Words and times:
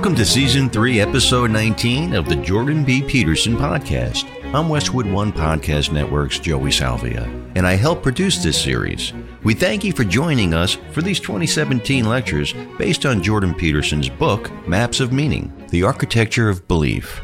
Welcome 0.00 0.16
to 0.16 0.24
Season 0.24 0.70
3, 0.70 0.98
Episode 0.98 1.50
19 1.50 2.14
of 2.14 2.26
the 2.26 2.36
Jordan 2.36 2.86
B. 2.86 3.02
Peterson 3.02 3.54
Podcast. 3.54 4.24
I'm 4.54 4.70
Westwood 4.70 5.04
One 5.04 5.30
Podcast 5.30 5.92
Network's 5.92 6.38
Joey 6.38 6.72
Salvia, 6.72 7.24
and 7.54 7.66
I 7.66 7.74
help 7.74 8.02
produce 8.02 8.42
this 8.42 8.58
series. 8.58 9.12
We 9.44 9.52
thank 9.52 9.84
you 9.84 9.92
for 9.92 10.04
joining 10.04 10.54
us 10.54 10.78
for 10.92 11.02
these 11.02 11.20
2017 11.20 12.06
lectures 12.06 12.54
based 12.78 13.04
on 13.04 13.22
Jordan 13.22 13.52
Peterson's 13.52 14.08
book, 14.08 14.50
Maps 14.66 15.00
of 15.00 15.12
Meaning 15.12 15.52
The 15.68 15.82
Architecture 15.82 16.48
of 16.48 16.66
Belief. 16.66 17.20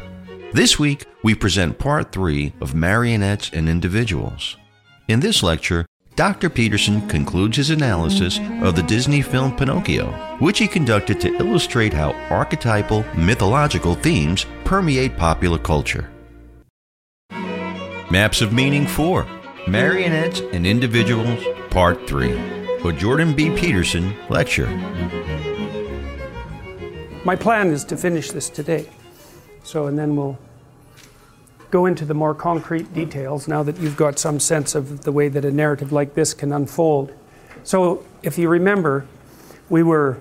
This 0.53 0.77
week, 0.77 1.07
we 1.23 1.33
present 1.33 1.79
part 1.79 2.11
3 2.11 2.53
of 2.61 2.75
Marionettes 2.75 3.49
and 3.53 3.67
Individuals. 3.67 4.55
In 5.07 5.19
this 5.19 5.41
lecture, 5.41 5.87
Dr. 6.17 6.49
Peterson 6.49 7.07
concludes 7.07 7.57
his 7.57 7.69
analysis 7.69 8.39
of 8.63 8.75
the 8.75 8.81
Disney 8.81 9.21
film 9.21 9.55
Pinocchio, 9.55 10.07
which 10.39 10.57
he 10.57 10.67
conducted 10.67 11.21
to 11.21 11.31
illustrate 11.35 11.93
how 11.93 12.13
archetypal, 12.31 13.05
mythological 13.15 13.93
themes 13.93 14.47
permeate 14.65 15.15
popular 15.15 15.59
culture. 15.59 16.09
Maps 18.09 18.41
of 18.41 18.51
Meaning 18.51 18.87
4 18.87 19.27
Marionettes 19.67 20.41
and 20.53 20.65
Individuals, 20.65 21.43
Part 21.69 22.07
3. 22.07 22.31
A 22.83 22.93
Jordan 22.93 23.35
B. 23.35 23.55
Peterson 23.55 24.15
lecture. 24.27 24.69
My 27.25 27.35
plan 27.35 27.67
is 27.67 27.83
to 27.85 27.95
finish 27.95 28.31
this 28.31 28.49
today. 28.49 28.89
So, 29.61 29.85
and 29.85 29.99
then 29.99 30.15
we'll 30.15 30.39
go 31.69 31.85
into 31.85 32.05
the 32.05 32.13
more 32.13 32.33
concrete 32.33 32.93
details 32.93 33.47
now 33.47 33.63
that 33.63 33.77
you've 33.79 33.97
got 33.97 34.19
some 34.19 34.39
sense 34.39 34.75
of 34.75 35.03
the 35.03 35.11
way 35.11 35.27
that 35.27 35.43
a 35.43 35.51
narrative 35.51 35.91
like 35.91 36.13
this 36.13 36.33
can 36.33 36.51
unfold. 36.53 37.13
So, 37.63 38.05
if 38.23 38.37
you 38.37 38.47
remember, 38.47 39.05
we 39.69 39.83
were 39.83 40.19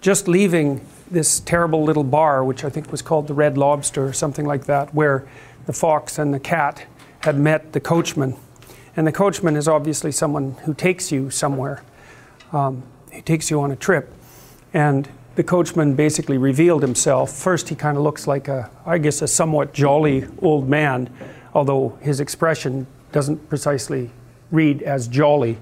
just 0.00 0.28
leaving 0.28 0.86
this 1.10 1.40
terrible 1.40 1.82
little 1.82 2.04
bar, 2.04 2.44
which 2.44 2.64
I 2.64 2.68
think 2.68 2.92
was 2.92 3.02
called 3.02 3.26
the 3.26 3.34
Red 3.34 3.56
Lobster 3.56 4.06
or 4.06 4.12
something 4.12 4.44
like 4.44 4.66
that, 4.66 4.94
where 4.94 5.26
the 5.66 5.72
fox 5.72 6.18
and 6.18 6.32
the 6.34 6.40
cat 6.40 6.86
had 7.20 7.38
met 7.38 7.72
the 7.72 7.80
coachman. 7.80 8.36
And 8.96 9.06
the 9.06 9.12
coachman 9.12 9.56
is 9.56 9.68
obviously 9.68 10.12
someone 10.12 10.52
who 10.64 10.74
takes 10.74 11.10
you 11.10 11.30
somewhere, 11.30 11.82
um, 12.52 12.82
he 13.12 13.22
takes 13.22 13.50
you 13.50 13.60
on 13.60 13.70
a 13.70 13.76
trip. 13.76 14.12
And 14.74 15.08
the 15.38 15.44
coachman 15.44 15.94
basically 15.94 16.36
revealed 16.36 16.82
himself. 16.82 17.30
First, 17.30 17.68
he 17.68 17.76
kind 17.76 17.96
of 17.96 18.02
looks 18.02 18.26
like 18.26 18.48
a, 18.48 18.68
I 18.84 18.98
guess, 18.98 19.22
a 19.22 19.28
somewhat 19.28 19.72
jolly 19.72 20.24
old 20.42 20.68
man, 20.68 21.08
although 21.54 21.96
his 22.00 22.18
expression 22.18 22.88
doesn't 23.12 23.48
precisely 23.48 24.10
read 24.50 24.82
as 24.82 25.06
jolly. 25.06 25.58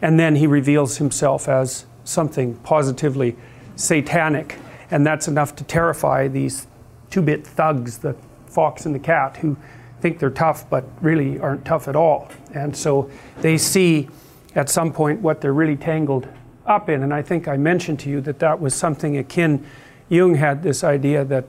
And 0.00 0.18
then 0.18 0.36
he 0.36 0.46
reveals 0.46 0.96
himself 0.96 1.46
as 1.46 1.84
something 2.04 2.54
positively 2.60 3.36
satanic. 3.76 4.56
And 4.90 5.06
that's 5.06 5.28
enough 5.28 5.54
to 5.56 5.64
terrify 5.64 6.28
these 6.28 6.66
two 7.10 7.20
bit 7.20 7.46
thugs, 7.46 7.98
the 7.98 8.16
fox 8.46 8.86
and 8.86 8.94
the 8.94 8.98
cat, 8.98 9.36
who 9.36 9.58
think 10.00 10.20
they're 10.20 10.30
tough 10.30 10.70
but 10.70 10.86
really 11.02 11.38
aren't 11.38 11.66
tough 11.66 11.86
at 11.86 11.96
all. 11.96 12.30
And 12.54 12.74
so 12.74 13.10
they 13.42 13.58
see 13.58 14.08
at 14.54 14.70
some 14.70 14.90
point 14.90 15.20
what 15.20 15.42
they're 15.42 15.52
really 15.52 15.76
tangled 15.76 16.26
up 16.68 16.88
in. 16.88 17.02
And 17.02 17.12
I 17.12 17.22
think 17.22 17.48
I 17.48 17.56
mentioned 17.56 17.98
to 18.00 18.10
you 18.10 18.20
that 18.22 18.38
that 18.38 18.60
was 18.60 18.74
something 18.74 19.16
akin. 19.16 19.64
Jung 20.08 20.36
had 20.36 20.62
this 20.62 20.84
idea 20.84 21.24
that 21.24 21.46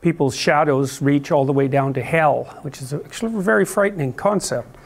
people's 0.00 0.36
shadows 0.36 1.02
reach 1.02 1.30
all 1.30 1.44
the 1.44 1.52
way 1.52 1.68
down 1.68 1.92
to 1.94 2.02
hell, 2.02 2.44
which 2.62 2.80
is 2.80 2.92
actually 2.92 3.34
a 3.34 3.40
very 3.40 3.64
frightening 3.64 4.12
concept. 4.12 4.76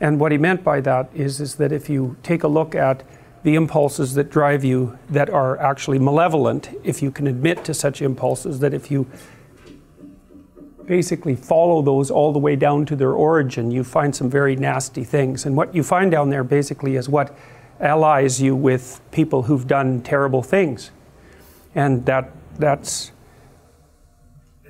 And 0.00 0.20
what 0.20 0.32
he 0.32 0.38
meant 0.38 0.62
by 0.62 0.80
that 0.82 1.08
is, 1.14 1.40
is 1.40 1.54
that 1.56 1.72
if 1.72 1.88
you 1.88 2.16
take 2.22 2.42
a 2.42 2.48
look 2.48 2.74
at 2.74 3.02
the 3.42 3.54
impulses 3.54 4.14
that 4.14 4.30
drive 4.30 4.64
you 4.64 4.98
that 5.08 5.30
are 5.30 5.56
actually 5.58 5.98
malevolent, 5.98 6.70
if 6.82 7.00
you 7.00 7.10
can 7.10 7.26
admit 7.26 7.64
to 7.64 7.72
such 7.72 8.02
impulses, 8.02 8.58
that 8.58 8.74
if 8.74 8.90
you 8.90 9.06
basically 10.84 11.34
follow 11.34 11.82
those 11.82 12.10
all 12.10 12.32
the 12.32 12.38
way 12.38 12.56
down 12.56 12.86
to 12.86 12.96
their 12.96 13.12
origin, 13.12 13.70
you 13.70 13.84
find 13.84 14.14
some 14.14 14.28
very 14.28 14.56
nasty 14.56 15.04
things. 15.04 15.46
And 15.46 15.56
what 15.56 15.74
you 15.74 15.82
find 15.82 16.10
down 16.10 16.30
there 16.30 16.44
basically 16.44 16.96
is 16.96 17.08
what 17.08 17.36
allies 17.80 18.40
you 18.40 18.56
with 18.56 19.00
people 19.10 19.44
who've 19.44 19.66
done 19.66 20.02
terrible 20.02 20.42
things. 20.42 20.90
And 21.74 22.06
that, 22.06 22.30
that's 22.58 23.12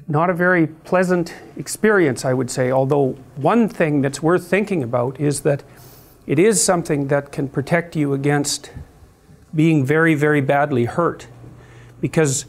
not 0.08 0.30
a 0.30 0.34
very 0.34 0.66
pleasant 0.66 1.34
experience, 1.56 2.24
I 2.24 2.32
would 2.32 2.50
say. 2.50 2.70
Although, 2.70 3.12
one 3.36 3.68
thing 3.68 4.02
that's 4.02 4.22
worth 4.22 4.46
thinking 4.46 4.82
about 4.82 5.20
is 5.20 5.40
that 5.42 5.62
it 6.26 6.38
is 6.38 6.62
something 6.62 7.08
that 7.08 7.32
can 7.32 7.48
protect 7.48 7.94
you 7.94 8.12
against 8.12 8.72
being 9.54 9.84
very, 9.84 10.14
very 10.14 10.40
badly 10.40 10.84
hurt. 10.84 11.28
Because 12.00 12.46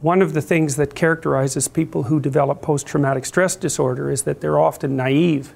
one 0.00 0.22
of 0.22 0.32
the 0.32 0.42
things 0.42 0.76
that 0.76 0.94
characterizes 0.94 1.66
people 1.66 2.04
who 2.04 2.20
develop 2.20 2.62
post 2.62 2.86
traumatic 2.86 3.26
stress 3.26 3.56
disorder 3.56 4.10
is 4.10 4.22
that 4.22 4.40
they're 4.40 4.58
often 4.60 4.96
naive 4.96 5.54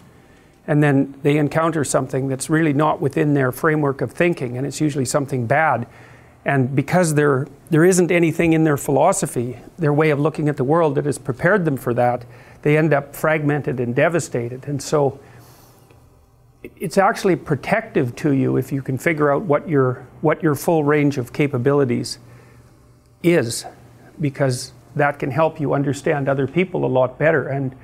and 0.67 0.83
then 0.83 1.15
they 1.23 1.39
encounter 1.39 1.85
something 1.85 2.29
that's 2.29 2.49
really 2.49 2.73
not 2.73 3.01
within 3.01 3.35
their 3.35 3.51
framework 3.53 4.01
of 4.01 4.13
thinking, 4.13 4.57
and 4.57 4.67
it's 4.67 4.81
usually 4.81 5.05
something 5.05 5.47
bad. 5.47 5.87
And 6.45 6.75
because 6.75 7.15
there, 7.15 7.47
there 7.71 7.85
isn't 7.85 8.11
anything 8.11 8.53
in 8.53 8.65
their 8.65 8.77
philosophy, 8.77 9.59
their 9.79 9.93
way 9.93 10.11
of 10.11 10.19
looking 10.19 10.49
at 10.49 10.57
the 10.57 10.65
world 10.65 10.97
that 10.97 11.05
has 11.05 11.19
prepared 11.19 11.65
them 11.65 11.77
for 11.77 11.95
that, 11.95 12.25
they 12.63 12.77
end 12.77 12.93
up 12.93 13.15
fragmented 13.15 13.81
and 13.81 13.95
devastated. 13.95 14.67
And 14.67 14.83
so 14.83 15.21
it's 16.77 16.99
actually 16.99 17.37
protective 17.37 18.15
to 18.17 18.33
you 18.33 18.57
if 18.57 18.73
you 18.73 18.83
can 18.83 18.99
figure 18.99 19.33
out 19.33 19.43
what 19.43 19.69
your, 19.69 20.07
what 20.21 20.43
your 20.43 20.55
full 20.55 20.85
range 20.85 21.19
of 21.19 21.33
capabilities 21.33 22.19
is, 23.23 23.65
because 24.21 24.73
that 24.95 25.19
can 25.19 25.31
help 25.31 25.61
you 25.61 25.75
understand 25.75 26.29
other 26.29 26.47
people 26.47 26.85
a 26.85 26.87
lot 26.87 27.19
better. 27.19 27.49
And, 27.49 27.75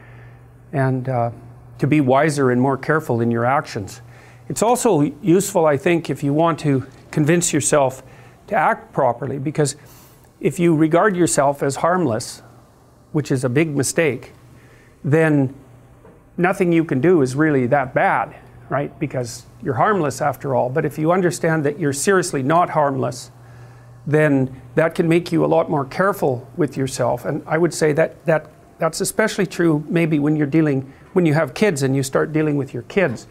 and 0.73 1.09
uh, 1.09 1.31
to 1.79 1.87
be 1.87 2.01
wiser 2.01 2.51
and 2.51 2.61
more 2.61 2.77
careful 2.77 3.21
in 3.21 3.31
your 3.31 3.45
actions. 3.45 4.01
It's 4.49 4.63
also 4.63 5.01
useful, 5.23 5.67
I 5.67 5.77
think, 5.77 6.11
if 6.11 6.23
you 6.23 6.33
want 6.33 6.59
to 6.61 6.87
convince 7.11 7.53
yourself 7.53 8.03
to 8.49 8.55
act 8.55 8.93
properly, 8.93 9.39
because 9.39 9.77
if 10.41 10.59
you 10.59 10.75
regard 10.75 11.17
yourself 11.17 11.63
as 11.63 11.77
harmless, 11.77 12.43
which 13.13 13.31
is 13.31 13.45
a 13.45 13.49
big 13.49 13.77
mistake, 13.77 14.33
then 15.05 15.55
nothing 16.37 16.73
you 16.73 16.85
can 16.85 17.01
do 17.01 17.23
is 17.23 17.35
really 17.35 17.67
that 17.67 17.95
bad, 17.95 18.35
right? 18.69 18.97
Because 18.99 19.45
you're 19.63 19.75
harmless 19.75 20.21
after 20.21 20.55
all. 20.55 20.71
But 20.71 20.85
if 20.85 20.99
you 20.99 21.13
understand 21.13 21.65
that 21.65 21.79
you're 21.79 21.93
seriously 21.93 22.43
not 22.43 22.71
harmless, 22.71 23.31
then 24.07 24.63
that 24.75 24.95
can 24.95 25.09
make 25.09 25.31
you 25.33 25.45
a 25.45 25.47
lot 25.47 25.69
more 25.69 25.85
careful 25.85 26.49
with 26.57 26.77
yourself. 26.77 27.25
And 27.25 27.43
I 27.47 27.59
would 27.59 27.75
say 27.75 27.93
that, 27.93 28.25
that 28.25 28.51
that's 28.79 29.01
especially 29.01 29.47
true 29.47 29.85
maybe 29.89 30.19
when 30.19 30.37
you're 30.37 30.47
dealing 30.47 30.91
when 31.13 31.27
you 31.27 31.35
have 31.35 31.55
kids 31.55 31.83
and 31.83 31.95
you 31.97 32.03
start 32.03 32.33
dealing 32.33 32.57
with 32.57 32.73
your 32.73 32.83
kids. 32.85 33.27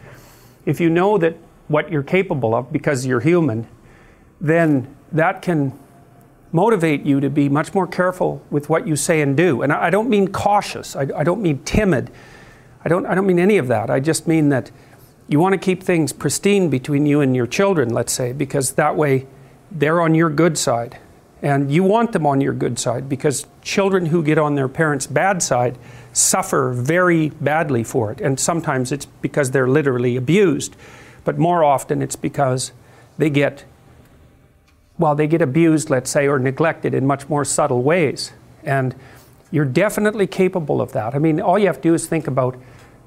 If 0.66 0.80
you 0.80 0.90
know 0.90 1.18
that 1.18 1.36
what 1.68 1.90
you're 1.90 2.02
capable 2.02 2.54
of 2.54 2.72
because 2.72 3.06
you're 3.06 3.20
human, 3.20 3.66
then 4.40 4.94
that 5.12 5.42
can 5.42 5.78
motivate 6.52 7.02
you 7.02 7.20
to 7.20 7.28
be 7.28 7.48
much 7.48 7.74
more 7.74 7.86
careful 7.86 8.42
with 8.50 8.68
what 8.68 8.86
you 8.86 8.96
say 8.96 9.20
and 9.20 9.36
do. 9.36 9.62
And 9.62 9.72
I 9.72 9.90
don't 9.90 10.08
mean 10.08 10.28
cautious, 10.28 10.96
I, 10.96 11.06
I 11.16 11.24
don't 11.24 11.42
mean 11.42 11.62
timid, 11.64 12.10
I 12.84 12.88
don't, 12.88 13.06
I 13.06 13.14
don't 13.14 13.26
mean 13.26 13.38
any 13.38 13.58
of 13.58 13.68
that. 13.68 13.90
I 13.90 14.00
just 14.00 14.26
mean 14.26 14.48
that 14.48 14.70
you 15.26 15.38
want 15.38 15.52
to 15.52 15.58
keep 15.58 15.82
things 15.82 16.12
pristine 16.12 16.70
between 16.70 17.04
you 17.04 17.20
and 17.20 17.36
your 17.36 17.46
children, 17.46 17.90
let's 17.90 18.12
say, 18.12 18.32
because 18.32 18.72
that 18.72 18.96
way 18.96 19.26
they're 19.70 20.00
on 20.00 20.14
your 20.14 20.30
good 20.30 20.56
side. 20.56 20.98
And 21.42 21.70
you 21.70 21.84
want 21.84 22.12
them 22.12 22.26
on 22.26 22.40
your 22.40 22.54
good 22.54 22.78
side 22.78 23.08
because 23.08 23.46
children 23.62 24.06
who 24.06 24.22
get 24.22 24.38
on 24.38 24.54
their 24.54 24.68
parents' 24.68 25.06
bad 25.06 25.42
side 25.42 25.78
suffer 26.18 26.72
very 26.72 27.28
badly 27.28 27.84
for 27.84 28.10
it. 28.10 28.20
And 28.20 28.38
sometimes 28.38 28.90
it's 28.92 29.06
because 29.06 29.52
they're 29.52 29.68
literally 29.68 30.16
abused, 30.16 30.74
but 31.24 31.38
more 31.38 31.62
often 31.62 32.02
it's 32.02 32.16
because 32.16 32.72
they 33.16 33.30
get, 33.30 33.64
well, 34.98 35.14
they 35.14 35.26
get 35.26 35.40
abused, 35.40 35.90
let's 35.90 36.10
say, 36.10 36.26
or 36.26 36.38
neglected 36.38 36.92
in 36.94 37.06
much 37.06 37.28
more 37.28 37.44
subtle 37.44 37.82
ways. 37.82 38.32
And 38.64 38.94
you're 39.50 39.64
definitely 39.64 40.26
capable 40.26 40.80
of 40.80 40.92
that. 40.92 41.14
I 41.14 41.18
mean, 41.18 41.40
all 41.40 41.58
you 41.58 41.66
have 41.66 41.76
to 41.76 41.82
do 41.82 41.94
is 41.94 42.06
think 42.06 42.26
about 42.26 42.56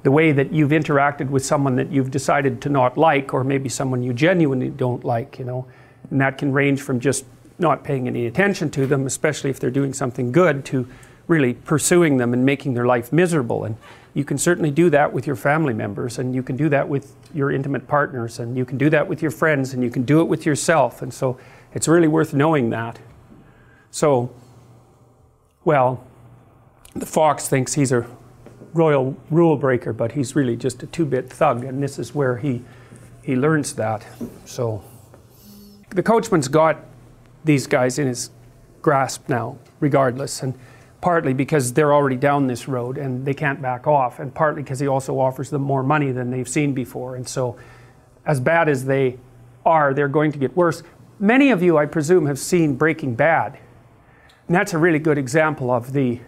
the 0.03 0.12
way 0.12 0.31
that 0.31 0.51
you've 0.51 0.71
interacted 0.71 1.30
with 1.30 1.45
someone 1.45 1.75
that 1.75 1.91
you've 1.91 2.09
decided 2.09 2.62
to 2.62 2.69
not 2.69 2.97
like, 2.97 3.33
or 3.33 3.44
maybe 3.44 3.69
someone 3.69 4.01
you 4.01 4.13
genuinely 4.13 4.69
don't 4.69 5.03
like, 5.03 5.38
you 5.38 5.45
know. 5.45 5.68
And 6.09 6.19
that 6.21 6.38
can 6.38 6.51
range 6.51 6.81
from 6.81 7.00
just 7.00 7.25
not 7.59 7.83
paying 7.83 8.07
any 8.07 8.25
attention 8.25 8.71
to 8.71 8.88
them, 8.88 9.06
especially 9.06 9.50
if 9.50 9.59
they're 9.59 9.69
doing 9.69 9.94
something 9.94 10.31
good, 10.31 10.65
to 10.65 10.88
really 11.31 11.54
pursuing 11.54 12.18
them 12.18 12.33
and 12.33 12.45
making 12.45 12.74
their 12.74 12.86
life 12.86 13.13
miserable. 13.13 13.63
And 13.63 13.78
you 14.13 14.25
can 14.25 14.38
certainly 14.38 14.69
do 14.69 14.89
that 14.89 15.13
with 15.13 15.25
your 15.25 15.38
family 15.38 15.74
members, 15.74 16.19
and 16.19 16.36
you 16.36 16.44
can 16.44 16.57
do 16.57 16.68
that 16.68 16.89
with 16.89 17.16
your 17.33 17.50
intimate 17.50 17.88
partners, 17.88 18.38
and 18.38 18.57
you 18.57 18.66
can 18.66 18.78
do 18.78 18.89
that 18.89 19.07
with 19.07 19.22
your 19.22 19.31
friends, 19.31 19.74
and 19.74 19.81
you 19.81 19.89
can 19.89 20.04
do 20.04 20.19
it 20.19 20.25
with 20.25 20.45
yourself. 20.45 21.01
And 21.01 21.13
so 21.13 21.39
it's 21.74 21.88
really 21.88 22.10
worth 22.10 22.33
knowing 22.33 22.69
that. 22.72 23.00
So, 23.92 24.30
well, 25.63 26.06
the 26.94 27.06
fox 27.06 27.48
thinks 27.48 27.75
he's 27.75 27.94
a 27.94 28.06
royal 28.74 29.16
rule 29.30 29.56
breaker, 29.56 29.94
but 29.94 30.12
he's 30.12 30.36
really 30.36 30.57
just 30.57 30.84
a 30.84 30.88
two 30.88 31.06
bit 31.06 31.30
thug, 31.30 31.63
and 31.63 31.81
this 31.81 31.98
is 31.98 32.13
where 32.13 32.38
he, 32.38 32.62
he 33.24 33.38
learns 33.38 33.74
that. 33.75 34.06
So, 34.44 34.84
the 35.92 36.04
coachman's 36.04 36.50
got 36.50 36.77
these 37.45 37.68
guys 37.68 37.98
in 37.98 38.07
his 38.07 38.31
grasp 38.81 39.30
now, 39.30 39.57
regardless. 39.80 40.44
And 40.44 40.56
partly 41.01 41.33
because 41.33 41.74
they're 41.74 41.94
already 41.94 42.15
down 42.15 42.48
this 42.48 42.68
road 42.68 42.98
and 42.98 43.25
they 43.25 43.33
can't 43.33 43.62
back 43.62 43.88
off, 43.88 44.19
and 44.19 44.33
partly 44.33 44.62
because 44.62 44.80
he 44.80 44.88
also 44.88 45.19
offers 45.19 45.50
them 45.50 45.62
more 45.62 45.83
money 45.83 46.12
than 46.12 46.30
they've 46.30 46.48
seen 46.48 46.74
before. 46.74 47.15
And 47.15 47.27
so, 47.27 47.57
as 48.25 48.39
bad 48.39 48.69
as 48.69 48.86
they 48.86 49.18
are, 49.65 49.94
they're 49.94 50.07
going 50.07 50.31
to 50.31 50.38
get 50.38 50.56
worse. 50.56 50.83
Many 51.19 51.50
of 51.50 51.63
you, 51.63 51.77
I 51.77 51.88
presume, 51.88 52.27
have 52.27 52.39
seen 52.39 52.75
Breaking 52.75 53.15
Bad. 53.15 53.57
And 54.48 54.56
that's 54.56 54.74
a 54.74 54.77
really 54.77 55.00
good 55.00 55.18
example 55.18 55.71
of 55.71 55.94
the, 55.94 56.19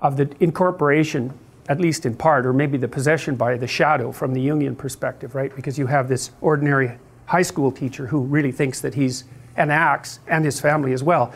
of 0.00 0.16
the 0.16 0.30
incorporation, 0.40 1.32
at 1.68 1.80
least 1.80 2.06
in 2.06 2.14
part, 2.14 2.46
or 2.46 2.52
maybe 2.52 2.78
the 2.78 2.88
possession 2.88 3.36
by 3.36 3.56
the 3.56 3.66
shadow 3.66 4.12
from 4.12 4.32
the 4.32 4.46
Jungian 4.46 4.76
perspective, 4.76 5.34
right? 5.34 5.54
Because 5.54 5.78
you 5.78 5.86
have 5.86 6.08
this 6.08 6.30
ordinary 6.40 6.98
high 7.26 7.42
school 7.42 7.72
teacher 7.72 8.06
who 8.06 8.20
really 8.20 8.52
thinks 8.52 8.80
that 8.80 8.94
he's 8.94 9.24
an 9.56 9.70
axe 9.70 10.20
and 10.26 10.44
his 10.44 10.60
family 10.60 10.92
as 10.92 11.02
well. 11.02 11.32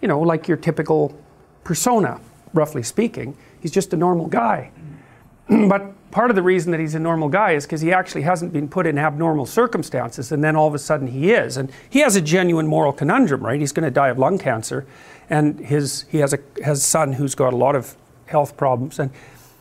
You 0.00 0.08
know, 0.08 0.20
like 0.20 0.48
your 0.48 0.56
typical 0.56 1.16
persona, 1.64 2.20
roughly 2.52 2.82
speaking. 2.82 3.36
He's 3.60 3.70
just 3.70 3.92
a 3.92 3.96
normal 3.96 4.26
guy. 4.26 4.70
but 5.68 6.10
part 6.10 6.30
of 6.30 6.36
the 6.36 6.42
reason 6.42 6.70
that 6.70 6.80
he's 6.80 6.94
a 6.94 7.00
normal 7.00 7.28
guy 7.28 7.52
is 7.52 7.64
because 7.64 7.80
he 7.80 7.92
actually 7.92 8.22
hasn't 8.22 8.52
been 8.52 8.68
put 8.68 8.86
in 8.86 8.98
abnormal 8.98 9.46
circumstances, 9.46 10.30
and 10.30 10.44
then 10.44 10.54
all 10.54 10.68
of 10.68 10.74
a 10.74 10.78
sudden 10.78 11.08
he 11.08 11.32
is. 11.32 11.56
And 11.56 11.72
he 11.88 12.00
has 12.00 12.14
a 12.14 12.20
genuine 12.20 12.66
moral 12.66 12.92
conundrum, 12.92 13.44
right? 13.44 13.58
He's 13.58 13.72
going 13.72 13.84
to 13.84 13.90
die 13.90 14.08
of 14.08 14.18
lung 14.18 14.38
cancer, 14.38 14.86
and 15.28 15.58
his, 15.58 16.04
he 16.10 16.18
has 16.18 16.32
a, 16.32 16.38
has 16.64 16.84
son 16.84 17.14
who's 17.14 17.34
got 17.34 17.52
a 17.52 17.56
lot 17.56 17.74
of 17.74 17.96
health 18.26 18.56
problems, 18.56 18.98
and 18.98 19.10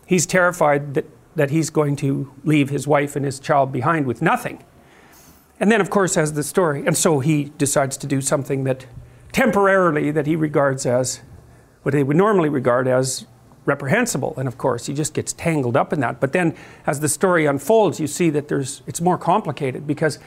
he's 0.05 0.25
terrified 0.25 0.93
that, 0.93 1.05
that 1.35 1.49
he's 1.49 1.69
going 1.69 1.95
to 1.97 2.31
leave 2.43 2.69
his 2.69 2.87
wife 2.87 3.15
and 3.15 3.25
his 3.25 3.39
child 3.39 3.71
behind 3.71 4.05
with 4.05 4.21
nothing. 4.21 4.63
And 5.59 5.71
then, 5.71 5.79
of 5.79 5.89
course, 5.89 6.15
has 6.15 6.33
the 6.33 6.43
story. 6.43 6.83
And 6.85 6.97
so 6.97 7.19
he 7.19 7.45
decides 7.57 7.95
to 7.97 8.07
do 8.07 8.19
something 8.19 8.63
that 8.63 8.87
temporarily 9.31 10.09
that 10.11 10.25
he 10.25 10.35
regards 10.35 10.85
as 10.85 11.21
what 11.83 11.93
they 11.93 12.03
would 12.03 12.17
normally 12.17 12.49
regard 12.49 12.87
as 12.87 13.25
reprehensible. 13.65 14.33
And 14.37 14.47
of 14.47 14.57
course, 14.57 14.87
he 14.87 14.93
just 14.93 15.13
gets 15.13 15.33
tangled 15.33 15.77
up 15.77 15.93
in 15.93 15.99
that. 15.99 16.19
But 16.19 16.33
then, 16.33 16.55
as 16.87 16.99
the 16.99 17.09
story 17.09 17.45
unfolds, 17.45 17.99
you 17.99 18.07
see 18.07 18.29
that 18.31 18.47
there's 18.47 18.81
it's 18.87 19.01
more 19.01 19.17
complicated 19.17 19.85
because 19.85 20.19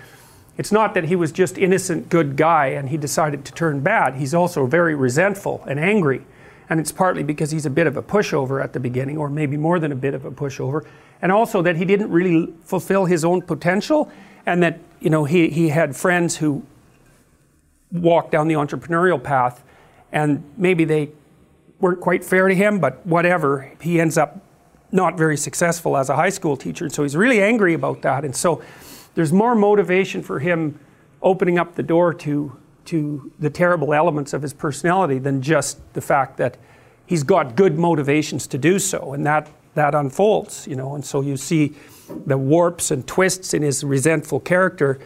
it's 0.57 0.71
not 0.71 0.95
that 0.95 1.05
he 1.05 1.17
was 1.17 1.33
just 1.33 1.59
innocent, 1.59 2.09
good 2.09 2.37
guy 2.37 2.67
and 2.67 2.89
he 2.89 2.97
decided 2.97 3.45
to 3.47 3.53
turn 3.53 3.81
bad. 3.81 4.15
He's 4.15 4.35
also 4.35 4.67
very 4.67 4.95
resentful 4.95 5.65
and 5.67 5.81
angry. 5.81 6.25
And 6.71 6.81
it's 6.81 6.93
partly 6.93 7.23
because 7.23 7.51
he's 7.51 7.67
a 7.67 7.71
bit 7.71 7.87
of 7.87 7.97
a 7.97 8.03
pushover 8.03 8.63
at 8.63 8.73
the 8.73 8.81
beginning, 8.81 9.19
or 9.19 9.29
maybe 9.29 9.57
more 9.57 9.79
than 9.79 9.93
a 9.93 9.97
bit 9.97 10.15
of 10.15 10.25
a 10.25 10.31
pushover. 10.31 10.87
And 11.21 11.31
also 11.31 11.61
that 11.63 11.77
he 11.77 11.85
didn't 11.85 12.11
really 12.11 12.55
fulfill 12.63 13.05
his 13.05 13.25
own 13.25 13.43
potential, 13.43 14.11
and 14.47 14.63
that 14.63 14.79
you 15.01 15.11
know 15.11 15.25
he, 15.25 15.49
he 15.49 15.69
had 15.69 15.95
friends 15.95 16.37
who 16.37 16.65
walked 17.93 18.33
down 18.33 18.49
the 18.49 18.55
entrepreneurial 18.55 19.23
path, 19.23 19.63
and 20.11 20.43
maybe 20.57 20.85
they 20.85 21.11
weren't 21.85 22.01
quite 22.01 22.25
fair 22.25 22.49
to 22.49 22.55
him, 22.55 22.79
but 22.79 23.07
whatever. 23.07 23.71
He 23.79 24.01
ends 24.01 24.17
up 24.17 24.41
not 24.91 25.19
very 25.19 25.37
successful 25.37 25.99
as 25.99 26.09
a 26.09 26.17
high 26.17 26.31
school 26.31 26.57
teacher. 26.57 26.87
And 26.87 26.95
so 26.95 27.03
he's 27.03 27.15
really 27.15 27.43
angry 27.43 27.75
about 27.75 28.01
that. 28.01 28.25
And 28.25 28.35
so 28.35 28.63
there's 29.15 29.35
more 29.35 29.55
motivation 29.55 30.23
for 30.23 30.39
him 30.39 30.81
opening 31.21 31.59
up 31.59 31.75
the 31.75 31.83
door 31.83 32.15
to, 32.15 32.59
to 32.87 33.31
the 33.39 33.51
terrible 33.51 33.93
elements 33.93 34.33
of 34.33 34.41
his 34.41 34.55
personality 34.55 35.19
than 35.19 35.43
just 35.43 35.79
the 35.93 36.01
fact 36.01 36.39
that 36.39 36.57
he's 37.05 37.23
got 37.23 37.55
good 37.55 37.79
motivations 37.79 38.47
to 38.47 38.57
do 38.57 38.79
so. 38.79 39.13
And 39.13 39.27
that, 39.27 39.51
that 39.75 39.95
unfolds, 39.95 40.67
you 40.67 40.77
know. 40.77 40.95
And 40.95 41.05
so 41.05 41.21
you 41.21 41.37
see 41.37 41.75
the 42.25 42.39
warps 42.39 42.93
and 42.93 43.07
twists 43.07 43.53
in 43.53 43.61
his 43.61 43.85
resentful 43.85 44.41
character 44.41 45.01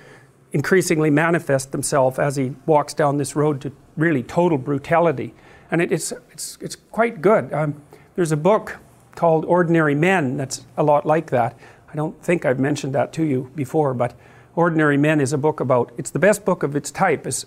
increasingly 0.52 1.10
manifest 1.10 1.72
themselves 1.72 2.20
as 2.20 2.36
he 2.36 2.54
walks 2.66 2.94
down 2.94 3.16
this 3.16 3.34
road 3.34 3.60
to 3.62 3.72
really 3.96 4.22
total 4.22 4.58
brutality 4.58 5.34
and 5.70 5.82
it, 5.82 5.92
it's, 5.92 6.12
it's, 6.32 6.58
it's 6.60 6.76
quite 6.76 7.20
good. 7.20 7.52
Um, 7.52 7.82
there's 8.16 8.32
a 8.32 8.36
book 8.36 8.78
called 9.14 9.44
Ordinary 9.44 9.94
Men 9.94 10.36
that's 10.36 10.64
a 10.76 10.82
lot 10.82 11.04
like 11.04 11.30
that. 11.30 11.56
I 11.92 11.96
don't 11.96 12.20
think 12.22 12.44
I've 12.44 12.60
mentioned 12.60 12.94
that 12.94 13.12
to 13.14 13.24
you 13.24 13.50
before, 13.54 13.94
but 13.94 14.14
Ordinary 14.54 14.96
Men 14.96 15.20
is 15.20 15.32
a 15.32 15.38
book 15.38 15.60
about, 15.60 15.92
it's 15.96 16.10
the 16.10 16.18
best 16.18 16.44
book 16.44 16.62
of 16.62 16.76
its 16.76 16.90
type. 16.90 17.26
It's, 17.26 17.46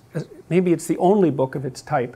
maybe 0.49 0.73
it's 0.73 0.87
the 0.87 0.97
only 0.97 1.29
book 1.29 1.55
of 1.55 1.65
its 1.65 1.81
type. 1.81 2.15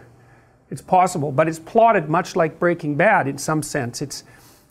It's 0.69 0.81
possible, 0.81 1.31
but 1.31 1.47
it's 1.47 1.59
plotted 1.59 2.09
much 2.09 2.35
like 2.35 2.59
Breaking 2.59 2.95
Bad 2.95 3.27
in 3.27 3.37
some 3.37 3.61
sense. 3.61 4.01
It's 4.01 4.23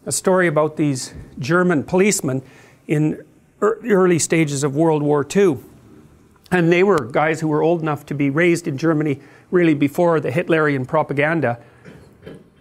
a 0.07 0.13
story 0.13 0.47
about 0.47 0.77
these 0.77 1.15
German 1.39 1.85
policemen 1.85 2.43
in 2.87 3.25
early 3.61 4.19
stages 4.19 4.65
of 4.65 4.77
World 4.77 5.03
War 5.03 5.27
II. 5.35 5.59
And 6.51 6.71
they 6.71 6.83
were 6.83 7.05
guys 7.05 7.41
who 7.41 7.49
were 7.49 7.63
old 7.63 7.81
enough 7.81 8.05
to 8.07 8.15
be 8.15 8.31
raised 8.31 8.69
in 8.69 8.77
Germany 8.77 9.21
really 9.51 9.75
before 9.75 10.21
the 10.21 10.31
Hitlerian 10.31 10.87
propaganda 10.87 11.59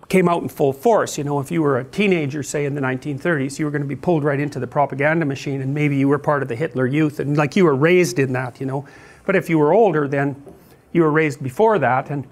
came 0.10 0.30
out 0.30 0.44
in 0.44 0.50
full 0.50 0.74
force. 0.74 1.18
You 1.18 1.24
know, 1.24 1.40
if 1.40 1.50
you 1.50 1.62
were 1.62 1.80
a 1.80 1.84
teenager, 1.84 2.44
say 2.44 2.66
in 2.66 2.76
the 2.76 2.82
1930s, 2.82 3.58
you 3.58 3.66
were 3.66 3.72
going 3.72 3.82
to 3.82 3.88
be 3.88 3.96
pulled 3.96 4.24
right 4.24 4.40
into 4.40 4.60
the 4.60 4.68
propaganda 4.68 5.26
machine, 5.26 5.62
and 5.62 5.74
maybe 5.74 5.96
you 5.96 6.08
were 6.08 6.20
part 6.20 6.44
of 6.44 6.50
the 6.50 6.56
Hitler 6.56 6.86
Youth, 6.86 7.20
and 7.20 7.36
like 7.36 7.56
you 7.56 7.66
were 7.66 7.76
raised 7.76 8.20
in 8.20 8.34
that, 8.34 8.60
you 8.60 8.66
know. 8.66 8.86
But 9.26 9.36
if 9.36 9.50
you 9.50 9.58
were 9.58 9.74
older, 9.74 10.08
then 10.08 10.42
you 10.92 11.02
were 11.02 11.12
raised 11.12 11.42
before 11.42 11.80
that, 11.80 12.12
and 12.12 12.28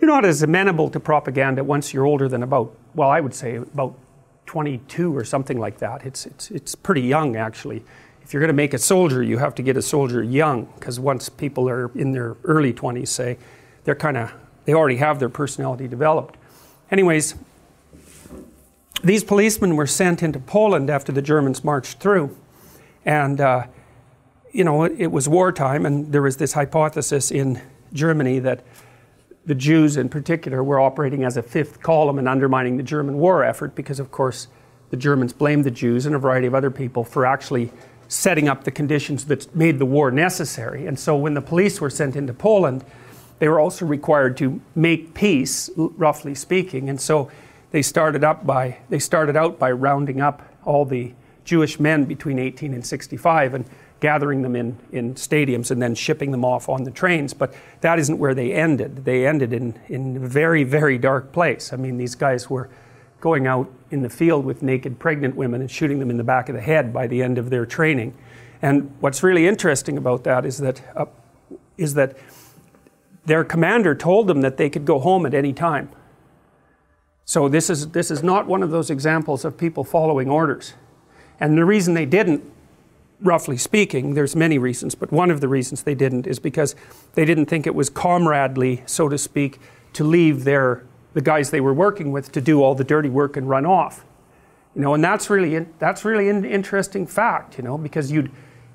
you're 0.00 0.10
not 0.10 0.24
as 0.24 0.42
amenable 0.42 0.88
to 0.90 1.00
propaganda 1.00 1.62
once 1.62 1.92
you're 1.92 2.06
older 2.06 2.28
than 2.28 2.42
about, 2.42 2.74
well, 2.94 3.10
I 3.10 3.20
would 3.20 3.34
say 3.34 3.56
about 3.56 3.98
22 4.46 5.16
or 5.16 5.24
something 5.24 5.58
like 5.58 5.78
that. 5.78 6.04
It's 6.06 6.26
it's 6.26 6.50
it's 6.50 6.74
pretty 6.74 7.02
young 7.02 7.36
actually. 7.36 7.84
If 8.22 8.32
you're 8.32 8.40
going 8.40 8.48
to 8.48 8.54
make 8.54 8.72
a 8.72 8.78
soldier, 8.78 9.22
you 9.22 9.36
have 9.38 9.54
to 9.56 9.62
get 9.62 9.76
a 9.76 9.82
soldier 9.82 10.22
young, 10.22 10.66
because 10.76 10.98
once 10.98 11.28
people 11.28 11.68
are 11.68 11.90
in 11.94 12.12
their 12.12 12.36
early 12.44 12.72
20s, 12.72 13.08
say, 13.08 13.36
they're 13.84 13.94
kind 13.94 14.16
of, 14.16 14.32
they 14.64 14.74
already 14.74 14.96
have 14.96 15.18
their 15.18 15.28
personality 15.28 15.86
developed. 15.86 16.36
Anyways, 16.90 17.34
these 19.02 19.22
policemen 19.22 19.76
were 19.76 19.86
sent 19.86 20.22
into 20.22 20.38
Poland 20.38 20.88
after 20.90 21.12
the 21.12 21.22
Germans 21.22 21.62
marched 21.62 21.98
through. 21.98 22.36
And, 23.04 23.40
uh, 23.40 23.66
you 24.52 24.64
know, 24.64 24.84
it, 24.84 24.92
it, 24.98 25.12
was 25.12 25.28
wartime, 25.28 25.84
and 25.84 26.10
there 26.10 26.22
was 26.22 26.38
this 26.38 26.54
hypothesis 26.54 27.30
in 27.30 27.60
Germany 27.92 28.38
that 28.38 28.64
the 29.44 29.54
Jews 29.54 29.98
in 29.98 30.08
particular 30.08 30.64
were 30.64 30.80
operating 30.80 31.22
as 31.22 31.36
a 31.36 31.42
fifth 31.42 31.82
column 31.82 32.18
and 32.18 32.26
undermining 32.26 32.78
the 32.78 32.82
German 32.82 33.18
war 33.18 33.44
effort 33.44 33.74
because, 33.74 34.00
of 34.00 34.10
course, 34.10 34.48
the 34.90 34.96
Germans 34.96 35.32
blamed 35.32 35.64
the 35.64 35.70
Jews 35.70 36.06
and 36.06 36.14
a 36.14 36.18
variety 36.18 36.46
of 36.46 36.54
other 36.54 36.70
people 36.70 37.04
for 37.04 37.26
actually 37.26 37.70
setting 38.08 38.48
up 38.48 38.64
the 38.64 38.70
conditions 38.70 39.26
that 39.26 39.54
made 39.54 39.78
the 39.78 39.86
war 39.86 40.10
necessary. 40.10 40.86
And 40.86 40.98
so 40.98 41.16
when 41.16 41.34
the 41.34 41.42
police 41.42 41.80
were 41.80 41.90
sent 41.90 42.16
into 42.16 42.32
Poland, 42.32 42.84
they 43.38 43.48
were 43.48 43.60
also 43.60 43.84
required 43.84 44.36
to 44.38 44.60
make 44.74 45.14
peace, 45.14 45.70
roughly 45.76 46.34
speaking. 46.34 46.88
And 46.88 47.00
so 47.00 47.30
they 47.72 47.82
started 47.82 48.22
up 48.22 48.46
by 48.46 48.78
they 48.88 48.98
started 48.98 49.36
out 49.36 49.58
by 49.58 49.72
rounding 49.72 50.20
up 50.20 50.42
all 50.64 50.84
the 50.84 51.12
Jewish 51.44 51.78
men 51.78 52.04
between 52.04 52.38
18 52.38 52.72
and 52.72 52.84
65 52.84 53.54
and 53.54 53.64
gathering 54.00 54.42
them 54.42 54.54
in, 54.54 54.78
in 54.92 55.14
stadiums 55.14 55.70
and 55.70 55.80
then 55.80 55.94
shipping 55.94 56.30
them 56.30 56.44
off 56.44 56.68
on 56.68 56.84
the 56.84 56.90
trains. 56.90 57.32
But 57.32 57.54
that 57.80 57.98
isn't 57.98 58.18
where 58.18 58.34
they 58.34 58.52
ended. 58.52 59.04
They 59.04 59.26
ended 59.26 59.52
in, 59.52 59.78
in 59.88 60.16
a 60.16 60.20
very, 60.20 60.62
very 60.62 60.98
dark 60.98 61.32
place. 61.32 61.72
I 61.72 61.76
mean, 61.76 61.96
these 61.96 62.14
guys 62.14 62.50
were 62.50 62.68
going 63.20 63.46
out 63.46 63.70
in 63.90 64.02
the 64.02 64.10
field 64.10 64.44
with 64.44 64.62
naked 64.62 64.98
pregnant 64.98 65.34
women 65.36 65.62
and 65.62 65.70
shooting 65.70 65.98
them 65.98 66.10
in 66.10 66.18
the 66.18 66.24
back 66.24 66.50
of 66.50 66.54
the 66.54 66.60
head 66.60 66.92
by 66.92 67.06
the 67.06 67.22
end 67.22 67.38
of 67.38 67.48
their 67.48 67.64
training. 67.64 68.14
And 68.60 68.94
what's 69.00 69.22
really 69.22 69.46
interesting 69.46 69.96
about 69.96 70.24
that 70.24 70.44
is 70.44 70.58
that, 70.58 70.82
uh, 70.94 71.06
is 71.78 71.94
that 71.94 72.16
their 73.26 73.44
commander 73.44 73.94
told 73.94 74.26
them 74.26 74.40
that 74.42 74.56
they 74.56 74.68
could 74.68 74.84
go 74.84 74.98
home 74.98 75.26
at 75.26 75.34
any 75.34 75.52
time. 75.52 75.88
So 77.24 77.48
this 77.48 77.70
is, 77.70 77.88
this 77.88 78.10
is 78.10 78.22
not 78.22 78.46
one 78.46 78.62
of 78.62 78.70
those 78.70 78.90
examples 78.90 79.44
of 79.44 79.56
people 79.56 79.82
following 79.82 80.28
orders. 80.28 80.74
And 81.40 81.56
the 81.56 81.64
reason 81.64 81.94
they 81.94 82.06
didn't, 82.06 82.44
roughly 83.20 83.56
speaking, 83.56 84.14
there's 84.14 84.36
many 84.36 84.58
reasons, 84.58 84.94
but 84.94 85.10
one 85.10 85.30
of 85.30 85.40
the 85.40 85.48
reasons 85.48 85.82
they 85.82 85.94
didn't 85.94 86.26
is 86.26 86.38
because 86.38 86.76
they 87.14 87.24
didn't 87.24 87.46
think 87.46 87.66
it 87.66 87.74
was 87.74 87.88
comradely, 87.88 88.82
so 88.86 89.08
to 89.08 89.16
speak, 89.16 89.58
to 89.94 90.04
leave 90.04 90.44
their, 90.44 90.84
the 91.14 91.22
guys 91.22 91.50
they 91.50 91.60
were 91.60 91.72
working 91.72 92.12
with 92.12 92.30
to 92.32 92.40
do 92.40 92.62
all 92.62 92.74
the 92.74 92.84
dirty 92.84 93.08
work 93.08 93.36
and 93.36 93.48
run 93.48 93.64
off. 93.64 94.04
You 94.74 94.82
know, 94.82 94.92
and 94.92 95.02
that's 95.02 95.30
really, 95.30 95.58
that's 95.78 96.04
really 96.04 96.28
an 96.28 96.44
interesting 96.44 97.06
fact, 97.06 97.56
you 97.56 97.64
know, 97.64 97.78
because 97.78 98.12
you'd, 98.12 98.30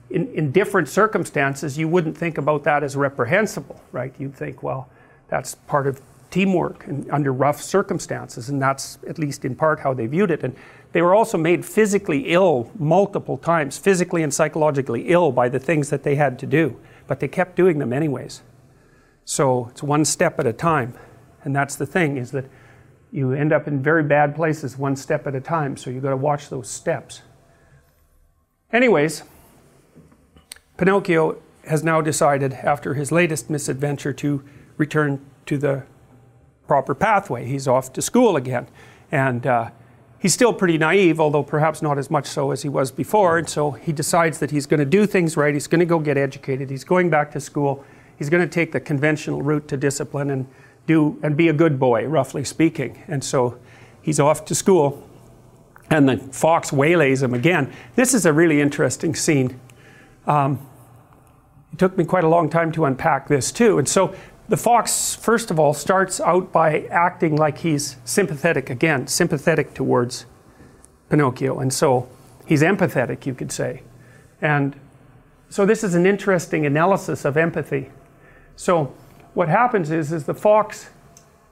in, 0.09 0.27
in 0.33 0.51
different 0.51 0.89
circumstances, 0.89 1.77
you 1.77 1.87
wouldn't 1.87 2.17
think 2.17 2.37
about 2.37 2.63
that 2.63 2.83
as 2.83 2.95
reprehensible, 2.95 3.81
right? 3.91 4.13
You'd 4.17 4.35
think, 4.35 4.63
well, 4.63 4.89
that's 5.27 5.55
part 5.55 5.85
of 5.87 6.01
teamwork 6.31 6.85
and 6.87 7.09
under 7.11 7.31
rough 7.31 7.61
circumstances, 7.61 8.49
and 8.49 8.61
that's 8.61 8.97
at 9.07 9.19
least 9.19 9.45
in 9.45 9.55
part 9.55 9.79
how 9.79 9.93
they 9.93 10.07
viewed 10.07 10.31
it. 10.31 10.43
And 10.43 10.55
they 10.91 11.01
were 11.01 11.13
also 11.13 11.37
made 11.37 11.65
physically 11.65 12.31
ill 12.31 12.71
multiple 12.77 13.37
times, 13.37 13.77
physically 13.77 14.23
and 14.23 14.33
psychologically 14.33 15.09
ill 15.09 15.31
by 15.31 15.49
the 15.49 15.59
things 15.59 15.89
that 15.89 16.03
they 16.03 16.15
had 16.15 16.39
to 16.39 16.47
do, 16.47 16.79
but 17.07 17.19
they 17.19 17.27
kept 17.27 17.55
doing 17.55 17.77
them 17.79 17.93
anyways. 17.93 18.41
So 19.25 19.67
it's 19.69 19.83
one 19.83 20.05
step 20.05 20.39
at 20.39 20.47
a 20.47 20.53
time, 20.53 20.95
and 21.43 21.55
that's 21.55 21.75
the 21.75 21.85
thing 21.85 22.17
is 22.17 22.31
that 22.31 22.45
you 23.11 23.33
end 23.33 23.53
up 23.53 23.67
in 23.67 23.81
very 23.81 24.03
bad 24.03 24.35
places 24.35 24.77
one 24.77 24.95
step 24.95 25.27
at 25.27 25.35
a 25.35 25.41
time. 25.41 25.77
So 25.77 25.89
you've 25.89 26.03
got 26.03 26.11
to 26.11 26.17
watch 26.17 26.49
those 26.49 26.69
steps. 26.69 27.21
Anyways. 28.71 29.23
Pinocchio 30.79 31.37
has 31.65 31.83
now 31.83 31.99
decided, 31.99 32.53
after 32.53 32.93
his 32.93 33.11
latest 33.11 33.49
misadventure, 33.49 34.13
to 34.13 34.41
return 34.77 35.19
to 35.45 35.57
the 35.57 35.83
proper 36.67 36.95
pathway. 36.95 37.45
He's 37.45 37.67
off 37.67 37.91
to 37.91 38.01
school 38.01 38.37
again. 38.37 38.65
And 39.11 39.45
uh, 39.45 39.71
he's 40.19 40.33
still 40.33 40.53
pretty 40.53 40.77
naive, 40.77 41.19
although 41.19 41.43
perhaps 41.43 41.81
not 41.81 41.97
as 41.97 42.09
much 42.09 42.27
so 42.27 42.51
as 42.51 42.61
he 42.61 42.69
was 42.69 42.91
before. 42.91 43.37
And 43.37 43.49
so 43.49 43.71
he 43.71 43.91
decides 43.91 44.39
that 44.39 44.51
he's 44.51 44.65
going 44.65 44.79
to 44.79 44.85
do 44.85 45.05
things 45.05 45.35
right. 45.35 45.53
He's 45.53 45.67
going 45.67 45.81
to 45.81 45.85
go 45.85 45.99
get 45.99 46.17
educated. 46.17 46.69
He's 46.69 46.85
going 46.85 47.09
back 47.09 47.33
to 47.33 47.41
school. 47.41 47.83
He's 48.17 48.29
going 48.29 48.41
to 48.41 48.47
take 48.47 48.71
the 48.71 48.79
conventional 48.79 49.41
route 49.41 49.67
to 49.67 49.75
discipline 49.75 50.29
and 50.29 50.47
do 50.87 51.19
and 51.21 51.35
be 51.35 51.49
a 51.49 51.53
good 51.53 51.77
boy, 51.77 52.05
roughly 52.05 52.45
speaking. 52.45 53.03
And 53.09 53.21
so 53.21 53.59
he's 54.01 54.17
off 54.17 54.45
to 54.45 54.55
school. 54.55 55.05
And 55.89 56.07
the 56.07 56.19
fox 56.19 56.71
waylays 56.71 57.21
him 57.21 57.33
again. 57.33 57.73
This 57.95 58.13
is 58.13 58.25
a 58.25 58.31
really 58.31 58.61
interesting 58.61 59.13
scene. 59.13 59.59
Um, 60.25 60.65
it 61.73 61.79
took 61.79 61.97
me 61.97 62.05
quite 62.05 62.23
a 62.23 62.29
long 62.29 62.49
time 62.49 62.71
to 62.73 62.85
unpack 62.85 63.27
this 63.27 63.51
too. 63.51 63.77
And 63.77 63.87
so 63.87 64.13
the 64.47 64.57
fox, 64.57 65.13
first 65.13 65.51
of 65.51 65.59
all, 65.59 65.73
starts 65.73 66.19
out 66.19 66.51
by 66.51 66.81
acting 66.85 67.35
like 67.35 67.59
he's 67.59 67.97
sympathetic 68.03 68.69
again, 68.69 69.07
sympathetic 69.07 69.73
towards 69.73 70.25
Pinocchio. 71.09 71.59
And 71.59 71.71
so 71.71 72.09
he's 72.45 72.63
empathetic, 72.63 73.25
you 73.25 73.35
could 73.35 73.51
say. 73.51 73.83
And 74.41 74.75
so 75.49 75.65
this 75.65 75.83
is 75.83 75.95
an 75.95 76.05
interesting 76.05 76.65
analysis 76.65 77.25
of 77.25 77.37
empathy. 77.37 77.91
So 78.55 78.93
what 79.33 79.49
happens 79.49 79.91
is, 79.91 80.11
is 80.11 80.25
the 80.25 80.33
fox 80.33 80.89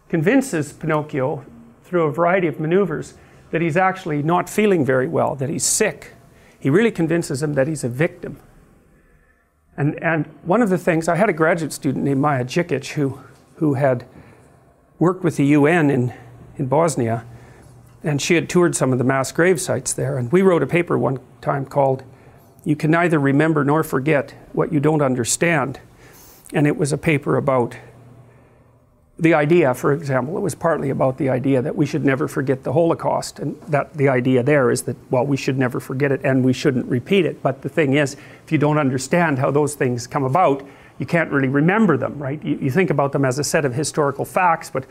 convinces 0.09 0.73
Pinocchio 0.73 1.45
through 1.83 2.03
a 2.03 2.11
variety 2.11 2.47
of 2.47 2.59
maneuvers 2.59 3.13
that 3.51 3.61
he's 3.61 3.77
actually 3.77 4.21
not 4.23 4.49
feeling 4.49 4.83
very 4.83 5.07
well, 5.07 5.35
that 5.35 5.49
he's 5.49 5.65
sick. 5.65 6.13
He 6.59 6.69
really 6.69 6.91
convinces 6.91 7.41
him 7.43 7.53
that 7.53 7.67
he's 7.67 7.83
a 7.83 7.89
victim. 7.89 8.39
And, 9.77 10.01
and 10.03 10.25
one 10.41 10.63
of 10.63 10.69
the 10.69 10.77
things, 10.77 11.07
I 11.07 11.15
had 11.15 11.29
a 11.29 11.33
graduate 11.33 11.71
student 11.71 12.03
named 12.03 12.19
Maya 12.19 12.43
Djikic 12.43 12.93
who, 12.93 13.19
who 13.57 13.75
had 13.75 14.05
worked 14.97 15.23
with 15.23 15.37
the 15.37 15.45
UN 15.45 15.91
in, 15.91 16.13
in 16.57 16.65
Bosnia, 16.65 17.23
and 18.03 18.21
she 18.21 18.33
had 18.35 18.49
toured 18.49 18.75
some 18.75 18.91
of 18.91 18.97
the 18.97 19.03
mass 19.03 19.31
grave 19.31 19.61
sites 19.61 19.93
there. 19.93 20.17
And 20.17 20.31
we 20.31 20.41
wrote 20.41 20.63
a 20.63 20.67
paper 20.67 20.97
one 20.97 21.19
time 21.41 21.65
called 21.65 22.03
You 22.65 22.75
Can 22.75 22.91
Neither 22.91 23.19
Remember 23.19 23.63
Nor 23.63 23.83
Forget 23.83 24.33
What 24.53 24.73
You 24.73 24.79
Don't 24.79 25.01
Understand. 25.01 25.79
And 26.53 26.65
it 26.65 26.77
was 26.77 26.91
a 26.91 26.97
paper 26.97 27.37
about 27.37 27.75
the 29.19 29.33
idea, 29.33 29.73
for 29.73 29.93
example, 29.93 30.37
it 30.37 30.41
was 30.41 30.53
partly 30.53 30.91
about 30.91 31.17
the 31.17 31.29
idea 31.29 31.61
that 31.61 31.75
we 31.75 31.87
should 31.87 32.05
never 32.05 32.27
forget 32.27 32.63
the 32.63 32.73
Holocaust, 32.73 33.39
and 33.39 33.59
that 33.63 33.93
the 33.95 34.07
idea 34.07 34.43
there 34.43 34.69
is 34.69 34.83
that 34.83 34.95
well, 35.09 35.25
we 35.25 35.37
should 35.37 35.57
never 35.57 35.79
forget 35.79 36.11
it 36.11 36.21
and 36.23 36.45
we 36.45 36.53
shouldn't 36.53 36.85
repeat 36.85 37.25
it. 37.25 37.41
But 37.41 37.63
the 37.63 37.69
thing 37.69 37.93
is, 37.93 38.15
if 38.45 38.51
you 38.51 38.59
don't 38.59 38.77
understand 38.77 39.39
how 39.39 39.49
those 39.49 39.73
things 39.73 40.05
come 40.05 40.23
about, 40.23 40.63
you 40.99 41.05
can't 41.05 41.31
really 41.31 41.47
remember 41.47 41.97
them, 41.97 42.19
right? 42.19 42.43
You, 42.43 42.57
you 42.57 42.69
think 42.69 42.91
about 42.91 43.11
them 43.11 43.25
as 43.25 43.39
a 43.39 43.43
set 43.43 43.65
of 43.65 43.73
historical 43.73 44.23
facts, 44.23 44.69
but 44.69 44.85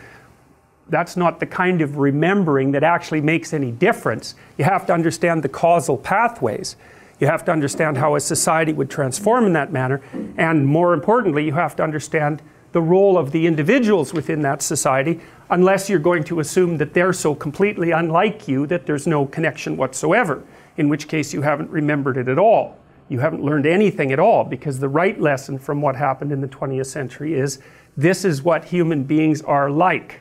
that's 0.88 1.16
not 1.16 1.38
the 1.38 1.47
kind 1.47 1.80
of 1.80 1.97
remembering 1.97 2.73
that 2.73 2.83
actually 2.83 3.21
makes 3.21 3.52
any 3.52 3.71
difference. 3.71 4.35
You 4.59 4.64
have 4.64 4.87
to 4.87 4.92
understand 4.92 5.42
the 5.42 5.49
causal 5.49 5.97
pathways. 5.97 6.76
You 7.21 7.28
have 7.28 7.45
to 7.47 7.52
understand 7.52 7.97
how 7.97 8.16
a 8.16 8.21
society 8.21 8.73
would 8.73 8.90
transform 8.90 9.47
in 9.47 9.52
that 9.52 9.73
manner, 9.73 10.02
and 10.37 10.66
more 10.66 10.92
importantly, 10.95 11.45
you 11.45 11.52
have 11.52 11.76
to 11.76 11.83
understand 11.83 12.42
the 12.76 12.83
role 12.83 13.16
of 13.16 13.33
the 13.33 13.47
individuals 13.47 14.12
within 14.12 14.42
that 14.42 14.61
society 14.61 15.18
unless 15.49 15.88
you're 15.88 15.99
going 15.99 16.23
to 16.23 16.40
assume 16.40 16.76
that 16.76 16.92
they're 16.92 17.14
so 17.14 17.35
completely 17.35 17.90
unlike 17.90 18.47
you 18.47 18.66
that 18.66 18.85
there's 18.85 19.06
no 19.06 19.25
connection 19.25 19.78
whatsoever, 19.78 20.42
in 20.76 20.90
which 20.90 21.09
case 21.09 21.33
you 21.33 21.40
haven't 21.40 21.71
remembered 21.71 22.18
it 22.18 22.28
at 22.28 22.38
all. 22.38 22.76
You 23.09 23.21
haven't 23.21 23.42
learned 23.42 23.64
anything 23.64 24.12
at 24.12 24.18
all 24.18 24.45
because 24.45 24.78
the 24.78 24.90
right 24.90 25.18
lesson 25.18 25.59
from 25.59 25.80
what 25.80 25.97
happened 25.97 26.33
in 26.33 26.42
the 26.42 26.49
20th 26.49 26.85
century 26.85 27.33
is 27.33 27.61
this 27.97 28.26
is 28.26 28.42
what 28.42 28.66
human 28.66 29.04
beings 29.04 29.40
are 29.40 29.71
like. 29.71 30.21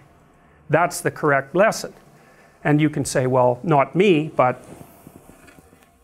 That's 0.69 1.01
the 1.01 1.11
correct 1.11 1.55
lesson. 1.55 1.93
And 2.63 2.79
you 2.79 2.89
can 2.89 3.03
say, 3.03 3.27
well, 3.27 3.59
not 3.63 3.97
me, 3.97 4.31
but 4.33 4.63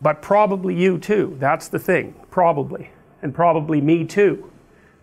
but 0.02 0.20
probably 0.20 0.74
you 0.74 0.98
too. 0.98 1.34
That's 1.40 1.68
the 1.68 1.78
thing. 1.78 2.14
Probably. 2.30 2.90
And 3.22 3.34
probably 3.34 3.80
me 3.80 4.04
too 4.04 4.51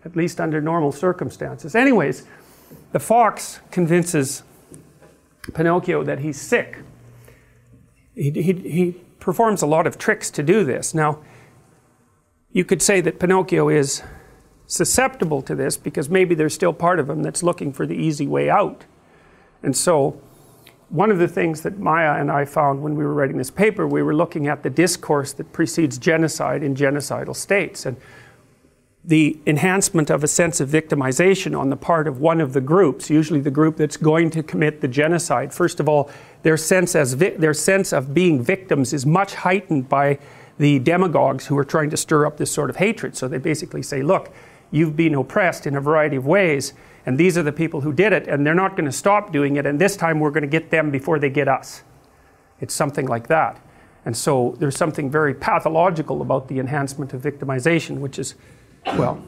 at 0.04 0.16
least 0.16 0.40
under 0.40 0.60
normal 0.60 0.92
circumstances. 0.92 1.74
Anyways, 1.74 2.26
the 2.92 3.00
fox 3.00 3.60
convinces 3.70 4.42
Pinocchio 5.54 6.02
that 6.04 6.20
he's 6.20 6.40
sick. 6.40 6.78
He, 8.14 8.30
he, 8.30 8.52
he 8.52 8.92
performs 9.18 9.62
a 9.62 9.66
lot 9.66 9.86
of 9.86 9.98
tricks 9.98 10.30
to 10.32 10.42
do 10.42 10.64
this. 10.64 10.94
Now, 10.94 11.20
you 12.52 12.64
could 12.64 12.82
say 12.82 13.00
that 13.00 13.18
Pinocchio 13.18 13.68
is 13.68 14.02
susceptible 14.66 15.42
to 15.42 15.54
this 15.54 15.76
because 15.76 16.08
maybe 16.08 16.34
there's 16.34 16.54
still 16.54 16.72
part 16.72 16.98
of 16.98 17.08
him 17.08 17.22
that's 17.22 17.42
looking 17.42 17.72
for 17.72 17.86
the 17.86 17.94
easy 17.94 18.26
way 18.26 18.48
out. 18.48 18.84
And 19.62 19.76
so, 19.76 20.20
one 20.88 21.12
of 21.12 21.18
the 21.18 21.28
things 21.28 21.62
that 21.62 21.78
Maya 21.78 22.20
and 22.20 22.30
I 22.30 22.44
found 22.44 22.82
when 22.82 22.96
we 22.96 23.04
were 23.04 23.14
writing 23.14 23.38
this 23.38 23.50
paper, 23.50 23.86
we 23.86 24.02
were 24.02 24.14
looking 24.14 24.48
at 24.48 24.64
the 24.64 24.70
discourse 24.70 25.32
that 25.34 25.52
precedes 25.52 25.98
genocide 25.98 26.64
in 26.64 26.74
genocidal 26.74 27.36
states. 27.36 27.86
And 27.86 27.96
the 29.04 29.40
enhancement 29.46 30.10
of 30.10 30.22
a 30.22 30.28
sense 30.28 30.60
of 30.60 30.68
victimization 30.68 31.58
on 31.58 31.70
the 31.70 31.76
part 31.76 32.06
of 32.06 32.20
one 32.20 32.40
of 32.40 32.52
the 32.52 32.60
groups, 32.60 33.08
usually 33.08 33.40
the 33.40 33.50
group 33.50 33.76
that's 33.76 33.96
going 33.96 34.28
to 34.30 34.42
commit 34.42 34.82
the 34.82 34.88
genocide. 34.88 35.54
First 35.54 35.80
of 35.80 35.88
all, 35.88 36.10
their 36.42 36.58
sense, 36.58 36.94
as 36.94 37.14
vi- 37.14 37.30
their 37.30 37.54
sense 37.54 37.92
of 37.92 38.12
being 38.12 38.42
victims 38.42 38.92
is 38.92 39.06
much 39.06 39.34
heightened 39.34 39.88
by 39.88 40.18
the 40.58 40.78
demagogues 40.80 41.46
who 41.46 41.56
are 41.56 41.64
trying 41.64 41.88
to 41.88 41.96
stir 41.96 42.26
up 42.26 42.36
this 42.36 42.52
sort 42.52 42.68
of 42.68 42.76
hatred. 42.76 43.16
So 43.16 43.26
they 43.26 43.38
basically 43.38 43.82
say, 43.82 44.02
look, 44.02 44.30
you've 44.70 44.96
been 44.96 45.14
oppressed 45.14 45.66
in 45.66 45.76
a 45.76 45.80
variety 45.80 46.16
of 46.16 46.26
ways, 46.26 46.74
and 47.06 47.16
these 47.16 47.38
are 47.38 47.42
the 47.42 47.52
people 47.52 47.80
who 47.80 47.94
did 47.94 48.12
it, 48.12 48.28
and 48.28 48.46
they're 48.46 48.54
not 48.54 48.72
going 48.72 48.84
to 48.84 48.92
stop 48.92 49.32
doing 49.32 49.56
it, 49.56 49.64
and 49.64 49.80
this 49.80 49.96
time 49.96 50.20
we're 50.20 50.30
going 50.30 50.42
to 50.42 50.46
get 50.46 50.70
them 50.70 50.90
before 50.90 51.18
they 51.18 51.30
get 51.30 51.48
us. 51.48 51.82
It's 52.60 52.74
something 52.74 53.06
like 53.06 53.28
that. 53.28 53.58
And 54.04 54.14
so 54.14 54.56
there's 54.58 54.76
something 54.76 55.10
very 55.10 55.34
pathological 55.34 56.20
about 56.20 56.48
the 56.48 56.58
enhancement 56.58 57.14
of 57.14 57.22
victimization, 57.22 57.98
which 57.98 58.18
is 58.18 58.34
well, 58.86 59.22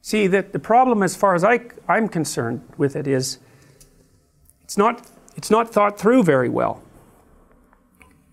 see 0.00 0.26
that 0.26 0.52
the 0.52 0.58
problem, 0.58 1.02
as 1.02 1.16
far 1.16 1.34
as 1.34 1.44
I, 1.44 1.60
I'm 1.88 2.08
concerned 2.08 2.62
with 2.76 2.96
it, 2.96 3.06
is 3.06 3.38
it's 4.62 4.76
not 4.76 5.06
it's 5.36 5.50
not 5.50 5.72
thought 5.72 5.98
through 5.98 6.22
very 6.22 6.48
well. 6.48 6.82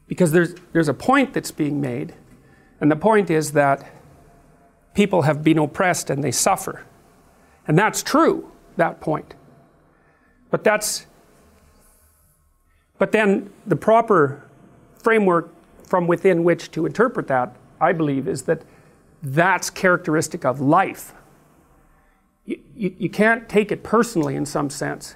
Because 0.07 0.31
there's 0.31 0.55
there's 0.73 0.89
a 0.89 0.93
point 0.93 1.33
that's 1.33 1.51
being 1.51 1.79
made, 1.79 2.13
and 2.79 2.91
the 2.91 2.95
point 2.95 3.29
is 3.29 3.53
that 3.53 3.89
people 4.93 5.23
have 5.23 5.43
been 5.43 5.57
oppressed 5.57 6.09
and 6.09 6.23
they 6.23 6.31
suffer, 6.31 6.85
and 7.67 7.77
that's 7.77 8.03
true. 8.03 8.51
That 8.77 9.01
point, 9.01 9.33
but 10.49 10.63
that's 10.63 11.05
but 12.97 13.11
then 13.11 13.49
the 13.65 13.75
proper 13.75 14.47
framework 14.99 15.49
from 15.83 16.07
within 16.07 16.43
which 16.43 16.71
to 16.71 16.85
interpret 16.85 17.27
that, 17.27 17.55
I 17.81 17.91
believe, 17.91 18.27
is 18.27 18.43
that 18.43 18.61
that's 19.21 19.69
characteristic 19.69 20.45
of 20.45 20.59
life. 20.59 21.13
You, 22.45 22.59
you, 22.75 22.95
you, 22.97 23.09
can't 23.09 23.47
take 23.47 23.71
it 23.71 23.83
personally 23.83 24.35
in 24.35 24.45
some 24.45 24.69
sense. 24.69 25.15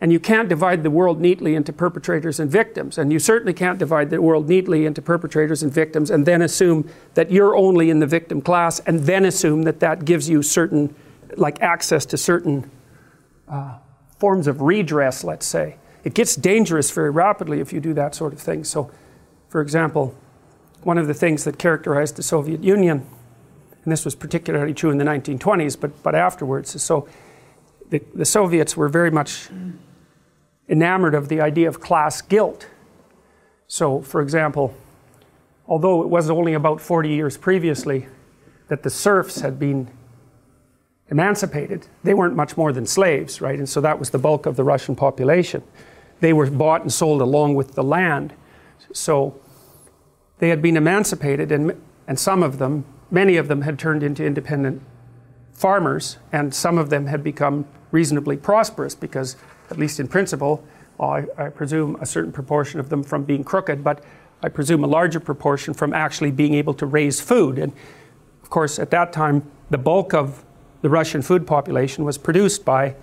And 0.00 0.12
you 0.12 0.20
can't 0.20 0.48
divide 0.48 0.82
the 0.82 0.90
world 0.90 1.20
neatly 1.20 1.54
into 1.54 1.72
perpetrators 1.72 2.38
and 2.38 2.50
victims. 2.50 2.98
And 2.98 3.12
you 3.12 3.18
certainly 3.18 3.54
can't 3.54 3.78
divide 3.78 4.10
the 4.10 4.20
world 4.20 4.48
neatly 4.48 4.84
into 4.84 5.00
perpetrators 5.00 5.62
and 5.62 5.72
victims 5.72 6.10
and 6.10 6.26
then 6.26 6.42
assume 6.42 6.88
that 7.14 7.30
you're 7.30 7.56
only 7.56 7.88
in 7.88 8.00
the 8.00 8.06
victim 8.06 8.42
class 8.42 8.78
and 8.80 9.00
then 9.00 9.24
assume 9.24 9.62
that 9.62 9.80
that 9.80 10.04
gives 10.04 10.28
you 10.28 10.42
certain, 10.42 10.94
like 11.36 11.60
access 11.62 12.04
to 12.06 12.18
certain 12.18 12.70
uh, 13.48 13.78
forms 14.18 14.46
of 14.46 14.60
redress, 14.60 15.24
let's 15.24 15.46
say. 15.46 15.76
It 16.04 16.14
gets 16.14 16.36
dangerous 16.36 16.90
very 16.90 17.10
rapidly 17.10 17.60
if 17.60 17.72
you 17.72 17.80
do 17.80 17.94
that 17.94 18.14
sort 18.14 18.32
of 18.32 18.38
thing. 18.38 18.64
So, 18.64 18.90
for 19.48 19.60
example, 19.62 20.14
one 20.82 20.98
of 20.98 21.06
the 21.06 21.14
things 21.14 21.44
that 21.44 21.58
characterized 21.58 22.16
the 22.16 22.22
Soviet 22.22 22.62
Union 22.62 23.06
and 23.86 23.92
this 23.92 24.04
was 24.04 24.16
particularly 24.16 24.74
true 24.74 24.90
in 24.90 24.98
the 24.98 25.04
1920s, 25.04 25.80
but, 25.80 26.02
but 26.02 26.16
afterwards. 26.16 26.82
So 26.82 27.08
the, 27.88 28.02
the 28.16 28.24
Soviets 28.24 28.76
were 28.76 28.88
very 28.88 29.12
much 29.12 29.48
enamored 30.68 31.14
of 31.14 31.28
the 31.28 31.40
idea 31.40 31.68
of 31.68 31.80
class 31.80 32.20
guilt. 32.20 32.66
So, 33.68 34.00
for 34.00 34.20
example, 34.20 34.74
although 35.68 36.02
it 36.02 36.08
was 36.08 36.28
only 36.30 36.52
about 36.52 36.80
40 36.80 37.10
years 37.10 37.36
previously 37.36 38.08
that 38.66 38.82
the 38.82 38.90
serfs 38.90 39.40
had 39.42 39.56
been 39.56 39.88
emancipated, 41.08 41.86
they 42.02 42.12
weren't 42.12 42.34
much 42.34 42.56
more 42.56 42.72
than 42.72 42.86
slaves, 42.86 43.40
right? 43.40 43.56
And 43.56 43.68
so 43.68 43.80
that 43.82 44.00
was 44.00 44.10
the 44.10 44.18
bulk 44.18 44.46
of 44.46 44.56
the 44.56 44.64
Russian 44.64 44.96
population. 44.96 45.62
They 46.18 46.32
were 46.32 46.50
bought 46.50 46.80
and 46.82 46.92
sold 46.92 47.22
along 47.22 47.54
with 47.54 47.76
the 47.76 47.84
land. 47.84 48.32
So 48.92 49.40
they 50.40 50.48
had 50.48 50.60
been 50.60 50.76
emancipated, 50.76 51.52
and, 51.52 51.80
and 52.08 52.18
some 52.18 52.42
of 52.42 52.58
them 52.58 52.84
many 53.10 53.36
of 53.36 53.48
them 53.48 53.62
had 53.62 53.78
turned 53.78 54.02
into 54.02 54.24
independent 54.24 54.82
farmers, 55.52 56.18
and 56.32 56.54
some 56.54 56.78
of 56.78 56.90
them 56.90 57.06
had 57.06 57.22
become 57.24 57.66
reasonably 57.90 58.36
prosperous 58.36 58.94
because, 58.94 59.36
at 59.70 59.78
least 59.78 59.98
in 60.00 60.08
principle, 60.08 60.62
I, 61.00 61.24
I, 61.36 61.48
presume 61.50 61.96
a 62.00 62.06
certain 62.06 62.32
proportion 62.32 62.80
of 62.80 62.88
them 62.88 63.02
from 63.02 63.24
being 63.24 63.44
crooked, 63.44 63.84
but 63.84 64.02
I 64.42 64.48
presume 64.48 64.82
a 64.82 64.86
larger 64.86 65.20
proportion 65.20 65.74
from 65.74 65.92
actually 65.92 66.30
being 66.30 66.54
able 66.54 66.74
to 66.74 66.86
raise 66.86 67.20
food. 67.20 67.58
And 67.58 67.72
of 68.42 68.50
course, 68.50 68.78
at 68.78 68.90
that 68.90 69.12
time, 69.12 69.50
the 69.70 69.78
bulk 69.78 70.14
of 70.14 70.44
the 70.82 70.88
Russian 70.88 71.22
food 71.22 71.46
population 71.46 72.04
was 72.04 72.16
produced 72.16 72.64
by 72.64 72.94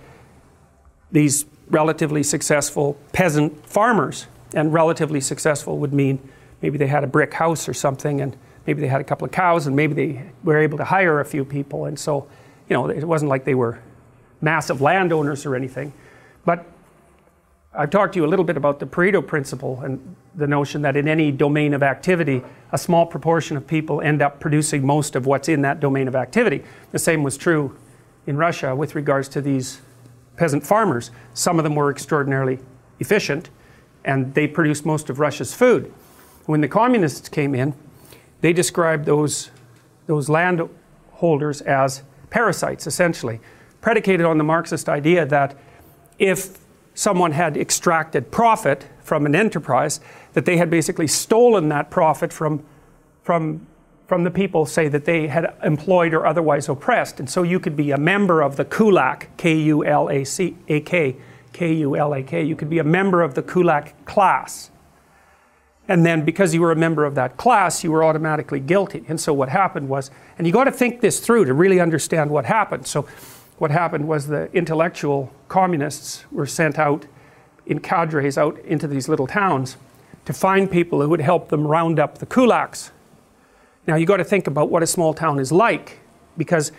these 1.12 1.44
relatively 1.68 2.22
successful 2.22 2.96
peasant 3.12 3.66
farmers. 3.66 4.26
And 4.54 4.72
relatively 4.72 5.20
successful 5.20 5.78
would 5.78 5.92
mean 5.92 6.20
maybe 6.62 6.78
they 6.78 6.86
had 6.86 7.04
a 7.04 7.08
brick 7.08 7.34
house 7.34 7.68
or 7.68 7.74
something, 7.74 8.20
and 8.20 8.36
maybe 8.66 8.80
they 8.80 8.88
had 8.88 9.00
a 9.00 9.04
couple 9.04 9.24
of 9.24 9.32
cows, 9.32 9.66
and 9.66 9.76
maybe 9.76 9.94
they 9.94 10.22
were 10.42 10.58
able 10.58 10.78
to 10.78 10.84
hire 10.84 11.20
a 11.20 11.24
few 11.24 11.44
people. 11.44 11.86
And 11.86 11.98
so, 11.98 12.26
you 12.68 12.74
know, 12.74 12.88
it 12.88 13.04
wasn't 13.04 13.28
like 13.28 13.44
they 13.44 13.54
were 13.54 13.78
massive 14.40 14.80
landowners 14.80 15.46
or 15.46 15.54
anything. 15.56 15.92
But 16.44 16.66
I've 17.76 17.90
talked 17.90 18.14
to 18.14 18.20
you 18.20 18.26
a 18.26 18.28
little 18.28 18.44
bit 18.44 18.56
about 18.56 18.78
the 18.78 18.86
Pareto 18.86 19.26
principle 19.26 19.80
and 19.80 20.14
the 20.36 20.46
notion 20.46 20.82
that 20.82 20.96
in 20.96 21.08
any 21.08 21.32
domain 21.32 21.74
of 21.74 21.82
activity, 21.82 22.42
a 22.72 22.78
small 22.78 23.04
proportion 23.04 23.56
of 23.56 23.66
people 23.66 24.00
end 24.00 24.22
up 24.22 24.38
producing 24.38 24.86
most 24.86 25.16
of 25.16 25.26
what's 25.26 25.48
in 25.48 25.62
that 25.62 25.80
domain 25.80 26.06
of 26.06 26.14
activity. 26.14 26.62
The 26.92 26.98
same 26.98 27.22
was 27.22 27.36
true 27.36 27.76
in 28.26 28.36
Russia 28.36 28.76
with 28.76 28.94
regards 28.94 29.28
to 29.30 29.40
these 29.40 29.80
peasant 30.36 30.64
farmers. 30.64 31.10
Some 31.34 31.58
of 31.58 31.64
them 31.64 31.74
were 31.74 31.90
extraordinarily 31.90 32.60
efficient 33.00 33.50
and 34.04 34.34
they 34.34 34.46
produced 34.46 34.84
most 34.84 35.10
of 35.10 35.18
Russia's 35.18 35.54
food. 35.54 35.92
When 36.46 36.60
the 36.60 36.68
communists 36.68 37.28
came 37.28 37.54
in, 37.54 37.74
they 38.44 38.52
described 38.52 39.06
those, 39.06 39.50
those 40.06 40.28
landholders 40.28 41.62
as 41.62 42.02
parasites, 42.28 42.86
essentially, 42.86 43.40
predicated 43.80 44.26
on 44.26 44.36
the 44.36 44.44
Marxist 44.44 44.86
idea 44.86 45.24
that 45.24 45.56
if 46.18 46.58
someone 46.92 47.32
had 47.32 47.56
extracted 47.56 48.30
profit 48.30 48.86
from 49.02 49.24
an 49.24 49.34
enterprise, 49.34 49.98
that 50.34 50.44
they 50.44 50.58
had 50.58 50.68
basically 50.68 51.06
stolen 51.06 51.70
that 51.70 51.90
profit 51.90 52.34
from, 52.34 52.62
from, 53.22 53.66
from 54.08 54.24
the 54.24 54.30
people, 54.30 54.66
say, 54.66 54.88
that 54.88 55.06
they 55.06 55.26
had 55.26 55.54
employed 55.62 56.12
or 56.12 56.26
otherwise 56.26 56.68
oppressed. 56.68 57.20
And 57.20 57.30
so 57.30 57.44
you 57.44 57.58
could 57.58 57.76
be 57.76 57.92
a 57.92 57.98
member 57.98 58.42
of 58.42 58.56
the 58.56 58.66
kulak, 58.66 59.34
K 59.38 59.56
U 59.56 59.86
L 59.86 60.10
A 60.10 60.22
C 60.22 60.54
A 60.68 60.80
K, 60.80 61.16
K 61.54 61.72
U 61.76 61.96
L 61.96 62.12
A 62.12 62.22
K. 62.22 62.44
You 62.44 62.56
could 62.56 62.68
be 62.68 62.78
a 62.78 62.84
member 62.84 63.22
of 63.22 63.36
the 63.36 63.42
kulak 63.42 64.04
class. 64.04 64.70
And 65.86 66.04
then 66.04 66.24
because 66.24 66.54
you 66.54 66.62
were 66.62 66.72
a 66.72 66.76
member 66.76 67.04
of 67.04 67.14
that 67.14 67.36
class, 67.36 67.84
you 67.84 67.92
were 67.92 68.02
automatically 68.02 68.60
guilty. 68.60 69.04
And 69.06 69.20
so 69.20 69.34
what 69.34 69.50
happened 69.50 69.88
was, 69.88 70.10
and 70.38 70.46
you 70.46 70.52
got 70.52 70.64
to 70.64 70.72
think 70.72 71.00
this 71.00 71.20
through 71.20 71.44
to 71.44 71.52
really 71.52 71.78
understand 71.78 72.30
what 72.30 72.46
happened. 72.46 72.86
So 72.86 73.06
what 73.58 73.70
happened 73.70 74.08
was 74.08 74.26
the 74.26 74.50
intellectual 74.52 75.32
communists 75.48 76.24
were 76.32 76.46
sent 76.46 76.78
out 76.78 77.06
in 77.66 77.80
cadres 77.80 78.36
out 78.36 78.58
into 78.60 78.86
these 78.86 79.08
little 79.08 79.26
towns 79.26 79.76
to 80.24 80.32
find 80.32 80.70
people 80.70 81.00
who 81.02 81.08
would 81.08 81.20
help 81.20 81.48
them 81.48 81.66
round 81.66 81.98
up 81.98 82.18
the 82.18 82.26
kulaks. 82.26 82.90
Now 83.86 83.96
you 83.96 84.06
got 84.06 84.16
to 84.16 84.24
think 84.24 84.46
about 84.46 84.70
what 84.70 84.82
a 84.82 84.86
small 84.86 85.12
town 85.12 85.38
is 85.38 85.52
like 85.52 85.98
because 86.36 86.72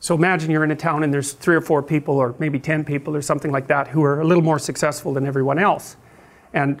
so 0.00 0.14
imagine 0.14 0.50
you're 0.50 0.64
in 0.64 0.70
a 0.70 0.76
town 0.76 1.02
and 1.02 1.12
there's 1.12 1.32
three 1.32 1.56
or 1.56 1.60
four 1.60 1.82
people 1.82 2.16
or 2.16 2.34
maybe 2.38 2.60
10 2.60 2.84
people 2.84 3.16
or 3.16 3.22
something 3.22 3.50
like 3.50 3.66
that 3.66 3.88
who 3.88 4.02
are 4.04 4.20
a 4.20 4.24
little 4.24 4.44
more 4.44 4.58
successful 4.58 5.12
than 5.12 5.26
everyone 5.26 5.58
else. 5.58 5.96
And 6.52 6.80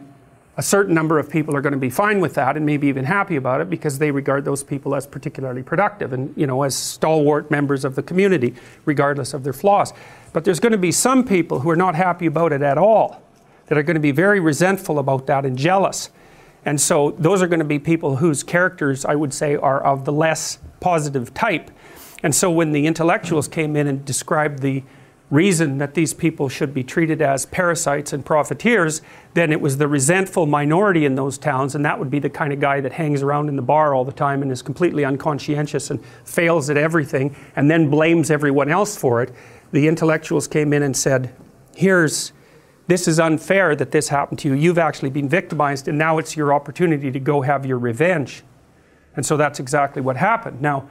a 0.58 0.62
certain 0.62 0.92
number 0.92 1.20
of 1.20 1.30
people 1.30 1.54
are 1.54 1.60
going 1.60 1.72
to 1.72 1.78
be 1.78 1.88
fine 1.88 2.18
with 2.18 2.34
that 2.34 2.56
and 2.56 2.66
maybe 2.66 2.88
even 2.88 3.04
happy 3.04 3.36
about 3.36 3.60
it 3.60 3.70
because 3.70 3.96
they 3.98 4.10
regard 4.10 4.44
those 4.44 4.64
people 4.64 4.96
as 4.96 5.06
particularly 5.06 5.62
productive 5.62 6.12
and 6.12 6.36
you 6.36 6.48
know 6.48 6.64
as 6.64 6.74
stalwart 6.74 7.48
members 7.48 7.84
of 7.84 7.94
the 7.94 8.02
community 8.02 8.52
regardless 8.84 9.32
of 9.32 9.44
their 9.44 9.52
flaws. 9.52 9.92
But 10.32 10.44
there's 10.44 10.58
going 10.58 10.72
to 10.72 10.78
be 10.78 10.90
some 10.90 11.24
people 11.24 11.60
who 11.60 11.70
are 11.70 11.76
not 11.76 11.94
happy 11.94 12.26
about 12.26 12.52
it 12.52 12.60
at 12.60 12.76
all 12.76 13.22
that 13.66 13.78
are 13.78 13.84
going 13.84 13.94
to 13.94 14.00
be 14.00 14.10
very 14.10 14.40
resentful 14.40 14.98
about 14.98 15.28
that 15.28 15.46
and 15.46 15.56
jealous. 15.56 16.10
And 16.64 16.80
so 16.80 17.12
those 17.12 17.40
are 17.40 17.46
going 17.46 17.60
to 17.60 17.64
be 17.64 17.78
people 17.78 18.16
whose 18.16 18.42
characters 18.42 19.04
i 19.04 19.14
would 19.14 19.32
say 19.32 19.54
are 19.54 19.80
of 19.80 20.04
the 20.04 20.12
less 20.12 20.58
positive 20.80 21.32
type. 21.34 21.70
And 22.24 22.34
so 22.34 22.50
when 22.50 22.72
the 22.72 22.84
intellectuals 22.84 23.46
came 23.46 23.76
in 23.76 23.86
and 23.86 24.04
described 24.04 24.58
the 24.58 24.82
reason 25.30 25.78
that 25.78 25.94
these 25.94 26.14
people 26.14 26.48
should 26.48 26.72
be 26.72 26.82
treated 26.82 27.20
as 27.20 27.44
parasites 27.46 28.12
and 28.12 28.24
profiteers, 28.24 29.02
then 29.34 29.52
it 29.52 29.60
was 29.60 29.76
the 29.76 29.86
resentful 29.86 30.46
minority 30.46 31.04
in 31.04 31.16
those 31.16 31.36
towns, 31.36 31.74
and 31.74 31.84
that 31.84 31.98
would 31.98 32.10
be 32.10 32.18
the 32.18 32.30
kind 32.30 32.52
of 32.52 32.60
guy 32.60 32.80
that 32.80 32.92
hangs 32.92 33.22
around 33.22 33.48
in 33.48 33.56
the 33.56 33.62
bar 33.62 33.94
all 33.94 34.04
the 34.04 34.12
time 34.12 34.40
and 34.40 34.50
is 34.50 34.62
completely 34.62 35.04
unconscientious 35.04 35.90
and 35.90 36.02
fails 36.24 36.70
at 36.70 36.76
everything 36.76 37.36
and 37.56 37.70
then 37.70 37.90
blames 37.90 38.30
everyone 38.30 38.70
else 38.70 38.96
for 38.96 39.22
it. 39.22 39.32
The 39.72 39.86
intellectuals 39.86 40.48
came 40.48 40.72
in 40.72 40.82
and 40.82 40.96
said, 40.96 41.34
Here's 41.76 42.32
this 42.88 43.06
is 43.06 43.20
unfair 43.20 43.76
that 43.76 43.90
this 43.90 44.08
happened 44.08 44.38
to 44.40 44.48
you. 44.48 44.54
You've 44.54 44.78
actually 44.78 45.10
been 45.10 45.28
victimized, 45.28 45.88
and 45.88 45.98
now 45.98 46.16
it's 46.16 46.36
your 46.36 46.54
opportunity 46.54 47.10
to 47.10 47.20
go 47.20 47.42
have 47.42 47.66
your 47.66 47.78
revenge. 47.78 48.42
And 49.14 49.26
so 49.26 49.36
that's 49.36 49.60
exactly 49.60 50.00
what 50.00 50.16
happened. 50.16 50.62
Now, 50.62 50.88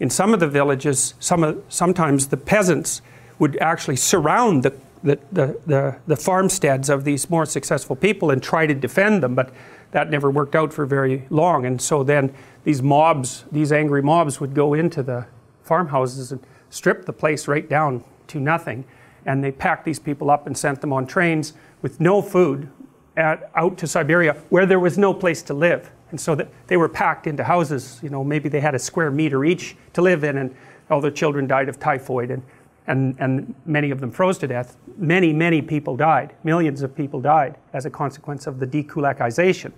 in 0.00 0.10
some 0.10 0.34
of 0.34 0.40
the 0.40 0.48
villages, 0.48 1.14
some 1.20 1.62
sometimes 1.68 2.26
the 2.26 2.36
peasants 2.36 3.00
would 3.38 3.56
actually 3.58 3.96
surround 3.96 4.62
the, 4.62 4.74
the, 5.02 5.18
the, 5.66 5.98
the, 6.06 6.16
farmsteads 6.16 6.88
of 6.88 7.04
these 7.04 7.28
more 7.28 7.46
successful 7.46 7.94
people 7.94 8.30
and 8.30 8.42
try 8.42 8.66
to 8.66 8.74
defend 8.74 9.22
them, 9.22 9.34
but 9.34 9.52
that 9.92 10.10
never 10.10 10.30
worked 10.30 10.54
out 10.54 10.72
for 10.72 10.86
very 10.86 11.26
long. 11.30 11.64
And 11.66 11.80
so 11.80 12.02
then 12.02 12.34
these 12.64 12.82
mobs, 12.82 13.44
these 13.52 13.72
angry 13.72 14.02
mobs, 14.02 14.40
would 14.40 14.54
go 14.54 14.74
into 14.74 15.02
the 15.02 15.26
farmhouses 15.62 16.32
and 16.32 16.40
strip 16.70 17.04
the 17.04 17.12
place 17.12 17.46
right 17.46 17.68
down 17.68 18.04
to 18.28 18.40
nothing. 18.40 18.84
And 19.24 19.42
they 19.42 19.52
packed 19.52 19.84
these 19.84 19.98
people 19.98 20.30
up 20.30 20.46
and 20.46 20.56
sent 20.56 20.80
them 20.80 20.92
on 20.92 21.06
trains 21.06 21.52
with 21.82 22.00
no 22.00 22.22
food 22.22 22.68
at, 23.16 23.50
out 23.54 23.78
to 23.78 23.86
Siberia 23.86 24.34
where 24.48 24.66
there 24.66 24.80
was 24.80 24.98
no 24.98 25.14
place 25.14 25.42
to 25.42 25.54
live. 25.54 25.90
And 26.10 26.20
so 26.20 26.34
that 26.36 26.48
they 26.68 26.76
were 26.76 26.88
packed 26.88 27.26
into 27.26 27.42
houses, 27.42 27.98
you 28.02 28.10
know, 28.10 28.22
maybe 28.22 28.48
they 28.48 28.60
had 28.60 28.74
a 28.74 28.78
square 28.78 29.10
meter 29.10 29.44
each 29.44 29.76
to 29.94 30.02
live 30.02 30.22
in, 30.22 30.38
and 30.38 30.54
all 30.88 31.00
their 31.00 31.10
children 31.10 31.46
died 31.46 31.68
of 31.68 31.80
typhoid. 31.80 32.30
And 32.30 32.42
and, 32.86 33.16
and 33.18 33.54
many 33.64 33.90
of 33.90 34.00
them 34.00 34.10
froze 34.10 34.38
to 34.38 34.46
death. 34.46 34.76
Many, 34.96 35.32
many 35.32 35.60
people 35.60 35.96
died. 35.96 36.34
Millions 36.44 36.82
of 36.82 36.94
people 36.94 37.20
died 37.20 37.56
as 37.72 37.84
a 37.84 37.90
consequence 37.90 38.46
of 38.46 38.60
the 38.60 38.66
dekulakization, 38.66 39.72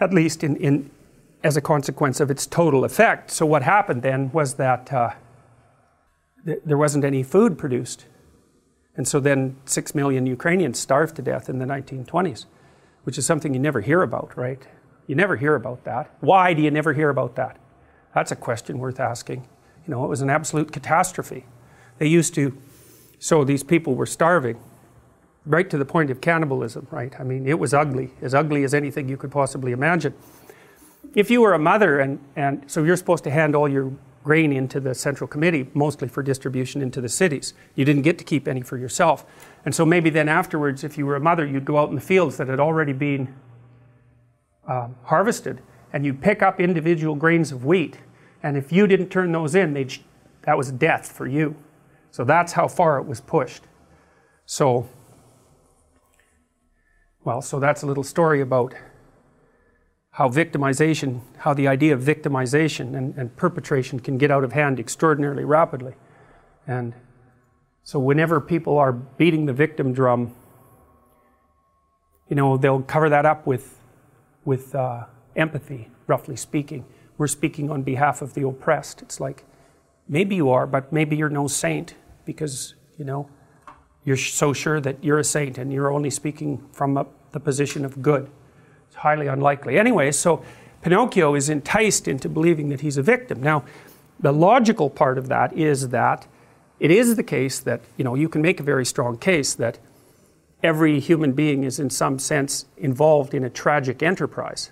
at 0.00 0.12
least 0.12 0.42
in, 0.42 0.56
in, 0.56 0.90
as 1.44 1.56
a 1.56 1.60
consequence 1.60 2.20
of 2.20 2.30
its 2.30 2.46
total 2.46 2.84
effect. 2.84 3.30
So, 3.30 3.46
what 3.46 3.62
happened 3.62 4.02
then 4.02 4.30
was 4.32 4.54
that 4.54 4.92
uh, 4.92 5.10
th- 6.44 6.60
there 6.64 6.78
wasn't 6.78 7.04
any 7.04 7.22
food 7.22 7.58
produced. 7.58 8.06
And 8.96 9.06
so 9.06 9.20
then 9.20 9.56
six 9.64 9.94
million 9.94 10.26
Ukrainians 10.26 10.78
starved 10.78 11.16
to 11.16 11.22
death 11.22 11.48
in 11.48 11.58
the 11.58 11.64
1920s, 11.64 12.46
which 13.04 13.16
is 13.16 13.24
something 13.24 13.54
you 13.54 13.60
never 13.60 13.80
hear 13.80 14.02
about, 14.02 14.36
right? 14.36 14.66
You 15.06 15.14
never 15.14 15.36
hear 15.36 15.54
about 15.54 15.84
that. 15.84 16.10
Why 16.20 16.54
do 16.54 16.62
you 16.62 16.70
never 16.70 16.92
hear 16.92 17.08
about 17.08 17.36
that? 17.36 17.56
That's 18.14 18.32
a 18.32 18.36
question 18.36 18.78
worth 18.78 19.00
asking. 19.00 19.46
You 19.86 19.94
know, 19.94 20.04
it 20.04 20.08
was 20.08 20.20
an 20.20 20.30
absolute 20.30 20.72
catastrophe. 20.72 21.46
They 22.00 22.06
used 22.06 22.34
to, 22.36 22.56
so 23.18 23.44
these 23.44 23.62
people 23.62 23.94
were 23.94 24.06
starving, 24.06 24.58
right 25.44 25.68
to 25.68 25.76
the 25.76 25.84
point 25.84 26.10
of 26.10 26.22
cannibalism, 26.22 26.86
right? 26.90 27.14
I 27.20 27.24
mean, 27.24 27.46
it 27.46 27.58
was 27.58 27.74
ugly, 27.74 28.12
as 28.22 28.34
ugly 28.34 28.64
as 28.64 28.72
anything 28.72 29.06
you 29.06 29.18
could 29.18 29.30
possibly 29.30 29.72
imagine. 29.72 30.14
If 31.14 31.30
you 31.30 31.42
were 31.42 31.52
a 31.52 31.58
mother, 31.58 32.00
and, 32.00 32.18
and 32.36 32.64
so 32.70 32.84
you're 32.84 32.96
supposed 32.96 33.22
to 33.24 33.30
hand 33.30 33.54
all 33.54 33.68
your 33.68 33.92
grain 34.24 34.50
into 34.50 34.80
the 34.80 34.94
central 34.94 35.28
committee, 35.28 35.68
mostly 35.74 36.08
for 36.08 36.22
distribution 36.22 36.80
into 36.80 37.02
the 37.02 37.08
cities. 37.08 37.52
You 37.74 37.84
didn't 37.84 38.02
get 38.02 38.16
to 38.18 38.24
keep 38.24 38.48
any 38.48 38.62
for 38.62 38.78
yourself. 38.78 39.26
And 39.66 39.74
so 39.74 39.84
maybe 39.84 40.08
then 40.08 40.28
afterwards, 40.28 40.84
if 40.84 40.96
you 40.96 41.04
were 41.04 41.16
a 41.16 41.20
mother, 41.20 41.46
you'd 41.46 41.66
go 41.66 41.76
out 41.76 41.90
in 41.90 41.96
the 41.96 42.00
fields 42.00 42.38
that 42.38 42.48
had 42.48 42.60
already 42.60 42.94
been 42.94 43.34
uh, 44.66 44.88
harvested, 45.04 45.60
and 45.92 46.06
you'd 46.06 46.22
pick 46.22 46.40
up 46.42 46.60
individual 46.60 47.14
grains 47.14 47.52
of 47.52 47.66
wheat. 47.66 47.98
And 48.42 48.56
if 48.56 48.72
you 48.72 48.86
didn't 48.86 49.10
turn 49.10 49.32
those 49.32 49.54
in, 49.54 49.74
that 50.42 50.56
was 50.56 50.72
death 50.72 51.12
for 51.12 51.26
you. 51.26 51.56
So 52.10 52.24
that's 52.24 52.52
how 52.52 52.68
far 52.68 52.98
it 52.98 53.06
was 53.06 53.20
pushed. 53.20 53.62
So, 54.46 54.88
well, 57.24 57.40
so 57.40 57.60
that's 57.60 57.82
a 57.82 57.86
little 57.86 58.02
story 58.02 58.40
about 58.40 58.74
how 60.12 60.28
victimization, 60.28 61.20
how 61.38 61.54
the 61.54 61.68
idea 61.68 61.94
of 61.94 62.02
victimization 62.02 62.96
and, 62.96 63.16
and 63.16 63.36
perpetration 63.36 64.00
can 64.00 64.18
get 64.18 64.30
out 64.30 64.42
of 64.42 64.52
hand 64.52 64.80
extraordinarily 64.80 65.44
rapidly. 65.44 65.94
And 66.66 66.94
so, 67.84 67.98
whenever 67.98 68.40
people 68.40 68.76
are 68.76 68.92
beating 68.92 69.46
the 69.46 69.52
victim 69.52 69.92
drum, 69.92 70.34
you 72.28 72.36
know, 72.36 72.56
they'll 72.56 72.82
cover 72.82 73.08
that 73.08 73.24
up 73.24 73.46
with, 73.46 73.78
with 74.44 74.74
uh, 74.74 75.04
empathy, 75.36 75.88
roughly 76.06 76.36
speaking. 76.36 76.84
We're 77.18 77.26
speaking 77.26 77.70
on 77.70 77.82
behalf 77.82 78.22
of 78.22 78.34
the 78.34 78.46
oppressed. 78.46 79.02
It's 79.02 79.20
like, 79.20 79.44
maybe 80.08 80.36
you 80.36 80.50
are, 80.50 80.66
but 80.66 80.92
maybe 80.92 81.16
you're 81.16 81.28
no 81.28 81.46
saint 81.46 81.94
because, 82.24 82.74
you 82.98 83.04
know, 83.04 83.28
you're 84.04 84.16
so 84.16 84.52
sure 84.52 84.80
that 84.80 85.02
you're 85.04 85.18
a 85.18 85.24
saint 85.24 85.58
and 85.58 85.72
you're 85.72 85.92
only 85.92 86.10
speaking 86.10 86.64
from 86.72 86.96
a, 86.96 87.06
the 87.32 87.40
position 87.40 87.84
of 87.84 88.00
good. 88.02 88.30
It's 88.88 88.96
highly 88.96 89.26
unlikely. 89.26 89.78
Anyway, 89.78 90.10
so 90.12 90.42
Pinocchio 90.82 91.34
is 91.34 91.48
enticed 91.48 92.08
into 92.08 92.28
believing 92.28 92.70
that 92.70 92.80
he's 92.80 92.96
a 92.96 93.02
victim. 93.02 93.42
Now, 93.42 93.64
the 94.18 94.32
logical 94.32 94.90
part 94.90 95.18
of 95.18 95.28
that 95.28 95.52
is 95.52 95.90
that 95.90 96.26
it 96.78 96.90
is 96.90 97.16
the 97.16 97.22
case 97.22 97.60
that, 97.60 97.82
you 97.96 98.04
know, 98.04 98.14
you 98.14 98.28
can 98.28 98.42
make 98.42 98.58
a 98.58 98.62
very 98.62 98.86
strong 98.86 99.18
case 99.18 99.54
that 99.54 99.78
every 100.62 101.00
human 101.00 101.32
being 101.32 101.64
is 101.64 101.78
in 101.78 101.90
some 101.90 102.18
sense 102.18 102.66
involved 102.76 103.34
in 103.34 103.44
a 103.44 103.50
tragic 103.50 104.02
enterprise, 104.02 104.70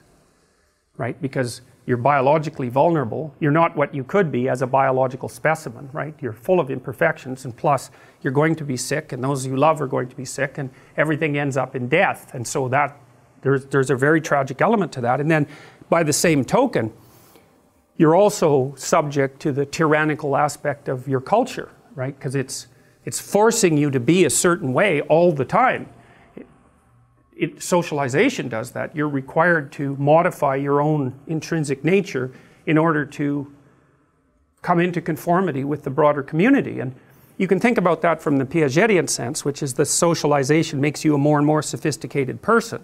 right? 0.96 1.20
Because 1.20 1.60
you're 1.88 1.96
biologically 1.96 2.68
vulnerable. 2.68 3.34
You're 3.40 3.50
not 3.50 3.74
what 3.74 3.94
you 3.94 4.04
could 4.04 4.30
be 4.30 4.46
as 4.50 4.60
a 4.60 4.66
biological 4.66 5.26
specimen, 5.26 5.88
right? 5.94 6.14
You're 6.20 6.34
full 6.34 6.60
of 6.60 6.70
imperfections, 6.70 7.46
and 7.46 7.56
plus, 7.56 7.90
you're 8.20 8.34
going 8.34 8.56
to 8.56 8.64
be 8.64 8.76
sick, 8.76 9.10
and 9.10 9.24
those 9.24 9.46
you 9.46 9.56
love 9.56 9.80
are 9.80 9.86
going 9.86 10.06
to 10.10 10.14
be 10.14 10.26
sick, 10.26 10.58
and 10.58 10.68
everything 10.98 11.38
ends 11.38 11.56
up 11.56 11.74
in 11.74 11.88
death. 11.88 12.34
And 12.34 12.46
so 12.46 12.68
that 12.68 12.94
there's 13.40 13.64
there's 13.64 13.88
a 13.88 13.96
very 13.96 14.20
tragic 14.20 14.60
element 14.60 14.92
to 14.92 15.00
that. 15.00 15.18
And 15.18 15.30
then, 15.30 15.46
by 15.88 16.02
the 16.02 16.12
same 16.12 16.44
token, 16.44 16.92
you're 17.96 18.14
also 18.14 18.74
subject 18.76 19.40
to 19.40 19.52
the 19.52 19.64
tyrannical 19.64 20.36
aspect 20.36 20.88
of 20.88 21.08
your 21.08 21.22
culture, 21.22 21.70
right? 21.94 22.14
Because 22.18 22.34
it's 22.34 22.66
it's 23.06 23.18
forcing 23.18 23.78
you 23.78 23.90
to 23.92 24.00
be 24.00 24.26
a 24.26 24.30
certain 24.30 24.74
way 24.74 25.00
all 25.00 25.32
the 25.32 25.46
time 25.46 25.88
it, 27.38 27.62
socialization 27.62 28.48
does 28.48 28.72
that. 28.72 28.94
You're 28.94 29.08
required 29.08 29.72
to 29.72 29.96
modify 29.96 30.56
your 30.56 30.80
own 30.80 31.18
intrinsic 31.26 31.84
nature 31.84 32.32
in 32.66 32.76
order 32.76 33.06
to 33.06 33.52
come 34.60 34.80
into 34.80 35.00
conformity 35.00 35.64
with 35.64 35.84
the 35.84 35.90
broader 35.90 36.22
community. 36.22 36.80
And 36.80 36.94
you 37.38 37.46
can 37.46 37.60
think 37.60 37.78
about 37.78 38.02
that 38.02 38.20
from 38.20 38.38
the 38.38 38.44
Piagetian 38.44 39.08
sense, 39.08 39.44
which 39.44 39.62
is 39.62 39.74
the 39.74 39.86
socialization 39.86 40.80
makes 40.80 41.04
you 41.04 41.14
a 41.14 41.18
more 41.18 41.38
and 41.38 41.46
more 41.46 41.62
sophisticated 41.62 42.42
person. 42.42 42.82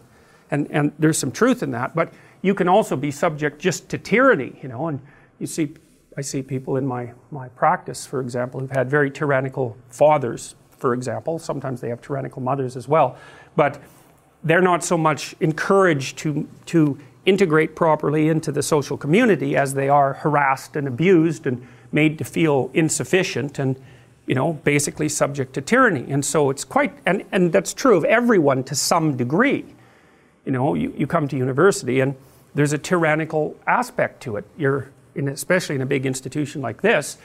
And, 0.50 0.70
and 0.70 0.92
there's 0.98 1.18
some 1.18 1.32
truth 1.32 1.62
in 1.62 1.72
that. 1.72 1.94
But 1.94 2.12
you 2.40 2.54
can 2.54 2.68
also 2.68 2.94
be 2.94 3.10
subject 3.10 3.58
just 3.58 3.88
to 3.88 3.98
tyranny, 3.98 4.58
you 4.62 4.68
know. 4.68 4.86
And 4.86 5.00
you 5.40 5.48
see, 5.48 5.74
I 6.16 6.20
see 6.20 6.42
people 6.42 6.76
in 6.76 6.86
my, 6.86 7.12
my 7.32 7.48
practice, 7.48 8.06
for 8.06 8.20
example, 8.20 8.60
who've 8.60 8.70
had 8.70 8.88
very 8.88 9.10
tyrannical 9.10 9.76
fathers, 9.88 10.54
for 10.78 10.94
example. 10.94 11.40
Sometimes 11.40 11.80
they 11.80 11.88
have 11.88 12.00
tyrannical 12.00 12.40
mothers 12.40 12.76
as 12.76 12.86
well. 12.86 13.16
But 13.56 13.82
they're 14.44 14.60
not 14.60 14.84
so 14.84 14.96
much 14.98 15.34
encouraged 15.40 16.18
to, 16.18 16.46
to 16.66 16.98
integrate 17.24 17.74
properly 17.74 18.28
into 18.28 18.52
the 18.52 18.62
social 18.62 18.96
community 18.96 19.56
as 19.56 19.74
they 19.74 19.88
are 19.88 20.12
harassed 20.14 20.76
and 20.76 20.86
abused 20.86 21.46
and 21.46 21.66
made 21.90 22.18
to 22.18 22.24
feel 22.24 22.70
insufficient 22.74 23.58
and 23.58 23.76
you 24.26 24.34
know 24.34 24.52
basically 24.52 25.08
subject 25.08 25.54
to 25.54 25.60
tyranny. 25.60 26.10
And 26.10 26.24
so 26.24 26.50
it's 26.50 26.64
quite 26.64 26.94
and, 27.06 27.24
and 27.32 27.52
that's 27.52 27.72
true 27.72 27.96
of 27.96 28.04
everyone 28.04 28.64
to 28.64 28.74
some 28.74 29.16
degree. 29.16 29.64
You 30.44 30.52
know 30.52 30.74
you, 30.74 30.92
you 30.96 31.06
come 31.06 31.26
to 31.28 31.36
university 31.36 32.00
and 32.00 32.14
there's 32.54 32.72
a 32.72 32.78
tyrannical 32.78 33.56
aspect 33.66 34.22
to 34.24 34.36
it. 34.36 34.44
You're 34.58 34.90
in, 35.14 35.28
especially 35.28 35.76
in 35.76 35.80
a 35.80 35.86
big 35.86 36.04
institution 36.04 36.60
like 36.60 36.82
this 36.82 37.16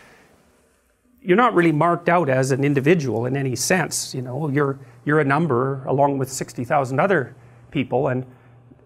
you're 1.21 1.37
not 1.37 1.53
really 1.53 1.71
marked 1.71 2.07
out 2.07 2.29
as 2.29 2.51
an 2.51 2.63
individual 2.63 3.25
in 3.25 3.35
any 3.35 3.55
sense. 3.55 4.15
You 4.15 4.21
know 4.21 4.49
you're 4.49 4.79
you're 5.09 5.19
a 5.19 5.25
number 5.25 5.83
along 5.85 6.19
with 6.19 6.31
60,000 6.31 6.99
other 6.99 7.35
people. 7.71 8.09
And, 8.09 8.27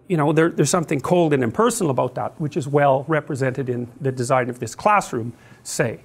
you 0.08 0.16
know, 0.16 0.32
there, 0.32 0.48
there's 0.48 0.70
something 0.70 1.02
cold 1.02 1.34
and 1.34 1.44
impersonal 1.44 1.90
about 1.90 2.14
that, 2.14 2.40
which 2.40 2.56
is 2.56 2.66
well 2.66 3.04
represented 3.06 3.68
in 3.68 3.92
the 4.00 4.10
design 4.10 4.48
of 4.48 4.58
this 4.58 4.74
classroom, 4.74 5.34
say. 5.62 6.00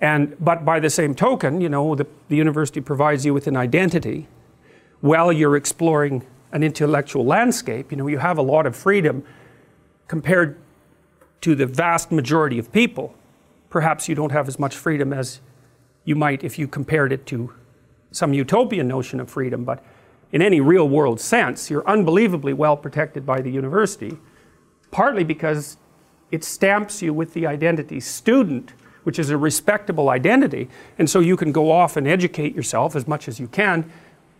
And, 0.00 0.34
but 0.40 0.64
by 0.64 0.80
the 0.80 0.88
same 0.88 1.14
token, 1.14 1.60
you 1.60 1.68
know, 1.68 1.94
the, 1.94 2.06
the 2.30 2.36
university 2.36 2.80
provides 2.80 3.26
you 3.26 3.34
with 3.34 3.46
an 3.46 3.58
identity 3.58 4.26
while 5.02 5.30
you're 5.30 5.56
exploring 5.56 6.26
an 6.52 6.62
intellectual 6.62 7.26
landscape. 7.26 7.90
You 7.90 7.98
know, 7.98 8.06
you 8.06 8.18
have 8.18 8.38
a 8.38 8.42
lot 8.42 8.64
of 8.64 8.74
freedom 8.74 9.22
compared 10.06 10.58
to 11.42 11.54
the 11.54 11.66
vast 11.66 12.10
majority 12.10 12.58
of 12.58 12.72
people. 12.72 13.14
Perhaps 13.68 14.08
you 14.08 14.14
don't 14.14 14.32
have 14.32 14.48
as 14.48 14.58
much 14.58 14.74
freedom 14.74 15.12
as 15.12 15.40
you 16.06 16.16
might 16.16 16.42
if 16.42 16.58
you 16.58 16.66
compared 16.66 17.12
it 17.12 17.26
to 17.26 17.52
some 18.10 18.32
utopian 18.32 18.88
notion 18.88 19.20
of 19.20 19.30
freedom, 19.30 19.64
but 19.64 19.84
in 20.32 20.42
any 20.42 20.60
real 20.60 20.88
world 20.88 21.20
sense, 21.20 21.70
you're 21.70 21.86
unbelievably 21.88 22.52
well 22.52 22.76
protected 22.76 23.24
by 23.24 23.40
the 23.40 23.50
university, 23.50 24.18
partly 24.90 25.24
because 25.24 25.76
it 26.30 26.44
stamps 26.44 27.00
you 27.02 27.14
with 27.14 27.32
the 27.32 27.46
identity 27.46 28.00
student, 28.00 28.72
which 29.04 29.18
is 29.18 29.30
a 29.30 29.36
respectable 29.36 30.10
identity, 30.10 30.68
and 30.98 31.08
so 31.08 31.20
you 31.20 31.36
can 31.36 31.52
go 31.52 31.70
off 31.70 31.96
and 31.96 32.06
educate 32.06 32.54
yourself 32.54 32.94
as 32.94 33.08
much 33.08 33.28
as 33.28 33.40
you 33.40 33.48
can. 33.48 33.90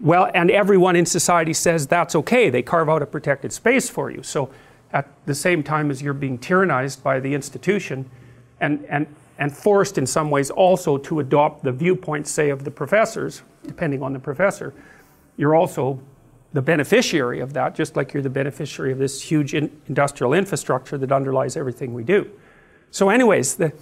Well, 0.01 0.31
and 0.35 0.51
everyone 0.51 0.95
in 0.95 1.07
society 1.07 1.55
says 1.55 1.87
that's 1.87 2.15
okay. 2.15 2.51
They 2.51 2.63
carve 2.63 2.89
out 2.89 3.03
a 3.03 3.07
protected 3.07 3.53
space 3.53 3.89
for 3.89 4.11
you. 4.11 4.23
So, 4.23 4.51
at 4.93 5.09
the 5.27 5.35
same 5.35 5.63
time 5.63 5.91
as 5.91 6.01
you're 6.01 6.15
being 6.15 6.39
tyrannized 6.39 7.03
by 7.03 7.21
the 7.21 7.35
institution 7.35 8.09
and, 8.61 8.85
and, 8.87 9.07
and 9.39 9.55
forced 9.55 9.99
in 9.99 10.07
some 10.07 10.31
ways 10.31 10.51
also 10.51 10.97
to 10.97 11.21
adopt 11.21 11.63
the 11.63 11.73
viewpoints, 11.73 12.31
say, 12.31 12.49
of 12.49 12.65
the 12.65 12.71
professors, 12.71 13.43
depending 13.69 14.03
on 14.03 14.13
the 14.13 14.19
professor, 14.19 14.75
you're 15.37 15.55
also 15.55 16.01
the 16.53 16.63
beneficiary 16.63 17.41
of 17.41 17.53
that, 17.53 17.75
just 17.75 17.95
like 17.95 18.13
you're 18.13 18.23
the 18.23 18.31
beneficiary 18.31 18.91
of 18.91 18.99
this 18.99 19.23
huge 19.23 19.55
in 19.55 19.71
industrial 19.87 20.33
infrastructure 20.33 20.99
that 20.99 21.13
underlies 21.13 21.57
everything 21.57 21.93
we 21.93 22.03
do. 22.03 22.29
So, 22.91 23.11
anyways, 23.11 23.57
the, 23.57 23.73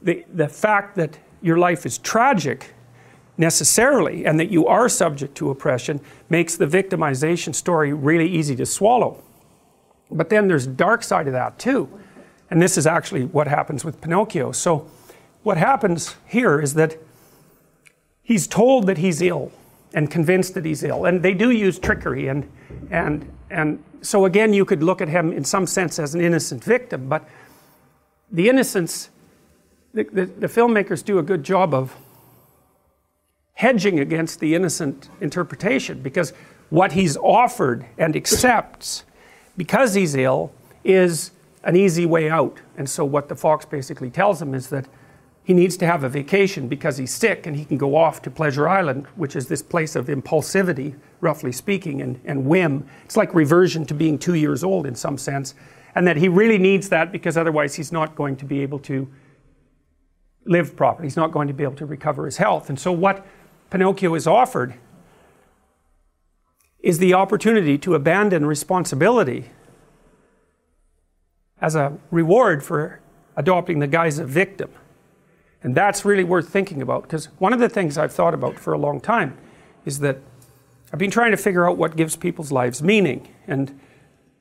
the, 0.00 0.24
the 0.32 0.48
fact 0.48 0.94
that 0.96 1.18
your 1.42 1.58
life 1.58 1.84
is 1.84 1.98
tragic 1.98 2.72
necessarily 3.36 4.24
and 4.24 4.38
that 4.38 4.50
you 4.50 4.66
are 4.66 4.88
subject 4.88 5.34
to 5.36 5.50
oppression 5.50 6.00
makes 6.28 6.56
the 6.56 6.66
victimization 6.66 7.54
story 7.54 7.92
really 7.92 8.28
easy 8.28 8.54
to 8.56 8.66
swallow. 8.66 9.22
But 10.10 10.28
then 10.28 10.46
there's 10.46 10.66
dark 10.66 11.02
side 11.02 11.26
of 11.26 11.32
that 11.32 11.58
too. 11.58 11.88
And 12.50 12.62
this 12.62 12.76
is 12.76 12.86
actually 12.86 13.24
what 13.24 13.48
happens 13.48 13.84
with 13.84 14.00
Pinocchio. 14.00 14.52
So, 14.52 14.88
what 15.42 15.56
happens 15.56 16.14
here 16.26 16.60
is 16.60 16.74
that 16.74 16.96
he's 18.22 18.46
told 18.46 18.86
that 18.86 18.98
he's 18.98 19.20
ill 19.22 19.52
and 19.94 20.10
convinced 20.10 20.54
that 20.54 20.64
he's 20.64 20.82
ill. 20.82 21.04
And 21.04 21.22
they 21.22 21.34
do 21.34 21.50
use 21.50 21.78
trickery. 21.78 22.28
And, 22.28 22.50
and, 22.90 23.30
and 23.50 23.82
so, 24.00 24.24
again, 24.24 24.52
you 24.52 24.64
could 24.64 24.82
look 24.82 25.00
at 25.00 25.08
him 25.08 25.32
in 25.32 25.44
some 25.44 25.66
sense 25.66 25.98
as 25.98 26.14
an 26.14 26.20
innocent 26.20 26.64
victim. 26.64 27.08
But 27.08 27.28
the 28.30 28.48
innocence, 28.48 29.10
the, 29.92 30.04
the, 30.04 30.26
the 30.26 30.46
filmmakers 30.46 31.04
do 31.04 31.18
a 31.18 31.22
good 31.22 31.44
job 31.44 31.74
of 31.74 31.94
hedging 33.54 34.00
against 34.00 34.40
the 34.40 34.54
innocent 34.54 35.08
interpretation 35.20 36.00
because 36.00 36.32
what 36.70 36.92
he's 36.92 37.16
offered 37.18 37.84
and 37.98 38.16
accepts 38.16 39.04
because 39.56 39.94
he's 39.94 40.14
ill 40.14 40.50
is 40.84 41.32
an 41.62 41.76
easy 41.76 42.06
way 42.06 42.30
out. 42.30 42.58
And 42.76 42.88
so, 42.88 43.04
what 43.04 43.28
the 43.28 43.36
Fox 43.36 43.64
basically 43.66 44.10
tells 44.10 44.40
him 44.40 44.54
is 44.54 44.68
that 44.70 44.86
he 45.44 45.54
needs 45.54 45.76
to 45.78 45.86
have 45.86 46.04
a 46.04 46.08
vacation 46.08 46.68
because 46.68 46.96
he's 46.98 47.12
sick 47.12 47.46
and 47.46 47.56
he 47.56 47.64
can 47.64 47.76
go 47.76 47.96
off 47.96 48.22
to 48.22 48.30
Pleasure 48.30 48.68
Island, 48.68 49.06
which 49.16 49.34
is 49.34 49.48
this 49.48 49.62
place 49.62 49.96
of 49.96 50.06
impulsivity, 50.06 50.96
roughly 51.20 51.50
speaking, 51.50 52.00
and, 52.00 52.20
and 52.24 52.44
whim. 52.44 52.86
It's 53.04 53.16
like 53.16 53.34
reversion 53.34 53.84
to 53.86 53.94
being 53.94 54.18
two 54.18 54.34
years 54.34 54.62
old 54.62 54.86
in 54.86 54.94
some 54.94 55.18
sense. 55.18 55.54
And 55.94 56.06
that 56.06 56.16
he 56.16 56.28
really 56.28 56.58
needs 56.58 56.88
that 56.90 57.10
because 57.10 57.36
otherwise 57.36 57.74
he's 57.74 57.90
not 57.90 58.14
going 58.14 58.36
to 58.36 58.44
be 58.44 58.60
able 58.60 58.78
to 58.80 59.08
live 60.44 60.76
properly. 60.76 61.06
He's 61.06 61.16
not 61.16 61.32
going 61.32 61.48
to 61.48 61.54
be 61.54 61.64
able 61.64 61.76
to 61.76 61.86
recover 61.86 62.24
his 62.24 62.36
health. 62.36 62.68
And 62.68 62.78
so, 62.78 62.92
what 62.92 63.26
Pinocchio 63.70 64.14
is 64.14 64.26
offered 64.26 64.74
is 66.80 66.98
the 66.98 67.14
opportunity 67.14 67.78
to 67.78 67.94
abandon 67.94 68.46
responsibility 68.46 69.50
as 71.60 71.74
a 71.74 71.96
reward 72.10 72.64
for 72.64 73.00
adopting 73.36 73.78
the 73.78 73.86
guise 73.86 74.18
of 74.18 74.28
victim. 74.28 74.70
And 75.62 75.74
that's 75.74 76.04
really 76.04 76.24
worth 76.24 76.48
thinking 76.48 76.82
about 76.82 77.02
because 77.02 77.26
one 77.38 77.52
of 77.52 77.60
the 77.60 77.68
things 77.68 77.96
I've 77.96 78.12
thought 78.12 78.34
about 78.34 78.58
for 78.58 78.72
a 78.72 78.78
long 78.78 79.00
time 79.00 79.38
is 79.84 80.00
that 80.00 80.18
I've 80.92 80.98
been 80.98 81.10
trying 81.10 81.30
to 81.30 81.36
figure 81.36 81.68
out 81.68 81.76
what 81.76 81.96
gives 81.96 82.16
people's 82.16 82.52
lives 82.52 82.82
meaning. 82.82 83.28
And 83.46 83.78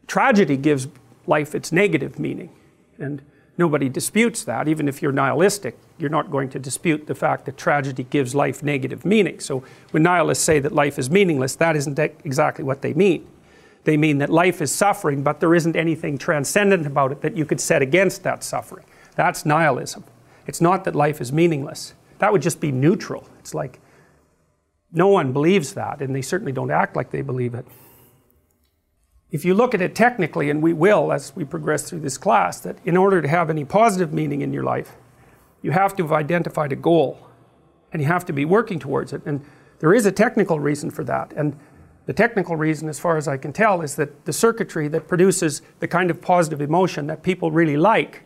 tragedy 0.07 0.57
gives 0.57 0.87
life 1.27 1.55
its 1.55 1.71
negative 1.71 2.19
meaning. 2.19 2.49
And 2.97 3.21
nobody 3.57 3.87
disputes 3.87 4.43
that. 4.43 4.67
Even 4.67 4.87
if 4.87 5.01
you're 5.01 5.11
nihilistic, 5.11 5.77
you're 5.97 6.09
not 6.09 6.31
going 6.31 6.49
to 6.49 6.59
dispute 6.59 7.07
the 7.07 7.15
fact 7.15 7.45
that 7.45 7.57
tragedy 7.57 8.03
gives 8.03 8.33
life 8.35 8.63
negative 8.63 9.05
meaning. 9.05 9.39
So 9.39 9.63
when 9.91 10.03
nihilists 10.03 10.43
say 10.43 10.59
that 10.59 10.71
life 10.73 10.97
is 10.99 11.09
meaningless, 11.09 11.55
that 11.55 11.75
isn't 11.75 11.97
exactly 11.99 12.65
what 12.65 12.81
they 12.81 12.93
mean. 12.93 13.27
They 13.83 13.97
mean 13.97 14.17
that 14.19 14.29
life 14.29 14.61
is 14.61 14.71
suffering, 14.71 15.23
but 15.23 15.39
there 15.39 15.55
isn't 15.55 15.75
anything 15.75 16.17
transcendent 16.17 16.85
about 16.85 17.11
it 17.11 17.21
that 17.21 17.37
you 17.37 17.45
could 17.45 17.59
set 17.59 17.81
against 17.81 18.23
that 18.23 18.43
suffering. 18.43 18.85
That's 19.15 19.45
nihilism. 19.45 20.03
It's 20.47 20.61
not 20.61 20.83
that 20.85 20.95
life 20.95 21.21
is 21.21 21.31
meaningless. 21.31 21.93
That 22.19 22.31
would 22.31 22.41
just 22.41 22.59
be 22.59 22.71
neutral. 22.71 23.27
It's 23.39 23.53
like 23.53 23.79
no 24.91 25.07
one 25.07 25.31
believes 25.33 25.73
that, 25.73 26.01
and 26.01 26.15
they 26.15 26.21
certainly 26.21 26.51
don't 26.51 26.71
act 26.71 26.95
like 26.95 27.11
they 27.11 27.21
believe 27.21 27.53
it. 27.53 27.65
If 29.31 29.45
you 29.45 29.53
look 29.53 29.73
at 29.73 29.81
it 29.81 29.95
technically, 29.95 30.49
and 30.49 30.61
we 30.61 30.73
will 30.73 31.13
as 31.13 31.33
we 31.35 31.45
progress 31.45 31.89
through 31.89 32.01
this 32.01 32.17
class, 32.17 32.59
that 32.61 32.77
in 32.83 32.97
order 32.97 33.21
to 33.21 33.27
have 33.27 33.49
any 33.49 33.63
positive 33.63 34.11
meaning 34.11 34.41
in 34.41 34.51
your 34.51 34.63
life, 34.63 34.97
you 35.61 35.71
have 35.71 35.95
to 35.95 36.03
have 36.03 36.11
identified 36.11 36.73
a 36.73 36.75
goal 36.75 37.27
and 37.93 38.01
you 38.01 38.07
have 38.07 38.25
to 38.25 38.33
be 38.33 38.43
working 38.43 38.79
towards 38.79 39.13
it. 39.13 39.21
And 39.25 39.45
there 39.79 39.93
is 39.93 40.05
a 40.05 40.11
technical 40.11 40.59
reason 40.59 40.91
for 40.91 41.03
that. 41.05 41.33
And 41.35 41.57
the 42.07 42.13
technical 42.13 42.55
reason, 42.55 42.89
as 42.89 42.99
far 42.99 43.15
as 43.15 43.27
I 43.27 43.37
can 43.37 43.53
tell, 43.53 43.81
is 43.81 43.95
that 43.95 44.25
the 44.25 44.33
circuitry 44.33 44.87
that 44.89 45.07
produces 45.07 45.61
the 45.79 45.87
kind 45.87 46.11
of 46.11 46.21
positive 46.21 46.59
emotion 46.59 47.07
that 47.07 47.23
people 47.23 47.51
really 47.51 47.77
like 47.77 48.23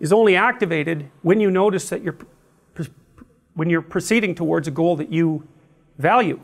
is 0.00 0.12
only 0.12 0.36
activated 0.36 1.10
when 1.22 1.40
you 1.40 1.50
notice 1.50 1.88
that 1.88 2.02
you're 2.02 2.16
when 3.58 3.68
you're 3.68 3.82
proceeding 3.82 4.36
towards 4.36 4.68
a 4.68 4.70
goal 4.70 4.94
that 4.94 5.10
you 5.10 5.44
value. 5.98 6.38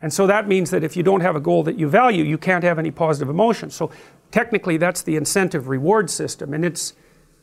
And 0.00 0.12
so 0.12 0.24
that 0.28 0.46
means 0.46 0.70
that 0.70 0.84
if 0.84 0.96
you 0.96 1.02
don't 1.02 1.20
have 1.20 1.34
a 1.34 1.40
goal 1.40 1.64
that 1.64 1.76
you 1.76 1.88
value, 1.88 2.22
you 2.22 2.38
can't 2.38 2.62
have 2.62 2.78
any 2.78 2.92
positive 2.92 3.28
emotion. 3.28 3.70
So 3.70 3.90
technically, 4.30 4.76
that's 4.76 5.02
the 5.02 5.16
incentive 5.16 5.66
reward 5.66 6.10
system. 6.10 6.54
And 6.54 6.64
it's 6.64 6.94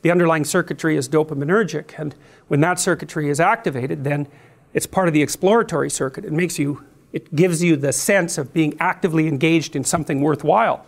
the 0.01 0.11
underlying 0.11 0.45
circuitry 0.45 0.95
is 0.95 1.09
dopaminergic. 1.09 1.99
And 1.99 2.15
when 2.47 2.61
that 2.61 2.79
circuitry 2.79 3.29
is 3.29 3.41
activated, 3.41 4.05
then 4.05 4.29
it's 4.73 4.87
part 4.87 5.09
of 5.09 5.13
the 5.13 5.21
exploratory 5.21 5.89
circuit. 5.89 6.23
It 6.23 6.31
makes 6.31 6.57
you, 6.57 6.85
it 7.11 7.35
gives 7.35 7.61
you 7.61 7.75
the 7.75 7.91
sense 7.91 8.37
of 8.37 8.53
being 8.53 8.77
actively 8.79 9.27
engaged 9.27 9.75
in 9.75 9.83
something 9.83 10.21
worthwhile. 10.21 10.85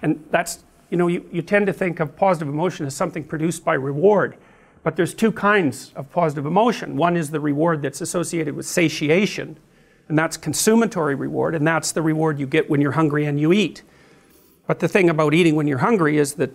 And 0.00 0.24
that's, 0.30 0.62
you 0.90 0.96
know, 0.96 1.06
you, 1.06 1.28
you 1.32 1.42
tend 1.42 1.66
to 1.66 1.72
think 1.72 2.00
of 2.00 2.16
positive 2.16 2.48
emotion 2.48 2.86
as 2.86 2.94
something 2.94 3.24
produced 3.24 3.64
by 3.64 3.74
reward. 3.74 4.36
But 4.82 4.96
there's 4.96 5.12
two 5.12 5.32
kinds 5.32 5.92
of 5.96 6.10
positive 6.10 6.46
emotion. 6.46 6.96
One 6.96 7.16
is 7.16 7.30
the 7.30 7.40
reward 7.40 7.82
that's 7.82 8.00
associated 8.00 8.54
with 8.54 8.66
satiation, 8.66 9.58
and 10.08 10.18
that's 10.18 10.36
consummatory 10.36 11.14
reward, 11.14 11.54
and 11.54 11.66
that's 11.66 11.92
the 11.92 12.00
reward 12.00 12.38
you 12.38 12.46
get 12.46 12.70
when 12.70 12.80
you're 12.80 12.92
hungry 12.92 13.26
and 13.26 13.38
you 13.38 13.52
eat. 13.52 13.82
But 14.66 14.78
the 14.78 14.88
thing 14.88 15.10
about 15.10 15.34
eating 15.34 15.56
when 15.56 15.66
you're 15.66 15.78
hungry 15.78 16.16
is 16.18 16.34
that 16.34 16.52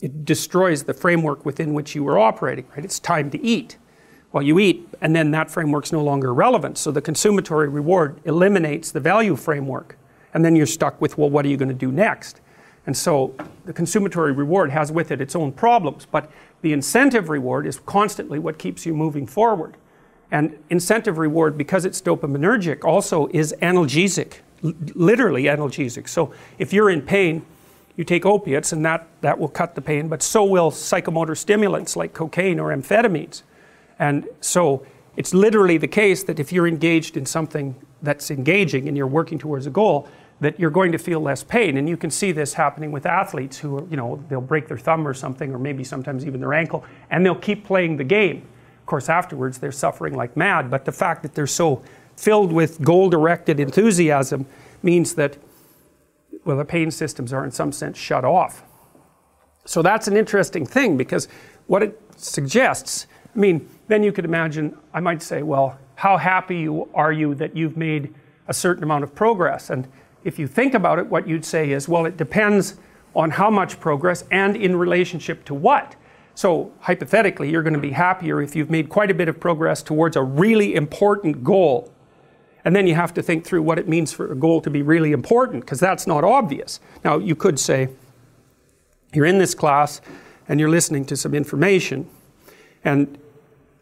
it 0.00 0.24
destroys 0.24 0.84
the 0.84 0.94
framework 0.94 1.44
within 1.44 1.74
which 1.74 1.94
you 1.94 2.04
were 2.04 2.18
operating, 2.18 2.66
right? 2.70 2.84
It's 2.84 3.00
time 3.00 3.30
to 3.30 3.42
eat. 3.42 3.76
Well, 4.32 4.42
you 4.42 4.58
eat, 4.58 4.88
and 5.00 5.16
then 5.16 5.30
that 5.32 5.50
framework's 5.50 5.90
no 5.90 6.02
longer 6.02 6.32
relevant. 6.32 6.78
So 6.78 6.90
the 6.90 7.00
consummatory 7.00 7.68
reward 7.68 8.20
eliminates 8.24 8.92
the 8.92 9.00
value 9.00 9.36
framework. 9.36 9.98
And 10.34 10.44
then 10.44 10.54
you're 10.54 10.66
stuck 10.66 11.00
with, 11.00 11.18
well, 11.18 11.30
what 11.30 11.44
are 11.46 11.48
you 11.48 11.56
going 11.56 11.70
to 11.70 11.74
do 11.74 11.90
next? 11.90 12.40
And 12.88 12.96
so 12.96 13.34
the 13.66 13.74
consummatory 13.74 14.32
reward 14.32 14.70
has 14.70 14.90
with 14.90 15.10
it 15.10 15.20
its 15.20 15.36
own 15.36 15.52
problems, 15.52 16.06
but 16.10 16.30
the 16.62 16.72
incentive 16.72 17.28
reward 17.28 17.66
is 17.66 17.80
constantly 17.80 18.38
what 18.38 18.56
keeps 18.56 18.86
you 18.86 18.94
moving 18.94 19.26
forward. 19.26 19.76
And 20.30 20.58
incentive 20.70 21.18
reward, 21.18 21.58
because 21.58 21.84
it's 21.84 22.00
dopaminergic, 22.00 22.84
also 22.84 23.26
is 23.26 23.54
analgesic, 23.60 24.36
literally 24.62 25.42
analgesic. 25.42 26.08
So 26.08 26.32
if 26.58 26.72
you're 26.72 26.88
in 26.88 27.02
pain, 27.02 27.44
you 27.96 28.04
take 28.04 28.24
opiates 28.24 28.72
and 28.72 28.82
that, 28.86 29.06
that 29.20 29.38
will 29.38 29.48
cut 29.48 29.74
the 29.74 29.82
pain, 29.82 30.08
but 30.08 30.22
so 30.22 30.42
will 30.42 30.70
psychomotor 30.70 31.36
stimulants 31.36 31.94
like 31.94 32.14
cocaine 32.14 32.58
or 32.58 32.74
amphetamines. 32.74 33.42
And 33.98 34.26
so 34.40 34.86
it's 35.14 35.34
literally 35.34 35.76
the 35.76 35.88
case 35.88 36.24
that 36.24 36.40
if 36.40 36.52
you're 36.52 36.66
engaged 36.66 37.18
in 37.18 37.26
something 37.26 37.74
that's 38.00 38.30
engaging 38.30 38.88
and 38.88 38.96
you're 38.96 39.06
working 39.06 39.38
towards 39.38 39.66
a 39.66 39.70
goal, 39.70 40.08
that 40.40 40.58
you're 40.60 40.70
going 40.70 40.92
to 40.92 40.98
feel 40.98 41.20
less 41.20 41.42
pain. 41.42 41.76
And 41.76 41.88
you 41.88 41.96
can 41.96 42.10
see 42.10 42.32
this 42.32 42.54
happening 42.54 42.92
with 42.92 43.06
athletes 43.06 43.58
who, 43.58 43.78
are, 43.78 43.88
you 43.88 43.96
know, 43.96 44.22
they'll 44.28 44.40
break 44.40 44.68
their 44.68 44.78
thumb 44.78 45.06
or 45.06 45.14
something, 45.14 45.52
or 45.52 45.58
maybe 45.58 45.82
sometimes 45.82 46.24
even 46.26 46.40
their 46.40 46.54
ankle, 46.54 46.84
and 47.10 47.24
they'll 47.24 47.34
keep 47.34 47.64
playing 47.64 47.96
the 47.96 48.04
game. 48.04 48.46
Of 48.80 48.86
course, 48.86 49.08
afterwards 49.08 49.58
they're 49.58 49.72
suffering 49.72 50.14
like 50.14 50.36
mad, 50.36 50.70
but 50.70 50.84
the 50.84 50.92
fact 50.92 51.22
that 51.22 51.34
they're 51.34 51.46
so 51.46 51.82
filled 52.16 52.52
with 52.52 52.82
goal 52.82 53.10
directed 53.10 53.60
enthusiasm 53.60 54.46
means 54.82 55.14
that 55.14 55.36
well, 56.44 56.56
the 56.56 56.64
pain 56.64 56.90
systems 56.90 57.32
are 57.32 57.44
in 57.44 57.50
some 57.50 57.72
sense 57.72 57.98
shut 57.98 58.24
off. 58.24 58.62
So 59.64 59.82
that's 59.82 60.08
an 60.08 60.16
interesting 60.16 60.64
thing 60.64 60.96
because 60.96 61.28
what 61.66 61.82
it 61.82 62.00
suggests, 62.16 63.06
I 63.34 63.38
mean, 63.38 63.68
then 63.88 64.02
you 64.02 64.12
could 64.12 64.24
imagine, 64.24 64.76
I 64.94 65.00
might 65.00 65.22
say, 65.22 65.42
well, 65.42 65.78
how 65.96 66.16
happy 66.16 66.66
are 66.94 67.12
you 67.12 67.34
that 67.34 67.54
you've 67.54 67.76
made 67.76 68.14
a 68.46 68.54
certain 68.54 68.82
amount 68.82 69.04
of 69.04 69.14
progress? 69.14 69.68
And 69.68 69.86
if 70.24 70.38
you 70.38 70.46
think 70.46 70.74
about 70.74 70.98
it, 70.98 71.06
what 71.06 71.28
you'd 71.28 71.44
say 71.44 71.70
is, 71.70 71.88
well, 71.88 72.06
it 72.06 72.16
depends 72.16 72.76
on 73.14 73.30
how 73.30 73.50
much 73.50 73.80
progress 73.80 74.24
and 74.30 74.56
in 74.56 74.76
relationship 74.76 75.44
to 75.46 75.54
what. 75.54 75.96
So, 76.34 76.72
hypothetically, 76.80 77.50
you're 77.50 77.62
going 77.62 77.74
to 77.74 77.80
be 77.80 77.90
happier 77.90 78.40
if 78.40 78.54
you've 78.54 78.70
made 78.70 78.88
quite 78.88 79.10
a 79.10 79.14
bit 79.14 79.28
of 79.28 79.40
progress 79.40 79.82
towards 79.82 80.16
a 80.16 80.22
really 80.22 80.74
important 80.74 81.42
goal 81.42 81.92
and 82.64 82.74
then 82.76 82.86
you 82.86 82.94
have 82.94 83.14
to 83.14 83.22
think 83.22 83.46
through 83.46 83.62
what 83.62 83.78
it 83.78 83.88
means 83.88 84.12
for 84.12 84.30
a 84.30 84.36
goal 84.36 84.60
to 84.60 84.68
be 84.68 84.82
really 84.82 85.12
important, 85.12 85.64
because 85.64 85.80
that's 85.80 86.06
not 86.06 86.22
obvious. 86.22 86.80
Now, 87.04 87.18
you 87.18 87.34
could 87.34 87.58
say, 87.58 87.88
you're 89.14 89.24
in 89.24 89.38
this 89.38 89.54
class 89.54 90.02
and 90.48 90.60
you're 90.60 90.68
listening 90.68 91.06
to 91.06 91.16
some 91.16 91.34
information, 91.34 92.10
and 92.84 93.16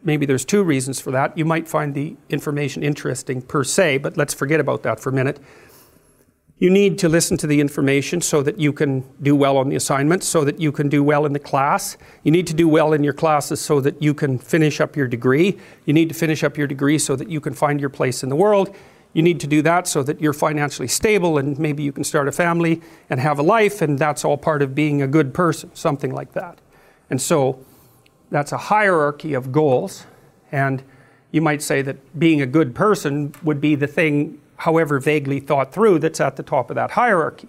maybe 0.05 0.25
there's 0.25 0.45
two 0.45 0.63
reasons 0.63 1.01
for 1.01 1.11
that. 1.11 1.37
You 1.37 1.45
might 1.45 1.67
find 1.67 1.95
the 1.95 2.17
information 2.29 2.83
interesting 2.83 3.43
per 3.43 3.65
se, 3.65 3.99
but 3.99 4.17
let's 4.17 4.35
forget 4.35 4.61
about 4.61 4.85
that 4.85 5.01
for 5.01 5.11
a 5.11 5.13
minute. 5.13 5.41
You 6.59 6.71
need 6.71 6.99
to 7.01 7.09
listen 7.11 7.37
to 7.39 7.47
the 7.47 7.61
information 7.61 8.23
so 8.23 8.43
that 8.43 8.59
you 8.59 8.73
can 8.73 9.05
do 9.21 9.37
well 9.37 9.59
on 9.59 9.69
the 9.69 9.77
assignments, 9.77 10.27
so 10.27 10.43
that 10.43 10.59
you 10.59 10.73
can 10.73 10.89
do 10.89 11.03
well 11.03 11.27
in 11.27 11.35
the 11.35 11.39
class. 11.39 11.99
You 12.23 12.33
need 12.33 12.47
to 12.47 12.55
do 12.55 12.67
well 12.67 12.95
in 12.95 13.05
your 13.05 13.13
classes 13.13 13.61
so 13.61 13.79
that 13.83 14.01
you 14.01 14.15
can 14.15 14.39
finish 14.39 14.81
up 14.81 14.97
your 14.97 15.07
degree. 15.07 15.59
You 15.85 15.93
need 15.93 16.09
to 16.09 16.15
finish 16.15 16.43
up 16.43 16.57
your 16.57 16.67
degree 16.67 16.99
so 16.99 17.15
that 17.15 17.29
you 17.29 17.41
can 17.41 17.53
find 17.53 17.79
your 17.79 17.91
place 17.91 18.23
in 18.23 18.31
the 18.31 18.37
world. 18.37 18.75
You 19.13 19.23
need 19.23 19.39
to 19.41 19.47
do 19.47 19.61
that 19.63 19.87
so 19.87 20.03
that 20.05 20.19
you're 20.19 20.33
financially 20.33 20.89
stable 20.89 21.37
and 21.37 21.59
maybe 21.59 21.83
you 21.83 21.93
can 21.93 22.05
start 22.05 22.27
a 22.27 22.33
family 22.33 22.81
and 23.11 23.21
have 23.21 23.39
a 23.39 23.43
life, 23.43 23.83
and 23.83 23.99
that's 23.99 24.25
all 24.25 24.39
part 24.39 24.63
of 24.63 24.75
being 24.75 25.03
a 25.03 25.07
good 25.07 25.35
person, 25.35 25.71
something 25.75 26.13
like 26.13 26.33
that. 26.33 26.59
And 27.11 27.21
so 27.21 27.63
that's 28.31 28.53
a 28.53 28.59
hierarchy 28.59 29.35
of 29.35 29.53
goals, 29.53 30.07
and 30.51 30.83
you 31.33 31.43
might 31.43 31.61
say 31.61 31.83
that 31.83 32.19
being 32.19 32.41
a 32.41 32.47
good 32.47 32.75
person 32.75 33.35
would 33.43 33.61
be 33.61 33.75
the 33.75 33.87
thing 33.87 34.41
however 34.57 34.99
vaguely 34.99 35.41
thought 35.41 35.73
through, 35.73 35.99
that's 35.99 36.21
at 36.21 36.37
the 36.37 36.43
top 36.43 36.71
of 36.71 36.77
that 36.77 36.93
hierarchy. 36.93 37.49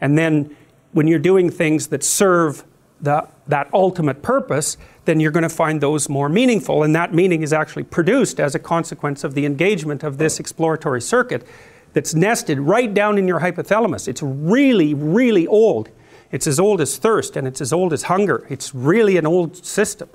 And 0.00 0.16
then 0.16 0.56
when 0.92 1.06
you're 1.06 1.18
doing 1.18 1.50
things 1.50 1.88
that 1.88 2.04
serve 2.04 2.64
the, 3.00 3.28
that 3.48 3.68
ultimate 3.72 4.22
purpose, 4.22 4.76
then 5.04 5.20
you're 5.20 5.32
going 5.32 5.42
to 5.42 5.48
find 5.48 5.80
those 5.80 6.08
more 6.08 6.28
meaningful. 6.28 6.82
And 6.82 6.94
that 6.94 7.12
meaning 7.12 7.42
is 7.42 7.52
actually 7.52 7.84
produced 7.84 8.40
as 8.40 8.54
a 8.54 8.58
consequence 8.58 9.24
of 9.24 9.34
the 9.34 9.44
engagement 9.44 10.02
of 10.02 10.18
this 10.18 10.40
exploratory 10.40 11.00
circuit 11.00 11.46
that's 11.92 12.14
nested 12.14 12.58
right 12.58 12.92
down 12.92 13.18
in 13.18 13.28
your 13.28 13.40
hypothalamus. 13.40 14.08
It's 14.08 14.22
really, 14.22 14.94
really 14.94 15.46
old. 15.46 15.90
It's 16.32 16.46
as 16.46 16.58
old 16.58 16.80
as 16.80 16.96
thirst 16.96 17.36
and 17.36 17.46
it's 17.46 17.60
as 17.60 17.72
old 17.72 17.92
as 17.92 18.04
hunger. 18.04 18.46
It's 18.48 18.74
really 18.74 19.16
an 19.16 19.26
old 19.26 19.64
system. 19.64 20.08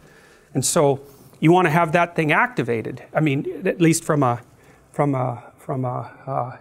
And 0.54 0.66
so 0.66 1.02
you 1.40 1.52
want 1.52 1.66
to 1.66 1.72
have 1.72 1.92
that 1.94 2.16
thing 2.16 2.32
activated. 2.32 3.04
I 3.14 3.22
mean, 3.22 3.66
at 3.66 3.80
least 3.80 4.04
from 4.04 4.24
a, 4.24 4.42
from 4.92 5.16
a 5.16 5.49
from 5.70 5.86
a, 5.86 6.12
uh, 6.26 6.58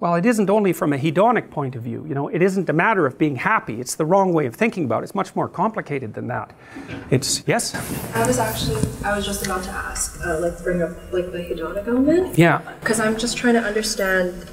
well, 0.00 0.14
it 0.14 0.24
isn't 0.24 0.48
only 0.48 0.72
from 0.72 0.94
a 0.94 0.96
hedonic 0.96 1.50
point 1.50 1.76
of 1.76 1.82
view. 1.82 2.02
You 2.08 2.14
know, 2.14 2.28
it 2.28 2.40
isn't 2.40 2.66
a 2.70 2.72
matter 2.72 3.04
of 3.04 3.18
being 3.18 3.36
happy. 3.36 3.78
It's 3.78 3.94
the 3.94 4.06
wrong 4.06 4.32
way 4.32 4.46
of 4.46 4.54
thinking 4.56 4.86
about 4.86 5.02
it. 5.02 5.08
It's 5.08 5.14
much 5.14 5.36
more 5.36 5.50
complicated 5.50 6.14
than 6.14 6.28
that. 6.28 6.54
It's 7.10 7.44
yes. 7.46 7.74
I 8.16 8.26
was 8.26 8.38
actually, 8.38 8.80
I 9.04 9.14
was 9.14 9.26
just 9.26 9.44
about 9.44 9.64
to 9.64 9.70
ask, 9.70 10.18
uh, 10.26 10.40
like, 10.40 10.56
bring 10.62 10.80
up 10.80 10.92
like 11.12 11.30
the 11.30 11.40
hedonic 11.40 11.86
element. 11.86 12.38
Yeah. 12.38 12.62
Because 12.80 13.00
I'm 13.00 13.18
just 13.18 13.36
trying 13.36 13.52
to 13.60 13.60
understand 13.60 14.50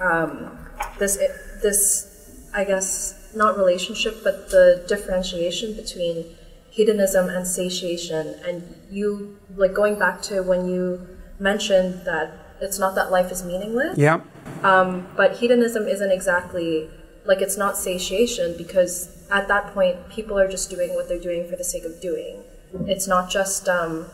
um, 0.00 0.58
this, 0.98 1.18
this, 1.62 2.50
I 2.52 2.64
guess, 2.64 3.30
not 3.32 3.56
relationship, 3.56 4.24
but 4.24 4.50
the 4.50 4.84
differentiation 4.88 5.76
between 5.76 6.24
hedonism 6.70 7.28
and 7.28 7.46
satiation. 7.46 8.34
And 8.44 8.74
you, 8.90 9.38
like, 9.54 9.72
going 9.72 10.00
back 10.00 10.20
to 10.22 10.42
when 10.42 10.68
you 10.68 11.06
mentioned 11.38 12.04
that 12.04 12.39
it's 12.60 12.78
not 12.78 12.94
that 12.94 13.10
life 13.10 13.30
is 13.32 13.44
meaningless. 13.44 13.98
Yeah. 13.98 14.20
Um, 14.62 15.08
but 15.16 15.38
hedonism 15.38 15.86
isn't 15.86 16.10
exactly 16.10 16.88
like 17.24 17.40
it's 17.40 17.56
not 17.56 17.76
satiation 17.76 18.56
because 18.56 19.26
at 19.30 19.48
that 19.48 19.72
point 19.72 20.08
people 20.10 20.38
are 20.38 20.48
just 20.48 20.70
doing 20.70 20.94
what 20.94 21.08
they're 21.08 21.20
doing 21.20 21.48
for 21.48 21.56
the 21.56 21.64
sake 21.64 21.84
of 21.84 22.00
doing. 22.00 22.42
It's 22.86 23.06
not 23.06 23.30
just 23.30 23.68
um, 23.68 24.06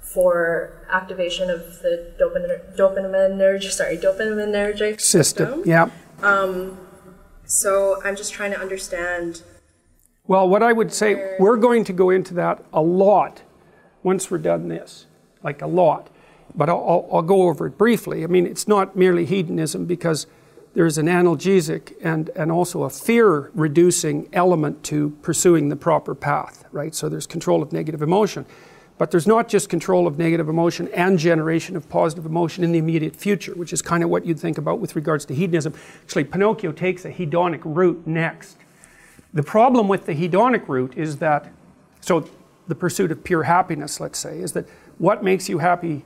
for 0.00 0.86
activation 0.90 1.50
of 1.50 1.80
the 1.80 2.12
dopamine, 2.18 2.76
dopaminergic, 2.76 3.70
sorry, 3.70 3.96
dopaminergic 3.96 5.00
system. 5.00 5.46
system. 5.46 5.62
Yeah. 5.64 5.90
Um, 6.22 6.78
so 7.44 8.00
I'm 8.04 8.16
just 8.16 8.32
trying 8.32 8.52
to 8.52 8.60
understand. 8.60 9.42
Well, 10.26 10.48
what 10.48 10.62
I 10.62 10.72
would 10.72 10.92
say, 10.92 11.36
we're 11.38 11.56
going 11.56 11.84
to 11.84 11.92
go 11.92 12.10
into 12.10 12.34
that 12.34 12.64
a 12.72 12.80
lot 12.80 13.42
once 14.02 14.30
we're 14.30 14.38
done 14.38 14.68
this, 14.68 15.06
like 15.42 15.60
a 15.60 15.66
lot 15.66 16.10
but 16.54 16.68
I'll, 16.68 17.08
I'll, 17.12 17.22
go 17.22 17.42
over 17.42 17.66
it 17.66 17.78
briefly. 17.78 18.24
I 18.24 18.26
mean, 18.26 18.46
it's 18.46 18.66
not 18.66 18.96
merely 18.96 19.24
hedonism 19.24 19.86
because 19.86 20.26
there's 20.74 20.98
an 20.98 21.06
analgesic 21.06 21.94
and, 22.02 22.30
and 22.30 22.52
also 22.52 22.84
a 22.84 22.90
fear 22.90 23.50
reducing 23.54 24.28
element 24.32 24.82
to 24.84 25.10
pursuing 25.22 25.68
the 25.68 25.76
proper 25.76 26.14
path, 26.14 26.64
right? 26.72 26.94
So 26.94 27.08
there's 27.08 27.26
control 27.26 27.62
of 27.62 27.72
negative 27.72 28.02
emotion. 28.02 28.46
But 28.98 29.10
there's 29.10 29.26
not 29.26 29.48
just 29.48 29.70
control 29.70 30.06
of 30.06 30.18
negative 30.18 30.48
emotion 30.48 30.88
and 30.88 31.18
generation 31.18 31.74
of 31.74 31.88
positive 31.88 32.26
emotion 32.26 32.62
in 32.62 32.72
the 32.72 32.78
immediate 32.78 33.16
future, 33.16 33.54
which 33.54 33.72
is 33.72 33.80
kind 33.80 34.04
of 34.04 34.10
what 34.10 34.26
you'd 34.26 34.38
think 34.38 34.58
about 34.58 34.78
with 34.78 34.94
regards 34.94 35.24
to 35.26 35.34
hedonism. 35.34 35.72
Actually, 36.02 36.24
Pinocchio 36.24 36.70
takes 36.70 37.06
a 37.06 37.10
hedonic 37.10 37.62
route 37.64 38.06
next. 38.06 38.58
The 39.32 39.42
problem 39.42 39.88
with 39.88 40.04
the 40.04 40.14
hedonic 40.14 40.68
route 40.68 40.98
is 40.98 41.16
that, 41.16 41.50
so 42.02 42.28
the 42.68 42.74
pursuit 42.74 43.10
of 43.10 43.24
pure 43.24 43.44
happiness, 43.44 44.00
let's 44.00 44.18
say, 44.18 44.38
is 44.38 44.52
that 44.52 44.68
what 44.98 45.24
makes 45.24 45.48
you 45.48 45.58
happy 45.58 46.04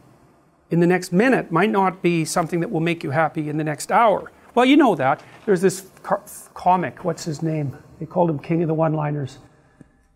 in 0.70 0.80
the 0.80 0.86
next 0.86 1.12
minute 1.12 1.50
might 1.50 1.70
not 1.70 2.02
be 2.02 2.24
something 2.24 2.60
that 2.60 2.70
will 2.70 2.80
make 2.80 3.04
you 3.04 3.10
happy 3.10 3.48
in 3.48 3.56
the 3.56 3.64
next 3.64 3.92
hour. 3.92 4.30
Well, 4.54 4.64
you 4.64 4.76
know 4.76 4.94
that. 4.94 5.22
There's 5.46 5.60
this 5.60 5.88
comic, 6.54 7.04
what's 7.04 7.24
his 7.24 7.42
name? 7.42 7.76
They 7.98 8.06
called 8.06 8.30
him 8.30 8.38
King 8.38 8.62
of 8.62 8.68
the 8.68 8.74
One 8.74 8.94
Liners. 8.94 9.38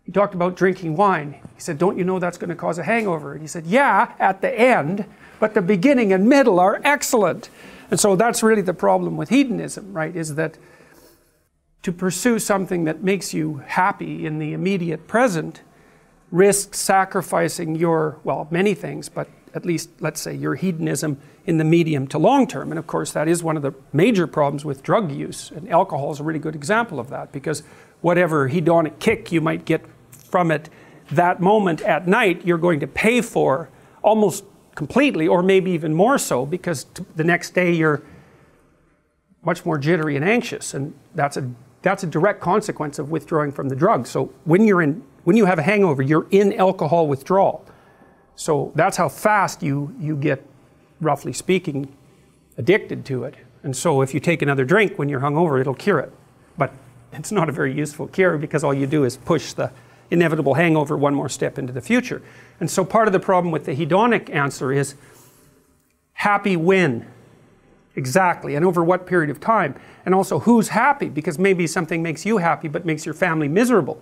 he 0.03 0.11
talked 0.11 0.33
about 0.33 0.55
drinking 0.55 0.95
wine. 0.95 1.33
He 1.55 1.61
said, 1.61 1.77
Don't 1.77 1.97
you 1.97 2.03
know 2.03 2.19
that's 2.19 2.37
going 2.37 2.49
to 2.49 2.55
cause 2.55 2.77
a 2.77 2.83
hangover? 2.83 3.33
And 3.33 3.41
he 3.41 3.47
said, 3.47 3.65
Yeah, 3.65 4.13
at 4.19 4.41
the 4.41 4.57
end, 4.57 5.05
but 5.39 5.53
the 5.53 5.61
beginning 5.61 6.13
and 6.13 6.27
middle 6.27 6.59
are 6.59 6.81
excellent. 6.83 7.49
And 7.91 7.99
so 7.99 8.15
that's 8.15 8.43
really 8.43 8.61
the 8.61 8.73
problem 8.73 9.17
with 9.17 9.29
hedonism, 9.29 9.93
right? 9.93 10.15
Is 10.15 10.35
that 10.35 10.57
to 11.83 11.91
pursue 11.91 12.39
something 12.39 12.83
that 12.83 13.03
makes 13.03 13.33
you 13.33 13.63
happy 13.65 14.25
in 14.25 14.39
the 14.39 14.53
immediate 14.53 15.07
present 15.07 15.61
risks 16.31 16.79
sacrificing 16.79 17.75
your, 17.75 18.19
well, 18.23 18.47
many 18.51 18.73
things, 18.73 19.09
but 19.09 19.27
at 19.53 19.65
least, 19.65 19.89
let's 19.99 20.21
say, 20.21 20.33
your 20.35 20.55
hedonism 20.55 21.19
in 21.45 21.57
the 21.57 21.63
medium 21.63 22.07
to 22.07 22.17
long 22.17 22.47
term. 22.47 22.71
And 22.71 22.79
of 22.79 22.87
course, 22.87 23.11
that 23.13 23.27
is 23.27 23.43
one 23.43 23.57
of 23.57 23.63
the 23.63 23.73
major 23.93 24.27
problems 24.27 24.65
with 24.65 24.83
drug 24.83 25.11
use. 25.11 25.51
And 25.51 25.69
alcohol 25.69 26.11
is 26.11 26.19
a 26.19 26.23
really 26.23 26.39
good 26.39 26.55
example 26.55 26.99
of 26.99 27.09
that 27.09 27.31
because 27.31 27.63
whatever 28.01 28.49
hedonic 28.49 28.99
kick 28.99 29.31
you 29.31 29.41
might 29.41 29.65
get 29.65 29.83
from 30.11 30.51
it 30.51 30.69
that 31.11 31.39
moment 31.39 31.81
at 31.81 32.07
night, 32.07 32.45
you're 32.45 32.57
going 32.57 32.79
to 32.79 32.87
pay 32.87 33.21
for 33.21 33.69
almost 34.03 34.43
completely, 34.75 35.27
or 35.27 35.43
maybe 35.43 35.71
even 35.71 35.93
more 35.93 36.17
so, 36.17 36.45
because 36.45 36.85
the 37.15 37.23
next 37.23 37.53
day 37.53 37.73
you're 37.73 38.01
much 39.43 39.65
more 39.65 39.77
jittery 39.77 40.15
and 40.15 40.23
anxious. 40.23 40.73
And 40.73 40.93
that's 41.15 41.35
a, 41.37 41.49
that's 41.81 42.03
a 42.03 42.07
direct 42.07 42.41
consequence 42.41 42.99
of 42.99 43.09
withdrawing 43.09 43.51
from 43.51 43.69
the 43.69 43.75
drug. 43.75 44.05
So 44.05 44.31
when, 44.45 44.65
you're 44.65 44.81
in, 44.81 45.03
when 45.23 45.35
you 45.35 45.45
have 45.45 45.59
a 45.59 45.63
hangover, 45.63 46.01
you're 46.01 46.27
in 46.31 46.53
alcohol 46.53 47.07
withdrawal. 47.07 47.65
So 48.39 48.71
that's 48.73 48.95
how 48.95 49.09
fast 49.09 49.61
you, 49.61 49.93
you 49.99 50.15
get, 50.15 50.41
roughly 51.01 51.33
speaking, 51.33 51.93
addicted 52.57 53.03
to 53.07 53.25
it. 53.25 53.35
And 53.63 53.75
so 53.75 54.01
if 54.01 54.13
you 54.13 54.21
take 54.21 54.41
another 54.41 54.63
drink 54.63 54.97
when 54.97 55.09
you're 55.09 55.19
hungover, 55.19 55.59
it'll 55.59 55.73
cure 55.73 55.99
it. 55.99 56.13
But 56.57 56.71
it's 57.11 57.33
not 57.33 57.49
a 57.49 57.51
very 57.51 57.73
useful 57.73 58.07
cure 58.07 58.37
because 58.37 58.63
all 58.63 58.73
you 58.73 58.87
do 58.87 59.03
is 59.03 59.17
push 59.17 59.51
the 59.51 59.73
inevitable 60.09 60.53
hangover 60.53 60.95
one 60.95 61.13
more 61.13 61.27
step 61.27 61.59
into 61.59 61.73
the 61.73 61.81
future. 61.81 62.21
And 62.61 62.71
so 62.71 62.85
part 62.85 63.09
of 63.09 63.11
the 63.11 63.19
problem 63.19 63.51
with 63.51 63.65
the 63.65 63.75
hedonic 63.75 64.33
answer 64.33 64.71
is 64.71 64.95
happy 66.13 66.55
when? 66.55 67.05
Exactly. 67.97 68.55
And 68.55 68.63
over 68.63 68.81
what 68.85 69.05
period 69.05 69.29
of 69.29 69.41
time? 69.41 69.75
And 70.05 70.15
also 70.15 70.39
who's 70.39 70.69
happy? 70.69 71.09
Because 71.09 71.37
maybe 71.37 71.67
something 71.67 72.01
makes 72.01 72.25
you 72.25 72.37
happy 72.37 72.69
but 72.69 72.85
makes 72.85 73.05
your 73.05 73.15
family 73.15 73.49
miserable. 73.49 74.01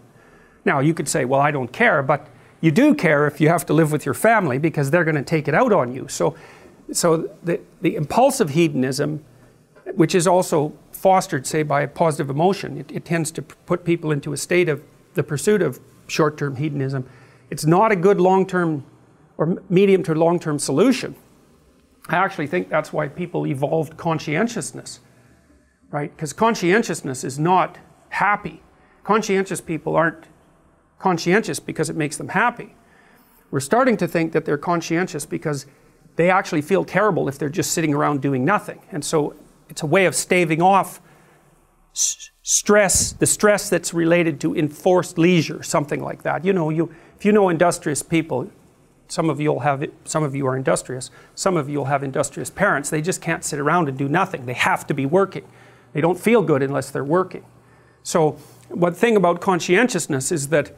Now 0.64 0.80
you 0.80 0.94
could 0.94 1.08
say, 1.08 1.26
well, 1.26 1.42
I 1.42 1.50
don't 1.50 1.74
care, 1.74 2.04
but 2.04 2.28
you 2.62 2.72
do 2.72 2.96
care 2.96 3.28
if 3.28 3.40
you 3.40 3.50
have 3.50 3.66
to 3.68 3.74
live 3.74 3.92
with 3.92 4.06
your 4.06 4.14
family 4.14 4.58
because 4.58 4.90
they're 4.92 5.04
going 5.04 5.16
to 5.16 5.24
take 5.24 5.48
it 5.48 5.54
out 5.54 5.72
on 5.72 5.94
you. 5.94 6.08
So, 6.08 6.36
so 6.92 7.30
the, 7.44 7.60
the 7.82 7.96
impulsive 7.96 8.52
hedonism, 8.52 9.24
which 9.96 10.16
is 10.16 10.26
also 10.28 10.74
fostered, 10.92 11.46
say, 11.46 11.64
by 11.64 11.82
a 11.82 11.88
positive 11.88 12.30
emotion, 12.30 12.78
it, 12.78 12.92
it 12.92 13.06
tends 13.06 13.32
to 13.32 13.42
put 13.42 13.86
people 13.86 14.12
into 14.12 14.34
a 14.34 14.38
state 14.38 14.70
of 14.70 14.84
the 15.14 15.24
pursuit 15.24 15.62
of 15.62 15.80
short 16.08 16.38
term 16.38 16.56
hedonism. 16.56 17.08
It's 17.50 17.66
not 17.66 17.92
a 17.92 17.96
good 17.96 18.20
long 18.20 18.46
term 18.46 18.86
or 19.38 19.62
medium 19.70 20.04
to 20.04 20.16
long 20.16 20.40
term 20.40 20.58
solution. 20.58 21.16
I 22.10 22.16
actually 22.16 22.48
think 22.48 22.70
that's 22.70 22.92
why 22.94 23.08
people 23.08 23.46
evolved 23.46 23.98
conscientiousness, 23.98 25.00
right? 25.92 26.16
Because 26.16 26.34
conscientiousness 26.34 27.24
is 27.24 27.38
not 27.38 27.78
happy. 28.10 28.62
Conscientious 29.04 29.62
people 29.62 29.96
aren't 29.96 30.26
conscientious 31.00 31.60
because 31.60 31.90
it 31.90 31.96
makes 31.96 32.18
them 32.18 32.30
happy. 32.30 32.76
We're 33.52 33.60
starting 33.60 33.98
to 33.98 34.08
think 34.08 34.34
that 34.34 34.46
they're 34.46 34.58
conscientious 34.58 35.26
because 35.26 35.66
they 36.16 36.30
actually 36.30 36.62
feel 36.62 36.84
terrible 36.84 37.30
if 37.30 37.38
they're 37.38 37.50
just 37.50 37.72
sitting 37.72 37.94
around 37.94 38.22
doing 38.22 38.44
nothing. 38.44 38.82
And 38.92 39.06
so 39.06 39.36
it's 39.70 39.84
a 39.84 39.86
way 39.86 40.06
of 40.06 40.16
staving 40.16 40.62
off 40.62 41.00
stress, 41.94 43.14
the 43.14 43.26
stress 43.26 43.70
that's 43.70 43.94
related 43.94 44.42
to 44.42 44.56
enforced 44.56 45.18
leisure, 45.18 45.64
something 45.64 46.02
like 46.02 46.24
that. 46.24 46.44
You 46.44 46.54
know, 46.54 46.70
you, 46.70 46.94
if 47.16 47.26
you 47.26 47.32
know 47.32 47.50
industrious 47.50 48.04
people, 48.04 48.50
some 49.08 49.30
of 49.30 49.40
you'll 49.40 49.62
have 49.62 49.86
some 50.06 50.24
of 50.24 50.36
you 50.36 50.46
are 50.48 50.56
industrious 50.56 51.10
some 51.36 51.56
of 51.56 51.70
you'll 51.70 51.86
have 51.86 52.04
industrious 52.04 52.50
parents 52.50 52.90
they 52.90 53.02
just 53.02 53.22
can't 53.22 53.44
sit 53.44 53.60
around 53.60 53.88
and 53.88 53.98
do 53.98 54.08
nothing 54.08 54.46
they 54.46 54.54
have 54.54 54.86
to 54.86 54.94
be 54.94 55.06
working 55.06 55.48
they 55.94 56.02
don't 56.02 56.20
feel 56.20 56.42
good 56.42 56.62
unless 56.62 56.92
they're 56.92 57.04
working 57.04 57.46
so 58.04 58.32
one 58.70 58.94
thing 58.94 59.16
about 59.16 59.40
conscientiousness 59.40 60.32
is 60.32 60.50
that 60.50 60.76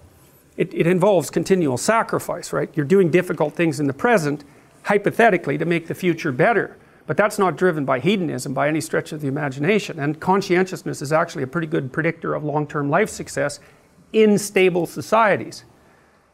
it, 0.59 0.73
it 0.73 0.85
involves 0.85 1.29
continual 1.29 1.77
sacrifice 1.77 2.53
right 2.53 2.69
you're 2.75 2.85
doing 2.85 3.09
difficult 3.09 3.55
things 3.55 3.79
in 3.79 3.87
the 3.87 3.93
present 3.93 4.43
hypothetically 4.83 5.57
to 5.57 5.65
make 5.65 5.87
the 5.87 5.95
future 5.95 6.31
better 6.31 6.77
but 7.09 7.17
that's 7.17 7.39
not 7.39 7.57
driven 7.57 7.85
by 7.85 7.99
hedonism 7.99 8.53
by 8.53 8.67
any 8.67 8.79
stretch 8.79 9.11
of 9.11 9.21
the 9.21 9.27
imagination. 9.27 9.97
And 9.97 10.19
conscientiousness 10.19 11.01
is 11.01 11.11
actually 11.11 11.41
a 11.41 11.47
pretty 11.47 11.65
good 11.65 11.91
predictor 11.91 12.35
of 12.35 12.43
long 12.43 12.67
term 12.67 12.87
life 12.87 13.09
success 13.09 13.59
in 14.13 14.37
stable 14.37 14.85
societies. 14.85 15.65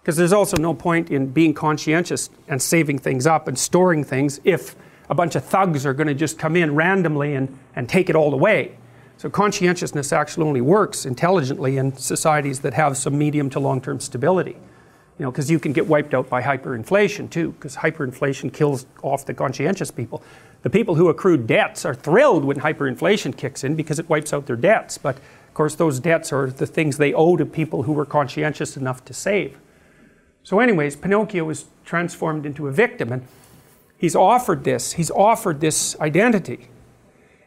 Because 0.02 0.18
there's 0.18 0.34
also 0.34 0.58
no 0.58 0.74
point 0.74 1.12
in 1.12 1.28
being 1.28 1.54
conscientious 1.54 2.30
and 2.50 2.62
saving 2.62 3.00
things 3.00 3.26
up 3.26 3.48
and 3.48 3.58
storing 3.58 4.04
things 4.04 4.42
if 4.44 4.76
a 5.10 5.16
bunch 5.16 5.36
of 5.36 5.46
thugs 5.46 5.86
are 5.86 5.94
going 5.94 6.08
to 6.08 6.14
just 6.14 6.38
come 6.38 6.58
in 6.58 6.76
randomly 6.76 7.36
and, 7.36 7.58
and 7.78 7.88
take 7.88 8.10
it 8.10 8.16
all 8.18 8.34
away. 8.34 8.78
So 9.17 9.30
conscientiousness 9.30 10.12
actually 10.12 10.47
only 10.47 10.62
works 10.62 11.06
intelligently 11.06 11.78
in 11.78 11.95
societies 11.95 12.60
that 12.62 12.73
have 12.73 12.97
some 12.97 13.17
medium 13.17 13.49
to 13.51 13.60
long 13.60 13.82
term 13.82 13.99
stability. 13.99 14.58
You 15.17 15.23
know, 15.23 15.32
because 15.32 15.49
you 15.49 15.60
can 15.60 15.71
get 15.71 15.88
wiped 15.88 16.13
out 16.13 16.30
by 16.30 16.41
hyperinflation 16.41 17.30
too, 17.30 17.51
because 17.54 17.78
hyperinflation 17.78 18.51
kills 18.51 18.86
off 19.01 19.25
the 19.25 19.34
conscientious 19.34 19.89
people. 19.89 20.21
The 20.63 20.69
people 20.69 20.95
who 20.95 21.08
accrue 21.08 21.38
debts 21.38 21.86
are 21.86 21.95
thrilled 21.95 22.43
when 22.43 22.58
hyperinflation 22.58 23.38
kicks 23.38 23.63
in 23.63 23.75
because 23.75 23.99
it 23.99 24.10
wipes 24.10 24.34
out 24.34 24.45
their 24.45 24.58
debts. 24.58 24.97
But 24.97 25.15
of 25.15 25.54
course, 25.54 25.75
those 25.75 26.01
debts 26.01 26.34
are 26.34 26.49
the 26.49 26.67
things 26.67 26.97
they 26.97 27.13
owe 27.13 27.38
to 27.38 27.45
people 27.45 27.84
who 27.84 27.93
were 27.93 28.06
conscientious 28.06 28.75
enough 28.75 29.06
to 29.06 29.13
save. 29.13 29.58
So, 30.43 30.60
anyways, 30.60 30.97
Pinocchio 30.97 31.49
is 31.49 31.65
transformed 31.86 32.45
into 32.45 32.67
a 32.67 32.71
victim, 32.71 33.12
and 33.12 33.25
he's 33.97 34.15
offered 34.15 34.63
this. 34.63 34.93
He's 34.93 35.10
offered 35.12 35.62
this 35.62 35.97
identity, 36.01 36.67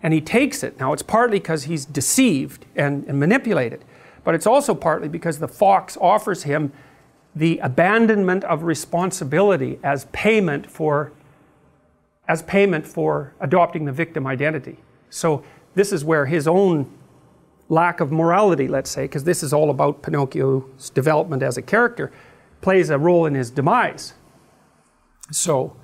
and 0.03 0.15
he 0.15 0.21
takes 0.21 0.63
it. 0.63 0.79
Now, 0.79 0.93
it's 0.93 1.03
partly 1.03 1.39
because 1.39 1.65
he's 1.65 1.85
deceived 1.85 2.67
and, 2.77 3.05
and 3.07 3.19
manipulated, 3.19 3.85
but 4.25 4.35
it's 4.35 4.47
also 4.47 4.75
partly 4.75 5.09
because 5.09 5.39
the 5.39 5.49
fox 5.49 5.97
offers 6.01 6.45
him 6.45 6.73
the 7.35 7.59
abandonment 7.59 8.45
of 8.45 8.63
responsibility 8.63 9.79
as 9.83 10.07
payment 10.13 10.71
for 10.71 11.13
as 12.27 12.43
payment 12.43 12.87
for 12.87 13.33
adopting 13.41 13.87
the 13.87 13.93
victim 13.93 14.27
identity. 14.27 14.77
So 15.09 15.43
this 15.75 15.93
is 15.93 16.05
where 16.05 16.27
his 16.27 16.47
own 16.47 16.93
lack 17.71 18.01
of 18.01 18.13
morality, 18.13 18.69
let's 18.69 18.91
say, 18.91 19.05
because 19.05 19.25
this 19.25 19.43
is 19.43 19.53
all 19.55 19.71
about 19.71 20.03
Pinocchio's 20.03 20.91
development 20.91 21.43
as 21.43 21.57
a 21.57 21.63
character, 21.63 22.13
plays 22.61 22.91
a 22.91 22.99
role 22.99 23.25
in 23.25 23.35
his 23.35 23.51
demise. 23.51 24.13
So 25.31 25.75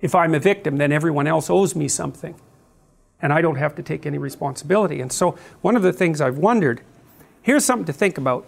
if 0.00 0.14
I'm 0.14 0.34
a 0.34 0.40
victim, 0.40 0.78
then 0.78 0.90
everyone 0.90 1.26
else 1.26 1.48
owes 1.48 1.76
me 1.76 1.86
something. 1.86 2.34
And 3.22 3.32
I 3.32 3.40
don't 3.42 3.56
have 3.56 3.74
to 3.76 3.82
take 3.82 4.06
any 4.06 4.18
responsibility. 4.18 5.00
And 5.00 5.12
so 5.12 5.36
one 5.60 5.76
of 5.76 5.82
the 5.82 5.92
things 5.92 6.20
I've 6.20 6.38
wondered 6.38 6.82
here's 7.42 7.64
something 7.64 7.86
to 7.86 7.92
think 7.92 8.18
about. 8.18 8.46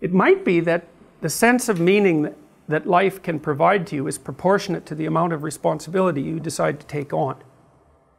It 0.00 0.12
might 0.12 0.44
be 0.44 0.60
that 0.60 0.86
the 1.20 1.28
sense 1.28 1.68
of 1.68 1.80
meaning 1.80 2.34
that 2.68 2.86
life 2.86 3.22
can 3.22 3.40
provide 3.40 3.86
to 3.88 3.96
you 3.96 4.06
is 4.06 4.18
proportionate 4.18 4.86
to 4.86 4.94
the 4.94 5.06
amount 5.06 5.32
of 5.32 5.42
responsibility 5.42 6.22
you 6.22 6.38
decide 6.38 6.78
to 6.80 6.86
take 6.86 7.12
on. 7.12 7.36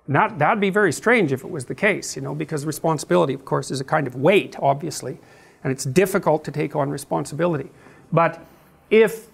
That, 0.08 0.40
that'd 0.40 0.60
be 0.60 0.72
very 0.72 0.92
strange 0.92 1.32
if 1.32 1.44
it 1.44 1.52
was 1.52 1.66
the 1.66 1.76
case, 1.76 2.16
you 2.16 2.22
know, 2.24 2.34
because 2.34 2.66
responsibility, 2.66 3.34
of 3.36 3.46
course, 3.46 3.70
is 3.70 3.80
a 3.80 3.84
kind 3.84 4.08
of 4.08 4.16
weight, 4.16 4.56
obviously, 4.60 5.20
and 5.64 5.72
it's 5.72 5.84
difficult 5.84 6.44
to 6.46 6.52
take 6.52 6.76
on 6.76 6.90
responsibility. 6.90 7.70
But 8.12 8.44
if 8.90 9.28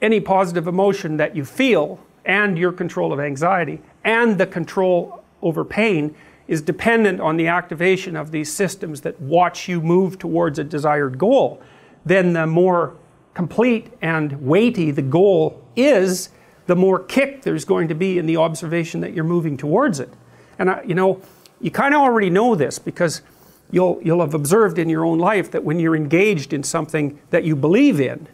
any 0.00 0.20
positive 0.20 0.66
emotion 0.66 1.18
that 1.18 1.36
you 1.36 1.44
feel 1.44 2.00
and 2.24 2.58
your 2.58 2.72
control 2.72 3.12
of 3.12 3.20
anxiety 3.20 3.80
and 4.04 4.38
the 4.38 4.46
control 4.46 5.22
over 5.42 5.64
pain 5.64 6.14
is 6.48 6.62
dependent 6.62 7.20
on 7.20 7.36
the 7.36 7.48
activation 7.48 8.16
of 8.16 8.30
these 8.30 8.52
systems 8.52 9.00
that 9.00 9.20
watch 9.20 9.68
you 9.68 9.80
move 9.80 10.18
towards 10.18 10.58
a 10.58 10.64
desired 10.64 11.18
goal, 11.18 11.60
then 12.04 12.32
the 12.32 12.46
more 12.46 12.96
complete 13.34 13.92
and 14.00 14.40
weighty 14.40 14.90
the 14.90 15.02
goal 15.02 15.62
is, 15.74 16.30
the 16.66 16.76
more 16.76 16.98
kick 16.98 17.42
there's 17.42 17.64
going 17.64 17.88
to 17.88 17.94
be 17.94 18.18
in 18.18 18.26
the 18.26 18.36
observation 18.36 19.00
that 19.00 19.12
you're 19.12 19.24
moving 19.24 19.56
towards 19.56 20.00
it. 20.00 20.12
And 20.58 20.70
I, 20.70 20.82
you 20.84 20.94
know, 20.94 21.20
you 21.60 21.70
kind 21.70 21.94
of 21.94 22.00
already 22.00 22.30
know 22.30 22.54
this 22.54 22.78
because 22.78 23.22
you'll, 23.70 24.00
you'll 24.02 24.20
have 24.20 24.34
observed 24.34 24.78
in 24.78 24.88
your 24.88 25.04
own 25.04 25.18
life 25.18 25.50
that 25.50 25.64
when 25.64 25.80
you're 25.80 25.96
engaged 25.96 26.52
in 26.52 26.62
something 26.62 27.18
that 27.30 27.44
you 27.44 27.56
believe 27.56 28.00
in, 28.00 28.28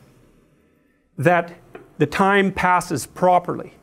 that 1.18 1.53
the 1.99 2.07
time 2.07 2.53
passes 2.53 3.07
properly. 3.07 3.74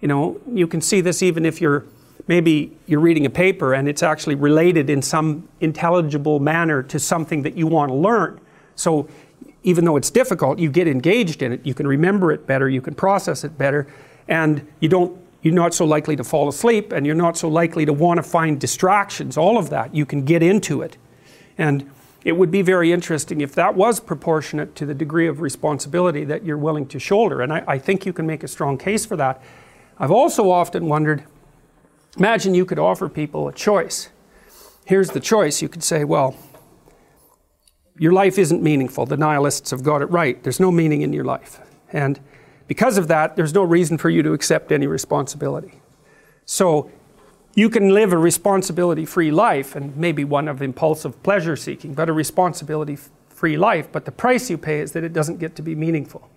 You 0.00 0.08
know, 0.08 0.40
you 0.50 0.66
can 0.66 0.80
see 0.80 1.00
this 1.00 1.22
even 1.22 1.46
if 1.46 1.60
you're 1.60 1.84
maybe 2.26 2.76
you're 2.86 3.00
reading 3.00 3.26
a 3.26 3.30
paper 3.30 3.74
and 3.74 3.88
it's 3.88 4.02
actually 4.02 4.34
related 4.34 4.90
in 4.90 5.02
some 5.02 5.48
intelligible 5.60 6.40
manner 6.40 6.82
to 6.84 6.98
something 6.98 7.42
that 7.42 7.56
you 7.56 7.66
want 7.66 7.90
to 7.90 7.94
learn. 7.94 8.40
So 8.74 9.08
even 9.62 9.84
though 9.84 9.96
it's 9.96 10.10
difficult, 10.10 10.58
you 10.58 10.70
get 10.70 10.88
engaged 10.88 11.42
in 11.42 11.52
it. 11.52 11.64
You 11.66 11.74
can 11.74 11.86
remember 11.86 12.32
it 12.32 12.46
better, 12.46 12.68
you 12.68 12.80
can 12.80 12.94
process 12.94 13.44
it 13.44 13.56
better, 13.58 13.86
and 14.28 14.66
you 14.80 14.88
don't 14.88 15.20
you're 15.42 15.54
not 15.54 15.72
so 15.72 15.84
likely 15.84 16.16
to 16.16 16.24
fall 16.24 16.48
asleep 16.48 16.90
and 16.90 17.06
you're 17.06 17.14
not 17.14 17.36
so 17.36 17.48
likely 17.48 17.86
to 17.86 17.92
want 17.92 18.18
to 18.18 18.22
find 18.22 18.60
distractions 18.60 19.36
all 19.36 19.58
of 19.58 19.70
that 19.70 19.94
you 19.94 20.04
can 20.04 20.24
get 20.24 20.42
into 20.42 20.82
it 20.82 20.96
and 21.56 21.88
it 22.26 22.36
would 22.36 22.50
be 22.50 22.60
very 22.60 22.90
interesting 22.90 23.40
if 23.40 23.54
that 23.54 23.76
was 23.76 24.00
proportionate 24.00 24.74
to 24.74 24.84
the 24.84 24.94
degree 24.94 25.28
of 25.28 25.40
responsibility 25.40 26.24
that 26.24 26.44
you're 26.44 26.58
willing 26.58 26.84
to 26.88 26.98
shoulder. 26.98 27.40
And 27.40 27.52
I, 27.52 27.62
I 27.68 27.78
think 27.78 28.04
you 28.04 28.12
can 28.12 28.26
make 28.26 28.42
a 28.42 28.48
strong 28.48 28.76
case 28.78 29.06
for 29.06 29.14
that. 29.14 29.40
I've 29.96 30.10
also 30.10 30.50
often 30.50 30.86
wondered 30.86 31.22
imagine 32.16 32.54
you 32.54 32.64
could 32.64 32.78
offer 32.78 33.08
people 33.08 33.48
a 33.48 33.52
choice. 33.52 34.10
Here's 34.84 35.10
the 35.10 35.20
choice 35.20 35.62
you 35.62 35.68
could 35.68 35.82
say, 35.82 36.04
well, 36.04 36.36
your 37.98 38.12
life 38.12 38.38
isn't 38.38 38.62
meaningful. 38.62 39.06
The 39.06 39.16
nihilists 39.16 39.70
have 39.70 39.82
got 39.82 40.02
it 40.02 40.06
right. 40.06 40.42
There's 40.42 40.60
no 40.60 40.70
meaning 40.70 41.02
in 41.02 41.12
your 41.12 41.24
life. 41.24 41.60
And 41.92 42.20
because 42.68 42.98
of 42.98 43.08
that, 43.08 43.36
there's 43.36 43.54
no 43.54 43.62
reason 43.62 43.98
for 43.98 44.10
you 44.10 44.22
to 44.22 44.32
accept 44.32 44.72
any 44.72 44.86
responsibility. 44.86 45.80
So 46.44 46.90
you 47.54 47.70
can 47.70 47.90
live 47.90 48.12
a 48.12 48.18
responsibility 48.18 49.06
free 49.06 49.30
life 49.30 49.74
and 49.76 49.96
maybe 49.96 50.24
one 50.24 50.46
of 50.46 50.60
impulsive 50.60 51.22
pleasure 51.22 51.56
seeking, 51.56 51.94
but 51.94 52.08
a 52.08 52.12
responsibility 52.12 52.98
free 53.28 53.56
life. 53.56 53.90
But 53.90 54.04
the 54.04 54.12
price 54.12 54.50
you 54.50 54.58
pay 54.58 54.80
is 54.80 54.92
that 54.92 55.04
it 55.04 55.12
doesn't 55.12 55.38
get 55.38 55.56
to 55.56 55.62
be 55.62 55.74
meaningful. 55.74 56.28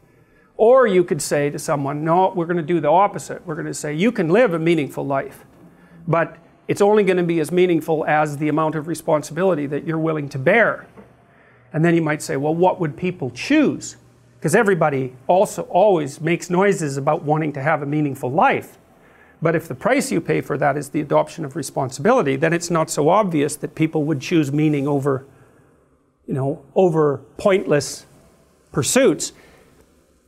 Or 0.55 0.87
you 0.87 1.03
could 1.03 1.21
say 1.21 1.49
to 1.49 1.59
someone, 1.59 2.03
no, 2.03 2.33
we're 2.35 2.45
going 2.45 2.57
to 2.57 2.63
do 2.63 2.79
the 2.79 2.89
opposite. 2.89 3.45
We're 3.45 3.55
going 3.55 3.67
to 3.67 3.73
say, 3.73 3.93
you 3.93 4.11
can 4.11 4.29
live 4.29 4.53
a 4.53 4.59
meaningful 4.59 5.05
life, 5.05 5.45
but 6.07 6.37
it's 6.69 6.81
only 6.81 7.03
going 7.03 7.17
to 7.17 7.23
be 7.23 7.39
as 7.39 7.51
meaningful 7.51 8.05
as 8.05 8.37
the 8.37 8.47
amount 8.47 8.75
of 8.75 8.87
responsibility 8.87 9.65
that 9.65 9.87
you're 9.87 9.97
willing 9.97 10.29
to 10.29 10.37
bear. 10.37 10.85
And 11.73 11.83
then 11.83 11.95
you 11.95 12.01
might 12.03 12.21
say, 12.21 12.37
well, 12.37 12.53
what 12.53 12.79
would 12.79 12.95
people 12.95 13.31
choose? 13.31 13.95
Because 14.37 14.53
everybody 14.53 15.15
also 15.25 15.63
always 15.63 16.21
makes 16.21 16.47
noises 16.47 16.95
about 16.95 17.23
wanting 17.23 17.53
to 17.53 17.63
have 17.63 17.81
a 17.81 17.87
meaningful 17.87 18.31
life. 18.31 18.77
But 19.41 19.55
if 19.55 19.67
the 19.67 19.73
price 19.73 20.11
you 20.11 20.21
pay 20.21 20.41
for 20.41 20.59
that 20.59 20.77
is 20.77 20.89
the 20.89 21.01
adoption 21.01 21.43
of 21.43 21.55
responsibility, 21.55 22.35
then 22.35 22.53
it's 22.53 22.69
not 22.69 22.91
so 22.91 23.09
obvious 23.09 23.55
that 23.55 23.73
people 23.73 24.03
would 24.03 24.21
choose 24.21 24.51
meaning 24.51 24.87
over, 24.87 25.25
you 26.27 26.35
know, 26.35 26.63
over 26.75 27.21
pointless 27.37 28.05
pursuits 28.71 29.33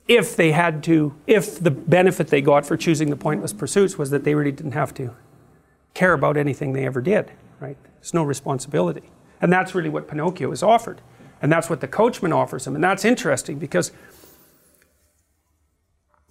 if 0.08 0.36
they 0.36 0.54
had 0.54 0.84
to, 0.86 1.14
if 1.28 1.60
the 1.60 1.70
benefit 1.70 2.30
they 2.30 2.42
got 2.42 2.66
for 2.66 2.76
choosing 2.76 3.12
the 3.12 3.16
pointless 3.16 3.54
pursuits 3.54 4.00
was 4.00 4.10
that 4.10 4.24
they 4.24 4.34
really 4.34 4.52
didn't 4.52 4.72
have 4.72 4.92
to 4.96 5.16
care 5.94 6.14
about 6.14 6.38
anything 6.38 6.74
they 6.74 6.86
ever 6.86 7.02
did, 7.02 7.32
right? 7.60 7.78
There's 7.96 8.14
no 8.14 8.24
responsibility. 8.24 9.10
And 9.42 9.52
that's 9.52 9.74
really 9.74 9.90
what 9.90 10.08
Pinocchio 10.08 10.52
is 10.52 10.64
offered. 10.64 11.02
And 11.42 11.52
that's 11.52 11.70
what 11.70 11.82
the 11.82 11.88
coachman 11.88 12.32
offers 12.32 12.68
him. 12.68 12.76
And 12.76 12.84
that's 12.84 13.04
interesting 13.04 13.58
because, 13.58 13.92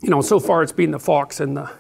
you 0.01 0.09
know, 0.09 0.21
so 0.21 0.39
far 0.39 0.63
it's 0.63 0.73
been 0.73 0.93
the 0.93 1.01
fox 1.01 1.41
and 1.41 1.57
the 1.57 1.71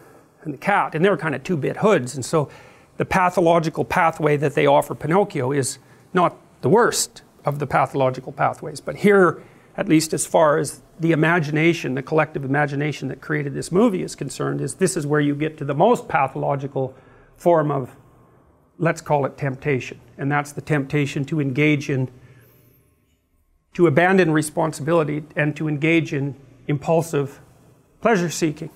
and 0.42 0.54
the 0.54 0.58
cat, 0.58 0.94
and 0.94 1.04
they're 1.04 1.16
kind 1.16 1.34
of 1.34 1.42
two 1.44 1.56
bit 1.56 1.78
hoods. 1.78 2.14
And 2.14 2.24
so 2.24 2.48
the 2.96 3.04
pathological 3.04 3.84
pathway 3.84 4.36
that 4.38 4.54
they 4.54 4.66
offer 4.66 4.94
Pinocchio 4.94 5.52
is 5.52 5.78
not 6.12 6.36
the 6.62 6.68
worst 6.68 7.22
of 7.44 7.58
the 7.58 7.66
pathological 7.66 8.32
pathways. 8.32 8.80
But 8.80 8.96
here, 8.96 9.42
at 9.76 9.88
least 9.88 10.12
as 10.12 10.26
far 10.26 10.58
as 10.58 10.82
the 10.98 11.12
imagination, 11.12 11.94
the 11.94 12.02
collective 12.02 12.44
imagination 12.44 13.08
that 13.08 13.20
created 13.20 13.54
this 13.54 13.72
movie 13.72 14.02
is 14.02 14.14
concerned, 14.14 14.60
is 14.60 14.74
this 14.74 14.96
is 14.96 15.06
where 15.06 15.20
you 15.20 15.34
get 15.34 15.56
to 15.58 15.64
the 15.64 15.74
most 15.74 16.08
pathological 16.08 16.94
form 17.40 17.70
of, 17.70 17.96
let's 18.78 19.00
call 19.00 19.26
it 19.26 19.36
temptation. 19.36 20.00
And 20.16 20.30
that's 20.30 20.52
the 20.52 20.60
temptation 20.60 21.24
to 21.26 21.40
engage 21.40 21.90
in, 21.90 22.08
to 23.74 23.86
abandon 23.86 24.30
responsibility 24.30 25.24
and 25.34 25.56
to 25.56 25.66
engage 25.68 26.12
in 26.12 26.36
impulsive 26.68 27.40
pleasure 28.00 28.30
seeking 28.30 28.70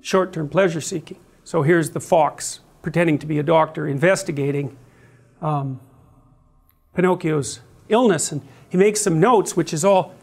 short 0.00 0.32
term 0.32 0.48
pleasure 0.48 0.80
seeking. 0.80 1.18
So 1.44 1.62
here's 1.62 1.90
the 1.90 2.00
fox 2.00 2.60
pretending 2.82 3.18
to 3.18 3.26
be 3.26 3.38
a 3.38 3.42
doctor 3.42 3.86
investigating 3.86 4.76
um, 5.42 5.80
Pinocchio's 6.94 7.60
illness. 7.88 8.32
And 8.32 8.42
he 8.68 8.76
makes 8.76 9.00
some 9.00 9.20
notes, 9.20 9.56
which 9.56 9.72
is 9.72 9.84
all 9.84 10.14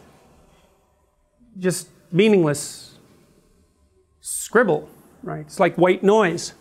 just 1.58 1.90
meaningless 2.12 2.98
scribble, 4.22 4.90
right? 5.24 5.42
It's 5.42 5.60
like 5.60 5.76
white 5.76 6.04
noise. 6.04 6.54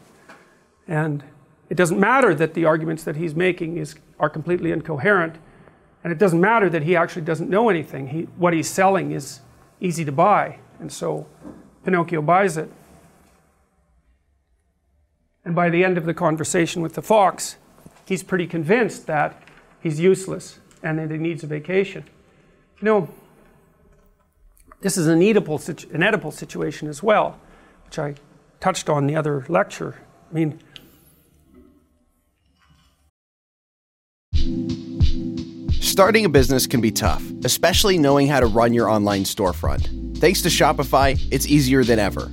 And 0.88 1.24
it 1.68 1.76
doesn't 1.76 1.98
matter 1.98 2.34
that 2.34 2.54
the 2.54 2.64
arguments 2.64 3.04
that 3.04 3.16
he's 3.16 3.34
making 3.34 3.76
is, 3.76 3.96
are 4.20 4.30
completely 4.30 4.70
incoherent. 4.70 5.36
And 6.04 6.12
it 6.12 6.18
doesn't 6.18 6.40
matter 6.40 6.70
that 6.70 6.84
he 6.84 6.94
actually 6.94 7.22
doesn't 7.22 7.50
know 7.50 7.68
anything. 7.68 8.08
He, 8.08 8.22
what 8.36 8.52
he's 8.52 8.68
selling 8.68 9.12
is 9.12 9.40
easy 9.80 10.04
to 10.04 10.12
buy. 10.12 10.58
And 10.78 10.92
so 10.92 11.26
Pinocchio 11.84 12.22
buys 12.22 12.56
it. 12.56 12.70
And 15.44 15.54
by 15.54 15.70
the 15.70 15.84
end 15.84 15.96
of 15.98 16.04
the 16.04 16.14
conversation 16.14 16.82
with 16.82 16.94
the 16.94 17.02
fox, 17.02 17.56
he's 18.04 18.22
pretty 18.22 18.46
convinced 18.46 19.06
that 19.06 19.42
he's 19.80 20.00
useless 20.00 20.58
and 20.82 20.98
that 20.98 21.10
he 21.10 21.18
needs 21.18 21.42
a 21.44 21.46
vacation. 21.46 22.04
You 22.80 22.84
know, 22.84 23.08
this 24.80 24.96
is 24.96 25.06
an 25.06 25.20
Oedipal, 25.20 25.68
an 25.92 26.00
Oedipal 26.00 26.32
situation 26.32 26.88
as 26.88 27.02
well, 27.02 27.38
which 27.84 27.98
I 27.98 28.14
touched 28.60 28.88
on 28.88 29.06
the 29.06 29.16
other 29.16 29.44
lecture. 29.48 29.96
I 30.30 30.34
mean, 30.34 30.60
Starting 35.96 36.26
a 36.26 36.28
business 36.28 36.66
can 36.66 36.82
be 36.82 36.90
tough, 36.90 37.24
especially 37.46 37.96
knowing 37.96 38.26
how 38.26 38.38
to 38.38 38.44
run 38.44 38.74
your 38.74 38.86
online 38.86 39.24
storefront. 39.24 40.18
Thanks 40.18 40.42
to 40.42 40.50
Shopify, 40.50 41.18
it's 41.32 41.46
easier 41.46 41.84
than 41.84 41.98
ever. 41.98 42.30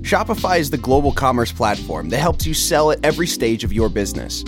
Shopify 0.00 0.58
is 0.58 0.68
the 0.68 0.78
global 0.78 1.12
commerce 1.12 1.52
platform 1.52 2.08
that 2.08 2.18
helps 2.18 2.44
you 2.44 2.52
sell 2.54 2.90
at 2.90 2.98
every 3.04 3.28
stage 3.28 3.62
of 3.62 3.72
your 3.72 3.88
business. 3.88 4.42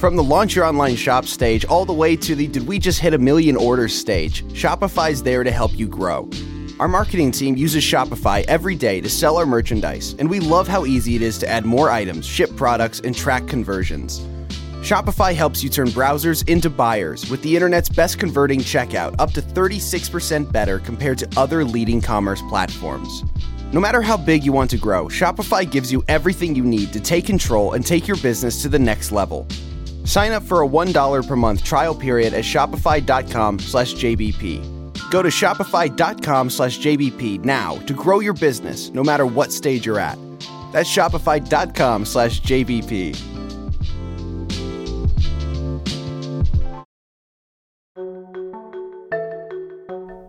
From 0.00 0.16
the 0.16 0.24
launch 0.24 0.56
your 0.56 0.64
online 0.64 0.96
shop 0.96 1.26
stage 1.26 1.64
all 1.66 1.84
the 1.84 1.92
way 1.92 2.16
to 2.16 2.34
the 2.34 2.48
did 2.48 2.66
we 2.66 2.80
just 2.80 2.98
hit 2.98 3.14
a 3.14 3.18
million 3.18 3.54
orders 3.54 3.94
stage, 3.94 4.42
Shopify's 4.46 5.22
there 5.22 5.44
to 5.44 5.52
help 5.52 5.78
you 5.78 5.86
grow. 5.86 6.28
Our 6.80 6.88
marketing 6.88 7.30
team 7.30 7.56
uses 7.56 7.84
Shopify 7.84 8.44
every 8.48 8.74
day 8.74 9.00
to 9.00 9.08
sell 9.08 9.36
our 9.36 9.46
merchandise, 9.46 10.16
and 10.18 10.28
we 10.28 10.40
love 10.40 10.66
how 10.66 10.86
easy 10.86 11.14
it 11.14 11.22
is 11.22 11.38
to 11.38 11.48
add 11.48 11.64
more 11.64 11.88
items, 11.88 12.26
ship 12.26 12.50
products, 12.56 12.98
and 12.98 13.14
track 13.14 13.46
conversions. 13.46 14.26
Shopify 14.78 15.34
helps 15.34 15.60
you 15.60 15.68
turn 15.68 15.88
browsers 15.88 16.48
into 16.48 16.70
buyers 16.70 17.28
with 17.28 17.42
the 17.42 17.56
internet's 17.56 17.88
best 17.88 18.20
converting 18.20 18.60
checkout, 18.60 19.12
up 19.18 19.32
to 19.32 19.42
36% 19.42 20.52
better 20.52 20.78
compared 20.78 21.18
to 21.18 21.28
other 21.36 21.64
leading 21.64 22.00
commerce 22.00 22.40
platforms. 22.48 23.24
No 23.72 23.80
matter 23.80 24.00
how 24.00 24.16
big 24.16 24.44
you 24.44 24.52
want 24.52 24.70
to 24.70 24.76
grow, 24.76 25.06
Shopify 25.06 25.68
gives 25.68 25.90
you 25.90 26.04
everything 26.06 26.54
you 26.54 26.64
need 26.64 26.92
to 26.92 27.00
take 27.00 27.26
control 27.26 27.72
and 27.72 27.84
take 27.84 28.06
your 28.06 28.18
business 28.18 28.62
to 28.62 28.68
the 28.68 28.78
next 28.78 29.10
level. 29.10 29.48
Sign 30.04 30.30
up 30.30 30.44
for 30.44 30.62
a 30.62 30.68
$1 30.68 31.26
per 31.26 31.36
month 31.36 31.64
trial 31.64 31.92
period 31.92 32.32
at 32.32 32.44
shopify.com/jbp. 32.44 35.10
Go 35.10 35.22
to 35.22 35.28
shopify.com/jbp 35.28 37.44
now 37.44 37.78
to 37.78 37.94
grow 37.94 38.20
your 38.20 38.34
business 38.34 38.92
no 38.94 39.02
matter 39.02 39.26
what 39.26 39.52
stage 39.52 39.86
you're 39.86 39.98
at. 39.98 40.16
That's 40.72 40.88
shopify.com/jbp. 40.88 43.37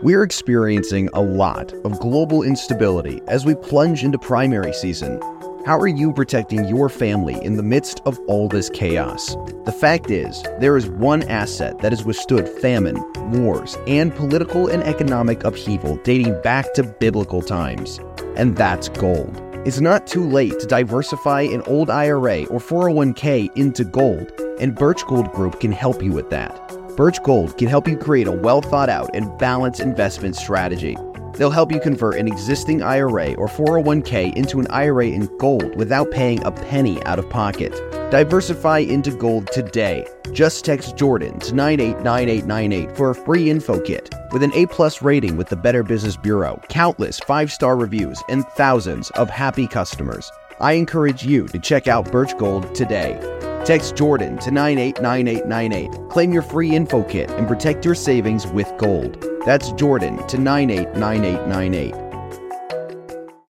We're 0.02 0.24
experiencing 0.24 1.10
a 1.14 1.22
lot 1.22 1.74
of 1.84 2.00
global 2.00 2.41
instability 2.41 3.22
as 3.28 3.45
we 3.45 3.54
plunge 3.54 4.02
into 4.02 4.18
primary 4.18 4.72
season. 4.72 5.20
How 5.66 5.78
are 5.78 5.89
you 5.89 6.14
protecting 6.14 6.70
your 6.70 6.88
family 6.88 7.36
in 7.43 7.58
the 7.58 7.64
midst 7.64 8.00
of 8.06 8.18
all 8.20 8.47
this 8.47 8.70
chaos? 8.70 9.36
The 9.66 9.76
fact 9.78 10.10
is, 10.10 10.41
there 10.62 10.78
is 10.78 10.88
one 10.88 11.24
asset 11.24 11.80
that 11.80 11.91
has 11.91 12.06
withstood 12.06 12.47
famine, 12.47 12.95
wars, 13.32 13.78
and 13.88 14.16
political 14.16 14.68
and 14.68 14.84
economic 14.84 15.43
upheaval 15.43 15.97
dating 15.97 16.41
back 16.43 16.74
to 16.76 16.84
biblical 16.84 17.41
times, 17.41 18.00
and 18.38 18.56
that's 18.56 18.88
gold. 18.88 19.38
It's 19.66 19.82
not 19.82 20.08
too 20.08 20.24
late 20.24 20.58
to 20.62 20.66
diversify 20.66 21.41
an 21.41 21.62
old 21.64 21.89
IRA 21.89 22.45
or 22.45 22.62
401k 22.62 23.50
into 23.58 23.84
gold, 23.84 24.32
and 24.62 24.76
Birch 24.76 25.06
Gold 25.08 25.34
Group 25.34 25.60
can 25.60 25.74
help 25.74 26.02
you 26.02 26.14
with 26.14 26.30
that. 26.30 26.79
Birch 26.96 27.22
Gold 27.24 27.58
can 27.58 27.68
help 27.68 27.88
you 27.88 27.98
create 27.98 28.28
a 28.28 28.32
well 28.32 28.62
thought 28.62 28.90
out 28.90 29.10
and 29.14 29.38
balanced 29.38 29.80
investment 29.80 30.36
strategy. 30.36 30.98
They'll 31.36 31.52
help 31.52 31.72
you 31.72 31.80
convert 31.80 32.18
an 32.18 32.28
existing 32.28 32.84
IRA 32.84 33.34
or 33.36 33.48
401k 33.48 34.36
into 34.36 34.60
an 34.60 34.68
IRA 34.68 35.08
in 35.08 35.26
gold 35.38 35.76
without 35.76 36.12
paying 36.12 36.44
a 36.44 36.52
penny 36.52 37.02
out 37.04 37.20
of 37.20 37.30
pocket. 37.30 37.72
Diversify 38.12 38.80
into 38.80 39.12
gold 39.12 39.48
today. 39.52 40.06
Just 40.34 40.66
text 40.66 40.98
Jordan 40.98 41.40
to 41.40 41.54
989898 41.54 42.98
for 42.98 43.12
a 43.12 43.16
free 43.16 43.50
info 43.50 43.80
kit. 43.80 44.14
With 44.32 44.44
an 44.44 44.54
A-plus 44.54 45.02
rating 45.02 45.38
with 45.38 45.48
the 45.48 45.56
Better 45.56 45.84
Business 45.84 46.18
Bureau, 46.18 46.62
countless 46.70 47.20
five-star 47.20 47.78
reviews, 47.78 48.22
and 48.30 48.46
thousands 48.50 49.10
of 49.12 49.30
happy 49.30 49.68
customers. 49.68 50.30
I 50.60 50.74
encourage 50.74 51.24
you 51.24 51.48
to 51.48 51.60
check 51.60 51.88
out 51.88 52.12
Birch 52.12 52.38
Gold 52.38 52.76
today. 52.76 53.18
Text 53.66 53.95
Jordan 53.95 54.38
to 54.39 54.51
989898. 54.51 56.10
Claim 56.10 56.34
your 56.34 56.41
free 56.41 56.76
info 56.76 57.03
kit 57.03 57.30
and 57.32 57.47
protect 57.47 57.86
your 57.86 57.95
savings 57.95 58.47
with 58.47 58.72
gold. 58.78 59.26
That's 59.45 59.72
Jordan 59.74 60.26
to 60.28 60.38
989898. 60.38 62.10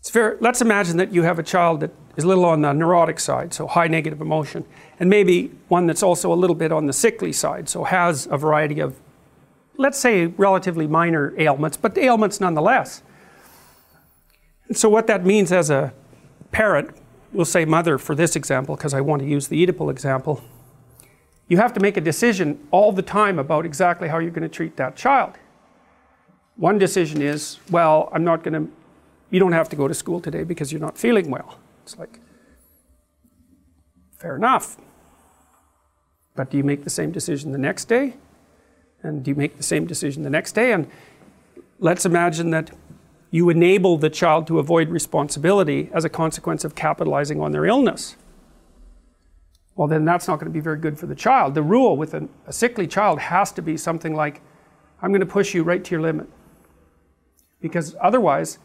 It's 0.00 0.14
let's 0.40 0.62
imagine 0.62 0.96
that 0.96 1.12
you 1.12 1.24
have 1.24 1.38
a 1.38 1.42
child 1.42 1.80
that 1.80 1.90
is 2.16 2.24
a 2.24 2.28
little 2.28 2.46
on 2.46 2.62
the 2.62 2.72
neurotic 2.72 3.20
side, 3.20 3.52
so 3.52 3.66
high 3.66 3.88
negative 3.88 4.22
emotion, 4.22 4.64
and 4.98 5.10
maybe 5.10 5.50
one 5.68 5.86
that's 5.86 6.02
also 6.02 6.32
a 6.32 6.36
little 6.36 6.56
bit 6.56 6.72
on 6.72 6.86
the 6.86 6.94
sickly 6.94 7.32
side, 7.32 7.68
so 7.68 7.84
has 7.84 8.26
a 8.30 8.38
variety 8.38 8.80
of 8.80 8.98
let's 9.78 9.98
say, 9.98 10.26
relatively 10.26 10.86
minor 10.86 11.32
ailments, 11.38 11.78
but 11.78 11.96
ailments 11.96 12.40
nonetheless. 12.40 13.02
So, 14.72 14.90
what 14.90 15.06
that 15.06 15.24
means 15.24 15.50
as 15.50 15.70
a 15.70 15.94
parent, 16.52 16.94
we'll 17.32 17.46
say 17.46 17.64
mother 17.64 17.96
for 17.96 18.14
this 18.14 18.36
example, 18.36 18.76
because 18.76 18.92
I 18.92 19.00
want 19.00 19.22
to 19.22 19.28
use 19.28 19.48
the 19.48 19.66
Oedipal 19.66 19.90
example, 19.90 20.42
you 21.46 21.56
have 21.56 21.72
to 21.72 21.80
make 21.80 21.96
a 21.96 22.02
decision 22.02 22.66
all 22.70 22.92
the 22.92 23.02
time 23.02 23.38
about 23.38 23.64
exactly 23.64 24.08
how 24.08 24.18
you're 24.18 24.30
going 24.32 24.42
to 24.42 24.54
treat 24.54 24.76
that 24.76 24.96
child. 24.96 25.34
One 26.56 26.76
decision 26.76 27.22
is, 27.22 27.58
well, 27.70 28.10
I'm 28.12 28.24
not 28.24 28.42
going 28.42 28.66
to, 28.66 28.70
you 29.30 29.38
don't 29.38 29.52
have 29.52 29.68
to 29.70 29.76
go 29.76 29.88
to 29.88 29.94
school 29.94 30.20
today 30.20 30.42
because 30.42 30.72
you're 30.72 30.80
not 30.80 30.98
feeling 30.98 31.30
well. 31.30 31.58
It's 31.84 31.96
like, 31.96 32.18
fair 34.18 34.36
enough. 34.36 34.76
But 36.34 36.50
do 36.50 36.56
you 36.56 36.64
make 36.64 36.84
the 36.84 36.90
same 36.90 37.12
decision 37.12 37.52
the 37.52 37.58
next 37.58 37.86
day? 37.86 38.14
And 39.02 39.26
you 39.26 39.34
make 39.34 39.56
the 39.56 39.62
same 39.62 39.86
decision 39.86 40.22
the 40.22 40.30
next 40.30 40.52
day? 40.52 40.72
And 40.72 40.88
let's 41.78 42.04
imagine 42.04 42.50
that 42.50 42.70
you 43.30 43.50
enable 43.50 43.98
the 43.98 44.10
child 44.10 44.46
to 44.46 44.58
avoid 44.58 44.88
responsibility 44.88 45.90
as 45.92 46.04
a 46.04 46.08
consequence 46.08 46.64
of 46.64 46.74
capitalizing 46.74 47.40
on 47.40 47.52
their 47.52 47.66
illness. 47.66 48.16
Well, 49.76 49.86
then 49.86 50.04
that's 50.04 50.26
not 50.26 50.40
going 50.40 50.50
to 50.50 50.52
be 50.52 50.60
very 50.60 50.78
good 50.78 50.98
for 50.98 51.06
the 51.06 51.14
child. 51.14 51.54
The 51.54 51.62
rule 51.62 51.96
with 51.96 52.14
a, 52.14 52.28
a 52.46 52.52
sickly 52.52 52.86
child 52.86 53.20
has 53.20 53.52
to 53.52 53.62
be 53.62 53.76
something 53.76 54.14
like, 54.14 54.40
I'm 55.00 55.10
going 55.10 55.20
to 55.20 55.26
push 55.26 55.54
you 55.54 55.62
right 55.62 55.84
to 55.84 55.90
your 55.92 56.00
limit. 56.00 56.28
Because 57.60 57.94
otherwise, 58.00 58.58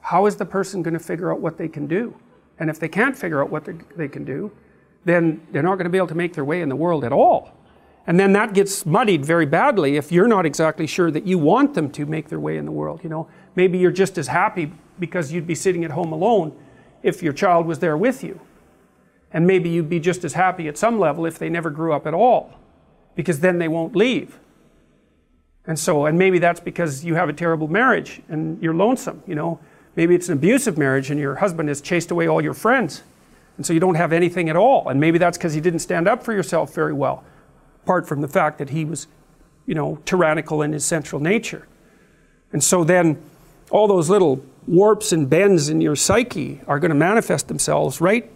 how 0.00 0.26
is 0.26 0.36
the 0.36 0.44
person 0.44 0.82
going 0.82 0.94
to 0.94 1.00
figure 1.00 1.32
out 1.32 1.40
what 1.40 1.58
they 1.58 1.68
can 1.68 1.86
do? 1.86 2.16
And 2.58 2.70
if 2.70 2.80
they 2.80 2.88
can't 2.88 3.16
figure 3.16 3.42
out 3.42 3.50
what 3.50 3.68
they 3.96 4.08
can 4.08 4.24
do, 4.24 4.50
then 5.04 5.46
they're 5.52 5.62
not 5.62 5.76
going 5.76 5.84
to 5.84 5.90
be 5.90 5.98
able 5.98 6.08
to 6.08 6.14
make 6.14 6.32
their 6.32 6.44
way 6.44 6.62
in 6.62 6.68
the 6.68 6.76
world 6.76 7.04
at 7.04 7.12
all. 7.12 7.52
And 8.06 8.20
then 8.20 8.32
that 8.34 8.54
gets 8.54 8.86
muddied 8.86 9.24
very 9.24 9.46
badly 9.46 9.96
if 9.96 10.12
you're 10.12 10.28
not 10.28 10.46
exactly 10.46 10.86
sure 10.86 11.10
that 11.10 11.26
you 11.26 11.38
want 11.38 11.74
them 11.74 11.90
to 11.92 12.06
make 12.06 12.28
their 12.28 12.38
way 12.38 12.56
in 12.56 12.64
the 12.64 12.70
world. 12.70 13.00
You 13.02 13.10
know, 13.10 13.28
maybe 13.56 13.78
you're 13.78 13.90
just 13.90 14.16
as 14.16 14.28
happy 14.28 14.72
because 15.00 15.32
you'd 15.32 15.46
be 15.46 15.56
sitting 15.56 15.84
at 15.84 15.90
home 15.90 16.12
alone 16.12 16.56
if 17.02 17.22
your 17.22 17.32
child 17.32 17.66
was 17.66 17.80
there 17.80 17.96
with 17.96 18.22
you. 18.22 18.40
And 19.32 19.46
maybe 19.46 19.68
you'd 19.68 19.88
be 19.88 19.98
just 19.98 20.24
as 20.24 20.34
happy 20.34 20.68
at 20.68 20.78
some 20.78 21.00
level 21.00 21.26
if 21.26 21.38
they 21.38 21.48
never 21.48 21.68
grew 21.68 21.92
up 21.92 22.06
at 22.06 22.14
all, 22.14 22.54
because 23.16 23.40
then 23.40 23.58
they 23.58 23.68
won't 23.68 23.96
leave. 23.96 24.38
And 25.66 25.76
so, 25.76 26.06
and 26.06 26.16
maybe 26.16 26.38
that's 26.38 26.60
because 26.60 27.04
you 27.04 27.16
have 27.16 27.28
a 27.28 27.32
terrible 27.32 27.66
marriage 27.66 28.22
and 28.28 28.62
you're 28.62 28.74
lonesome, 28.74 29.22
you 29.26 29.34
know. 29.34 29.58
Maybe 29.96 30.14
it's 30.14 30.28
an 30.28 30.34
abusive 30.34 30.78
marriage 30.78 31.10
and 31.10 31.18
your 31.18 31.36
husband 31.36 31.68
has 31.70 31.80
chased 31.80 32.12
away 32.12 32.28
all 32.28 32.40
your 32.40 32.54
friends. 32.54 33.02
And 33.56 33.66
so 33.66 33.72
you 33.72 33.80
don't 33.80 33.96
have 33.96 34.12
anything 34.12 34.48
at 34.48 34.54
all. 34.54 34.88
And 34.88 35.00
maybe 35.00 35.18
that's 35.18 35.36
because 35.36 35.56
you 35.56 35.60
didn't 35.60 35.80
stand 35.80 36.06
up 36.06 36.22
for 36.22 36.32
yourself 36.32 36.72
very 36.72 36.92
well 36.92 37.24
apart 37.86 38.08
from 38.08 38.20
the 38.20 38.26
fact 38.26 38.58
that 38.58 38.70
he 38.70 38.84
was, 38.84 39.06
you 39.64 39.72
know, 39.72 40.00
tyrannical 40.04 40.60
in 40.60 40.72
his 40.72 40.84
central 40.84 41.22
nature. 41.22 41.68
And 42.52 42.62
so 42.62 42.82
then 42.82 43.22
all 43.70 43.86
those 43.86 44.10
little 44.10 44.44
warps 44.66 45.12
and 45.12 45.30
bends 45.30 45.68
in 45.68 45.80
your 45.80 45.94
psyche 45.94 46.60
are 46.66 46.80
going 46.80 46.88
to 46.88 46.96
manifest 46.96 47.46
themselves 47.46 48.00
right, 48.00 48.28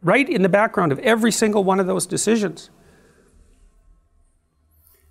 right 0.00 0.28
in 0.28 0.42
the 0.42 0.48
background 0.48 0.92
of 0.92 1.00
every 1.00 1.32
single 1.32 1.64
one 1.64 1.80
of 1.80 1.88
those 1.88 2.06
decisions. 2.06 2.70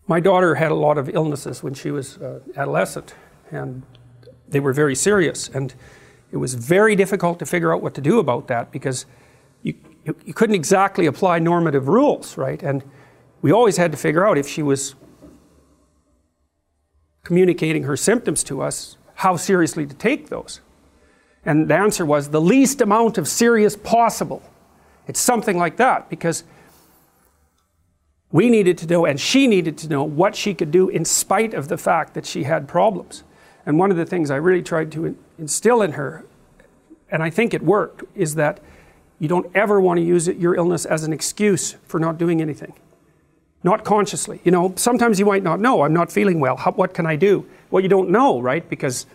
My 0.08 0.22
daughter 0.22 0.56
had 0.56 0.72
a 0.72 0.76
lot 0.76 0.98
of 0.98 1.10
illnesses 1.10 1.62
when 1.62 1.74
she 1.74 1.92
was 1.92 2.18
uh, 2.20 2.40
adolescent, 2.56 3.16
and 3.52 3.84
they 4.48 4.62
were 4.62 4.72
very 4.72 4.96
serious. 4.96 5.50
And 5.50 5.74
it 6.32 6.38
was 6.38 6.54
very 6.54 6.96
difficult 6.96 7.38
to 7.40 7.46
figure 7.46 7.74
out 7.74 7.82
what 7.82 7.96
to 7.96 8.02
do 8.02 8.18
about 8.18 8.48
that 8.48 8.72
because 8.72 9.06
you, 9.62 9.74
you, 10.06 10.16
you 10.24 10.34
couldn't 10.34 10.56
exactly 10.56 11.06
apply 11.06 11.40
normative 11.40 11.90
rules, 11.90 12.38
right? 12.38 12.64
And 12.64 12.82
we 13.42 13.52
always 13.52 13.78
had 13.78 13.92
to 13.92 13.98
figure 13.98 14.26
out 14.26 14.38
if 14.38 14.48
she 14.48 14.62
was 14.62 14.96
communicating 17.24 17.84
her 17.84 17.96
symptoms 17.96 18.44
to 18.44 18.62
us, 18.62 18.98
how 19.16 19.36
seriously 19.36 19.86
to 19.86 19.94
take 19.94 20.30
those. 20.30 20.62
And 21.46 21.68
the 21.68 21.76
answer 21.76 22.06
was 22.06 22.30
the 22.30 22.42
least 22.42 22.82
amount 22.82 23.18
of 23.18 23.28
serious 23.28 23.76
possible. 23.76 24.42
It's 25.08 25.20
something 25.20 25.58
like 25.58 25.78
that 25.78 26.10
because 26.10 26.44
we 28.32 28.50
needed 28.50 28.78
to 28.80 28.88
know 28.88 29.06
and 29.06 29.20
she 29.20 29.48
needed 29.48 29.78
to 29.80 29.88
know 29.88 30.04
what 30.04 30.36
she 30.36 30.54
could 30.54 30.72
do 30.72 30.90
in 30.90 31.06
spite 31.06 31.54
of 31.54 31.68
the 31.68 31.78
fact 31.78 32.14
that 32.14 32.26
she 32.26 32.44
had 32.44 32.68
problems. 32.68 33.24
And 33.66 33.80
one 33.80 33.92
of 33.92 33.98
the 33.98 34.06
things 34.06 34.32
I 34.32 34.36
really 34.36 34.62
tried 34.62 34.92
to 34.94 35.16
instill 35.38 35.82
in 35.82 35.94
her, 35.94 36.26
and 37.12 37.24
I 37.24 37.30
think 37.30 37.54
it 37.54 37.64
worked, 37.64 38.04
is 38.16 38.36
that 38.36 38.60
you 39.18 39.28
don't 39.28 39.50
ever 39.56 39.82
want 39.82 40.00
to 40.00 40.04
use 40.04 40.28
your 40.28 40.56
illness 40.56 40.86
as 40.86 41.04
an 41.04 41.14
excuse 41.14 41.76
for 41.86 42.00
not 42.00 42.18
doing 42.18 42.42
anything 42.42 42.74
not 43.64 43.84
consciously. 43.84 44.40
You 44.44 44.52
know, 44.52 44.74
sometimes 44.76 45.20
you 45.20 45.26
might 45.26 45.44
not 45.44 45.60
know, 45.60 45.82
I'm 45.82 45.94
not 45.94 46.12
feeling 46.12 46.40
well. 46.40 46.56
How, 46.56 46.72
what 46.72 46.94
can 46.94 47.06
I 47.06 47.16
do? 47.16 47.46
Well, 47.72 47.84
you 47.84 47.90
don't 47.90 48.10
know, 48.10 48.40
right? 48.40 48.68
Because 48.70 49.06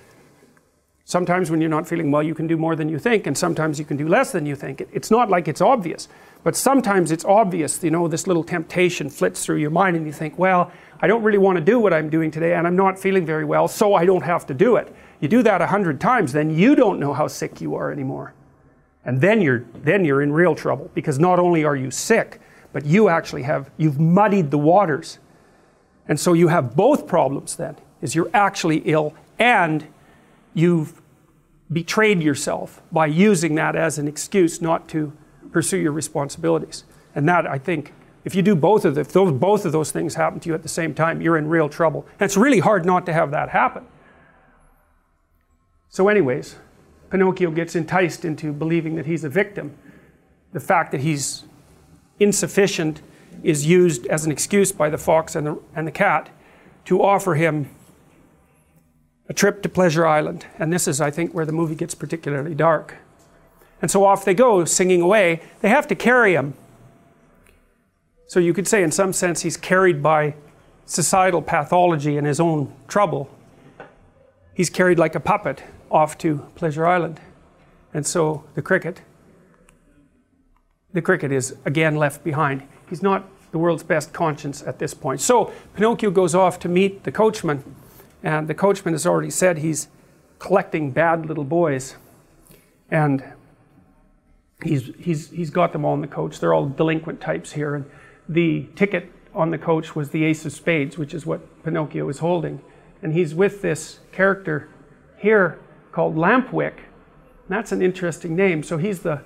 sometimes 1.05 1.51
when 1.51 1.61
you're 1.61 1.71
not 1.71 1.89
feeling 1.89 2.11
well, 2.11 2.23
you 2.23 2.35
can 2.35 2.47
do 2.47 2.57
more 2.57 2.77
than 2.77 2.89
you 2.89 2.99
think, 2.99 3.27
and 3.27 3.37
sometimes 3.37 3.79
you 3.79 3.85
can 3.85 3.97
do 3.97 4.09
less 4.09 4.33
than 4.33 4.47
you 4.47 4.55
think. 4.55 4.81
It, 4.81 4.89
it's 4.93 5.11
not 5.11 5.31
like 5.31 5.49
it's 5.49 5.61
obvious, 5.61 6.09
but 6.43 6.57
sometimes 6.57 7.11
it's 7.11 7.25
obvious. 7.25 7.83
You 7.83 7.91
know, 7.91 8.07
this 8.09 8.27
little 8.27 8.45
temptation 8.45 9.09
flits 9.09 9.45
through 9.45 9.57
your 9.57 9.71
mind, 9.71 9.97
and 9.97 10.07
you 10.07 10.13
think, 10.13 10.39
well, 10.39 10.71
I 11.01 11.07
don't 11.07 11.23
really 11.23 11.39
want 11.39 11.59
to 11.59 11.65
do 11.65 11.79
what 11.79 11.93
I'm 11.93 12.11
doing 12.11 12.31
today, 12.31 12.55
and 12.55 12.67
I'm 12.67 12.77
not 12.77 12.99
feeling 12.99 13.27
very 13.27 13.45
well, 13.45 13.67
so 13.67 13.95
I 13.95 14.05
don't 14.05 14.23
have 14.23 14.47
to 14.47 14.55
do 14.55 14.77
it. 14.77 14.95
You 15.21 15.29
do 15.29 15.43
that 15.43 15.63
a 15.63 15.67
hundred 15.67 16.01
times, 16.01 16.33
then 16.33 16.51
you 16.51 16.75
don't 16.75 17.01
know 17.01 17.15
how 17.15 17.29
sick 17.29 17.61
you 17.61 17.75
are 17.75 17.91
anymore. 17.91 18.35
And 19.07 19.21
then 19.21 19.41
you're, 19.41 19.65
then 19.75 20.05
you're 20.05 20.23
in 20.23 20.33
real 20.33 20.55
trouble 20.55 20.91
because 20.95 21.19
not 21.19 21.39
only 21.39 21.65
are 21.65 21.77
you 21.77 21.91
sick, 21.91 22.41
but 22.75 22.85
you 22.85 23.09
actually 23.09 23.45
have, 23.45 23.71
you've 23.77 24.01
muddied 24.01 24.51
the 24.51 24.59
waters. 24.59 25.21
And 26.09 26.19
so 26.19 26.33
you 26.33 26.49
have 26.49 26.75
both 26.75 27.07
problems 27.07 27.55
then, 27.55 27.77
is 28.03 28.17
you're 28.17 28.31
actually 28.35 28.79
ill 28.79 29.15
and 29.39 29.87
you've 30.55 31.01
betrayed 31.73 32.21
yourself 32.21 32.83
by 32.91 33.07
using 33.07 33.55
that 33.55 33.77
as 33.77 33.97
an 33.97 34.09
excuse 34.09 34.61
not 34.61 34.89
to 34.89 35.13
pursue 35.53 35.79
your 35.79 35.93
responsibilities. 35.93 36.83
And 37.15 37.29
that, 37.29 37.47
I 37.47 37.59
think, 37.59 37.95
if 38.25 38.35
you 38.35 38.43
do 38.43 38.57
both 38.57 38.85
of 38.85 38.97
the, 38.97 39.03
if 39.03 39.13
those, 39.13 39.33
both 39.33 39.65
of 39.65 39.71
those 39.71 39.93
things 39.93 40.17
happen 40.17 40.41
to 40.41 40.49
you 40.49 40.55
at 40.55 40.65
the 40.65 40.69
same 40.69 40.95
time, 40.95 41.21
you're 41.21 41.37
in 41.37 41.47
real 41.47 41.69
trouble. 41.69 42.05
And 42.19 42.23
it's 42.23 42.37
really 42.37 42.59
hard 42.59 42.85
not 42.85 43.07
to 43.07 43.13
have 43.13 43.31
that 43.31 43.51
happen. 43.51 43.87
So, 45.91 46.09
anyways, 46.09 46.57
Pinocchio 47.11 47.53
gets 47.53 47.77
enticed 47.77 48.25
into 48.25 48.53
believing 48.53 48.97
that 48.97 49.07
he's 49.07 49.23
a 49.23 49.29
victim. 49.29 49.77
The 50.53 50.59
fact 50.59 50.91
that 50.91 51.03
he's 51.03 51.45
insufficient 52.19 53.03
is 53.43 53.67
used 53.67 54.07
as 54.07 54.25
an 54.25 54.33
excuse 54.33 54.73
by 54.73 54.89
the 54.89 54.99
fox 54.99 55.35
and 55.35 55.47
the, 55.47 55.61
and 55.75 55.87
the 55.87 55.93
cat 55.93 56.31
to 56.87 57.03
offer 57.03 57.35
him 57.35 57.69
a 59.29 59.33
trip 59.33 59.63
to 59.63 59.69
Pleasure 59.69 60.07
Island. 60.07 60.47
And 60.59 60.73
this 60.73 60.87
is, 60.87 61.01
I 61.01 61.11
think, 61.11 61.33
where 61.33 61.47
the 61.47 61.53
movie 61.53 61.75
gets 61.75 61.95
particularly 61.95 62.55
dark. 62.55 62.97
And 63.81 63.91
so 63.91 64.05
off 64.05 64.25
they 64.25 64.35
go, 64.35 64.65
singing 64.65 65.01
away. 65.01 65.41
They 65.61 65.69
have 65.69 65.87
to 65.89 65.95
carry 65.95 66.35
him. 66.35 66.55
So 68.27 68.41
you 68.41 68.55
could 68.55 68.69
say, 68.69 68.83
in 68.83 68.91
some 68.91 69.13
sense, 69.13 69.43
he's 69.43 69.57
carried 69.57 70.03
by 70.03 70.35
societal 70.87 71.43
pathology 71.43 72.17
and 72.19 72.27
his 72.27 72.41
own 72.41 72.73
trouble. 72.89 73.31
he's 74.55 74.71
carried 74.71 74.99
like 74.99 75.15
a 75.15 75.21
puppet 75.21 75.63
off 75.91 76.17
to 76.19 76.47
Pleasure 76.55 76.87
Island. 76.87 77.21
And 77.93 78.07
so 78.07 78.45
the 78.55 78.63
cricket, 78.63 79.03
the 80.95 81.03
cricket 81.03 81.31
is 81.31 81.57
again 81.67 81.97
left 81.97 82.25
behind. 82.25 82.63
He's 82.89 83.03
not 83.03 83.29
the 83.53 83.59
world's 83.59 83.83
best 83.83 84.13
conscience 84.13 84.63
at 84.63 84.79
this 84.79 84.95
point. 84.95 85.21
So 85.21 85.53
Pinocchio 85.75 86.11
goes 86.11 86.35
off 86.35 86.59
to 86.61 86.69
meet 86.69 87.05
the 87.05 87.13
coachman, 87.13 87.63
and 88.23 88.49
the 88.49 88.55
coachman 88.55 88.95
has 88.95 89.07
already 89.07 89.31
said 89.31 89.59
he's 89.59 89.89
collecting 90.39 90.91
bad 90.91 91.27
little 91.27 91.45
boys. 91.45 91.97
And 92.91 93.23
he's, 94.63 94.91
he's, 94.99 95.31
he's 95.31 95.51
got 95.51 95.73
them 95.73 95.85
all 95.85 95.95
in 95.95 96.01
the 96.01 96.07
coach. 96.07 96.41
They're 96.41 96.55
all 96.55 96.69
delinquent 96.69 97.21
types 97.21 97.53
here. 97.53 97.75
And 97.75 97.91
the 98.29 98.67
ticket 98.77 99.13
on 99.35 99.51
the 99.51 99.59
coach 99.59 99.97
was 99.97 100.11
the 100.11 100.25
ace 100.25 100.45
of 100.45 100.53
spades, 100.53 100.97
which 100.97 101.15
is 101.15 101.27
what 101.27 101.65
Pinocchio 101.65 102.09
is 102.09 102.19
holding. 102.19 102.61
And 103.03 103.13
he's 103.13 103.35
with 103.35 103.63
this 103.63 104.01
character 104.13 104.69
here 105.17 105.59
called 105.93 106.17
Lampwick. 106.17 106.75
That's 107.49 107.73
an 107.73 107.83
interesting 107.83 108.35
name. 108.37 108.63
So 108.63 108.79
he's 108.79 109.01
the, 109.01 109.23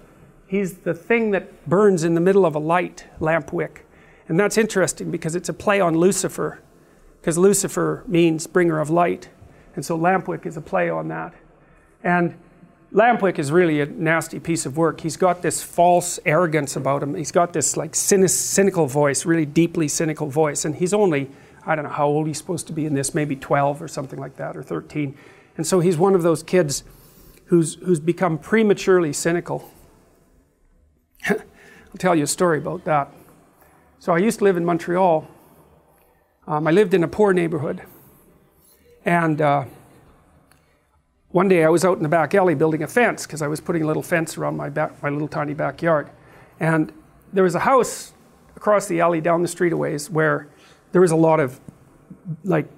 he's 0.49 0.79
the 0.79 0.95
thing 0.95 1.31
that 1.31 1.69
burns 1.69 2.03
in 2.03 2.15
the 2.15 2.21
middle 2.21 2.45
of 2.45 2.55
a 2.55 2.59
light, 2.59 3.07
lamp 3.21 3.53
wick. 3.53 3.87
And 4.29 4.39
that's 4.39 4.59
interesting 4.59 5.11
because 5.11 5.37
it's 5.37 5.49
a 5.49 5.55
play 5.55 5.81
on 5.81 5.97
Lucifer, 5.97 6.61
because 7.21 7.39
Lucifer 7.39 8.03
means 8.07 8.47
bringer 8.47 8.81
of 8.81 8.91
light. 8.91 9.29
And 9.77 9.85
so 9.85 9.97
Lampwick 9.97 10.45
is 10.45 10.57
a 10.57 10.61
play 10.61 10.91
on 10.91 11.09
that. 11.09 11.35
And 12.03 12.35
Lampwick 12.93 13.39
is 13.39 13.53
really 13.53 13.81
a 13.81 13.87
nasty 13.87 14.41
piece 14.41 14.67
of 14.67 14.77
work. 14.77 15.01
He's 15.01 15.17
got 15.17 15.43
this 15.43 15.63
false 15.63 16.19
arrogance 16.25 16.75
about 16.75 17.03
him. 17.03 17.15
He's 17.15 17.33
got 17.33 17.53
this 17.53 17.77
like 17.77 17.95
cynical 17.95 18.87
voice, 18.87 19.25
really 19.25 19.47
deeply 19.47 19.89
cynical 19.89 20.29
voice. 20.29 20.65
And 20.65 20.75
he's 20.75 20.95
only, 20.95 21.31
I 21.67 21.75
don't 21.75 21.85
know 21.85 21.91
how 21.91 22.07
old 22.07 22.27
he's 22.27 22.39
supposed 22.39 22.67
to 22.69 22.73
be 22.73 22.87
in 22.87 22.95
this, 22.95 23.15
maybe 23.15 23.37
12 23.37 23.83
or 23.83 23.89
something 23.89 24.19
like 24.19 24.37
that, 24.37 24.57
or 24.57 24.63
13. 24.63 25.17
And 25.57 25.67
so 25.67 25.81
he's 25.81 25.97
one 25.97 26.15
of 26.15 26.23
those 26.23 26.43
kids 26.43 26.83
who's, 27.47 27.75
who's 27.77 28.01
become 28.01 28.39
prematurely 28.39 29.13
cynical. 29.13 29.71
I'll 31.29 31.99
tell 31.99 32.15
you 32.15 32.25
a 32.25 32.29
story 32.29 32.59
about 32.59 32.85
that. 32.85 33.13
So 33.99 34.13
I 34.13 34.19
used 34.19 34.39
to 34.39 34.45
live 34.45 34.57
in 34.57 34.65
Montreal. 34.65 35.29
Um, 36.47 36.67
I 36.67 36.71
lived 36.71 36.95
in 36.95 37.03
a 37.03 37.09
poor 37.09 37.33
neighborhood. 37.33 37.83
And 39.05 39.41
uh, 39.41 39.65
one 41.31 41.49
day 41.49 41.65
I 41.65 41.69
was 41.69 41.85
out 41.85 41.97
in 41.97 42.03
the 42.03 42.09
back 42.09 42.35
alley 42.35 42.55
building 42.55 42.83
a 42.83 42.87
fence 42.87 43.27
because 43.27 43.43
I 43.43 43.49
was 43.49 43.61
putting 43.61 43.83
a 43.83 43.87
little 43.87 44.03
fence 44.03 44.39
around 44.39 44.57
my, 44.57 44.69
back, 44.69 45.03
my 45.03 45.09
little 45.09 45.29
tiny 45.29 45.55
backyard. 45.55 46.11
And 46.61 46.93
there 47.33 47.45
was 47.45 47.55
a 47.55 47.61
house 47.61 48.13
across 48.57 48.87
the 48.87 49.01
alley 49.01 49.21
down 49.21 49.43
the 49.43 49.49
street 49.49 49.73
a 49.73 49.77
ways 49.77 50.11
where 50.11 50.49
there 50.93 51.01
was 51.01 51.11
a 51.11 51.17
lot 51.17 51.41
of 51.41 51.61
like 52.45 52.69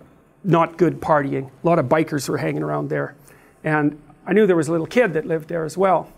not 0.42 0.76
good 0.76 1.00
partying. 1.00 1.50
A 1.62 1.66
lot 1.66 1.78
of 1.78 1.86
bikers 1.86 2.28
were 2.28 2.38
hanging 2.38 2.62
around 2.62 2.88
there. 2.88 3.14
And 3.62 4.00
I 4.26 4.32
knew 4.32 4.46
there 4.46 4.56
was 4.56 4.68
a 4.68 4.72
little 4.72 4.86
kid 4.86 5.12
that 5.14 5.26
lived 5.26 5.48
there 5.48 5.64
as 5.64 5.76
well. 5.76 6.12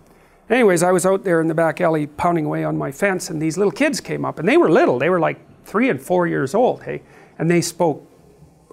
Anyways, 0.53 0.83
I 0.83 0.93
was 0.93 1.07
out 1.07 1.25
there 1.25 1.41
in 1.41 1.49
the 1.49 1.55
back 1.55 1.81
alley 1.81 2.07
pounding 2.07 2.45
away 2.45 2.63
on 2.63 2.77
my 2.77 2.93
fence, 2.93 3.31
and 3.31 3.41
these 3.41 3.57
little 3.57 3.73
kids 3.73 4.03
came 4.03 4.23
up, 4.23 4.39
and 4.39 4.47
they 4.47 4.59
were 4.59 4.71
little. 4.71 4.99
They 4.99 5.09
were 5.09 5.19
like 5.19 5.39
three 5.65 5.89
and 5.89 5.99
four 5.99 6.27
years 6.27 6.55
old, 6.55 6.83
hey? 6.83 7.01
And 7.39 7.51
they 7.51 7.63
spoke 7.63 8.07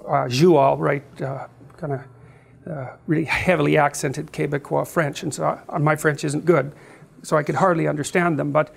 uh, 0.05 0.27
Joual, 0.27 0.77
right, 0.77 1.21
uh, 1.21 1.47
kind 1.77 1.93
of 1.93 2.01
uh, 2.69 2.87
really 3.07 3.23
heavily 3.23 3.77
accented 3.77 4.33
Quebecois 4.33 4.89
French, 4.89 5.23
and 5.23 5.33
so 5.33 5.45
I, 5.45 5.73
uh, 5.73 5.79
my 5.79 5.95
French 5.95 6.25
isn't 6.25 6.43
good, 6.43 6.73
so 7.23 7.37
I 7.37 7.43
could 7.43 7.55
hardly 7.55 7.87
understand 7.87 8.37
them. 8.37 8.51
But 8.51 8.75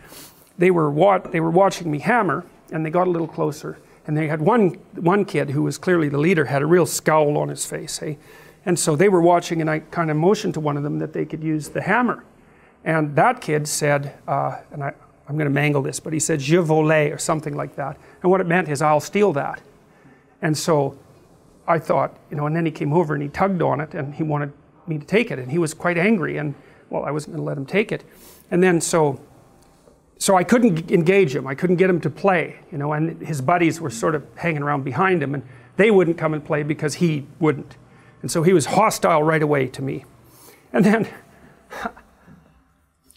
they 0.57 0.71
were 0.71 1.21
they 1.33 1.41
were 1.41 1.51
watching 1.51 1.91
me 1.91 1.99
hammer, 1.99 2.47
and 2.71 2.87
they 2.87 2.91
got 2.91 3.09
a 3.09 3.11
little 3.11 3.27
closer, 3.27 3.79
and 4.07 4.17
they 4.17 4.29
had 4.29 4.41
one 4.41 4.75
one 4.95 5.25
kid 5.25 5.51
who 5.51 5.65
was 5.65 5.77
clearly 5.77 6.09
the 6.09 6.19
leader 6.19 6.45
had 6.45 6.63
a 6.63 6.67
real 6.67 6.87
scowl 6.87 7.37
on 7.37 7.49
his 7.49 7.67
face, 7.67 7.99
hey, 7.99 8.19
and 8.65 8.79
so 8.79 8.95
they 8.95 9.09
were 9.09 9.21
watching, 9.21 9.61
and 9.61 9.69
I 9.69 9.81
kind 9.81 10.09
of 10.09 10.17
motioned 10.17 10.55
to 10.55 10.61
one 10.61 10.77
of 10.77 10.85
them 10.85 11.01
that 11.01 11.13
they 11.13 11.25
could 11.25 11.43
use 11.43 11.71
the 11.71 11.83
hammer, 11.83 12.23
and 12.85 13.15
that 13.17 13.41
kid 13.41 13.69
said, 13.69 14.15
uh, 14.27 14.59
and 14.73 14.83
I, 14.83 14.93
I'm 15.29 15.37
going 15.37 15.49
to 15.49 15.55
mangle 15.55 15.83
this, 15.83 16.01
but 16.01 16.13
he 16.13 16.19
said 16.19 16.41
"je 16.41 16.57
volais" 16.57 17.13
or 17.13 17.19
something 17.19 17.55
like 17.55 17.77
that, 17.77 17.99
and 18.23 18.31
what 18.31 18.41
it 18.41 18.47
meant 18.47 18.69
is 18.69 18.83
I'll 18.83 19.01
steal 19.01 19.33
that, 19.35 19.61
and 20.41 20.57
so 20.57 20.99
I 21.67 21.79
thought, 21.79 22.19
you 22.31 22.37
know, 22.37 22.47
and 22.47 22.57
then 22.57 22.67
he 22.67 22.73
came 22.73 22.93
over 22.93 23.15
and 23.15 23.23
he 23.23 23.29
tugged 23.29 23.63
on 23.63 23.81
it 23.81 23.95
and 23.95 24.15
he 24.15 24.23
wanted 24.23 24.53
me 24.87 24.99
to 24.99 25.07
take 25.07 25.31
it. 25.31 25.39
And 25.39 25.51
he 25.51 25.59
was 25.59 25.75
quite 25.75 25.97
angry 25.97 26.37
and, 26.37 26.55
well, 26.91 27.05
I 27.05 27.11
wasn't 27.11 27.37
going 27.37 27.45
to 27.45 27.47
let 27.47 27.57
him 27.57 27.67
take 27.67 27.93
it. 27.93 28.05
And 28.51 28.63
then 28.63 28.81
so, 28.81 29.21
so 30.19 30.37
I 30.37 30.45
couldn't 30.45 30.91
engage 30.91 31.35
him. 31.35 31.47
I 31.47 31.55
couldn't 31.55 31.77
get 31.77 31.89
him 31.89 32.01
to 32.01 32.11
play, 32.11 32.59
you 32.71 32.79
know, 32.79 32.93
and 32.93 33.21
his 33.27 33.41
buddies 33.41 33.81
were 33.81 33.91
sort 33.91 34.15
of 34.15 34.27
hanging 34.37 34.63
around 34.63 34.85
behind 34.85 35.23
him 35.23 35.35
and 35.35 35.45
they 35.77 35.91
wouldn't 35.91 36.19
come 36.19 36.35
and 36.35 36.45
play 36.45 36.63
because 36.63 36.95
he 36.95 37.27
wouldn't. 37.39 37.77
And 38.23 38.31
so 38.31 38.43
he 38.43 38.53
was 38.53 38.67
hostile 38.67 39.23
right 39.23 39.43
away 39.43 39.69
to 39.69 39.83
me. 39.83 40.05
And 40.73 40.85
then, 40.85 41.09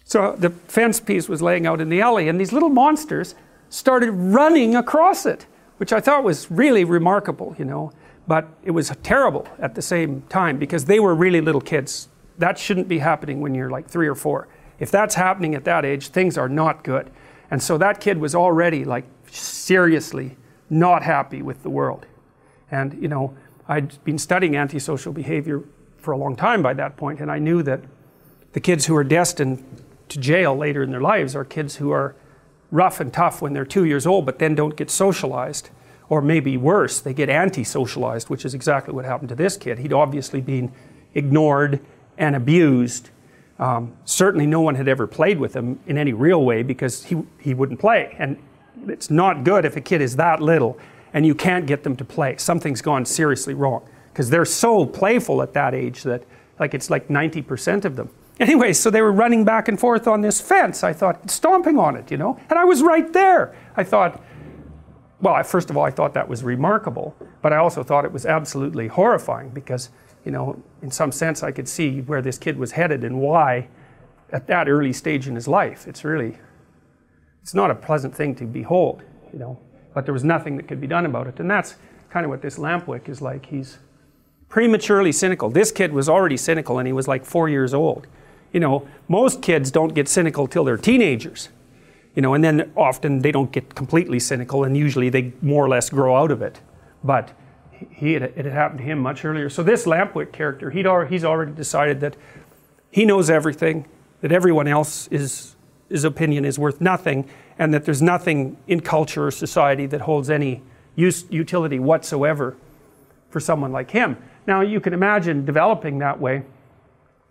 so 0.06 0.36
the 0.38 0.51
fence 0.51 0.99
piece 0.99 1.28
was 1.28 1.41
laying 1.41 1.66
out 1.66 1.82
in 1.82 1.89
the 1.89 1.99
alley 1.99 2.30
and 2.30 2.39
these 2.39 2.53
little 2.53 2.70
monsters 2.70 3.36
started 3.70 4.12
running 4.12 4.76
across 4.76 5.26
it, 5.26 5.47
which 5.78 5.91
I 5.91 5.99
thought 5.99 6.24
was 6.24 6.49
really 6.49 6.84
remarkable, 6.84 7.56
you 7.58 7.66
know. 7.66 7.91
But 8.28 8.47
it 8.64 8.72
was 8.72 8.91
terrible 9.03 9.47
at 9.60 9.76
the 9.76 9.82
same 9.82 10.22
time 10.30 10.58
because 10.58 10.86
they 10.86 10.99
were 10.99 11.14
really 11.14 11.41
little 11.41 11.62
kids. 11.62 12.08
That 12.38 12.58
shouldn't 12.58 12.88
be 12.88 12.99
happening 12.99 13.41
when 13.41 13.53
you're 13.56 13.70
like 13.70 13.89
three 13.89 14.08
or 14.08 14.16
four. 14.16 14.47
If 14.80 14.91
that's 14.91 15.16
happening 15.16 15.56
at 15.56 15.66
that 15.66 15.86
age, 15.86 16.10
things 16.10 16.38
are 16.38 16.49
not 16.49 16.84
good. 16.84 17.12
And 17.49 17.62
so 17.62 17.78
that 17.80 17.99
kid 17.99 18.18
was 18.20 18.36
already 18.36 18.86
like 18.86 19.06
seriously 19.30 20.38
not 20.70 21.03
happy 21.03 21.41
with 21.41 21.64
the 21.64 21.70
world. 21.70 22.06
And, 22.72 23.01
you 23.01 23.08
know, 23.08 23.36
I'd 23.68 24.03
been 24.03 24.18
studying 24.18 24.56
antisocial 24.56 25.14
behavior 25.14 25.64
for 25.97 26.12
a 26.12 26.18
long 26.18 26.36
time 26.36 26.62
by 26.62 26.74
that 26.76 26.97
point, 26.97 27.20
and 27.20 27.32
I 27.32 27.39
knew 27.39 27.64
that 27.64 27.82
the 28.53 28.60
kids 28.60 28.86
who 28.86 28.95
are 28.95 29.03
destined 29.03 29.64
to 30.10 30.20
jail 30.20 30.56
later 30.56 30.84
in 30.84 30.91
their 30.91 31.01
lives 31.01 31.36
are 31.36 31.45
kids 31.45 31.78
who 31.78 31.91
are 31.91 32.16
rough 32.72 32.99
and 32.99 33.14
tough 33.14 33.41
when 33.41 33.53
they're 33.53 33.66
two 33.66 33.86
years 33.86 34.06
old, 34.06 34.26
but 34.26 34.39
then 34.39 34.56
don't 34.56 34.76
get 34.76 34.89
socialized 34.89 35.70
or 36.10 36.22
maybe 36.22 36.56
worse, 36.58 36.99
they 36.99 37.14
get 37.14 37.30
anti 37.30 37.64
socialized, 37.64 38.30
which 38.30 38.45
is 38.45 38.53
exactly 38.53 38.93
what 38.93 39.06
happened 39.06 39.30
to 39.30 39.36
this 39.36 39.58
kid. 39.58 39.80
He'd 39.80 39.93
obviously 39.93 40.41
been 40.41 40.72
ignored 41.14 41.80
and 42.18 42.36
abused. 42.36 43.10
Um, 43.58 43.95
certainly, 44.06 44.45
no 44.45 44.62
one 44.62 44.76
had 44.76 44.88
ever 44.88 45.08
played 45.08 45.39
with 45.39 45.56
him 45.56 45.80
in 45.88 45.97
any 45.97 46.14
real 46.14 46.43
way 46.43 46.62
because 46.62 47.06
he, 47.06 47.24
he 47.39 47.53
wouldn't 47.53 47.80
play. 47.80 48.16
And 48.20 48.38
it's 48.88 49.10
not 49.10 49.43
good 49.43 49.66
if 49.66 49.76
a 49.76 49.82
kid 49.82 50.01
is 50.01 50.18
that 50.18 50.41
little 50.41 50.78
and 51.14 51.26
you 51.26 51.34
can't 51.34 51.66
get 51.66 51.84
them 51.84 51.95
to 51.95 52.06
play. 52.06 52.36
Something's 52.38 52.82
gone 52.82 53.06
seriously 53.06 53.53
wrong 53.53 53.88
because 54.12 54.30
they're 54.30 54.45
so 54.45 54.86
playful 54.86 55.41
at 55.41 55.53
that 55.53 55.74
age 55.74 56.03
that, 56.03 56.24
like, 56.60 56.74
it's 56.74 56.89
like 56.89 57.08
90% 57.08 57.86
of 57.86 57.95
them. 57.95 58.10
Anyway, 58.39 58.73
so 58.73 58.89
they 58.89 59.01
were 59.01 59.11
running 59.11 59.45
back 59.45 59.67
and 59.67 59.79
forth 59.79 60.07
on 60.07 60.21
this 60.21 60.41
fence. 60.41 60.83
I 60.83 60.91
thought, 60.91 61.29
stomping 61.29 61.79
on 61.79 61.95
it, 61.95 62.11
you 62.11 62.17
know, 62.17 62.38
and 62.49 62.59
I 62.59 62.65
was 62.65 62.81
right 62.83 63.11
there. 63.13 63.55
I 63.77 63.83
thought, 63.83 64.21
well, 65.21 65.36
I, 65.36 65.43
first 65.43 65.69
of 65.69 65.77
all, 65.77 65.83
I 65.83 65.91
thought 65.91 66.13
that 66.13 66.27
was 66.27 66.43
remarkable, 66.43 67.15
but 67.41 67.53
I 67.53 67.57
also 67.57 67.81
thought 67.83 68.03
it 68.03 68.11
was 68.11 68.25
absolutely 68.25 68.88
horrifying 68.88 69.49
because, 69.49 69.89
you 70.25 70.31
know, 70.31 70.61
in 70.81 70.91
some 70.91 71.11
sense, 71.11 71.43
I 71.43 71.51
could 71.51 71.69
see 71.69 72.01
where 72.01 72.21
this 72.21 72.38
kid 72.38 72.57
was 72.57 72.71
headed 72.71 73.03
and 73.03 73.19
why 73.19 73.69
at 74.31 74.47
that 74.47 74.67
early 74.67 74.91
stage 74.91 75.27
in 75.27 75.36
his 75.36 75.47
life. 75.47 75.88
It's 75.88 76.03
really, 76.03 76.38
it's 77.41 77.53
not 77.53 77.71
a 77.71 77.75
pleasant 77.75 78.13
thing 78.13 78.36
to 78.36 78.45
behold, 78.45 79.03
you 79.31 79.39
know, 79.39 79.57
but 79.93 80.03
there 80.03 80.13
was 80.13 80.25
nothing 80.25 80.57
that 80.57 80.67
could 80.67 80.81
be 80.81 80.88
done 80.88 81.05
about 81.05 81.27
it. 81.27 81.39
And 81.39 81.49
that's 81.49 81.75
kind 82.09 82.25
of 82.25 82.29
what 82.29 82.41
this 82.41 82.57
Lampwick 82.57 83.07
is 83.07 83.21
like. 83.21 83.45
He's 83.45 83.77
prematurely 84.49 85.13
cynical. 85.13 85.49
This 85.49 85.71
kid 85.71 85.93
was 85.93 86.09
already 86.09 86.38
cynical 86.38 86.79
and 86.79 86.88
he 86.88 86.93
was 86.93 87.07
like 87.07 87.23
four 87.23 87.47
years 87.47 87.73
old. 87.73 88.07
You 88.56 88.62
know, 88.62 88.88
most 89.10 89.41
kids 89.41 89.70
don't 89.70 89.93
get 89.93 90.08
cynical 90.08 90.47
till 90.47 90.64
they're 90.64 90.78
teenagers 90.78 91.49
you 92.16 92.22
know, 92.22 92.34
and 92.34 92.43
then 92.43 92.72
often 92.76 93.20
they 93.20 93.32
don't 93.32 93.51
get 93.51 93.76
completely 93.76 94.20
cynical, 94.20 94.64
and 94.64 94.76
usually 94.76 95.10
they 95.10 95.34
more 95.41 95.64
or 95.64 95.70
less 95.70 95.89
grow 95.89 96.16
out 96.16 96.32
of 96.32 96.41
it. 96.41 96.62
But 97.03 97.34
he 97.89 98.14
had, 98.14 98.24
it 98.24 98.38
had 98.38 98.53
happened 98.53 98.80
to 98.80 98.86
him 98.86 98.99
much 98.99 99.26
earlier. 99.26 99.49
So 99.49 99.62
this 99.62 99.86
Lampwick 99.86 100.32
character, 100.32 100.72
he'd 100.72 100.88
already, 100.88 101.10
he's 101.14 101.26
already 101.26 101.51
decided 101.51 101.99
that 101.99 102.16
he 102.89 103.06
knows 103.06 103.30
everything, 103.30 103.86
that 104.22 104.32
everyone 104.32 104.68
else 104.68 105.08
is 105.10 105.56
his 105.89 106.06
opinion 106.06 106.45
is 106.45 106.58
worth 106.58 106.80
nothing, 106.80 107.30
and 107.60 107.74
that 107.74 107.84
there's 107.86 108.01
nothing 108.01 108.58
in 108.66 108.80
culture 108.80 109.28
or 109.28 109.32
society 109.32 109.86
that 109.86 110.01
holds 110.01 110.30
any 110.30 110.64
use, 110.95 111.26
utility 111.30 111.80
whatsoever 111.80 112.56
for 113.30 113.39
someone 113.41 113.74
like 113.74 113.91
him. 113.91 114.18
Now 114.47 114.62
you 114.62 114.80
can 114.80 114.93
imagine 114.93 115.45
developing 115.45 115.99
that 115.99 116.20
way 116.20 116.43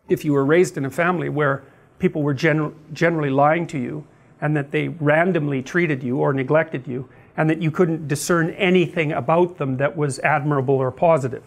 if 0.08 0.24
you 0.24 0.32
were 0.32 0.44
raised 0.44 0.76
in 0.76 0.84
a 0.84 0.90
family 0.90 1.28
where 1.28 1.64
people 1.98 2.22
were 2.22 2.34
gen- 2.34 2.74
generally 2.92 3.30
lying 3.30 3.66
to 3.68 3.78
you 3.78 4.06
and 4.40 4.56
that 4.56 4.70
they 4.70 4.88
randomly 4.88 5.62
treated 5.62 6.02
you 6.02 6.18
or 6.18 6.32
neglected 6.32 6.86
you, 6.86 7.08
and 7.36 7.50
that 7.50 7.60
you 7.60 7.70
couldn't 7.70 8.06
discern 8.06 8.50
anything 8.50 9.12
about 9.12 9.58
them 9.58 9.76
that 9.78 9.96
was 9.96 10.18
admirable 10.20 10.74
or 10.74 10.90
positive. 10.90 11.42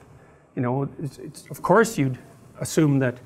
You 0.56 0.62
know, 0.62 0.90
it's, 1.02 1.18
it's, 1.20 1.48
of 1.48 1.62
course 1.62 1.98
you'd 1.98 2.18
assume 2.60 3.00
that 3.00 3.20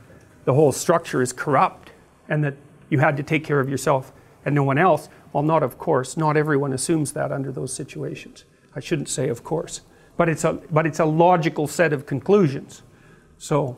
the 0.45 0.53
whole 0.53 0.71
structure 0.71 1.21
is 1.21 1.31
corrupt 1.33 1.91
and 2.27 2.43
that 2.43 2.55
you 2.89 2.99
had 2.99 3.17
to 3.17 3.23
take 3.23 3.43
care 3.43 3.59
of 3.59 3.69
yourself 3.69 4.11
and 4.45 4.53
no 4.53 4.63
one 4.63 4.77
else. 4.77 5.09
Well, 5.33 5.43
not 5.43 5.63
of 5.63 5.77
course. 5.77 6.17
Not 6.17 6.35
everyone 6.35 6.73
assumes 6.73 7.13
that 7.13 7.31
under 7.31 7.51
those 7.51 7.73
situations. 7.73 8.43
I 8.75 8.79
shouldn't 8.79 9.09
say 9.09 9.29
of 9.29 9.43
course. 9.43 9.81
But 10.17 10.29
it's 10.29 10.43
a, 10.43 10.53
but 10.69 10.85
it's 10.85 10.99
a 10.99 11.05
logical 11.05 11.67
set 11.67 11.93
of 11.93 12.05
conclusions. 12.05 12.83
So, 13.37 13.77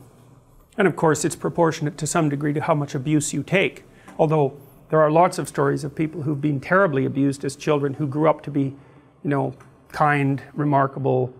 and 0.76 0.88
of 0.88 0.96
course, 0.96 1.24
it's 1.24 1.36
proportionate 1.36 1.96
to 1.98 2.06
some 2.06 2.28
degree 2.28 2.52
to 2.52 2.60
how 2.60 2.74
much 2.74 2.94
abuse 2.94 3.32
you 3.32 3.42
take. 3.42 3.84
Although 4.18 4.56
there 4.90 5.00
are 5.00 5.10
lots 5.10 5.38
of 5.38 5.48
stories 5.48 5.84
of 5.84 5.94
people 5.94 6.22
who've 6.22 6.40
been 6.40 6.60
terribly 6.60 7.04
abused 7.04 7.44
as 7.44 7.56
children 7.56 7.94
who 7.94 8.06
grew 8.06 8.28
up 8.28 8.42
to 8.42 8.50
be, 8.50 8.74
you 9.22 9.30
know, 9.30 9.54
kind, 9.88 10.42
remarkable, 10.54 11.32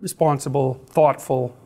responsible, 0.00 0.74
thoughtful 0.86 1.56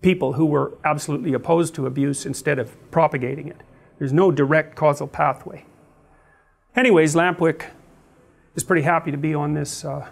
people 0.00 0.34
who 0.34 0.46
were 0.46 0.76
absolutely 0.84 1.32
opposed 1.32 1.74
to 1.74 1.86
abuse 1.86 2.24
instead 2.24 2.58
of 2.58 2.90
propagating 2.90 3.48
it. 3.48 3.60
There's 3.98 4.12
no 4.12 4.30
direct 4.30 4.76
causal 4.76 5.08
pathway. 5.08 5.64
Anyways, 6.76 7.14
Lampwick 7.14 7.64
is 8.54 8.62
pretty 8.62 8.82
happy 8.82 9.10
to 9.10 9.16
be 9.16 9.34
on 9.34 9.54
this 9.54 9.84
uh, 9.84 10.08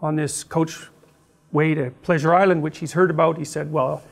on 0.00 0.14
this 0.14 0.44
coach 0.44 0.88
way 1.50 1.74
to 1.74 1.90
Pleasure 2.02 2.32
Island, 2.32 2.62
which 2.62 2.78
he's 2.78 2.92
heard 2.92 3.10
about. 3.10 3.38
He 3.38 3.44
said, 3.44 3.72
"Well, 3.72 4.02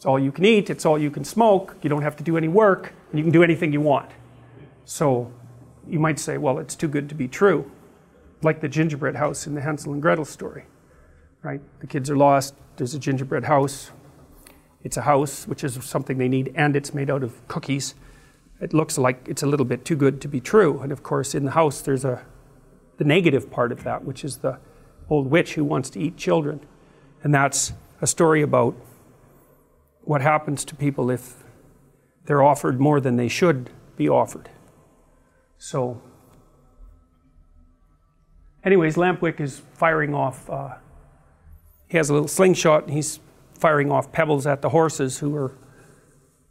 it's 0.00 0.06
all 0.06 0.18
you 0.18 0.32
can 0.32 0.46
eat, 0.46 0.70
it's 0.70 0.86
all 0.86 0.98
you 0.98 1.10
can 1.10 1.24
smoke. 1.24 1.76
You 1.82 1.90
don't 1.90 2.00
have 2.00 2.16
to 2.16 2.24
do 2.24 2.38
any 2.38 2.48
work, 2.48 2.94
and 3.10 3.18
you 3.18 3.22
can 3.22 3.32
do 3.32 3.42
anything 3.42 3.70
you 3.70 3.82
want." 3.82 4.10
So, 4.86 5.30
you 5.86 6.00
might 6.00 6.18
say, 6.18 6.38
"Well, 6.38 6.58
it's 6.58 6.74
too 6.74 6.88
good 6.88 7.10
to 7.10 7.14
be 7.14 7.28
true," 7.28 7.70
like 8.42 8.62
the 8.62 8.68
gingerbread 8.68 9.16
house 9.16 9.46
in 9.46 9.54
the 9.54 9.60
Hansel 9.60 9.92
and 9.92 10.00
Gretel 10.00 10.24
story, 10.24 10.64
right? 11.42 11.60
The 11.80 11.86
kids 11.86 12.10
are 12.10 12.16
lost. 12.16 12.54
There's 12.78 12.94
a 12.94 12.98
gingerbread 12.98 13.44
house. 13.44 13.90
It's 14.82 14.96
a 14.96 15.02
house, 15.02 15.46
which 15.46 15.62
is 15.62 15.74
something 15.84 16.16
they 16.16 16.28
need, 16.28 16.50
and 16.54 16.76
it's 16.76 16.94
made 16.94 17.10
out 17.10 17.22
of 17.22 17.46
cookies. 17.46 17.94
It 18.58 18.72
looks 18.72 18.96
like 18.96 19.28
it's 19.28 19.42
a 19.42 19.46
little 19.46 19.66
bit 19.66 19.84
too 19.84 19.96
good 19.96 20.22
to 20.22 20.28
be 20.28 20.40
true. 20.40 20.80
And 20.80 20.92
of 20.92 21.02
course, 21.02 21.34
in 21.34 21.44
the 21.44 21.50
house, 21.50 21.82
there's 21.82 22.06
a 22.06 22.22
the 22.96 23.04
negative 23.04 23.50
part 23.50 23.70
of 23.70 23.84
that, 23.84 24.02
which 24.04 24.24
is 24.24 24.38
the 24.38 24.56
old 25.10 25.30
witch 25.30 25.56
who 25.56 25.64
wants 25.64 25.90
to 25.90 26.00
eat 26.00 26.16
children. 26.16 26.60
And 27.22 27.34
that's 27.34 27.74
a 28.00 28.06
story 28.06 28.40
about 28.40 28.74
what 30.10 30.22
happens 30.22 30.64
to 30.64 30.74
people 30.74 31.08
if 31.08 31.44
they're 32.24 32.42
offered 32.42 32.80
more 32.80 33.00
than 33.00 33.14
they 33.14 33.28
should 33.28 33.70
be 33.96 34.08
offered. 34.08 34.50
So, 35.56 36.02
anyways, 38.64 38.96
Lampwick 38.96 39.40
is 39.40 39.62
firing 39.74 40.12
off. 40.12 40.50
Uh, 40.50 40.74
he 41.86 41.96
has 41.96 42.10
a 42.10 42.12
little 42.12 42.26
slingshot 42.26 42.86
and 42.86 42.92
he's 42.92 43.20
firing 43.54 43.92
off 43.92 44.10
pebbles 44.10 44.48
at 44.48 44.62
the 44.62 44.70
horses 44.70 45.20
who 45.20 45.36
are 45.36 45.56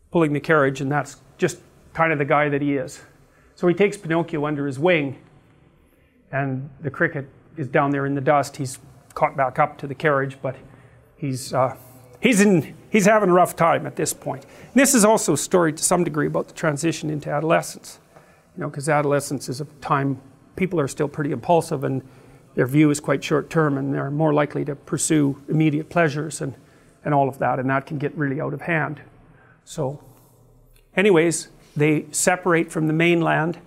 pulling 0.10 0.32
the 0.32 0.40
carriage, 0.40 0.80
and 0.80 0.90
that's 0.90 1.18
just 1.38 1.58
kind 1.92 2.14
of 2.14 2.18
the 2.18 2.24
guy 2.24 2.48
that 2.48 2.62
he 2.62 2.78
is. 2.78 3.02
So 3.56 3.68
he 3.68 3.74
takes 3.74 3.98
Pinocchio 3.98 4.46
under 4.46 4.68
his 4.68 4.80
wing, 4.80 5.22
and 6.32 6.70
the 6.80 6.90
cricket 6.90 7.28
is 7.58 7.68
down 7.68 7.92
there 7.92 8.06
in 8.06 8.16
the 8.16 8.22
dust. 8.22 8.56
He's 8.56 8.80
caught 9.16 9.36
back 9.36 9.60
up 9.60 9.78
to 9.80 9.86
the 9.86 9.96
carriage, 9.96 10.38
but 10.42 10.56
he's 11.18 11.54
uh, 11.54 11.76
he's 12.20 12.42
in 12.42 12.76
he's 12.90 13.06
having 13.06 13.30
a 13.30 13.34
rough 13.34 13.56
time 13.56 13.86
at 13.86 13.96
this 13.96 14.14
point. 14.14 14.44
And 14.44 14.74
this 14.74 14.94
is 14.94 15.06
also 15.06 15.34
a 15.34 15.38
story 15.38 15.74
to 15.74 15.84
some 15.84 16.04
degree 16.04 16.28
about 16.28 16.48
the 16.48 16.54
transition 16.54 17.10
into 17.10 17.30
adolescence, 17.30 18.00
you 18.56 18.62
know, 18.62 18.70
because 18.70 18.90
adolescence 18.90 19.50
is 19.50 19.62
a 19.62 19.66
time 19.82 20.22
people 20.56 20.80
are 20.80 20.88
still 20.88 21.08
pretty 21.08 21.32
impulsive 21.32 21.84
and 21.84 22.02
their 22.56 22.68
view 22.68 22.90
is 22.90 23.00
quite 23.00 23.24
short 23.24 23.50
term 23.50 23.78
and 23.78 23.94
they're 23.94 24.12
more 24.12 24.34
likely 24.34 24.66
to 24.66 24.76
pursue 24.76 25.42
immediate 25.48 25.90
pleasures 25.90 26.42
and 26.42 26.56
and 27.04 27.14
all 27.14 27.30
of 27.30 27.40
that, 27.40 27.60
and 27.60 27.70
that 27.70 27.86
can 27.86 27.98
get 27.98 28.16
really 28.18 28.42
out 28.42 28.54
of 28.54 28.62
hand. 28.62 29.02
So, 29.64 30.04
anyways, 30.96 31.50
they 31.76 32.06
separate 32.12 32.72
from 32.72 32.88
the 32.88 32.94
mainland 32.94 33.60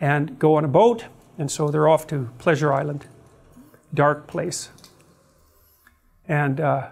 and 0.00 0.38
go 0.38 0.54
on 0.56 0.64
a 0.64 0.68
boat, 0.68 1.06
and 1.38 1.50
so 1.50 1.68
they're 1.68 1.88
off 1.88 2.06
to 2.08 2.28
Pleasure 2.38 2.72
Island, 2.72 3.06
dark 3.94 4.26
place. 4.26 4.70
And 6.28 6.60
uh, 6.60 6.88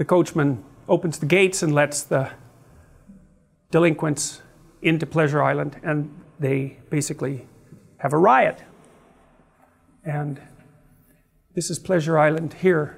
the 0.00 0.04
coachman 0.06 0.64
opens 0.88 1.18
the 1.18 1.26
gates 1.26 1.62
and 1.62 1.74
lets 1.74 2.02
the 2.04 2.30
delinquents 3.70 4.40
into 4.80 5.04
Pleasure 5.04 5.42
Island, 5.42 5.78
and 5.82 6.10
they 6.38 6.78
basically 6.88 7.46
have 7.98 8.14
a 8.14 8.16
riot. 8.16 8.64
And 10.02 10.40
this 11.54 11.68
is 11.68 11.78
Pleasure 11.78 12.18
Island 12.18 12.54
here. 12.54 12.96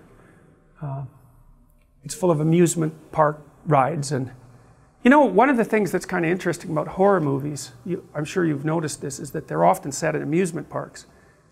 Uh, 0.80 1.06
it's 2.04 2.14
full 2.14 2.30
of 2.30 2.38
amusement 2.38 2.94
park 3.10 3.42
rides. 3.66 4.12
And, 4.12 4.30
you 5.02 5.10
know, 5.10 5.24
one 5.24 5.50
of 5.50 5.56
the 5.56 5.64
things 5.64 5.90
that's 5.90 6.06
kind 6.06 6.24
of 6.24 6.30
interesting 6.30 6.70
about 6.70 6.86
horror 6.86 7.20
movies, 7.20 7.72
you, 7.84 8.08
I'm 8.14 8.24
sure 8.24 8.44
you've 8.44 8.64
noticed 8.64 9.00
this, 9.00 9.18
is 9.18 9.32
that 9.32 9.48
they're 9.48 9.64
often 9.64 9.90
set 9.90 10.14
in 10.14 10.22
amusement 10.22 10.70
parks. 10.70 11.06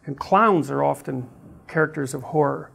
And 0.07 0.17
clowns 0.17 0.71
are 0.71 0.85
often 0.85 1.29
characters 1.67 2.15
of 2.15 2.23
horror. 2.23 2.71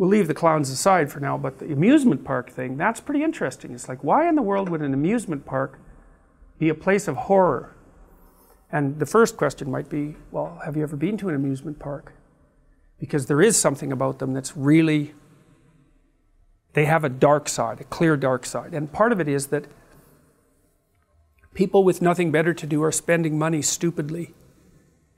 We'll 0.00 0.08
leave 0.08 0.28
the 0.28 0.34
clowns 0.34 0.70
aside 0.70 1.12
for 1.12 1.20
now, 1.20 1.36
but 1.36 1.58
the 1.58 1.70
amusement 1.74 2.24
park 2.24 2.50
thing, 2.50 2.78
that's 2.78 3.00
pretty 3.00 3.22
interesting. 3.22 3.74
It's 3.74 3.86
like, 3.86 4.02
why 4.02 4.26
in 4.30 4.34
the 4.34 4.40
world 4.40 4.70
would 4.70 4.80
an 4.80 4.94
amusement 4.94 5.44
park 5.44 5.78
be 6.58 6.70
a 6.70 6.74
place 6.74 7.06
of 7.06 7.16
horror? 7.16 7.76
And 8.72 8.98
the 8.98 9.04
first 9.04 9.36
question 9.36 9.70
might 9.70 9.90
be, 9.90 10.16
well, 10.30 10.58
have 10.64 10.74
you 10.74 10.82
ever 10.84 10.96
been 10.96 11.18
to 11.18 11.28
an 11.28 11.34
amusement 11.34 11.78
park? 11.78 12.14
Because 12.98 13.26
there 13.26 13.42
is 13.42 13.58
something 13.58 13.92
about 13.92 14.20
them 14.20 14.32
that's 14.32 14.56
really 14.56 15.12
they 16.72 16.86
have 16.86 17.04
a 17.04 17.10
dark 17.10 17.46
side, 17.46 17.82
a 17.82 17.84
clear 17.84 18.16
dark 18.16 18.46
side. 18.46 18.72
And 18.72 18.90
part 18.90 19.12
of 19.12 19.20
it 19.20 19.28
is 19.28 19.48
that 19.48 19.66
people 21.52 21.84
with 21.84 22.00
nothing 22.00 22.30
better 22.30 22.54
to 22.54 22.66
do 22.66 22.82
are 22.82 22.92
spending 22.92 23.38
money 23.38 23.60
stupidly, 23.60 24.32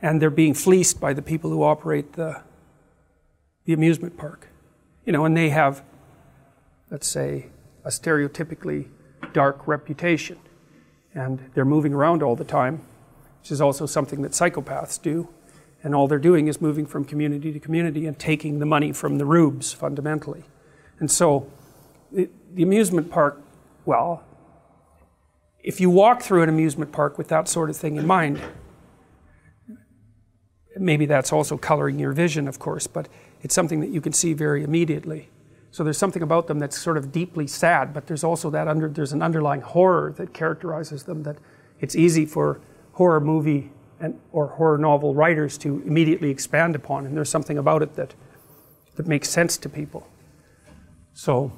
and 0.00 0.20
they're 0.20 0.28
being 0.28 0.54
fleeced 0.54 0.98
by 0.98 1.12
the 1.12 1.22
people 1.22 1.50
who 1.50 1.62
operate 1.62 2.14
the, 2.14 2.42
the 3.64 3.72
amusement 3.72 4.18
park. 4.18 4.48
You 5.04 5.12
know, 5.12 5.24
and 5.24 5.36
they 5.36 5.50
have, 5.50 5.82
let's 6.90 7.08
say, 7.08 7.46
a 7.84 7.88
stereotypically 7.88 8.88
dark 9.32 9.66
reputation. 9.66 10.38
And 11.14 11.50
they're 11.54 11.64
moving 11.64 11.92
around 11.92 12.22
all 12.22 12.36
the 12.36 12.44
time, 12.44 12.82
which 13.40 13.50
is 13.50 13.60
also 13.60 13.86
something 13.86 14.22
that 14.22 14.32
psychopaths 14.32 15.00
do. 15.00 15.28
And 15.82 15.94
all 15.94 16.06
they're 16.06 16.18
doing 16.18 16.46
is 16.46 16.60
moving 16.60 16.86
from 16.86 17.04
community 17.04 17.52
to 17.52 17.58
community 17.58 18.06
and 18.06 18.18
taking 18.18 18.60
the 18.60 18.66
money 18.66 18.92
from 18.92 19.18
the 19.18 19.24
rubes 19.24 19.72
fundamentally. 19.72 20.44
And 21.00 21.10
so 21.10 21.50
the, 22.12 22.30
the 22.54 22.62
amusement 22.62 23.10
park, 23.10 23.42
well, 23.84 24.22
if 25.62 25.80
you 25.80 25.90
walk 25.90 26.22
through 26.22 26.42
an 26.42 26.48
amusement 26.48 26.92
park 26.92 27.18
with 27.18 27.28
that 27.28 27.48
sort 27.48 27.68
of 27.68 27.76
thing 27.76 27.96
in 27.96 28.06
mind, 28.06 28.40
maybe 30.76 31.06
that's 31.06 31.32
also 31.32 31.56
coloring 31.56 31.98
your 31.98 32.12
vision, 32.12 32.48
of 32.48 32.58
course, 32.58 32.86
but 32.86 33.08
it's 33.42 33.54
something 33.54 33.80
that 33.80 33.90
you 33.90 34.00
can 34.00 34.12
see 34.12 34.32
very 34.32 34.62
immediately. 34.62 35.28
So 35.70 35.84
there's 35.84 35.98
something 35.98 36.22
about 36.22 36.46
them 36.46 36.58
that's 36.58 36.78
sort 36.78 36.96
of 36.96 37.12
deeply 37.12 37.46
sad, 37.46 37.94
but 37.94 38.06
there's 38.06 38.24
also 38.24 38.50
that 38.50 38.68
under 38.68 38.88
there's 38.88 39.12
an 39.12 39.22
underlying 39.22 39.62
horror 39.62 40.12
that 40.16 40.32
characterizes 40.32 41.04
them 41.04 41.22
that 41.24 41.36
it's 41.80 41.96
easy 41.96 42.26
for 42.26 42.60
horror 42.92 43.20
movie 43.20 43.70
and 44.00 44.18
or 44.32 44.48
horror 44.48 44.78
novel 44.78 45.14
writers 45.14 45.56
to 45.58 45.82
immediately 45.86 46.30
expand 46.30 46.74
upon, 46.74 47.06
and 47.06 47.16
there's 47.16 47.30
something 47.30 47.58
about 47.58 47.82
it 47.82 47.94
that 47.94 48.14
that 48.96 49.06
makes 49.06 49.28
sense 49.28 49.56
to 49.58 49.68
people. 49.68 50.06
So 51.14 51.52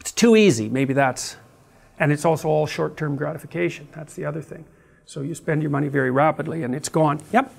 it's 0.00 0.12
too 0.12 0.36
easy. 0.36 0.68
Maybe 0.68 0.92
that's, 0.92 1.36
and 1.98 2.12
it's 2.12 2.24
also 2.24 2.48
all 2.48 2.66
short 2.66 2.96
term 2.96 3.16
gratification. 3.16 3.88
That's 3.94 4.14
the 4.14 4.24
other 4.24 4.42
thing. 4.42 4.64
So 5.04 5.20
you 5.20 5.34
spend 5.34 5.62
your 5.62 5.70
money 5.70 5.88
very 5.88 6.10
rapidly 6.10 6.62
and 6.62 6.74
it's 6.74 6.88
gone. 6.88 7.20
Yep. 7.32 7.52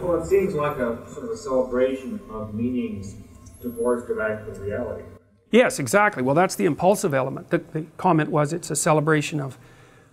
Well, 0.00 0.22
it 0.22 0.26
seems 0.26 0.54
like 0.54 0.76
a 0.78 1.06
sort 1.10 1.24
of 1.24 1.30
a 1.30 1.36
celebration 1.36 2.20
of 2.30 2.54
meanings 2.54 3.16
divorced 3.60 4.06
from 4.06 4.18
reality. 4.62 5.04
Yes, 5.50 5.78
exactly. 5.78 6.22
Well, 6.22 6.34
that's 6.34 6.54
the 6.54 6.64
impulsive 6.64 7.12
element. 7.12 7.50
The, 7.50 7.58
the 7.58 7.86
comment 7.96 8.30
was 8.30 8.52
it's 8.52 8.70
a 8.70 8.76
celebration 8.76 9.40
of, 9.40 9.58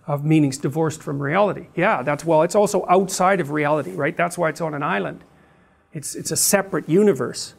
of 0.06 0.24
meanings 0.24 0.58
divorced 0.58 1.02
from 1.02 1.22
reality. 1.22 1.68
Yeah, 1.76 2.02
that's 2.02 2.24
well, 2.24 2.42
it's 2.42 2.54
also 2.54 2.84
outside 2.88 3.40
of 3.40 3.50
reality, 3.50 3.92
right? 3.92 4.16
That's 4.16 4.36
why 4.36 4.48
it's 4.48 4.60
on 4.60 4.74
an 4.74 4.82
island. 4.82 5.24
It's, 5.92 6.14
it's 6.14 6.30
a 6.30 6.36
separate 6.36 6.88
universe 6.88 7.54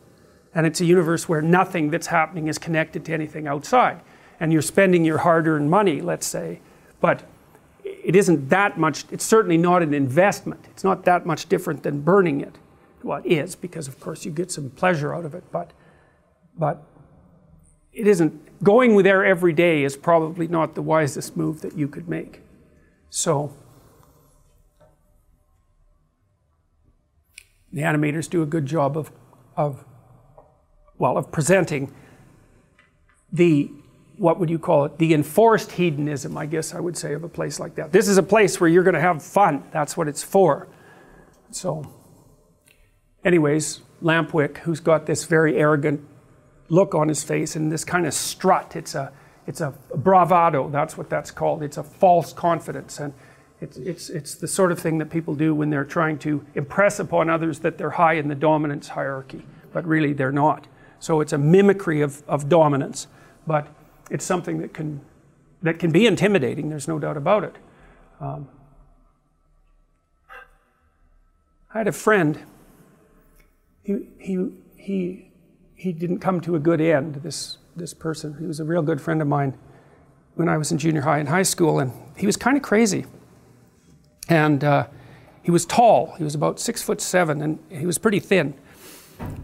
and 0.53 0.65
it's 0.65 0.81
a 0.81 0.85
universe 0.85 1.29
where 1.29 1.41
nothing 1.41 1.89
that's 1.89 2.07
happening 2.07 2.47
is 2.47 2.57
connected 2.57 3.05
to 3.05 3.13
anything 3.13 3.47
outside. 3.47 4.01
And 4.39 4.51
you're 4.51 4.61
spending 4.61 5.05
your 5.05 5.19
hard 5.19 5.47
earned 5.47 5.69
money, 5.69 6.01
let's 6.01 6.25
say, 6.25 6.61
but 7.01 7.23
it 8.09 8.15
isn't 8.15 8.49
that 8.49 8.79
much, 8.79 9.05
it's 9.11 9.23
certainly 9.23 9.55
not 9.55 9.83
an 9.83 9.93
investment. 9.93 10.65
It's 10.71 10.83
not 10.83 11.05
that 11.05 11.27
much 11.27 11.47
different 11.47 11.83
than 11.83 12.01
burning 12.01 12.41
it. 12.41 12.57
Well, 13.03 13.21
it 13.23 13.31
is, 13.31 13.55
because 13.55 13.87
of 13.87 13.99
course 13.99 14.25
you 14.25 14.31
get 14.31 14.49
some 14.49 14.71
pleasure 14.71 15.13
out 15.13 15.25
of 15.25 15.35
it, 15.35 15.43
but, 15.51 15.73
but 16.57 16.81
it 17.93 18.07
isn't, 18.07 18.63
going 18.63 18.97
there 19.03 19.23
every 19.23 19.53
day 19.53 19.83
is 19.83 19.95
probably 19.95 20.47
not 20.47 20.73
the 20.73 20.81
wisest 20.81 21.37
move 21.37 21.61
that 21.61 21.77
you 21.77 21.87
could 21.87 22.09
make. 22.09 22.41
So, 23.11 23.53
the 27.71 27.81
animators 27.81 28.27
do 28.27 28.41
a 28.41 28.47
good 28.47 28.65
job 28.65 28.97
of, 28.97 29.11
of 29.55 29.85
well, 30.97 31.15
of 31.15 31.31
presenting 31.31 31.93
the, 33.31 33.71
what 34.19 34.37
would 34.37 34.49
you 34.49 34.59
call 34.59 34.83
it, 34.83 34.97
the 34.97 35.13
enforced 35.13 35.71
hedonism, 35.71 36.37
I 36.37 36.45
guess 36.45 36.75
I 36.75 36.81
would 36.81 36.97
say, 36.97 37.13
of 37.13 37.23
a 37.23 37.29
place 37.29 37.57
like 37.57 37.75
that. 37.75 37.93
This 37.93 38.09
is 38.09 38.17
a 38.17 38.23
place 38.23 38.59
where 38.59 38.69
you're 38.69 38.83
going 38.83 38.95
to 38.95 39.01
have 39.01 39.23
fun. 39.23 39.63
That's 39.71 39.95
what 39.95 40.09
it's 40.09 40.21
for. 40.21 40.67
So, 41.51 41.89
anyways, 43.23 43.79
Lampwick, 44.03 44.57
who's 44.57 44.81
got 44.81 45.05
this 45.05 45.23
very 45.23 45.57
arrogant 45.57 46.05
look 46.67 46.93
on 46.93 47.07
his 47.07 47.23
face 47.23 47.55
and 47.55 47.71
this 47.71 47.85
kind 47.85 48.05
of 48.05 48.13
strut. 48.13 48.75
It's 48.75 48.93
a, 48.93 49.13
it's 49.47 49.61
a 49.61 49.73
bravado, 49.95 50.69
that's 50.69 50.97
what 50.97 51.09
that's 51.09 51.31
called. 51.31 51.63
It's 51.63 51.77
a 51.77 51.83
false 51.83 52.33
confidence. 52.33 52.99
And 52.99 53.13
it's, 53.61 53.77
it's, 53.77 54.09
it's 54.09 54.35
the 54.35 54.49
sort 54.49 54.73
of 54.73 54.79
thing 54.79 54.97
that 54.97 55.09
people 55.09 55.33
do 55.33 55.55
when 55.55 55.69
they're 55.69 55.85
trying 55.85 56.19
to 56.19 56.45
impress 56.55 56.99
upon 56.99 57.29
others 57.29 57.59
that 57.59 57.77
they're 57.77 57.89
high 57.91 58.13
in 58.13 58.27
the 58.27 58.35
dominance 58.35 58.89
hierarchy, 58.89 59.45
but 59.71 59.85
really 59.87 60.11
they're 60.11 60.33
not. 60.33 60.67
So 60.99 61.21
it's 61.21 61.31
a 61.31 61.37
mimicry 61.37 62.01
of, 62.01 62.21
of 62.27 62.49
dominance, 62.49 63.07
but 63.47 63.67
it's 64.09 64.25
something 64.25 64.59
that 64.59 64.73
can, 64.73 65.01
that 65.61 65.79
can 65.79 65.91
be 65.91 66.05
intimidating, 66.05 66.69
there's 66.69 66.87
no 66.87 66.99
doubt 66.99 67.17
about 67.17 67.43
it. 67.43 67.55
Um, 68.19 68.47
I 71.73 71.77
had 71.77 71.87
a 71.87 71.91
friend, 71.91 72.39
he, 73.83 74.07
he, 74.17 74.47
he, 74.75 75.31
he 75.75 75.93
didn't 75.93 76.19
come 76.19 76.41
to 76.41 76.55
a 76.55 76.59
good 76.59 76.81
end, 76.81 77.15
this, 77.15 77.57
this 77.75 77.93
person. 77.93 78.35
He 78.39 78.45
was 78.45 78.59
a 78.59 78.63
real 78.63 78.81
good 78.81 78.99
friend 78.99 79.21
of 79.21 79.27
mine 79.27 79.57
when 80.35 80.49
I 80.49 80.57
was 80.57 80.71
in 80.71 80.77
junior 80.77 81.01
high 81.01 81.19
and 81.19 81.29
high 81.29 81.43
school, 81.43 81.79
and 81.79 81.91
he 82.17 82.25
was 82.25 82.37
kind 82.37 82.57
of 82.57 82.63
crazy. 82.63 83.05
And 84.27 84.63
uh, 84.63 84.87
he 85.43 85.51
was 85.51 85.65
tall, 85.65 86.15
he 86.17 86.23
was 86.23 86.35
about 86.35 86.59
six 86.59 86.81
foot 86.81 87.01
seven, 87.01 87.41
and 87.41 87.59
he 87.69 87.85
was 87.85 87.97
pretty 87.97 88.19
thin. 88.19 88.53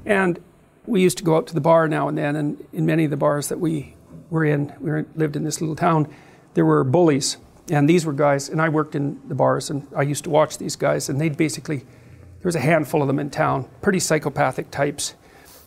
And 0.06 0.40
we 0.86 1.02
used 1.02 1.18
to 1.18 1.24
go 1.24 1.36
out 1.38 1.48
to 1.48 1.54
the 1.54 1.62
bar 1.62 1.88
now 1.88 2.08
and 2.08 2.18
then, 2.18 2.36
and 2.36 2.66
in 2.72 2.86
many 2.86 3.06
of 3.06 3.12
the 3.12 3.18
bars 3.18 3.50
that 3.50 3.60
we 3.60 3.95
were 4.30 4.46
in, 4.46 4.74
we 4.80 4.90
were, 4.90 5.06
lived 5.16 5.36
in 5.36 5.44
this 5.44 5.62
little 5.62 5.76
town, 5.76 6.08
there 6.54 6.66
were 6.66 6.84
bullies. 6.84 7.38
And 7.72 7.90
these 7.90 8.06
were 8.06 8.14
guys, 8.14 8.50
and 8.50 8.62
I 8.62 8.70
worked 8.70 8.96
in 8.96 9.20
the 9.28 9.34
bars, 9.34 9.72
and 9.72 9.88
I 9.96 10.04
used 10.04 10.24
to 10.26 10.30
watch 10.30 10.60
these 10.60 10.76
guys, 10.76 11.10
and 11.10 11.20
they'd 11.20 11.36
basically, 11.36 11.78
there 11.78 12.46
was 12.46 12.56
a 12.56 12.60
handful 12.60 13.02
of 13.02 13.08
them 13.08 13.18
in 13.18 13.32
town, 13.32 13.68
pretty 13.82 14.00
psychopathic 14.00 14.70
types. 14.70 15.16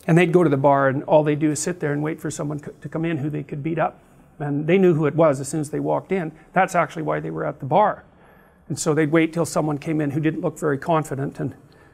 And 0.07 0.17
they'd 0.17 0.31
go 0.31 0.43
to 0.43 0.49
the 0.49 0.57
bar, 0.57 0.87
and 0.87 1.03
all 1.03 1.23
they'd 1.23 1.39
do 1.39 1.51
is 1.51 1.59
sit 1.59 1.81
there 1.81 1.91
and 1.91 2.01
wait 2.01 2.21
for 2.21 2.31
someone 2.31 2.59
to 2.59 2.89
come 2.89 3.03
in 3.03 3.17
who 3.17 3.29
they 3.29 3.43
could 3.43 3.61
beat 3.61 3.77
up. 3.77 3.99
And 4.39 4.65
they 4.65 4.77
knew 4.77 4.93
who 4.93 5.05
it 5.05 5.15
was 5.15 5.41
as 5.41 5.49
soon 5.49 5.59
as 5.59 5.71
they 5.71 5.81
walked 5.81 6.13
in. 6.13 6.31
That's 6.53 6.73
actually 6.73 7.03
why 7.03 7.19
they 7.19 7.31
were 7.31 7.45
at 7.45 7.59
the 7.59 7.65
bar. 7.65 8.05
And 8.69 8.79
so 8.79 8.93
they'd 8.93 9.11
wait 9.11 9.33
till 9.33 9.45
someone 9.45 9.77
came 9.77 9.99
in 9.99 10.11
who 10.11 10.21
didn't 10.21 10.39
look 10.41 10.57
very 10.57 10.77
confident 10.77 11.39
and 11.39 11.53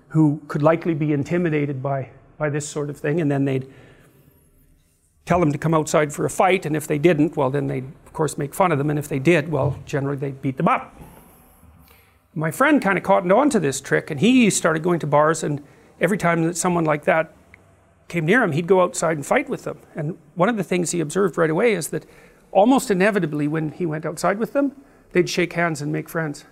who 0.10 0.40
could 0.48 0.62
likely 0.62 0.94
be 0.94 1.14
intimidated 1.14 1.82
by 1.82 2.12
by 2.38 2.50
this 2.50 2.68
sort 2.68 2.90
of 2.90 2.98
thing, 2.98 3.22
and 3.22 3.32
then 3.32 3.46
they'd 3.46 3.72
tell 5.26 5.40
them 5.40 5.52
to 5.52 5.58
come 5.58 5.74
outside 5.74 6.14
for 6.14 6.26
a 6.26 6.30
fight, 6.30 6.66
and 6.66 6.76
if 6.76 6.88
they 6.88 7.00
didn't, 7.00 7.36
well, 7.36 7.50
then 7.50 7.68
they'd, 7.68 7.86
of 8.06 8.14
course, 8.14 8.38
make 8.38 8.54
fun 8.54 8.72
of 8.72 8.78
them, 8.78 8.90
and 8.90 9.00
if 9.00 9.08
they 9.08 9.20
did, 9.20 9.50
well, 9.50 9.80
generally 9.86 10.18
they'd 10.18 10.42
beat 10.42 10.58
them 10.58 10.68
up. 10.68 10.94
My 12.36 12.52
friend 12.52 12.82
kind 12.82 12.98
of 12.98 13.04
caught 13.04 13.30
on 13.32 13.50
to 13.50 13.60
this 13.60 13.82
trick, 13.82 14.12
and 14.12 14.20
he 14.20 14.50
started 14.50 14.84
going 14.84 15.00
to 15.00 15.08
bars, 15.08 15.44
and 15.44 15.64
every 16.00 16.18
time 16.18 16.44
that 16.44 16.58
someone 16.58 16.86
like 16.86 17.06
that 17.06 17.34
came 18.08 18.26
near 18.26 18.44
him, 18.44 18.52
he'd 18.52 18.68
go 18.68 18.82
outside 18.82 19.18
and 19.18 19.26
fight 19.26 19.50
with 19.50 19.64
them. 19.64 19.80
And 19.96 20.18
one 20.36 20.50
of 20.50 20.58
the 20.58 20.64
things 20.64 20.92
he 20.92 21.00
observed 21.00 21.38
right 21.38 21.50
away 21.50 21.74
is 21.74 21.88
that 21.88 22.06
almost 22.52 22.92
inevitably, 22.92 23.48
when 23.48 23.72
he 23.72 23.86
went 23.86 24.06
outside 24.06 24.38
with 24.38 24.54
them, 24.54 24.74
they'd 25.14 25.30
shake 25.30 25.54
hands 25.54 25.82
and 25.82 25.92
make 25.92 26.08
friends. 26.08 26.46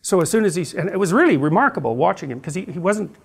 So 0.00 0.20
as 0.20 0.30
soon 0.30 0.44
as 0.44 0.54
he, 0.54 0.66
and 0.78 0.90
it 0.90 0.98
was 0.98 1.12
really 1.12 1.36
remarkable 1.36 1.96
watching 1.96 2.30
him 2.30 2.38
because 2.38 2.54
he, 2.54 2.66
he 2.66 2.78
wasn't 2.78 3.16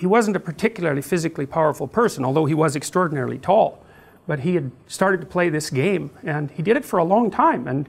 he 0.00 0.06
wasn't 0.06 0.34
a 0.34 0.40
particularly 0.40 1.02
physically 1.02 1.44
powerful 1.44 1.86
person, 1.86 2.24
although 2.24 2.46
he 2.46 2.54
was 2.54 2.74
extraordinarily 2.74 3.36
tall. 3.36 3.84
But 4.26 4.40
he 4.40 4.54
had 4.54 4.72
started 4.86 5.20
to 5.20 5.26
play 5.26 5.50
this 5.50 5.68
game, 5.68 6.10
and 6.22 6.50
he 6.52 6.62
did 6.62 6.78
it 6.78 6.86
for 6.86 6.98
a 6.98 7.04
long 7.04 7.30
time. 7.30 7.68
And 7.68 7.86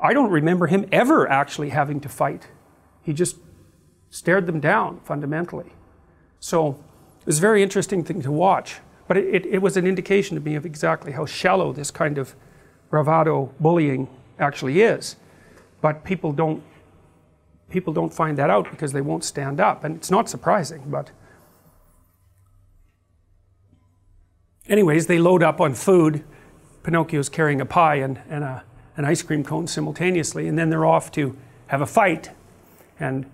I 0.00 0.12
don't 0.12 0.30
remember 0.30 0.68
him 0.68 0.86
ever 0.92 1.28
actually 1.28 1.70
having 1.70 1.98
to 2.02 2.08
fight. 2.08 2.46
He 3.02 3.12
just 3.12 3.38
stared 4.08 4.46
them 4.46 4.60
down 4.60 5.00
fundamentally. 5.00 5.72
So 6.38 6.78
it 7.22 7.26
was 7.26 7.38
a 7.38 7.40
very 7.40 7.60
interesting 7.60 8.04
thing 8.04 8.22
to 8.22 8.30
watch. 8.30 8.76
But 9.08 9.16
it, 9.16 9.34
it, 9.34 9.46
it 9.46 9.58
was 9.58 9.76
an 9.76 9.84
indication 9.84 10.36
to 10.36 10.40
me 10.40 10.54
of 10.54 10.64
exactly 10.64 11.10
how 11.10 11.26
shallow 11.26 11.72
this 11.72 11.90
kind 11.90 12.18
of 12.18 12.36
bravado 12.88 13.52
bullying 13.58 14.08
actually 14.38 14.80
is. 14.80 15.16
But 15.80 16.04
people 16.04 16.30
don't 16.32 16.62
people 17.68 17.92
don't 17.92 18.14
find 18.14 18.38
that 18.38 18.50
out 18.50 18.70
because 18.70 18.92
they 18.92 19.00
won't 19.00 19.24
stand 19.24 19.58
up. 19.58 19.82
And 19.82 19.96
it's 19.96 20.10
not 20.10 20.28
surprising, 20.28 20.84
but 20.86 21.10
anyways, 24.68 25.06
they 25.06 25.18
load 25.18 25.42
up 25.42 25.60
on 25.60 25.74
food. 25.74 26.24
Pinocchio's 26.82 27.28
carrying 27.28 27.60
a 27.60 27.66
pie 27.66 27.96
and, 27.96 28.20
and 28.28 28.44
a, 28.44 28.64
an 28.96 29.04
ice 29.04 29.22
cream 29.22 29.44
cone 29.44 29.66
simultaneously, 29.66 30.48
and 30.48 30.58
then 30.58 30.70
they're 30.70 30.86
off 30.86 31.12
to 31.12 31.36
have 31.68 31.80
a 31.80 31.86
fight. 31.86 32.30
And 32.98 33.30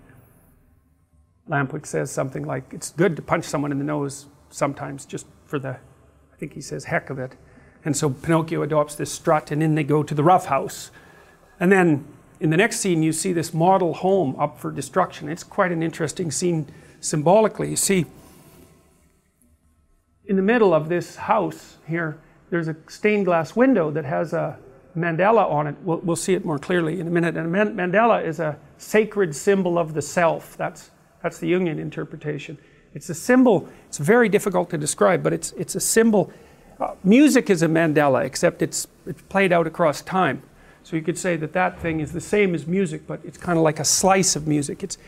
Lampwick 1.49 1.85
says 1.85 2.11
something 2.11 2.45
like, 2.45 2.63
It's 2.71 2.91
good 2.91 3.15
to 3.15 3.21
punch 3.21 3.45
someone 3.45 3.71
in 3.71 3.79
the 3.79 3.85
nose 3.85 4.27
sometimes, 4.49 5.05
just 5.05 5.25
for 5.45 5.59
the, 5.59 5.71
I 5.71 6.35
think 6.37 6.53
he 6.53 6.61
says, 6.61 6.85
heck 6.85 7.09
of 7.09 7.19
it. 7.19 7.35
And 7.85 7.95
so 7.95 8.09
Pinocchio 8.09 8.61
adopts 8.61 8.95
this 8.95 9.11
strut, 9.11 9.51
and 9.51 9.63
in 9.63 9.75
they 9.75 9.83
go 9.83 10.03
to 10.03 10.13
the 10.13 10.23
rough 10.23 10.45
house. 10.45 10.91
And 11.59 11.71
then 11.71 12.05
in 12.39 12.49
the 12.49 12.57
next 12.57 12.79
scene, 12.79 13.03
you 13.03 13.11
see 13.11 13.33
this 13.33 13.53
model 13.53 13.93
home 13.95 14.35
up 14.37 14.59
for 14.59 14.71
destruction. 14.71 15.29
It's 15.29 15.43
quite 15.43 15.71
an 15.71 15.81
interesting 15.83 16.31
scene 16.31 16.67
symbolically. 17.01 17.69
You 17.69 17.75
see, 17.75 18.05
in 20.29 20.35
the 20.35 20.43
middle 20.43 20.75
of 20.75 20.89
this 20.89 21.15
house 21.15 21.77
here, 21.87 22.19
there's 22.51 22.67
a 22.67 22.75
stained 22.87 23.25
glass 23.25 23.55
window 23.55 23.89
that 23.89 24.05
has 24.05 24.31
a 24.31 24.57
mandala 24.95 25.49
on 25.49 25.65
it. 25.65 25.75
We'll, 25.83 25.97
we'll 25.97 26.15
see 26.15 26.35
it 26.35 26.45
more 26.45 26.59
clearly 26.59 26.99
in 26.99 27.07
a 27.07 27.09
minute. 27.09 27.35
And 27.35 27.53
a 27.53 27.65
mandala 27.71 28.23
is 28.23 28.39
a 28.39 28.55
sacred 28.77 29.35
symbol 29.35 29.79
of 29.79 29.95
the 29.95 30.03
self. 30.03 30.55
That's, 30.55 30.91
that's 31.23 31.39
the 31.39 31.51
Jungian 31.51 31.79
interpretation. 31.79 32.59
It's 32.93 33.09
a 33.09 33.15
symbol, 33.15 33.67
it's 33.87 33.97
very 33.97 34.29
difficult 34.29 34.69
to 34.69 34.77
describe, 34.77 35.23
but 35.23 35.33
it's, 35.33 35.51
it's 35.53 35.73
a 35.73 35.79
symbol. 35.79 36.31
Uh, 36.79 36.93
music 37.03 37.49
is 37.49 37.63
a 37.63 37.67
mandala, 37.67 38.23
except 38.23 38.61
it's, 38.61 38.87
it's 39.07 39.23
played 39.23 39.51
out 39.51 39.65
across 39.65 40.03
time. 40.03 40.43
So 40.83 40.95
you 40.95 41.01
could 41.01 41.17
say 41.17 41.37
that 41.37 41.53
that 41.53 41.79
thing 41.79 42.01
is 42.01 42.11
the 42.11 42.21
same 42.21 42.53
as 42.53 42.67
music, 42.67 43.07
but 43.07 43.19
it's 43.23 43.37
kind 43.37 43.57
of 43.57 43.63
like 43.63 43.79
a 43.79 43.85
slice 43.85 44.35
of 44.35 44.47
music. 44.47 44.83
It's, 44.83 44.99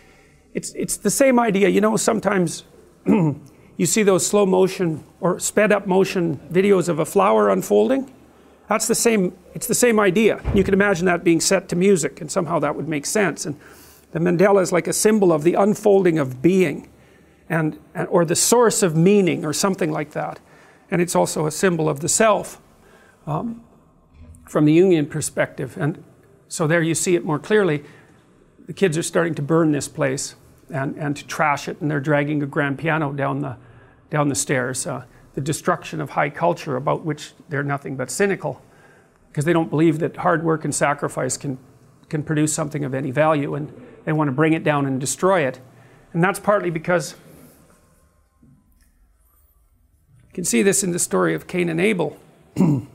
it's, 0.56 0.74
it's 0.74 0.98
the 0.98 1.12
same 1.12 1.40
idea. 1.40 1.70
You 1.70 1.82
know, 1.82 1.96
sometimes 1.96 2.64
you 3.78 3.86
see 3.86 4.04
those 4.04 4.26
slow 4.26 4.46
motion 4.46 5.04
or 5.20 5.40
sped 5.40 5.72
up 5.72 5.88
motion 5.88 6.38
videos 6.52 6.90
of 6.90 7.00
a 7.00 7.06
flower 7.06 7.50
unfolding. 7.50 8.12
That's 8.68 8.88
the 8.88 8.96
same, 8.96 9.36
it's 9.54 9.68
the 9.68 9.76
same 9.76 10.00
idea. 10.00 10.42
You 10.54 10.64
can 10.64 10.74
imagine 10.74 11.06
that 11.06 11.24
being 11.24 11.42
set 11.42 11.68
to 11.70 11.76
music, 11.76 12.22
and 12.22 12.32
somehow 12.32 12.60
that 12.60 12.76
would 12.76 12.88
make 12.88 13.06
sense. 13.06 13.46
And 13.46 13.60
the 14.12 14.20
mandala 14.20 14.62
is 14.62 14.72
like 14.72 14.88
a 14.88 14.94
symbol 14.94 15.34
of 15.34 15.44
the 15.44 15.56
unfolding 15.56 16.20
of 16.20 16.42
being, 16.42 16.90
and, 17.50 17.78
and, 17.94 18.08
or 18.08 18.24
the 18.24 18.36
source 18.36 18.82
of 18.82 18.96
meaning, 18.96 19.44
or 19.46 19.52
something 19.52 19.92
like 19.92 20.12
that. 20.12 20.40
And 20.90 21.02
it's 21.02 21.16
also 21.16 21.46
a 21.46 21.52
symbol 21.52 21.90
of 21.90 22.00
the 22.00 22.10
self 22.10 22.62
um, 23.28 23.64
from 24.48 24.66
the 24.66 24.78
Jungian 24.78 25.10
perspective. 25.10 25.78
And 25.78 26.04
so 26.48 26.68
there 26.68 26.82
you 26.82 26.96
see 26.96 27.16
it 27.16 27.26
more 27.26 27.40
clearly. 27.40 27.84
The 28.68 28.74
kids 28.74 28.98
are 28.98 29.04
starting 29.04 29.36
to 29.36 29.42
burn 29.42 29.72
this 29.72 29.88
place 29.88 30.36
and, 30.72 30.96
and 30.98 31.16
to 31.18 31.26
trash 31.28 31.68
it, 31.68 31.80
and 31.82 31.90
they're 31.92 32.00
dragging 32.00 32.42
a 32.44 32.46
grand 32.46 32.78
piano 32.78 33.12
down 33.12 33.40
the 33.40 33.58
down 34.10 34.28
the 34.28 34.36
stairs. 34.36 34.86
Uh, 34.86 35.04
the 35.34 35.42
destruction 35.42 36.02
of 36.02 36.12
high 36.12 36.30
culture, 36.30 36.76
about 36.76 37.06
which 37.06 37.34
they're 37.50 37.64
nothing 37.64 37.96
but 37.96 38.12
cynical, 38.12 38.62
because 39.30 39.46
they 39.46 39.54
don't 39.54 39.70
believe 39.70 40.00
that 40.00 40.18
hard 40.18 40.44
work 40.44 40.66
and 40.66 40.76
sacrifice 40.76 41.38
can, 41.38 41.58
can 42.10 42.22
produce 42.22 42.54
something 42.54 42.84
of 42.84 42.94
any 42.94 43.12
value, 43.12 43.56
and 43.56 43.72
they 44.04 44.12
want 44.12 44.28
to 44.28 44.34
bring 44.34 44.54
it 44.54 44.64
down 44.64 44.86
and 44.86 45.00
destroy 45.00 45.42
it. 45.42 45.60
And 46.14 46.24
that's 46.24 46.40
partly 46.40 46.70
because 46.70 47.16
you 48.42 50.34
can 50.34 50.44
see 50.44 50.62
this 50.62 50.84
in 50.84 50.92
the 50.92 51.00
story 51.00 51.34
of 51.34 51.48
Cain 51.48 51.70
and 51.70 51.80
Abel. 51.80 52.18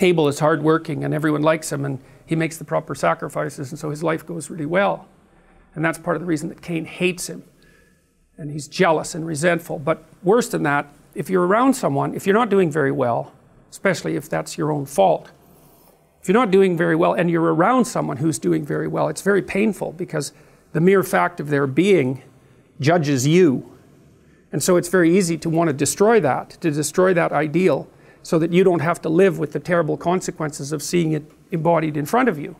Abel 0.00 0.28
is 0.28 0.38
hardworking, 0.38 1.04
and 1.04 1.12
everyone 1.12 1.42
likes 1.42 1.70
him, 1.70 1.84
and 1.84 1.98
he 2.24 2.34
makes 2.34 2.56
the 2.56 2.64
proper 2.64 2.94
sacrifices, 2.94 3.70
and 3.70 3.78
so 3.78 3.90
his 3.90 4.02
life 4.02 4.24
goes 4.24 4.48
really 4.48 4.64
well. 4.64 5.06
And 5.74 5.84
that's 5.84 5.98
part 5.98 6.16
of 6.16 6.20
the 6.20 6.26
reason 6.26 6.48
that 6.48 6.62
Cain 6.62 6.84
hates 6.84 7.28
him 7.28 7.44
and 8.38 8.50
he's 8.50 8.68
jealous 8.68 9.14
and 9.14 9.26
resentful. 9.26 9.78
But 9.78 10.04
worse 10.22 10.48
than 10.48 10.62
that, 10.64 10.86
if 11.14 11.30
you're 11.30 11.46
around 11.46 11.74
someone, 11.74 12.14
if 12.14 12.26
you're 12.26 12.34
not 12.34 12.50
doing 12.50 12.70
very 12.70 12.92
well, 12.92 13.32
especially 13.70 14.16
if 14.16 14.28
that's 14.28 14.58
your 14.58 14.72
own 14.72 14.86
fault, 14.86 15.30
if 16.20 16.28
you're 16.28 16.34
not 16.34 16.50
doing 16.50 16.76
very 16.76 16.96
well 16.96 17.14
and 17.14 17.30
you're 17.30 17.54
around 17.54 17.84
someone 17.84 18.18
who's 18.18 18.38
doing 18.38 18.64
very 18.64 18.88
well, 18.88 19.08
it's 19.08 19.22
very 19.22 19.42
painful 19.42 19.92
because 19.92 20.32
the 20.72 20.80
mere 20.80 21.02
fact 21.02 21.40
of 21.40 21.48
their 21.48 21.66
being 21.66 22.22
judges 22.80 23.26
you. 23.26 23.68
And 24.52 24.62
so 24.62 24.76
it's 24.76 24.88
very 24.88 25.16
easy 25.16 25.38
to 25.38 25.50
want 25.50 25.68
to 25.68 25.72
destroy 25.72 26.20
that, 26.20 26.50
to 26.60 26.70
destroy 26.70 27.14
that 27.14 27.32
ideal, 27.32 27.88
so 28.22 28.38
that 28.38 28.52
you 28.52 28.62
don't 28.62 28.80
have 28.80 29.00
to 29.02 29.08
live 29.08 29.38
with 29.38 29.52
the 29.52 29.60
terrible 29.60 29.96
consequences 29.96 30.72
of 30.72 30.82
seeing 30.82 31.12
it 31.12 31.24
embodied 31.50 31.96
in 31.96 32.06
front 32.06 32.28
of 32.28 32.38
you. 32.38 32.54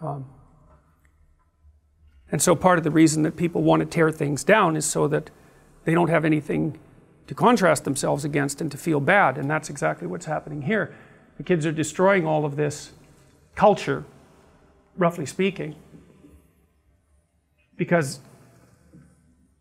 Um, 0.00 0.26
and 2.30 2.42
so 2.42 2.56
part 2.56 2.78
of 2.78 2.84
the 2.84 2.90
reason 2.90 3.22
that 3.22 3.36
people 3.36 3.62
want 3.62 3.80
to 3.80 3.86
tear 3.86 4.10
things 4.10 4.42
down 4.42 4.76
is 4.76 4.84
so 4.84 5.06
that 5.08 5.30
they 5.84 5.94
don't 5.94 6.10
have 6.10 6.24
anything 6.24 6.78
to 7.28 7.34
contrast 7.34 7.84
themselves 7.84 8.24
against 8.24 8.60
and 8.60 8.70
to 8.70 8.78
feel 8.78 9.00
bad. 9.00 9.38
And 9.38 9.50
that's 9.50 9.70
exactly 9.70 10.06
what's 10.06 10.26
happening 10.26 10.62
here. 10.62 10.94
The 11.36 11.42
kids 11.42 11.66
are 11.66 11.72
destroying 11.72 12.26
all 12.26 12.44
of 12.44 12.56
this 12.56 12.92
culture, 13.54 14.04
roughly 14.96 15.26
speaking, 15.26 15.76
because 17.76 18.20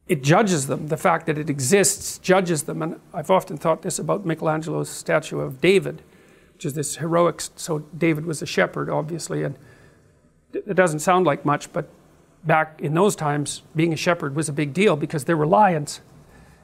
it 0.07 0.24
judges 0.24 0.68
them. 0.68 0.88
The 0.88 0.97
fact 0.97 1.26
that 1.26 1.38
it 1.38 1.49
exists 1.49 2.18
judges 2.20 2.63
them. 2.63 2.82
And 2.82 2.99
I've 3.13 3.32
often 3.32 3.57
thought 3.57 3.82
this 3.82 3.99
about 3.99 4.26
Michelangelo's 4.26 4.89
statue 4.89 5.39
of 5.39 5.61
David, 5.61 6.01
which 6.53 6.66
is 6.66 6.74
this 6.74 6.97
heroic. 6.97 7.41
So 7.55 7.80
David 7.97 8.26
was 8.26 8.41
a 8.41 8.45
shepherd, 8.45 8.89
obviously, 8.89 9.43
and 9.43 9.57
it 10.53 10.76
doesn't 10.76 10.99
sound 10.99 11.26
like 11.26 11.43
much, 11.45 11.74
but 11.74 11.89
back 12.46 12.80
in 12.82 12.93
those 12.93 13.16
times, 13.16 13.62
being 13.76 13.93
a 13.93 13.96
shepherd 13.96 14.36
was 14.36 14.50
a 14.50 14.54
big 14.54 14.74
deal 14.74 14.96
because 14.96 15.26
there 15.26 15.38
were 15.38 15.48
lions, 15.48 16.02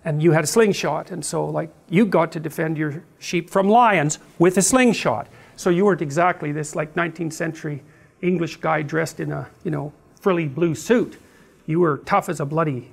and 0.05 0.21
you 0.21 0.31
had 0.31 0.43
a 0.43 0.47
slingshot, 0.47 1.11
and 1.11 1.23
so 1.23 1.45
like 1.45 1.69
you 1.89 2.05
got 2.05 2.31
to 2.33 2.39
defend 2.39 2.77
your 2.77 3.03
sheep 3.19 3.49
from 3.49 3.69
lions 3.69 4.19
with 4.39 4.57
a 4.57 4.61
slingshot. 4.61 5.27
So 5.55 5.69
you 5.69 5.85
weren't 5.85 6.01
exactly 6.01 6.51
this 6.51 6.75
like 6.75 6.95
19th 6.95 7.33
century 7.33 7.83
English 8.21 8.57
guy 8.57 8.81
dressed 8.81 9.19
in 9.19 9.31
a 9.31 9.47
you 9.63 9.71
know 9.71 9.93
frilly 10.19 10.47
blue 10.47 10.75
suit. 10.75 11.17
You 11.65 11.79
were 11.79 11.97
tough 11.99 12.29
as 12.29 12.39
a 12.39 12.45
bloody 12.45 12.91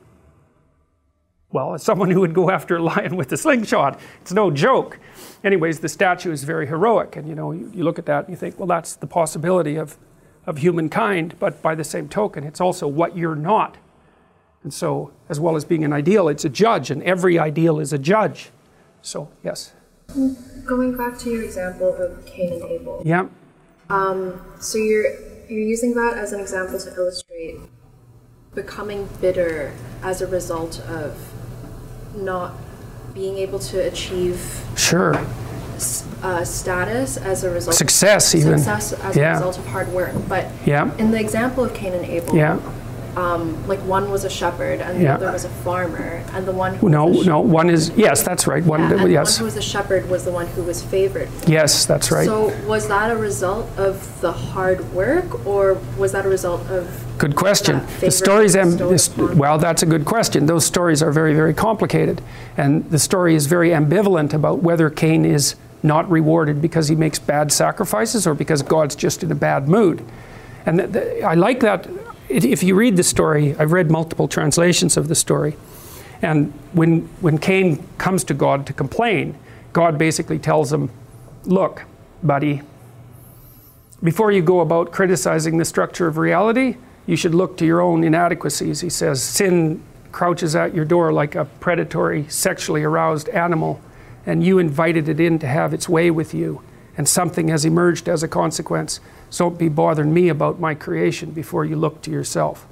well, 1.51 1.75
as 1.75 1.83
someone 1.83 2.11
who 2.11 2.21
would 2.21 2.35
go 2.35 2.51
after 2.51 2.77
a 2.77 2.83
lion 2.83 3.17
with 3.17 3.33
a 3.33 3.37
slingshot. 3.37 3.99
It's 4.21 4.33
no 4.33 4.51
joke. 4.51 4.99
Anyways, 5.43 5.81
the 5.81 5.89
statue 5.89 6.31
is 6.31 6.45
very 6.45 6.67
heroic, 6.67 7.17
and 7.17 7.27
you 7.27 7.35
know, 7.35 7.53
you, 7.53 7.71
you, 7.75 7.85
look 7.85 7.99
at 7.99 8.07
that 8.07 8.25
and 8.25 8.31
you 8.31 8.37
think, 8.37 8.59
well, 8.59 8.67
that's 8.67 8.97
the 8.97 9.07
possibility 9.07 9.77
of, 9.77 9.97
of 10.49 10.59
humankind, 10.59 11.35
but 11.39 11.61
by 11.61 11.75
the 11.75 11.85
same 11.85 12.09
token, 12.09 12.43
it's 12.43 12.59
also 12.61 12.89
what 12.89 13.15
you're 13.15 13.37
not. 13.37 13.77
And 14.63 14.73
so, 14.73 15.13
as 15.29 15.39
well 15.39 15.57
as 15.57 15.67
being 15.67 15.85
an 15.85 15.93
ideal, 15.93 16.27
it's 16.27 16.45
a 16.45 16.49
judge, 16.49 16.91
and 16.91 17.03
every 17.03 17.39
ideal 17.39 17.79
is 17.79 17.93
a 17.93 17.99
judge. 17.99 18.51
So, 19.03 19.29
yes. 19.45 19.75
Going 20.65 20.97
back 20.97 21.19
to 21.19 21.31
your 21.31 21.45
example 21.45 21.95
of 21.95 22.25
Cain 22.25 22.55
and 22.55 22.63
Abel. 22.63 23.03
Yeah. 23.05 23.29
Um, 23.91 24.41
so 24.59 24.79
you're 24.79 25.13
you're 25.49 25.61
using 25.61 25.95
that 25.95 26.17
as 26.17 26.33
an 26.33 26.41
example 26.41 26.79
to 26.79 26.95
illustrate 26.95 27.57
becoming 28.55 29.09
bitter 29.21 29.73
as 30.03 30.21
a 30.23 30.27
result 30.27 30.81
of 30.81 31.15
not 32.15 32.55
being 33.15 33.39
able 33.39 33.59
to 33.59 33.79
achieve 33.87 34.63
sure 34.77 35.15
uh, 36.23 36.45
status 36.45 37.17
as 37.17 37.45
a 37.45 37.51
result 37.51 37.77
success 37.77 38.35
of, 38.35 38.41
even 38.41 38.59
success 38.59 38.93
as 38.93 39.17
yeah. 39.17 39.31
a 39.31 39.35
result 39.35 39.59
of 39.59 39.67
hard 39.67 39.89
work 39.89 40.15
but 40.29 40.47
yeah. 40.67 40.95
in 40.97 41.11
the 41.11 41.21
example 41.21 41.65
of 41.65 41.73
Cain 41.75 41.93
and 41.93 42.05
Abel 42.05 42.35
yeah 42.35 42.59
um, 43.19 43.67
like 43.67 43.81
one 43.81 44.11
was 44.11 44.25
a 44.25 44.31
shepherd 44.31 44.81
and 44.81 44.99
the 45.01 45.05
yeah. 45.05 45.15
other 45.17 45.33
was 45.33 45.45
a 45.45 45.49
farmer, 45.49 46.25
and 46.33 46.47
the 46.47 46.53
one 46.53 46.77
who 46.77 46.89
no, 46.89 47.07
was 47.07 47.27
no, 47.27 47.41
one 47.41 47.69
is 47.69 47.91
yes, 47.97 48.23
that's 48.23 48.47
right. 48.47 48.63
One, 48.65 48.81
yeah, 48.81 49.03
and 49.03 49.13
yes. 49.13 49.37
the 49.37 49.45
one 49.45 49.51
who 49.51 49.57
was 49.57 49.57
a 49.57 49.69
shepherd 49.69 50.09
was 50.09 50.25
the 50.25 50.31
one 50.31 50.47
who 50.49 50.63
was 50.63 50.83
favored. 50.85 51.29
Yes, 51.47 51.85
that's 51.85 52.13
right. 52.13 52.27
So 52.27 52.57
was 52.67 52.87
that 52.89 53.11
a 53.11 53.17
result 53.17 53.69
of 53.77 54.21
the 54.21 54.33
hard 54.33 54.93
work, 54.93 55.45
or 55.47 55.75
was 55.99 56.13
that 56.13 56.27
a 56.27 56.29
result 56.29 56.61
of? 56.69 57.05
Good 57.19 57.35
question. 57.35 57.85
The 57.99 58.13
stories, 58.13 58.55
am, 58.55 58.79
well, 59.37 59.59
that's 59.59 59.83
a 59.83 59.87
good 59.87 60.05
question. 60.05 60.47
Those 60.47 60.65
stories 60.65 61.03
are 61.03 61.11
very, 61.11 61.35
very 61.35 61.55
complicated, 61.55 62.23
and 62.57 62.89
the 62.91 62.99
story 63.01 63.35
is 63.35 63.47
very 63.47 63.71
ambivalent 63.71 64.33
about 64.33 64.63
whether 64.63 64.89
Cain 64.89 65.25
is 65.25 65.57
not 65.83 66.11
rewarded 66.11 66.61
because 66.61 66.89
he 66.89 66.97
makes 66.97 67.19
bad 67.19 67.53
sacrifices 67.53 68.27
or 68.27 68.35
because 68.35 68.63
God's 68.63 68.97
just 68.97 69.23
in 69.23 69.31
a 69.31 69.35
bad 69.35 69.69
mood. 69.69 70.05
And 70.67 70.79
th- 70.79 70.93
th- 70.93 71.23
I 71.23 71.35
like 71.35 71.61
that 71.61 71.89
if 72.29 72.63
you 72.63 72.75
read 72.75 72.97
the 72.97 73.03
story, 73.03 73.57
I've 73.59 73.73
read 73.73 73.91
multiple 73.91 74.29
translations 74.29 74.97
of 74.97 75.09
the 75.09 75.15
story, 75.15 75.57
and 76.21 76.53
when, 76.73 77.03
when 77.21 77.39
Cain 77.39 77.87
comes 77.97 78.25
to 78.25 78.35
God 78.35 78.67
to 78.67 78.73
complain, 78.73 79.39
God 79.73 79.99
basically 79.99 80.39
tells 80.39 80.73
him, 80.73 80.91
Look, 81.45 81.85
buddy, 82.23 82.63
before 84.03 84.33
you 84.33 84.43
go 84.43 84.61
about 84.61 84.93
criticizing 84.93 85.57
the 85.59 85.65
structure 85.65 86.07
of 86.07 86.19
reality, 86.19 86.77
you 87.07 87.17
should 87.17 87.35
look 87.35 87.57
to 87.59 87.65
your 87.67 87.81
own 87.81 88.05
inadequacies. 88.05 88.81
He 88.81 88.91
says, 88.91 89.23
Sin 89.23 89.83
crouches 90.13 90.55
at 90.55 90.75
your 90.75 90.85
door 90.85 91.13
like 91.13 91.35
a 91.35 91.45
predatory, 91.45 92.27
sexually 92.29 92.83
aroused 92.83 93.29
animal, 93.31 93.81
and 94.29 94.45
you 94.45 94.59
invited 94.59 95.09
it 95.09 95.19
in 95.19 95.39
to 95.39 95.47
have 95.47 95.73
its 95.73 95.89
way 95.89 96.11
with 96.11 96.35
you, 96.35 96.61
and 96.99 97.09
something 97.09 97.49
has 97.49 97.65
emerged 97.65 98.11
as 98.11 98.23
a 98.23 98.29
consequence. 98.29 99.01
So 99.31 99.49
don't 99.49 99.59
be 99.59 99.71
bothering 99.71 100.13
me 100.13 100.29
about 100.29 100.61
my 100.61 100.75
creation 100.75 101.31
before 101.31 101.65
you 101.65 101.77
look 101.77 102.03
to 102.03 102.11
yourself. 102.11 102.67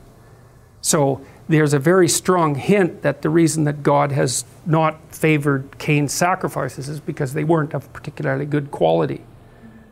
So 0.83 1.25
there's 1.49 1.73
a 1.73 1.79
very 1.79 2.09
strong 2.09 2.57
hint 2.57 3.01
that 3.01 3.23
the 3.23 3.31
reason 3.31 3.65
that 3.65 3.83
God 3.83 4.13
has 4.13 4.45
not 4.67 5.01
favored 5.15 5.79
Cain's 5.79 6.13
sacrifices 6.13 6.91
is 6.91 7.01
because 7.01 7.33
they 7.33 7.45
weren't 7.45 7.73
of 7.73 7.91
particularly 7.95 8.45
good 8.45 8.71
quality. 8.71 9.23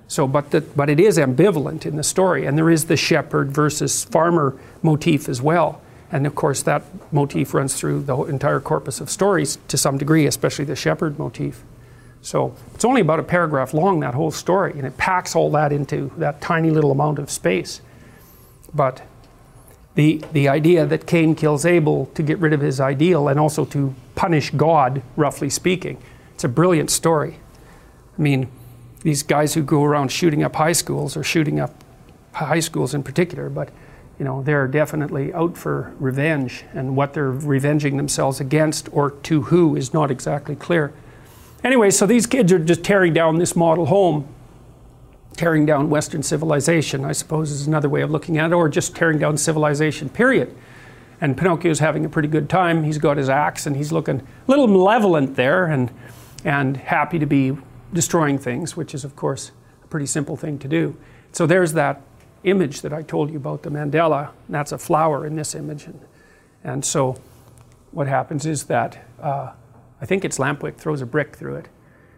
So, 0.07 0.29
but, 0.29 0.51
the, 0.51 0.61
but 0.61 0.91
it 0.91 1.01
is 1.01 1.17
ambivalent 1.17 1.87
in 1.87 1.97
the 1.97 2.03
story, 2.03 2.45
and 2.45 2.59
there 2.59 2.69
is 2.69 2.85
the 2.85 2.97
shepherd 2.99 3.53
versus 3.53 4.05
farmer 4.05 4.55
motif 4.83 5.31
as 5.31 5.41
well. 5.41 5.81
And 6.13 6.27
of 6.27 6.35
course, 6.35 6.63
that 6.63 6.85
motif 7.13 7.55
runs 7.55 7.75
through 7.75 8.03
the 8.03 8.17
entire 8.25 8.61
corpus 8.61 9.01
of 9.01 9.11
stories 9.11 9.59
to 9.69 9.77
some 9.77 9.99
degree, 9.99 10.27
especially 10.27 10.65
the 10.65 10.77
shepherd 10.77 11.19
motif. 11.19 11.65
So 12.23 12.55
it's 12.75 12.85
only 12.85 13.01
about 13.01 13.21
a 13.21 13.25
paragraph 13.25 13.75
long, 13.75 14.01
that 14.01 14.15
whole 14.15 14.31
story, 14.31 14.73
and 14.73 14.87
it 14.87 14.97
packs 14.97 15.37
all 15.37 15.51
that 15.51 15.73
into 15.73 16.11
that 16.17 16.41
tiny 16.41 16.71
little 16.71 16.91
amount 16.91 17.19
of 17.19 17.31
space. 17.31 17.83
But 18.73 19.03
the, 19.95 20.25
the 20.33 20.49
idea 20.49 20.87
that 20.87 21.07
Cain 21.07 21.35
kills 21.35 21.67
Abel 21.67 22.07
to 22.15 22.23
get 22.23 22.39
rid 22.39 22.53
of 22.53 22.61
his 22.61 22.81
ideal 22.81 23.29
and 23.29 23.39
also 23.39 23.65
to 23.67 23.95
punish 24.15 24.51
God, 24.51 25.03
roughly 25.17 25.51
speaking, 25.51 25.99
it's 26.35 26.45
a 26.45 26.49
brilliant 26.49 26.91
story. 26.91 27.39
I 28.19 28.23
mean, 28.23 28.49
these 29.03 29.23
guys 29.23 29.55
who 29.55 29.63
go 29.63 29.85
around 29.85 30.11
shooting 30.11 30.43
up 30.43 30.57
high 30.57 30.73
schools 30.73 31.17
or 31.17 31.23
shooting 31.23 31.61
up 31.61 31.85
high 32.33 32.61
schools 32.61 32.95
in 32.95 33.03
particular, 33.03 33.49
but 33.49 33.69
you 34.19 34.25
know, 34.25 34.43
they're 34.43 34.69
definitely 34.69 35.33
out 35.35 35.57
for 35.57 35.93
revenge, 35.99 36.65
and 36.73 36.97
what 36.97 37.15
they're 37.15 37.31
revenging 37.31 37.97
themselves 37.97 38.41
against 38.41 38.89
or 38.93 39.11
to 39.11 39.43
who 39.43 39.77
is 39.77 39.93
not 39.93 40.11
exactly 40.11 40.55
clear. 40.55 40.93
Anyway, 41.65 41.91
so 41.91 42.07
these 42.07 42.27
kids 42.27 42.53
are 42.53 42.59
just 42.59 42.85
tearing 42.85 43.13
down 43.13 43.39
this 43.39 43.57
model 43.57 43.87
home, 43.87 44.29
tearing 45.37 45.67
down 45.67 45.91
Western 45.91 46.23
civilization, 46.23 47.05
I 47.05 47.13
suppose 47.13 47.51
is 47.51 47.67
another 47.67 47.89
way 47.89 48.03
of 48.03 48.11
looking 48.11 48.39
at 48.39 48.51
it, 48.51 48.55
or 48.55 48.69
just 48.69 48.95
tearing 48.95 49.19
down 49.19 49.37
civilization, 49.37 50.09
period. 50.09 50.55
And 51.21 51.37
Pinocchio's 51.37 51.79
having 51.79 52.05
a 52.05 52.09
pretty 52.09 52.29
good 52.29 52.49
time. 52.51 52.85
He's 52.85 52.99
got 52.99 53.17
his 53.17 53.29
axe 53.29 53.67
and 53.67 53.77
he's 53.77 53.93
looking 53.93 54.21
a 54.21 54.51
little 54.51 54.67
malevolent 54.67 55.37
there 55.37 55.67
and, 55.67 55.91
and 56.45 56.77
happy 56.77 57.19
to 57.19 57.27
be 57.27 57.57
destroying 57.93 58.39
things, 58.39 58.77
which 58.77 58.95
is, 58.95 59.05
of 59.05 59.17
course, 59.17 59.53
a 59.83 59.87
pretty 59.87 60.07
simple 60.07 60.37
thing 60.37 60.59
to 60.59 60.69
do. 60.69 60.97
So 61.33 61.47
there's 61.47 61.73
that 61.73 62.03
image 62.45 62.83
that 62.83 62.93
I 62.93 63.03
told 63.03 63.31
you 63.31 63.37
about, 63.37 63.63
the 63.63 63.71
mandala. 63.71 64.31
that's 64.49 64.73
a 64.73 64.79
flower 64.79 65.27
in 65.27 65.37
this 65.37 65.55
image. 65.55 65.85
And, 65.85 66.01
and 66.63 66.85
so 66.85 67.17
what 67.91 68.07
happens 68.07 68.47
is 68.47 68.65
that. 68.65 69.05
Uh, 69.21 69.53
I 70.05 70.07
think 70.07 70.27
it's 70.27 70.37
Lampwick 70.37 70.77
throws 70.77 71.01
a 71.01 71.07
brick 71.07 71.35
through 71.35 71.57
it. 71.57 71.69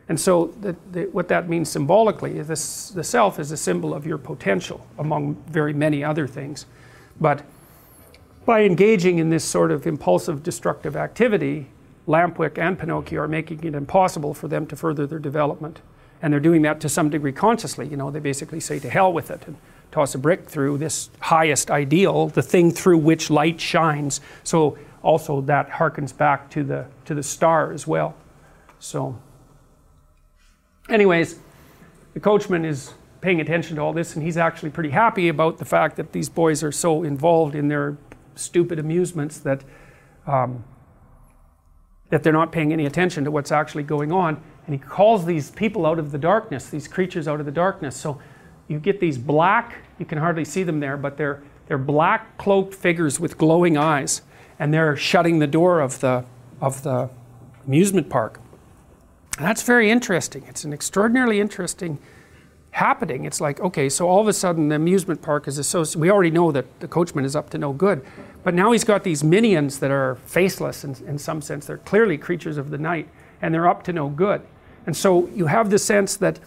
And 0.09 0.18
so, 0.18 0.47
the, 0.61 0.74
the, 0.91 1.05
what 1.05 1.29
that 1.29 1.49
means 1.49 1.68
symbolically 1.68 2.37
is 2.37 2.49
this, 2.49 2.91
the 2.91 3.05
self 3.05 3.39
is 3.39 3.53
a 3.53 3.57
symbol 3.57 3.95
of 3.95 4.05
your 4.05 4.18
potential, 4.18 4.85
among 4.99 5.37
very 5.49 5.72
many 5.72 6.03
other 6.03 6.27
things. 6.27 6.66
But 7.20 7.45
by 8.45 8.62
engaging 8.62 9.20
in 9.20 9.31
this 9.31 9.45
sort 9.45 9.70
of 9.70 9.87
impulsive, 9.87 10.43
destructive 10.43 10.97
activity, 10.97 11.68
Lampwick 12.09 12.59
and 12.59 12.77
Pinocchio 12.77 13.22
are 13.22 13.29
making 13.29 13.62
it 13.62 13.77
impossible 13.77 14.35
for 14.35 14.49
them 14.49 14.66
to 14.66 14.74
further 14.74 15.07
their 15.07 15.20
development. 15.20 15.81
And 16.20 16.33
they're 16.33 16.41
doing 16.41 16.62
that 16.62 16.81
to 16.81 16.89
some 16.89 17.09
degree 17.09 17.33
consciously. 17.33 17.87
You 17.87 17.97
know, 17.97 18.11
they 18.11 18.18
basically 18.18 18.59
say 18.59 18.81
to 18.81 18.91
hell 18.91 19.12
with 19.12 19.31
it 19.31 19.47
and 19.47 19.57
toss 19.97 20.15
a 20.15 20.19
brick 20.19 20.47
through 20.47 20.77
this 20.77 21.09
highest 21.21 21.71
ideal, 21.71 22.29
the 22.29 22.43
thing 22.43 22.71
through 22.71 22.99
which 22.99 23.31
light 23.31 23.59
shines. 23.59 24.21
So 24.45 24.77
also 25.01 25.41
that 25.41 25.71
harkens 25.71 26.15
back 26.15 26.51
to 26.51 26.63
the 26.63 26.85
to 27.07 27.15
the 27.15 27.23
star 27.23 27.73
as 27.73 27.87
well. 27.87 28.15
So, 28.79 29.19
anyways, 30.91 31.39
the 32.13 32.21
coachman 32.21 32.67
is 32.67 32.93
paying 33.23 33.41
attention 33.41 33.77
to 33.77 33.83
all 33.83 33.95
this, 33.95 34.15
and 34.15 34.23
he's 34.23 34.37
actually 34.37 34.69
pretty 34.69 34.91
happy 34.91 35.29
about 35.29 35.57
the 35.57 35.65
fact 35.65 35.97
that 35.97 36.13
these 36.13 36.29
boys 36.29 36.63
are 36.63 36.73
so 36.73 37.03
involved 37.03 37.55
in 37.55 37.69
their 37.69 37.97
stupid 38.35 38.79
amusements 38.79 39.39
that 39.39 39.65
um, 40.27 40.63
that 42.11 42.23
they're 42.23 42.35
not 42.35 42.53
paying 42.53 42.71
any 42.75 42.85
attention 42.85 43.25
to 43.25 43.31
what's 43.31 43.51
actually 43.51 43.83
going 43.83 44.13
on. 44.13 44.43
And 44.67 44.75
he 44.75 44.79
calls 44.79 45.25
these 45.25 45.51
people 45.53 45.87
out 45.87 45.99
of 45.99 46.13
the 46.13 46.19
darkness, 46.19 46.69
these 46.69 46.87
creatures 46.87 47.27
out 47.27 47.41
of 47.41 47.47
the 47.47 47.53
darkness. 47.53 47.97
So 47.97 48.21
you 48.69 48.79
get 48.79 49.01
these 49.01 49.19
black, 49.19 49.77
you 49.99 50.07
can 50.07 50.19
hardly 50.19 50.45
see 50.45 50.62
them 50.62 50.81
there, 50.81 50.97
but 50.97 51.17
they're, 51.17 51.43
they're 51.67 51.79
black 51.79 52.37
cloaked 52.39 52.75
figures 52.75 53.21
with 53.21 53.39
glowing 53.39 53.77
eyes 53.77 54.23
and 54.59 54.73
they're 54.73 54.97
shutting 54.97 55.39
the 55.39 55.47
door 55.47 55.81
of 55.81 56.01
the, 56.01 56.25
of 56.61 56.83
the 56.83 57.11
amusement 57.67 58.09
park. 58.09 58.41
And 59.37 59.47
that's 59.47 59.62
very 59.62 59.91
interesting. 59.91 60.45
It's 60.49 60.64
an 60.64 60.73
extraordinarily 60.73 61.41
interesting 61.41 61.99
happening. 62.71 63.25
It's 63.25 63.41
like, 63.41 63.61
okay, 63.61 63.89
so 63.89 64.09
all 64.09 64.21
of 64.21 64.29
a 64.29 64.33
sudden 64.33 64.69
the 64.69 64.77
amusement 64.77 65.23
park 65.23 65.49
is 65.49 65.59
associated. 65.59 66.01
We 66.01 66.11
already 66.11 66.31
know 66.31 66.53
that 66.53 66.81
the 66.81 66.89
coachman 66.89 67.25
is 67.25 67.37
up 67.37 67.51
to 67.51 67.59
no 67.59 67.73
good, 67.73 68.05
but 68.45 68.55
now 68.55 68.73
he's 68.73 68.85
got 68.85 69.05
these 69.05 69.25
minions 69.25 69.79
that 69.79 69.91
are 69.91 70.17
faceless 70.27 70.85
in, 70.85 70.95
in 71.07 71.19
some 71.19 71.41
sense. 71.41 71.67
They're 71.67 71.79
clearly 71.79 72.19
creatures 72.19 72.59
of 72.59 72.71
the 72.71 72.79
night, 72.79 73.09
and 73.41 73.53
they're 73.53 73.69
up 73.69 73.83
to 73.85 73.93
no 73.93 74.09
good. 74.09 74.43
And 74.87 74.97
so 74.97 75.27
you 75.29 75.47
have 75.47 75.71
the 75.71 75.79
sense 75.79 76.17
that 76.17 76.39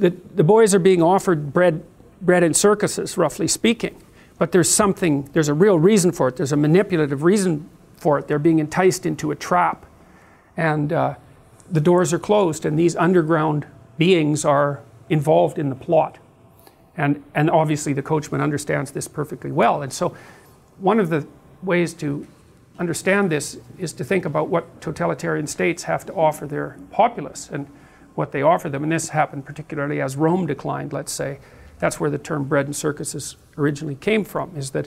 the, 0.00 0.16
the 0.34 0.44
boys 0.44 0.74
are 0.74 0.78
being 0.78 1.02
offered 1.02 1.52
bread, 1.52 1.84
bread 2.20 2.42
in 2.42 2.54
circuses, 2.54 3.16
roughly 3.16 3.48
speaking 3.48 4.00
but 4.40 4.52
there's 4.52 4.70
something, 4.70 5.28
there's 5.34 5.50
a 5.50 5.54
real 5.54 5.78
reason 5.78 6.12
for 6.12 6.28
it. 6.28 6.36
There's 6.36 6.50
a 6.50 6.56
manipulative 6.56 7.24
reason 7.24 7.68
for 7.98 8.18
it. 8.18 8.26
They're 8.26 8.38
being 8.38 8.58
enticed 8.58 9.04
into 9.04 9.30
a 9.30 9.36
trap. 9.36 9.84
And 10.56 10.94
uh, 10.94 11.16
the 11.70 11.80
doors 11.82 12.14
are 12.14 12.18
closed, 12.18 12.64
and 12.64 12.78
these 12.78 12.96
underground 12.96 13.66
beings 13.98 14.46
are 14.46 14.80
involved 15.10 15.58
in 15.58 15.68
the 15.68 15.74
plot. 15.74 16.16
And, 16.96 17.22
and 17.34 17.50
obviously, 17.50 17.92
the 17.92 18.00
coachman 18.00 18.40
understands 18.40 18.92
this 18.92 19.06
perfectly 19.06 19.52
well. 19.52 19.82
And 19.82 19.92
so, 19.92 20.16
one 20.78 20.98
of 20.98 21.10
the 21.10 21.26
ways 21.62 21.92
to 21.94 22.26
understand 22.78 23.30
this 23.30 23.58
is 23.76 23.92
to 23.92 24.04
think 24.04 24.24
about 24.24 24.48
what 24.48 24.80
totalitarian 24.80 25.48
states 25.48 25.82
have 25.82 26.06
to 26.06 26.14
offer 26.14 26.46
their 26.46 26.78
populace 26.90 27.50
and 27.52 27.66
what 28.20 28.32
they 28.32 28.42
offer 28.42 28.68
them. 28.68 28.84
And 28.84 28.92
this 28.92 29.08
happened 29.08 29.46
particularly 29.46 30.00
as 30.00 30.14
Rome 30.14 30.46
declined, 30.46 30.92
let's 30.92 31.10
say. 31.10 31.40
That's 31.78 31.98
where 31.98 32.10
the 32.10 32.18
term 32.18 32.44
bread 32.44 32.66
and 32.66 32.76
circuses 32.76 33.36
originally 33.56 33.94
came 33.94 34.24
from, 34.24 34.54
is 34.54 34.70
that 34.70 34.86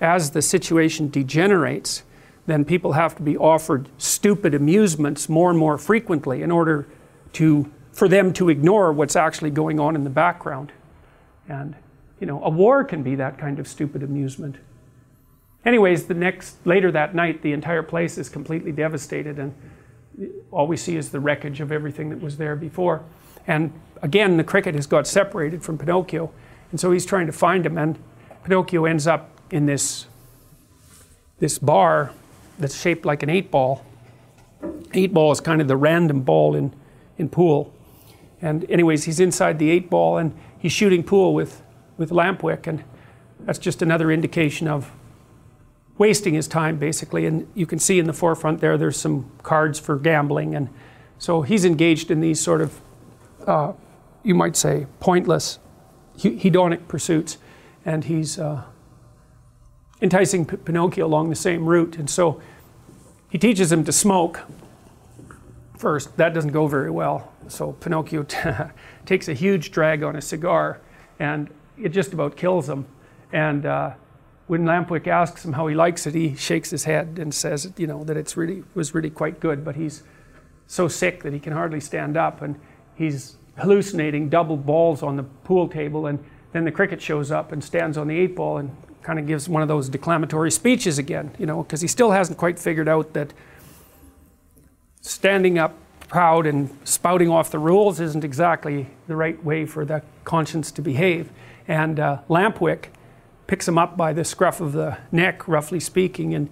as 0.00 0.32
the 0.32 0.42
situation 0.42 1.08
degenerates, 1.08 2.02
then 2.44 2.64
people 2.64 2.92
have 2.92 3.16
to 3.16 3.22
be 3.22 3.36
offered 3.36 3.88
stupid 3.96 4.54
amusements 4.54 5.28
more 5.28 5.48
and 5.48 5.58
more 5.58 5.78
frequently 5.78 6.42
in 6.42 6.50
order 6.50 6.86
to, 7.32 7.72
for 7.92 8.06
them 8.06 8.32
to 8.34 8.50
ignore 8.50 8.92
what's 8.92 9.16
actually 9.16 9.50
going 9.50 9.80
on 9.80 9.96
in 9.96 10.04
the 10.04 10.10
background. 10.10 10.70
And, 11.48 11.74
you 12.20 12.26
know, 12.26 12.44
a 12.44 12.50
war 12.50 12.84
can 12.84 13.02
be 13.02 13.14
that 13.14 13.38
kind 13.38 13.58
of 13.58 13.66
stupid 13.66 14.02
amusement. 14.02 14.56
Anyways, 15.64 16.06
the 16.06 16.14
next, 16.14 16.64
later 16.66 16.92
that 16.92 17.14
night, 17.14 17.40
the 17.40 17.52
entire 17.52 17.82
place 17.82 18.18
is 18.18 18.28
completely 18.28 18.72
devastated, 18.72 19.38
and 19.38 19.54
all 20.50 20.66
we 20.66 20.76
see 20.76 20.96
is 20.96 21.10
the 21.10 21.20
wreckage 21.20 21.60
of 21.60 21.70
everything 21.70 22.10
that 22.10 22.20
was 22.20 22.36
there 22.36 22.56
before. 22.56 23.04
And 23.46 23.72
again, 24.02 24.36
the 24.36 24.44
cricket 24.44 24.74
has 24.74 24.86
got 24.86 25.06
separated 25.06 25.62
from 25.62 25.78
Pinocchio, 25.78 26.32
and 26.70 26.80
so 26.80 26.90
he's 26.92 27.06
trying 27.06 27.26
to 27.26 27.32
find 27.32 27.64
him, 27.64 27.78
and 27.78 27.98
Pinocchio 28.44 28.84
ends 28.84 29.06
up 29.06 29.30
in 29.50 29.66
this, 29.66 30.06
this 31.38 31.58
bar 31.58 32.12
that's 32.58 32.80
shaped 32.80 33.04
like 33.04 33.22
an 33.22 33.30
eight 33.30 33.50
ball. 33.50 33.84
Eight 34.94 35.12
ball 35.12 35.32
is 35.32 35.40
kind 35.40 35.60
of 35.60 35.68
the 35.68 35.76
random 35.76 36.22
ball 36.22 36.54
in, 36.54 36.74
in 37.18 37.28
pool. 37.28 37.72
And 38.40 38.68
anyways, 38.70 39.04
he's 39.04 39.20
inside 39.20 39.58
the 39.58 39.70
eight 39.70 39.88
ball 39.88 40.18
and 40.18 40.36
he's 40.58 40.72
shooting 40.72 41.02
pool 41.02 41.34
with, 41.34 41.62
with 41.96 42.10
Lampwick, 42.10 42.66
and 42.66 42.82
that's 43.40 43.58
just 43.58 43.82
another 43.82 44.10
indication 44.10 44.66
of 44.66 44.90
wasting 45.98 46.34
his 46.34 46.46
time 46.48 46.78
basically. 46.78 47.26
And 47.26 47.48
you 47.54 47.66
can 47.66 47.78
see 47.78 47.98
in 47.98 48.06
the 48.06 48.12
forefront 48.12 48.60
there, 48.60 48.76
there's 48.76 48.98
some 48.98 49.30
cards 49.42 49.78
for 49.78 49.96
gambling, 49.96 50.54
and 50.54 50.68
so 51.18 51.42
he's 51.42 51.64
engaged 51.64 52.10
in 52.10 52.20
these 52.20 52.40
sort 52.40 52.60
of, 52.60 52.80
uh, 53.46 53.72
you 54.22 54.34
might 54.34 54.56
say, 54.56 54.86
pointless, 55.00 55.58
hedonic 56.18 56.88
pursuits, 56.88 57.38
and 57.84 58.04
he's 58.04 58.38
uh, 58.38 58.64
enticing 60.02 60.44
P- 60.44 60.56
Pinocchio 60.56 61.06
along 61.06 61.30
the 61.30 61.36
same 61.36 61.64
route. 61.66 61.96
And 61.96 62.10
so 62.10 62.40
he 63.30 63.38
teaches 63.38 63.72
him 63.72 63.84
to 63.84 63.92
smoke 63.92 64.40
first. 65.78 66.16
That 66.16 66.34
doesn't 66.34 66.52
go 66.52 66.66
very 66.66 66.90
well. 66.90 67.32
So 67.48 67.72
Pinocchio 67.72 68.24
t- 68.24 68.38
takes 69.06 69.28
a 69.28 69.34
huge 69.34 69.70
drag 69.70 70.02
on 70.02 70.16
a 70.16 70.20
cigar, 70.20 70.80
and 71.18 71.48
it 71.78 71.90
just 71.90 72.12
about 72.12 72.36
kills 72.36 72.68
him. 72.68 72.86
And 73.32 73.64
uh, 73.64 73.94
when 74.46 74.64
Lampwick 74.64 75.06
asks 75.06 75.44
him 75.44 75.54
how 75.54 75.66
he 75.66 75.74
likes 75.74 76.06
it, 76.06 76.14
he 76.14 76.36
shakes 76.36 76.70
his 76.70 76.84
head 76.84 77.18
and 77.20 77.34
says, 77.34 77.72
you 77.76 77.86
know, 77.86 78.04
that 78.04 78.16
it's 78.16 78.36
really 78.36 78.62
was 78.74 78.94
really 78.94 79.10
quite 79.10 79.40
good, 79.40 79.64
but 79.64 79.76
he's 79.76 80.02
so 80.66 80.88
sick 80.88 81.22
that 81.22 81.32
he 81.32 81.40
can 81.40 81.52
hardly 81.52 81.80
stand 81.80 82.16
up, 82.16 82.42
and 82.42 82.58
he's 82.94 83.36
hallucinating 83.58 84.28
double 84.28 84.56
balls 84.56 85.02
on 85.02 85.16
the 85.16 85.22
pool 85.22 85.68
table, 85.68 86.06
and 86.06 86.22
then 86.52 86.64
the 86.64 86.72
cricket 86.72 87.00
shows 87.00 87.30
up 87.30 87.52
and 87.52 87.62
stands 87.62 87.98
on 87.98 88.08
the 88.08 88.18
eight 88.18 88.36
ball 88.36 88.58
and 88.58 88.74
kind 89.02 89.18
of 89.18 89.26
gives 89.26 89.48
one 89.48 89.62
of 89.62 89.68
those 89.68 89.88
declamatory 89.88 90.50
speeches 90.50 90.98
again, 90.98 91.32
you 91.38 91.46
know, 91.46 91.62
because 91.62 91.80
he 91.80 91.88
still 91.88 92.10
hasn't 92.10 92.38
quite 92.38 92.58
figured 92.58 92.88
out 92.88 93.12
that 93.12 93.32
standing 95.00 95.58
up 95.58 95.74
proud 96.08 96.46
and 96.46 96.76
spouting 96.84 97.28
off 97.28 97.50
the 97.50 97.58
rules 97.58 98.00
isn't 98.00 98.24
exactly 98.24 98.88
the 99.06 99.16
right 99.16 99.42
way 99.44 99.64
for 99.66 99.84
the 99.84 100.02
conscience 100.24 100.70
to 100.72 100.82
behave. 100.82 101.30
And 101.68 101.98
uh, 101.98 102.18
Lampwick 102.28 102.86
picks 103.46 103.66
him 103.66 103.78
up 103.78 103.96
by 103.96 104.12
the 104.12 104.24
scruff 104.24 104.60
of 104.60 104.72
the 104.72 104.98
neck, 105.12 105.46
roughly 105.46 105.80
speaking, 105.80 106.34
and 106.34 106.48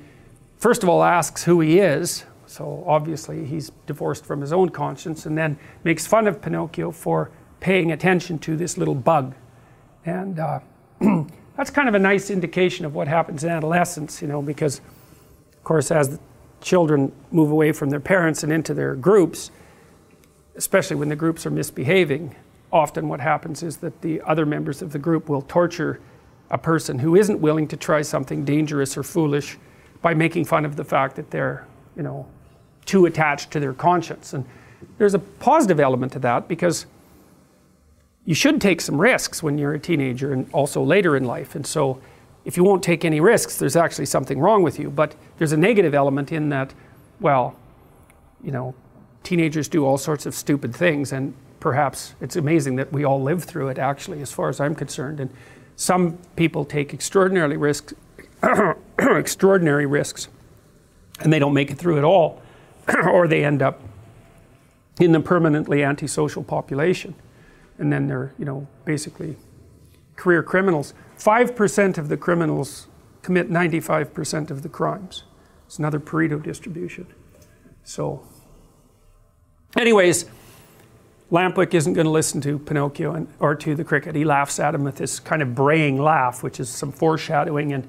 first 0.57 0.83
of 0.83 0.89
all 0.89 1.03
asks 1.03 1.45
who 1.45 1.61
he 1.61 1.79
is. 1.79 2.25
So 2.47 2.85
obviously 2.87 3.45
he's 3.47 3.71
divorced 3.87 4.25
from 4.25 4.41
his 4.41 4.53
own 4.53 4.69
conscience, 4.69 5.27
and 5.27 5.37
then 5.37 5.59
makes 5.83 6.07
fun 6.07 6.27
of 6.27 6.41
Pinocchio 6.41 6.91
for 6.91 7.31
paying 7.61 7.91
attention 7.93 8.39
to 8.41 8.57
this 8.57 8.79
little 8.79 8.95
bug. 8.95 9.35
And 10.05 10.39
uh, 10.39 10.61
that's 11.57 11.71
kind 11.71 11.89
of 11.89 11.95
a 11.95 11.99
nice 11.99 12.31
indication 12.31 12.85
of 12.85 12.95
what 12.95 13.09
happens 13.09 13.43
in 13.43 13.51
adolescence, 13.51 14.21
you 14.23 14.29
know, 14.29 14.43
because, 14.43 14.81
of 15.53 15.65
course, 15.65 15.91
as 15.91 16.19
children 16.61 17.13
move 17.31 17.51
away 17.51 17.73
from 17.73 17.91
their 17.91 18.01
parents 18.01 18.43
and 18.43 18.53
into 18.53 18.75
their 18.75 18.95
groups, 18.95 19.51
especially 20.57 20.97
when 20.97 21.09
the 21.09 21.17
groups 21.17 21.45
are 21.47 21.51
misbehaving, 21.51 22.35
often 22.73 23.09
what 23.09 23.21
happens 23.21 23.63
is 23.63 23.79
that 23.79 24.03
the 24.03 24.21
other 24.23 24.45
members 24.45 24.83
of 24.83 24.93
the 24.93 24.99
group 24.99 25.29
will 25.29 25.43
torture 25.43 26.01
a 26.51 26.59
person 26.59 26.99
who 26.99 27.17
isn't 27.17 27.41
willing 27.41 27.69
to 27.69 27.77
try 27.77 28.03
something 28.03 28.45
dangerous 28.45 28.97
or 28.97 29.03
foolish 29.03 29.59
by 30.03 30.15
making 30.15 30.45
fun 30.45 30.65
of 30.65 30.77
the 30.77 30.85
fact 30.85 31.17
that 31.17 31.31
they're, 31.31 31.67
you 31.97 32.03
know, 32.03 32.27
too 32.85 33.07
attached 33.07 33.51
to 33.51 33.61
their 33.61 33.73
conscience. 33.73 34.35
And 34.35 34.45
there's 34.99 35.15
a 35.15 35.19
positive 35.19 35.81
element 35.81 36.13
to 36.13 36.19
that 36.21 36.49
because 36.49 36.87
you 38.25 38.35
should 38.35 38.61
take 38.61 38.81
some 38.81 39.01
risks 39.01 39.43
when 39.43 39.59
you're 39.59 39.75
a 39.75 39.79
teenager 39.79 40.33
and 40.33 40.49
also 40.53 40.83
later 40.83 41.17
in 41.17 41.25
life. 41.25 41.55
And 41.55 41.67
so, 41.67 42.01
if 42.45 42.57
you 42.59 42.65
won't 42.65 42.83
take 42.83 43.05
any 43.05 43.21
risks, 43.21 43.57
there's 43.57 43.77
actually 43.77 44.07
something 44.07 44.39
wrong 44.39 44.63
with 44.63 44.79
you. 44.79 44.91
But 44.91 45.15
there's 45.39 45.53
a 45.53 45.57
negative 45.57 45.95
element 45.95 46.31
in 46.31 46.51
that, 46.51 46.75
well, 47.21 47.57
you 48.43 48.53
know, 48.53 48.75
teenagers 49.23 49.69
do 49.69 49.87
all 49.87 49.97
sorts 49.97 50.27
of 50.27 50.35
stupid 50.35 50.75
things, 50.75 51.13
and 51.13 51.35
perhaps 51.59 52.15
it's 52.21 52.37
amazing 52.37 52.77
that 52.77 52.93
we 52.93 53.05
all 53.05 53.23
live 53.23 53.45
through 53.45 53.69
it, 53.69 53.79
actually, 53.79 54.21
as 54.21 54.31
far 54.31 54.51
as 54.51 54.61
I'm 54.61 54.75
concerned. 54.75 55.21
And 55.21 55.31
some 55.77 56.19
people 56.37 56.65
take 56.65 56.95
extraordinarily 56.95 57.57
risks, 57.57 57.95
extraordinary 58.99 59.87
risks, 59.87 60.29
and 61.21 61.33
they 61.33 61.39
don't 61.39 61.55
make 61.55 61.71
it 61.71 61.79
through 61.79 61.99
at 61.99 62.05
all, 62.05 62.43
or 63.07 63.27
they 63.27 63.45
end 63.45 63.63
up 63.63 63.81
in 65.01 65.13
the 65.13 65.21
permanently 65.21 65.83
antisocial 65.83 66.45
population 66.45 67.15
and 67.79 67.93
then 67.93 68.07
they're 68.07 68.33
you 68.39 68.45
know 68.45 68.67
basically 68.85 69.37
career 70.17 70.43
criminals. 70.43 70.95
Five 71.17 71.57
percent 71.57 71.99
of 71.99 72.09
the 72.09 72.17
criminals 72.17 72.87
commit 73.23 73.51
95% 73.51 74.51
of 74.51 74.63
the 74.63 74.69
crimes. 74.69 75.25
It's 75.67 75.79
another 75.79 75.99
Pareto 75.99 76.43
distribution. 76.43 77.07
So, 77.83 78.23
anyways, 79.79 80.27
Lampwick 81.35 81.75
isn't 81.75 81.95
going 81.95 82.05
to 82.05 82.11
listen 82.13 82.41
to 82.43 82.61
Pinocchio 82.61 83.15
and, 83.15 83.27
or 83.41 83.57
to 83.57 83.75
the 83.75 83.83
cricket. 83.83 84.15
He 84.15 84.25
laughs 84.25 84.61
at 84.61 84.73
him 84.73 84.85
with 84.85 84.97
this 84.97 85.19
kind 85.19 85.43
of 85.43 85.53
braying 85.53 86.01
laugh, 86.01 86.45
which 86.45 86.61
is 86.61 86.69
some 86.69 86.93
foreshadowing. 86.93 87.73
And 87.73 87.89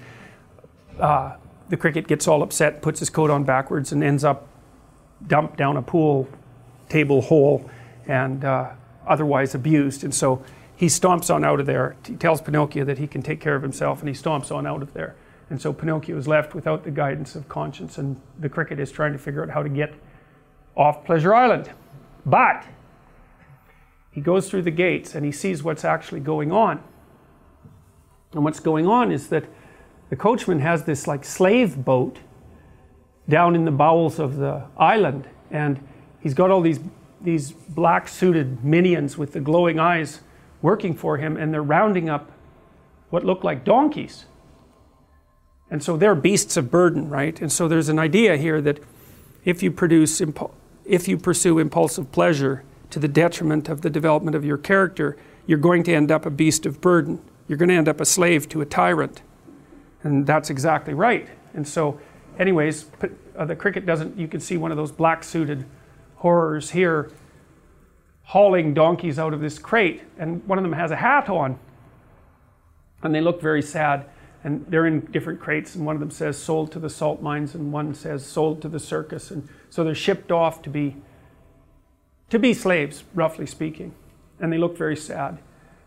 uh, 1.00 1.36
the 1.70 1.78
cricket 1.78 2.08
gets 2.08 2.28
all 2.28 2.42
upset, 2.42 2.82
puts 2.82 3.00
his 3.00 3.12
coat 3.12 3.30
on 3.30 3.44
backwards, 3.44 3.92
and 3.92 4.04
ends 4.04 4.24
up 4.24 4.48
dumped 5.28 5.58
down 5.58 5.78
a 5.78 5.82
pool 5.84 6.28
table 6.90 7.22
hole. 7.22 7.70
And 8.08 8.44
uh, 8.44 8.72
otherwise 9.08 9.56
abused. 9.56 10.04
And 10.04 10.14
so 10.14 10.44
he 10.76 10.88
stomps 10.88 11.34
on 11.34 11.44
out 11.44 11.60
of 11.60 11.66
there. 11.66 11.96
He 12.06 12.16
tells 12.16 12.42
Pinocchio 12.42 12.84
that 12.86 12.98
he 12.98 13.08
can 13.08 13.22
take 13.22 13.40
care 13.40 13.56
of 13.56 13.62
himself, 13.62 14.00
and 14.00 14.10
he 14.10 14.16
stomps 14.16 14.52
on 14.52 14.66
out 14.66 14.82
of 14.82 14.94
there. 14.94 15.16
And 15.50 15.62
so 15.62 15.72
Pinocchio 15.72 16.18
is 16.18 16.28
left 16.28 16.56
without 16.56 16.84
the 16.84 16.92
guidance 16.92 17.36
of 17.36 17.48
conscience, 17.48 17.98
and 17.98 18.20
the 18.40 18.50
cricket 18.50 18.80
is 18.80 18.92
trying 18.92 19.14
to 19.14 19.20
figure 19.20 19.44
out 19.44 19.50
how 19.50 19.62
to 19.62 19.70
get 19.70 19.94
off 20.76 21.06
Pleasure 21.06 21.34
Island. 21.34 21.70
But 22.26 22.66
he 24.16 24.22
goes 24.22 24.50
through 24.50 24.62
the 24.62 24.72
gates 24.72 25.14
and 25.14 25.26
he 25.26 25.32
sees 25.32 25.62
what's 25.62 25.84
actually 25.84 26.22
going 26.22 26.50
on. 26.50 26.82
And 28.32 28.46
what's 28.46 28.62
going 28.62 28.88
on 28.88 29.12
is 29.12 29.28
that 29.28 29.44
the 30.10 30.16
coachman 30.16 30.62
has 30.62 30.86
this 30.86 31.06
like 31.06 31.26
slave 31.26 31.84
boat 31.84 32.20
down 33.28 33.56
in 33.56 33.66
the 33.66 33.72
bowels 33.72 34.18
of 34.18 34.38
the 34.38 34.64
island, 34.78 35.28
and 35.52 35.86
he's 36.22 36.34
got 36.34 36.50
all 36.50 36.62
these 36.62 36.80
these 37.20 37.52
black 37.52 38.08
suited 38.08 38.64
minions 38.64 39.18
with 39.18 39.34
the 39.34 39.42
glowing 39.42 39.80
eyes 39.80 40.22
working 40.62 40.96
for 40.96 41.18
him, 41.18 41.36
and 41.36 41.54
they're 41.54 41.62
rounding 41.62 42.08
up 42.08 42.32
what 43.10 43.26
look 43.26 43.44
like 43.44 43.66
donkeys. 43.66 44.26
And 45.70 45.84
so 45.84 45.98
they're 45.98 46.16
beasts 46.16 46.56
of 46.56 46.72
burden, 46.72 47.10
right? 47.10 47.42
And 47.42 47.52
so 47.52 47.68
there's 47.68 47.90
an 47.90 48.00
idea 48.00 48.38
here 48.38 48.62
that 48.62 48.80
if 49.44 49.62
you 49.62 49.72
produce 49.72 50.22
if 50.86 51.08
you 51.10 51.18
pursue 51.18 51.60
impulsive 51.60 52.14
pleasure 52.14 52.64
to 52.90 53.00
the 53.00 53.08
detriment 53.08 53.70
of 53.70 53.82
the 53.82 53.90
development 53.90 54.36
of 54.36 54.46
your 54.46 54.58
character, 54.58 55.18
you're 55.48 55.58
going 55.58 55.84
to 55.84 55.94
end 55.94 56.12
up 56.12 56.26
a 56.26 56.30
beast 56.30 56.66
of 56.66 56.82
burden. 56.82 57.20
You're 57.48 57.58
going 57.58 57.70
to 57.70 57.76
end 57.76 57.88
up 57.88 58.02
a 58.02 58.06
slave 58.06 58.50
to 58.50 58.62
a 58.62 58.66
tyrant. 58.66 59.22
And 60.04 60.26
that's 60.26 60.50
exactly 60.50 60.94
right. 60.94 61.28
And 61.54 61.68
so, 61.68 62.00
anyways, 62.40 62.90
uh, 63.38 63.46
the 63.46 63.56
cricket 63.56 63.86
doesn't, 63.86 64.18
you 64.18 64.28
can 64.28 64.40
see 64.40 64.58
one 64.58 64.72
of 64.72 64.78
those 64.78 64.92
black 64.92 65.24
suited 65.24 65.66
horrors 66.16 66.72
here 66.72 67.12
hauling 68.24 68.74
donkeys 68.74 69.20
out 69.20 69.34
of 69.36 69.40
this 69.40 69.60
crate, 69.60 70.02
and 70.18 70.44
one 70.48 70.58
of 70.58 70.64
them 70.64 70.74
has 70.74 70.90
a 70.90 70.96
hat 70.96 71.30
on. 71.30 71.60
And 73.04 73.14
they 73.14 73.22
look 73.22 73.40
very 73.40 73.62
sad. 73.62 74.06
and 74.46 74.64
they're 74.70 74.86
in 74.86 75.00
different 75.00 75.40
crates, 75.40 75.74
and 75.74 75.88
one 75.88 75.96
of 75.96 76.00
them 76.00 76.12
says 76.12 76.38
sold 76.38 76.72
to 76.72 76.80
the 76.80 76.90
salt 76.90 77.20
mines, 77.20 77.56
and 77.56 77.74
one 77.74 77.96
says 77.96 78.24
sold 78.24 78.62
to 78.62 78.70
the 78.70 78.80
circus, 78.80 79.32
and 79.32 79.50
so 79.72 79.84
they're 79.84 79.96
shipped 79.96 80.32
off 80.32 80.62
to 80.62 80.70
be 80.70 80.96
to 82.30 82.40
be 82.40 82.54
slaves, 82.54 83.04
roughly 83.14 83.46
speaking, 83.46 83.94
and 84.40 84.52
they 84.52 84.58
look 84.58 84.78
very 84.78 84.98
sad. 84.98 85.38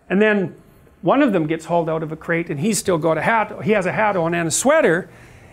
And 0.09 0.23
then 0.23 0.57
one 1.03 1.23
of 1.23 1.33
them 1.33 1.47
gets 1.47 1.67
hauled 1.67 1.89
out 1.89 2.03
of 2.03 2.13
a 2.13 2.17
crate, 2.17 2.51
and 2.51 2.61
he's 2.61 2.79
still 2.79 2.99
got 2.99 3.19
a 3.19 3.23
hat. 3.23 3.65
He 3.65 3.73
has 3.73 3.87
a 3.87 3.93
hat 3.93 4.17
on 4.17 4.35
and 4.35 4.49
a 4.49 4.51
sweater, 4.51 5.11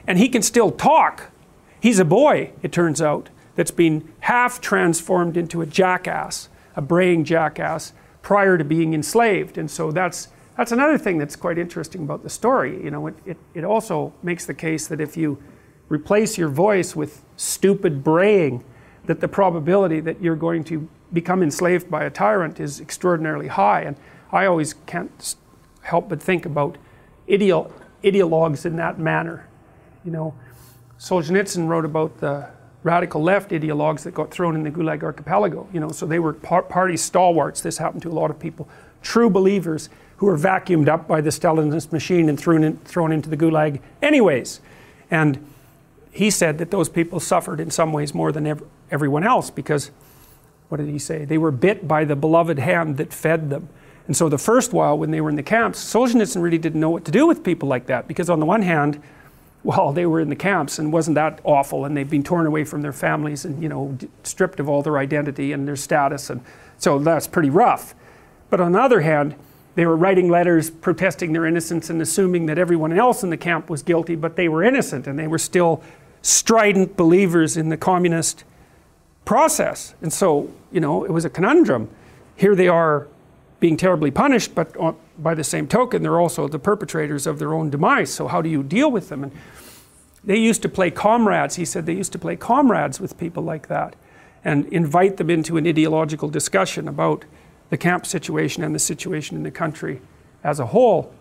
and 0.07 0.17
he 0.17 0.29
can 0.29 0.41
still 0.41 0.71
talk. 0.71 1.31
He's 1.79 1.99
a 1.99 2.05
boy, 2.05 2.51
it 2.61 2.71
turns 2.71 3.01
out, 3.01 3.29
that's 3.55 3.71
been 3.71 4.11
half 4.21 4.59
transformed 4.59 5.37
into 5.37 5.61
a 5.61 5.65
jackass, 5.65 6.49
a 6.75 6.81
braying 6.81 7.25
jackass, 7.25 7.93
prior 8.21 8.57
to 8.57 8.63
being 8.63 8.93
enslaved. 8.93 9.57
And 9.57 9.69
so 9.69 9.91
that's 9.91 10.29
that's 10.57 10.71
another 10.71 10.97
thing 10.97 11.17
that's 11.17 11.35
quite 11.35 11.57
interesting 11.57 12.03
about 12.03 12.23
the 12.23 12.29
story. 12.29 12.81
You 12.81 12.89
know, 12.89 13.07
it, 13.07 13.15
it, 13.25 13.37
it 13.53 13.63
also 13.65 14.13
makes 14.23 14.45
the 14.45 14.53
case 14.53 14.87
that 14.87 15.01
if 15.01 15.17
you 15.17 15.37
replace 15.89 16.37
your 16.37 16.47
voice 16.47 16.95
with 16.95 17.23
stupid 17.35 18.03
braying, 18.03 18.63
that 19.07 19.19
the 19.21 19.27
probability 19.27 19.99
that 20.01 20.21
you're 20.21 20.35
going 20.35 20.63
to 20.65 20.87
become 21.13 21.41
enslaved 21.43 21.89
by 21.89 22.03
a 22.03 22.09
tyrant 22.09 22.59
is 22.59 22.79
extraordinarily 22.79 23.47
high. 23.47 23.81
And 23.81 23.95
I 24.31 24.45
always 24.45 24.73
can't 24.73 25.35
help 25.81 26.09
but 26.09 26.21
think 26.21 26.45
about 26.45 26.77
ideal, 27.29 27.71
ideologues 28.03 28.65
in 28.65 28.75
that 28.77 28.99
manner. 28.99 29.47
You 30.03 30.11
know, 30.11 30.35
Solzhenitsyn 30.99 31.67
wrote 31.67 31.85
about 31.85 32.19
the 32.19 32.49
radical 32.83 33.21
left 33.21 33.51
ideologues 33.51 34.03
that 34.03 34.13
got 34.13 34.31
thrown 34.31 34.55
in 34.55 34.63
the 34.63 34.71
Gulag 34.71 35.03
archipelago. 35.03 35.67
You 35.73 35.79
know, 35.79 35.89
so 35.89 36.05
they 36.05 36.19
were 36.19 36.33
par- 36.33 36.63
party 36.63 36.97
stalwarts. 36.97 37.61
This 37.61 37.77
happened 37.77 38.03
to 38.03 38.09
a 38.09 38.13
lot 38.13 38.29
of 38.29 38.39
people. 38.39 38.69
True 39.01 39.29
believers 39.29 39.89
who 40.17 40.27
were 40.27 40.37
vacuumed 40.37 40.87
up 40.87 41.07
by 41.07 41.21
the 41.21 41.29
Stalinist 41.29 41.91
machine 41.91 42.29
and 42.29 42.39
thrown, 42.39 42.63
in, 42.63 42.77
thrown 42.79 43.11
into 43.11 43.29
the 43.29 43.37
Gulag 43.37 43.81
anyways. 44.01 44.61
And 45.11 45.45
he 46.11 46.29
said 46.29 46.57
that 46.59 46.71
those 46.71 46.87
people 46.87 47.19
suffered 47.19 47.59
in 47.59 47.69
some 47.69 47.91
ways 47.91 48.13
more 48.13 48.31
than 48.31 48.47
ev- 48.47 48.63
everyone 48.91 49.23
else 49.23 49.49
because, 49.49 49.91
what 50.69 50.77
did 50.77 50.89
he 50.89 50.99
say? 50.99 51.25
They 51.25 51.37
were 51.37 51.51
bit 51.51 51.87
by 51.87 52.05
the 52.05 52.15
beloved 52.15 52.59
hand 52.59 52.97
that 52.97 53.13
fed 53.13 53.49
them. 53.49 53.69
And 54.07 54.15
so 54.15 54.29
the 54.29 54.37
first 54.37 54.71
while 54.71 54.97
when 54.97 55.11
they 55.11 55.21
were 55.21 55.29
in 55.29 55.35
the 55.35 55.43
camps, 55.43 55.83
Solzhenitsyn 55.83 56.41
really 56.41 56.57
didn't 56.57 56.79
know 56.79 56.91
what 56.91 57.05
to 57.05 57.11
do 57.11 57.25
with 57.25 57.43
people 57.43 57.67
like 57.67 57.87
that 57.87 58.07
because 58.07 58.29
on 58.29 58.39
the 58.39 58.45
one 58.45 58.61
hand, 58.61 59.01
well, 59.63 59.91
they 59.91 60.05
were 60.05 60.19
in 60.19 60.29
the 60.29 60.35
camps 60.35 60.77
and 60.77 60.93
wasn't 60.93 61.15
that 61.15 61.39
awful 61.43 61.85
and 61.85 61.97
they'd 61.97 62.09
been 62.09 62.23
torn 62.23 62.45
away 62.45 62.63
from 62.63 62.83
their 62.83 62.93
families 62.93 63.45
and, 63.45 63.63
you 63.63 63.67
know, 63.67 63.97
stripped 64.21 64.59
of 64.59 64.69
all 64.69 64.83
their 64.83 64.99
identity 64.99 65.51
and 65.53 65.67
their 65.67 65.75
status 65.75 66.29
and 66.29 66.41
so 66.77 66.99
that's 66.99 67.25
pretty 67.27 67.49
rough. 67.49 67.95
But 68.49 68.59
on 68.59 68.73
the 68.73 68.81
other 68.81 69.01
hand, 69.01 69.35
they 69.75 69.85
were 69.85 69.95
writing 69.95 70.29
letters 70.29 70.69
protesting 70.69 71.33
their 71.33 71.45
innocence 71.45 71.89
and 71.89 72.01
assuming 72.01 72.45
that 72.45 72.57
everyone 72.57 72.93
else 72.93 73.23
in 73.23 73.29
the 73.29 73.37
camp 73.37 73.69
was 73.69 73.81
guilty, 73.81 74.15
but 74.15 74.35
they 74.35 74.47
were 74.47 74.63
innocent 74.63 75.07
and 75.07 75.17
they 75.17 75.27
were 75.27 75.37
still 75.37 75.83
strident 76.21 76.95
believers 76.95 77.57
in 77.57 77.69
the 77.69 77.77
communist 77.77 78.43
process. 79.25 79.93
And 80.01 80.13
so, 80.13 80.49
you 80.71 80.79
know, 80.79 81.03
it 81.03 81.11
was 81.11 81.25
a 81.25 81.29
conundrum. 81.29 81.89
Here 82.35 82.55
they 82.55 82.67
are 82.67 83.07
being 83.59 83.77
terribly 83.77 84.11
punished, 84.11 84.53
but 84.53 84.75
by 85.21 85.33
the 85.33 85.43
same 85.43 85.67
token, 85.67 86.03
they're 86.03 86.19
also 86.19 86.47
the 86.47 86.59
perpetrators 86.59 87.25
of 87.25 87.39
their 87.39 87.53
own 87.53 87.69
demise. 87.69 88.13
So, 88.13 88.27
how 88.27 88.41
do 88.41 88.49
you 88.49 88.63
deal 88.63 88.91
with 88.91 89.09
them? 89.09 89.23
And 89.23 89.31
they 90.23 90.37
used 90.37 90.61
to 90.63 90.69
play 90.69 90.91
comrades. 90.91 91.55
He 91.55 91.65
said 91.65 91.85
they 91.85 91.93
used 91.93 92.11
to 92.13 92.19
play 92.19 92.35
comrades 92.35 92.99
with 92.99 93.17
people 93.17 93.43
like 93.43 93.67
that 93.67 93.95
and 94.43 94.67
invite 94.67 95.17
them 95.17 95.29
into 95.29 95.57
an 95.57 95.67
ideological 95.67 96.29
discussion 96.29 96.87
about 96.87 97.25
the 97.69 97.77
camp 97.77 98.05
situation 98.05 98.63
and 98.63 98.75
the 98.75 98.79
situation 98.79 99.37
in 99.37 99.43
the 99.43 99.51
country 99.51 100.01
as 100.43 100.59
a 100.59 100.67
whole 100.67 101.11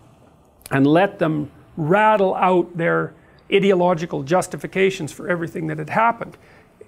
and 0.71 0.85
let 0.85 1.19
them 1.19 1.51
rattle 1.77 2.35
out 2.35 2.77
their 2.77 3.13
ideological 3.51 4.23
justifications 4.23 5.11
for 5.11 5.27
everything 5.27 5.67
that 5.67 5.77
had 5.77 5.89
happened 5.89 6.37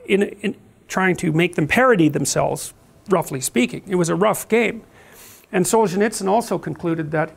in, 0.06 0.23
in 0.23 0.56
trying 0.88 1.15
to 1.18 1.31
make 1.31 1.55
them 1.55 1.68
parody 1.68 2.09
themselves, 2.09 2.73
roughly 3.09 3.41
speaking. 3.41 3.84
It 3.88 3.95
was 3.95 4.09
a 4.09 4.15
rough 4.15 4.47
game. 4.47 4.84
And 5.51 5.65
Solzhenitsyn 5.65 6.27
also 6.27 6.57
concluded 6.57 7.11
that 7.11 7.31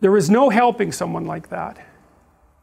there 0.00 0.10
was 0.12 0.30
no 0.30 0.50
helping 0.50 0.92
someone 0.92 1.26
like 1.26 1.48
that 1.50 1.84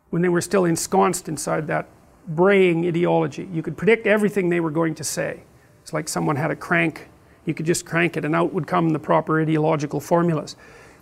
when 0.09 0.22
they 0.22 0.30
were 0.30 0.41
still 0.41 0.65
ensconced 0.65 1.27
inside 1.27 1.67
that 1.67 1.88
braying 2.27 2.85
ideology. 2.85 3.47
You 3.51 3.61
could 3.61 3.77
predict 3.77 4.07
everything 4.07 4.49
they 4.49 4.59
were 4.59 4.72
going 4.72 4.95
to 4.95 5.03
say. 5.03 5.43
It's 5.81 5.93
like 5.93 6.09
someone 6.09 6.35
had 6.35 6.51
a 6.51 6.55
crank. 6.55 7.09
You 7.45 7.53
could 7.53 7.65
just 7.65 7.85
crank 7.85 8.17
it 8.17 8.26
and 8.26 8.35
out 8.35 8.53
would 8.53 8.67
come 8.67 8.89
the 8.89 8.99
proper 8.99 9.41
ideological 9.41 9.99
formulas. 9.99 10.55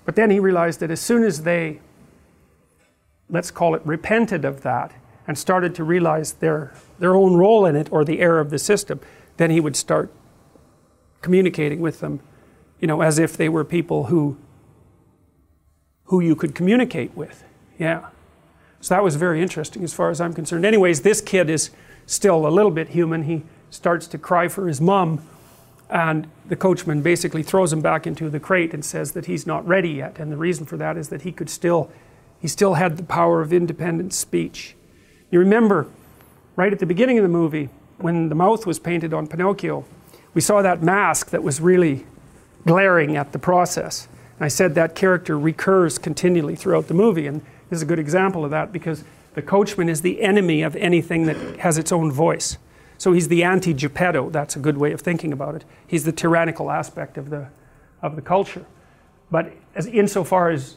But 0.06 0.16
then 0.16 0.30
he 0.30 0.40
realized 0.40 0.80
that 0.82 0.92
as 0.92 1.00
soon 1.00 1.24
as 1.24 1.44
they, 1.44 1.80
let's 3.30 3.52
call 3.52 3.76
it, 3.76 3.82
repented 3.86 4.44
of 4.44 4.62
that 4.64 4.92
and 5.28 5.38
started 5.38 5.74
to 5.76 5.84
realize 5.84 6.34
their, 6.34 6.74
their 7.00 7.16
own 7.16 7.36
role 7.36 7.66
in 7.66 7.76
it 7.76 7.92
or 7.92 8.04
the 8.04 8.20
error 8.20 8.40
of 8.40 8.50
the 8.50 8.60
system, 8.60 9.00
then 9.38 9.50
he 9.50 9.60
would 9.60 9.76
start 9.76 10.12
communicating 11.22 11.80
with 11.80 12.00
them, 12.00 12.20
you 12.80 12.88
know, 12.88 13.02
as 13.02 13.18
if 13.18 13.38
they 13.38 13.50
were 13.50 13.64
people 13.64 14.06
who, 14.06 14.38
who 16.06 16.20
you 16.20 16.36
could 16.36 16.54
communicate 16.54 17.16
with. 17.16 17.44
Yeah. 17.80 18.10
So 18.82 18.96
that 18.96 19.04
was 19.04 19.16
very 19.16 19.42
interesting 19.42 19.84
as 19.84 19.94
far 19.94 20.10
as 20.10 20.20
I'm 20.20 20.34
concerned. 20.34 20.66
Anyways, 20.66 21.02
this 21.02 21.22
kid 21.22 21.50
is 21.50 21.70
still 22.06 22.46
a 22.46 22.50
little 22.50 22.72
bit 22.72 22.90
human. 22.90 23.24
He 23.24 23.44
starts 23.70 24.08
to 24.08 24.18
cry 24.18 24.50
for 24.50 24.68
his 24.68 24.82
mom. 24.82 25.26
And 25.90 26.28
the 26.46 26.56
coachman 26.56 27.02
basically 27.02 27.44
throws 27.44 27.72
him 27.72 27.82
back 27.82 28.06
into 28.06 28.30
the 28.30 28.40
crate 28.40 28.74
and 28.74 28.84
says 28.84 29.14
that 29.14 29.28
he's 29.28 29.48
not 29.48 29.66
ready 29.66 29.90
yet. 29.90 30.20
And 30.20 30.32
the 30.32 30.38
reason 30.38 30.66
for 30.66 30.76
that 30.78 30.98
is 30.98 31.10
that 31.10 31.22
he 31.22 31.32
could 31.32 31.50
still, 31.50 31.92
he 32.40 32.48
still 32.48 32.74
had 32.74 32.98
the 32.98 33.04
power 33.04 33.42
of 33.42 33.54
independent 33.54 34.14
speech. 34.14 34.76
You 35.34 35.40
remember, 35.40 35.88
right 36.56 36.72
at 36.72 36.78
the 36.78 36.86
beginning 36.86 37.18
of 37.18 37.24
the 37.24 37.28
movie, 37.28 37.70
when 37.98 38.30
the 38.30 38.36
mouth 38.36 38.68
was 38.68 38.78
painted 38.78 39.16
on 39.16 39.26
Pinocchio, 39.26 39.84
we 40.36 40.42
saw 40.42 40.62
that 40.62 40.84
mask 40.84 41.32
that 41.32 41.42
was 41.42 41.60
really 41.60 42.06
glaring 42.68 43.18
at 43.18 43.32
the 43.32 43.40
process. 43.40 44.08
And 44.38 44.46
I 44.46 44.48
said 44.48 44.76
that 44.76 44.94
character 44.94 45.40
recurs 45.40 45.98
continually 45.98 46.56
throughout 46.56 46.88
the 46.88 46.94
movie. 46.94 47.26
And 47.26 47.42
this 47.72 47.78
is 47.78 47.82
a 47.82 47.86
good 47.88 47.98
example 47.98 48.46
of 48.46 48.52
that 48.52 48.72
because 48.72 49.04
the 49.34 49.42
coachman 49.42 49.90
is 49.90 50.04
the 50.04 50.22
enemy 50.22 50.62
of 50.62 50.76
anything 50.76 51.26
that 51.26 51.58
has 51.62 51.80
its 51.80 51.92
own 51.92 52.12
voice. 52.12 52.60
So 53.00 53.12
he's 53.12 53.28
the 53.28 53.44
anti 53.44 53.74
Geppetto. 53.74 54.30
That's 54.30 54.56
a 54.56 54.60
good 54.60 54.78
way 54.78 54.92
of 54.92 55.02
thinking 55.02 55.34
about 55.34 55.56
it. 55.56 55.66
He's 55.88 56.04
the 56.04 56.12
tyrannical 56.12 56.70
aspect 56.70 57.18
of 57.18 57.32
the, 57.32 57.48
of 58.04 58.16
the 58.16 58.22
culture. 58.22 58.68
But 59.32 59.52
as 59.74 59.88
insofar 59.88 60.52
as 60.52 60.76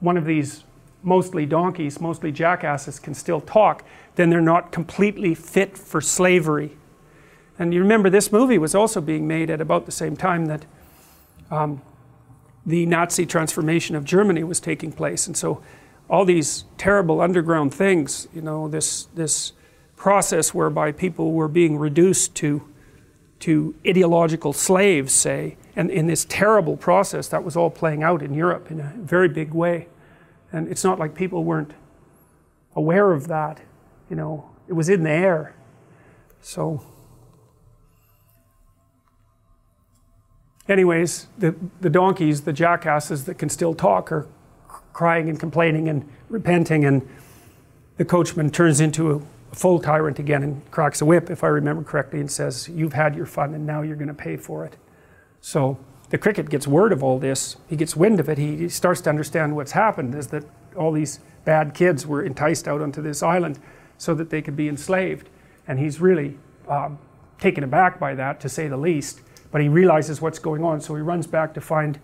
one 0.00 0.16
of 0.16 0.24
these 0.24 0.64
mostly 1.04 1.46
donkeys, 1.46 2.00
mostly 2.00 2.32
jackasses 2.32 2.98
can 2.98 3.14
still 3.14 3.40
talk, 3.40 3.84
then 4.16 4.30
they're 4.30 4.40
not 4.40 4.72
completely 4.72 5.34
fit 5.34 5.76
for 5.76 6.00
slavery. 6.00 6.76
And 7.58 7.72
you 7.72 7.80
remember 7.80 8.10
this 8.10 8.32
movie 8.32 8.58
was 8.58 8.74
also 8.74 9.00
being 9.00 9.28
made 9.28 9.50
at 9.50 9.60
about 9.60 9.86
the 9.86 9.92
same 9.92 10.16
time 10.16 10.46
that 10.46 10.64
um, 11.50 11.82
the 12.66 12.86
Nazi 12.86 13.26
transformation 13.26 13.94
of 13.94 14.04
Germany 14.04 14.42
was 14.42 14.58
taking 14.58 14.90
place. 14.90 15.26
And 15.26 15.36
so 15.36 15.62
all 16.08 16.24
these 16.24 16.64
terrible 16.78 17.20
underground 17.20 17.72
things, 17.72 18.28
you 18.34 18.42
know, 18.42 18.68
this, 18.68 19.04
this 19.14 19.52
process 19.96 20.52
whereby 20.52 20.92
people 20.92 21.32
were 21.32 21.48
being 21.48 21.76
reduced 21.78 22.34
to, 22.36 22.66
to 23.40 23.74
ideological 23.86 24.52
slaves, 24.52 25.12
say, 25.12 25.56
and 25.76 25.90
in 25.90 26.06
this 26.06 26.24
terrible 26.24 26.76
process 26.76 27.28
that 27.28 27.44
was 27.44 27.56
all 27.56 27.70
playing 27.70 28.02
out 28.02 28.22
in 28.22 28.34
Europe 28.34 28.70
in 28.70 28.80
a 28.80 28.92
very 28.96 29.28
big 29.28 29.52
way. 29.52 29.88
And 30.54 30.68
it's 30.68 30.84
not 30.84 31.00
like 31.00 31.16
people 31.16 31.42
weren't 31.42 31.72
aware 32.76 33.10
of 33.10 33.26
that, 33.26 33.60
you 34.08 34.14
know, 34.14 34.48
it 34.68 34.72
was 34.72 34.88
in 34.88 35.02
the 35.02 35.10
air. 35.10 35.56
So, 36.40 36.80
anyways, 40.68 41.26
the, 41.36 41.56
the 41.80 41.90
donkeys, 41.90 42.42
the 42.42 42.52
jackasses 42.52 43.24
that 43.24 43.36
can 43.36 43.48
still 43.48 43.74
talk, 43.74 44.12
are 44.12 44.28
crying 44.92 45.28
and 45.28 45.40
complaining 45.40 45.88
and 45.88 46.08
repenting, 46.28 46.84
and 46.84 47.02
the 47.96 48.04
coachman 48.04 48.48
turns 48.50 48.80
into 48.80 49.10
a 49.10 49.56
full 49.56 49.80
tyrant 49.80 50.20
again 50.20 50.44
and 50.44 50.70
cracks 50.70 51.00
a 51.00 51.04
whip, 51.04 51.30
if 51.30 51.42
I 51.42 51.48
remember 51.48 51.82
correctly, 51.82 52.20
and 52.20 52.30
says, 52.30 52.68
You've 52.68 52.92
had 52.92 53.16
your 53.16 53.26
fun 53.26 53.54
and 53.54 53.66
now 53.66 53.82
you're 53.82 53.96
going 53.96 54.06
to 54.06 54.14
pay 54.14 54.36
for 54.36 54.64
it. 54.64 54.76
So 55.40 55.78
the 56.14 56.18
cricket 56.18 56.48
gets 56.48 56.64
word 56.64 56.92
of 56.92 57.02
all 57.02 57.18
this. 57.18 57.56
He 57.68 57.74
gets 57.74 57.96
wind 57.96 58.20
of 58.20 58.28
it. 58.28 58.38
He, 58.38 58.68
starts 58.68 59.00
to 59.00 59.10
understand 59.10 59.56
what's 59.56 59.72
happened 59.72 60.14
is 60.14 60.28
that 60.28 60.44
all 60.76 60.92
these 60.92 61.18
bad 61.44 61.74
kids 61.74 62.06
were 62.06 62.22
enticed 62.22 62.68
out 62.68 62.80
onto 62.80 63.02
this 63.02 63.20
island 63.20 63.58
so 63.98 64.14
that 64.14 64.30
they 64.30 64.40
could 64.40 64.54
be 64.54 64.68
enslaved. 64.68 65.28
And 65.66 65.80
he's 65.80 66.00
really 66.00 66.38
um, 66.68 67.00
taken 67.40 67.64
aback 67.64 67.98
by 67.98 68.14
that, 68.14 68.38
to 68.42 68.48
say 68.48 68.68
the 68.68 68.76
least. 68.76 69.22
But 69.50 69.60
he 69.60 69.66
realizes 69.66 70.20
what's 70.20 70.38
going 70.38 70.62
on, 70.62 70.80
so 70.80 70.94
he 70.94 71.02
runs 71.02 71.26
back 71.26 71.52
to 71.54 71.60
find 71.60 71.98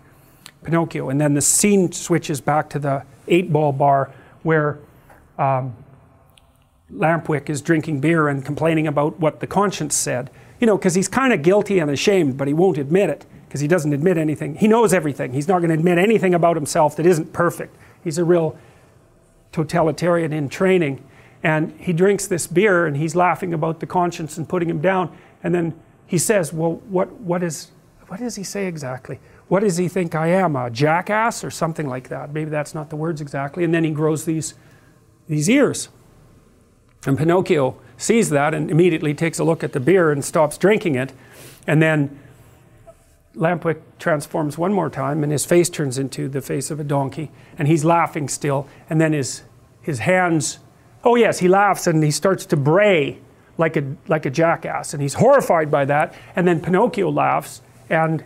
Pinocchio. 0.65 1.07
And 1.07 1.21
then 1.21 1.33
the 1.33 1.41
scene 1.41 1.93
switches 1.93 2.41
back 2.41 2.69
to 2.71 2.79
the 2.79 3.05
eight 3.29 3.53
ball 3.53 3.71
bar 3.71 4.11
where 4.43 4.79
um, 5.37 5.73
Lampwick 6.93 7.49
is 7.49 7.61
drinking 7.61 8.01
beer 8.01 8.27
and 8.27 8.43
complaining 8.43 8.87
about 8.87 9.21
what 9.21 9.39
the 9.39 9.47
conscience 9.47 9.95
said. 9.95 10.29
You 10.59 10.67
know, 10.67 10.77
because 10.77 10.95
he's 10.95 11.07
kind 11.07 11.31
of 11.31 11.43
guilty 11.43 11.79
and 11.79 11.89
ashamed, 11.89 12.37
but 12.37 12.49
he 12.49 12.53
won't 12.53 12.77
admit 12.77 13.09
it. 13.09 13.25
Because 13.51 13.59
he 13.59 13.67
doesn't 13.67 13.91
admit 13.91 14.17
anything. 14.17 14.55
He 14.55 14.69
knows 14.69 14.93
everything. 14.93 15.33
He's 15.33 15.49
not 15.49 15.57
going 15.57 15.71
to 15.71 15.73
admit 15.73 15.97
anything 15.97 16.33
about 16.33 16.55
himself 16.55 16.95
that 16.95 17.05
isn't 17.05 17.33
perfect. 17.33 17.75
He's 18.01 18.17
a 18.17 18.23
real 18.23 18.57
totalitarian 19.51 20.31
in 20.31 20.47
training. 20.47 21.03
And 21.43 21.77
he 21.77 21.91
drinks 21.91 22.27
this 22.27 22.47
beer 22.47 22.85
and 22.85 22.95
he's 22.95 23.13
laughing 23.13 23.53
about 23.53 23.81
the 23.81 23.85
conscience 23.85 24.37
and 24.37 24.47
putting 24.47 24.69
him 24.69 24.79
down. 24.79 25.13
And 25.43 25.53
then 25.53 25.77
he 26.07 26.17
says, 26.17 26.53
Well, 26.53 26.75
what, 26.87 27.11
what, 27.19 27.43
is, 27.43 27.71
what 28.07 28.21
does 28.21 28.37
he 28.37 28.43
say 28.45 28.67
exactly? 28.67 29.19
What 29.49 29.59
does 29.59 29.75
he 29.75 29.89
think 29.89 30.15
I 30.15 30.27
am? 30.27 30.55
A 30.55 30.69
jackass 30.69 31.43
or 31.43 31.51
something 31.51 31.89
like 31.89 32.07
that? 32.07 32.33
Maybe 32.33 32.49
that's 32.49 32.73
not 32.73 32.89
the 32.89 32.95
words 32.95 33.19
exactly. 33.19 33.65
And 33.65 33.73
then 33.73 33.83
he 33.83 33.91
grows 33.91 34.23
these, 34.23 34.53
these 35.27 35.49
ears. 35.49 35.89
And 37.05 37.17
Pinocchio 37.17 37.77
sees 37.97 38.29
that 38.29 38.53
and 38.53 38.71
immediately 38.71 39.13
takes 39.13 39.39
a 39.39 39.43
look 39.43 39.61
at 39.61 39.73
the 39.73 39.81
beer 39.81 40.09
and 40.09 40.23
stops 40.23 40.57
drinking 40.57 40.95
it. 40.95 41.11
And 41.67 41.81
then 41.81 42.17
Lampwick 43.35 43.81
transforms 43.97 44.57
one 44.57 44.73
more 44.73 44.89
time 44.89 45.23
and 45.23 45.31
his 45.31 45.45
face 45.45 45.69
turns 45.69 45.97
into 45.97 46.27
the 46.27 46.41
face 46.41 46.69
of 46.69 46.79
a 46.79 46.83
donkey 46.83 47.31
and 47.57 47.67
he's 47.67 47.85
laughing 47.85 48.27
still. 48.27 48.67
And 48.89 48.99
then 48.99 49.13
his, 49.13 49.43
his 49.81 49.99
hands 49.99 50.59
Oh, 51.03 51.15
yes, 51.15 51.39
he 51.39 51.47
laughs 51.47 51.87
and 51.87 52.03
he 52.03 52.11
starts 52.11 52.45
to 52.47 52.57
bray 52.57 53.19
like 53.57 53.75
a, 53.75 53.95
like 54.07 54.25
a 54.25 54.29
jackass. 54.29 54.93
And 54.93 55.01
he's 55.01 55.15
horrified 55.15 55.71
by 55.71 55.85
that. 55.85 56.13
And 56.35 56.47
then 56.47 56.61
Pinocchio 56.61 57.09
laughs 57.09 57.61
and 57.89 58.23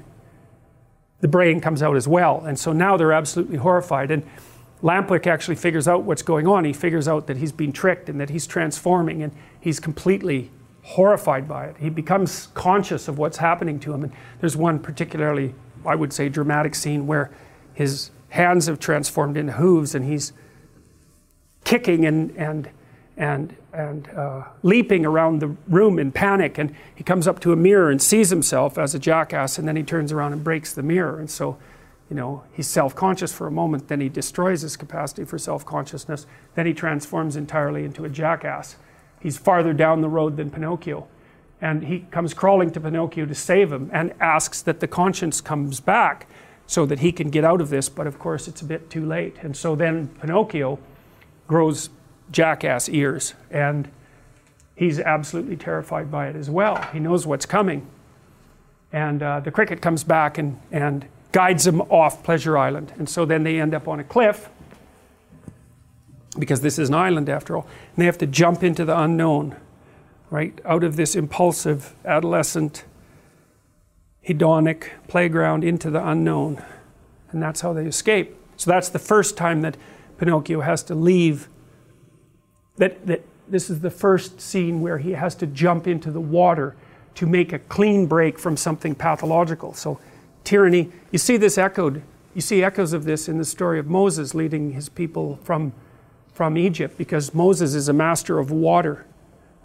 the 1.22 1.28
braying 1.28 1.62
comes 1.62 1.82
out 1.82 1.96
as 1.96 2.08
well. 2.08 2.44
And 2.46 2.60
so 2.60 2.74
now 2.74 2.98
they're 2.98 3.14
absolutely 3.14 3.58
horrified. 3.58 4.12
And 4.12 4.24
Lampwick 4.84 5.26
actually 5.26 5.56
figures 5.56 5.88
out 5.88 6.04
what's 6.04 6.22
going 6.22 6.48
on. 6.48 6.66
He 6.66 6.74
figures 6.74 7.08
out 7.08 7.28
that 7.28 7.38
he's 7.38 7.54
been 7.54 7.72
tricked 7.72 8.10
and 8.10 8.20
that 8.20 8.30
he's 8.30 8.46
transforming 8.46 9.24
and 9.24 9.32
he's 9.60 9.80
completely 9.80 10.52
horrified 10.86 11.48
by 11.48 11.66
it. 11.66 11.76
He 11.80 11.90
becomes 11.90 12.48
conscious 12.54 13.08
of 13.08 13.18
what's 13.18 13.38
happening 13.38 13.80
to 13.80 13.94
him. 13.94 14.04
And 14.04 14.14
there's 14.40 14.56
one 14.56 14.78
particularly, 14.78 15.56
I 15.84 15.96
would 15.96 16.14
say, 16.14 16.30
dramatic 16.30 16.76
scene 16.76 17.08
where 17.08 17.32
his 17.74 18.12
hands 18.30 18.68
have 18.68 18.80
transformed 18.80 19.36
into 19.36 19.54
hooves 19.54 19.96
and 19.96 20.06
he's 20.06 20.32
kicking 21.64 22.06
and, 22.06 22.30
and, 22.38 22.70
and, 23.18 23.56
and 23.74 24.08
uh, 24.10 24.44
leaping 24.62 25.08
around 25.08 25.40
the 25.40 25.48
room 25.68 25.98
in 25.98 26.12
panic. 26.12 26.60
And 26.60 26.76
he 26.94 27.04
comes 27.04 27.28
up 27.28 27.40
to 27.40 27.52
a 27.52 27.56
mirror 27.56 27.90
and 27.90 28.00
sees 28.00 28.30
himself 28.30 28.78
as 28.78 28.94
a 28.94 29.00
jackass, 29.00 29.58
and 29.58 29.68
then 29.68 29.76
he 29.76 29.84
turns 29.84 30.12
around 30.12 30.34
and 30.34 30.44
breaks 30.44 30.72
the 30.72 30.84
mirror. 30.84 31.20
And 31.20 31.32
so, 31.32 31.58
you 32.12 32.16
know, 32.16 32.44
he's 32.54 32.68
self 32.68 32.96
conscious 32.96 33.34
for 33.34 33.48
a 33.48 33.52
moment, 33.52 33.88
then 33.88 34.02
he 34.02 34.10
destroys 34.10 34.62
his 34.62 34.78
capacity 34.78 35.26
for 35.26 35.40
self 35.40 35.66
consciousness, 35.66 36.28
then 36.54 36.68
he 36.68 36.76
transforms 36.76 37.36
entirely 37.36 37.84
into 37.84 38.06
a 38.06 38.10
jackass. 38.10 38.76
He's 39.26 39.40
farther 39.40 39.74
down 39.74 40.02
the 40.02 40.08
road 40.08 40.38
than 40.38 40.52
Pinocchio. 40.52 41.08
And 41.60 41.86
he 41.86 42.02
comes 42.12 42.36
crawling 42.36 42.70
to 42.70 42.80
Pinocchio 42.80 43.26
to 43.26 43.34
save 43.34 43.72
him 43.72 43.90
and 43.92 44.14
asks 44.20 44.62
that 44.62 44.82
the 44.82 44.88
conscience 44.88 45.42
comes 45.42 45.80
back 45.80 46.30
so 46.68 46.86
that 46.86 47.00
he 47.00 47.12
can 47.12 47.32
get 47.32 47.44
out 47.44 47.60
of 47.60 47.72
this, 47.72 47.90
but 47.90 48.06
of 48.06 48.20
course 48.20 48.48
it's 48.48 48.62
a 48.62 48.66
bit 48.66 48.88
too 48.88 49.04
late. 49.04 49.38
And 49.42 49.58
so 49.58 49.76
then 49.76 50.10
Pinocchio 50.22 50.78
grows 51.48 51.90
jackass 52.30 52.88
ears, 52.88 53.34
and 53.50 53.90
he's 54.76 55.00
absolutely 55.00 55.56
terrified 55.56 56.12
by 56.12 56.28
it 56.28 56.36
as 56.36 56.52
well. 56.52 56.80
He 56.94 57.00
knows 57.00 57.26
what's 57.26 57.48
coming. 57.48 57.88
And 58.94 59.24
uh, 59.24 59.40
the 59.40 59.50
cricket 59.50 59.82
comes 59.82 60.04
back 60.04 60.38
and, 60.38 60.60
and 60.72 61.08
guides 61.32 61.66
him 61.66 61.82
off 61.82 62.22
Pleasure 62.24 62.60
Island. 62.60 62.94
And 63.00 63.10
so 63.10 63.26
then 63.26 63.42
they 63.42 63.60
end 63.60 63.74
up 63.74 63.88
on 63.88 64.00
a 64.00 64.04
cliff, 64.04 64.50
because 66.38 66.62
this 66.62 66.78
is 66.78 66.90
an 66.90 66.96
island 66.96 67.30
after 67.30 67.56
all, 67.56 67.64
and 67.64 68.02
they 68.02 68.06
have 68.06 68.18
to 68.18 68.28
jump 68.28 68.64
into 68.64 68.86
the 68.86 69.00
unknown, 69.00 69.56
right? 70.30 70.60
Out 70.66 70.84
of 70.84 70.96
this 70.96 71.16
impulsive, 71.16 71.96
adolescent, 72.06 72.84
hedonic 74.28 74.90
playground 75.08 75.64
into 75.64 75.90
the 75.90 76.06
unknown. 76.06 76.64
And 77.32 77.42
that's 77.42 77.62
how 77.62 77.74
they 77.74 77.86
escape. 77.86 78.36
So 78.58 78.72
that's 78.72 78.90
the 78.90 79.00
first 79.00 79.38
time 79.38 79.62
that 79.62 79.78
Pinocchio 80.18 80.62
has 80.62 80.84
to 80.84 80.96
leave. 80.96 81.48
That, 82.78 83.06
that 83.08 83.24
this 83.48 83.70
is 83.70 83.82
the 83.82 83.92
first 83.92 84.42
scene 84.42 84.82
where 84.82 84.98
he 84.98 85.12
has 85.12 85.36
to 85.36 85.48
jump 85.48 85.88
into 85.88 86.12
the 86.12 86.22
water 86.22 86.76
to 87.16 87.26
make 87.26 87.54
a 87.54 87.60
clean 87.60 88.08
break 88.08 88.38
from 88.40 88.58
something 88.58 88.96
pathological. 88.96 89.74
So, 89.74 90.00
tyranny, 90.44 90.92
you 91.12 91.20
see 91.20 91.38
this 91.38 91.58
echoed, 91.58 92.02
you 92.34 92.42
see 92.42 92.64
echoes 92.64 92.92
of 92.92 93.06
this 93.06 93.30
in 93.30 93.38
the 93.38 93.46
story 93.46 93.80
of 93.80 93.88
Moses 93.88 94.34
leading 94.34 94.72
his 94.72 94.90
people 94.90 95.40
from, 95.44 95.74
from 96.36 96.58
Egypt 96.58 96.98
because 96.98 97.34
Moses 97.34 97.74
is 97.74 97.88
a 97.88 97.94
master 97.94 98.40
of 98.40 98.52
water, 98.52 99.06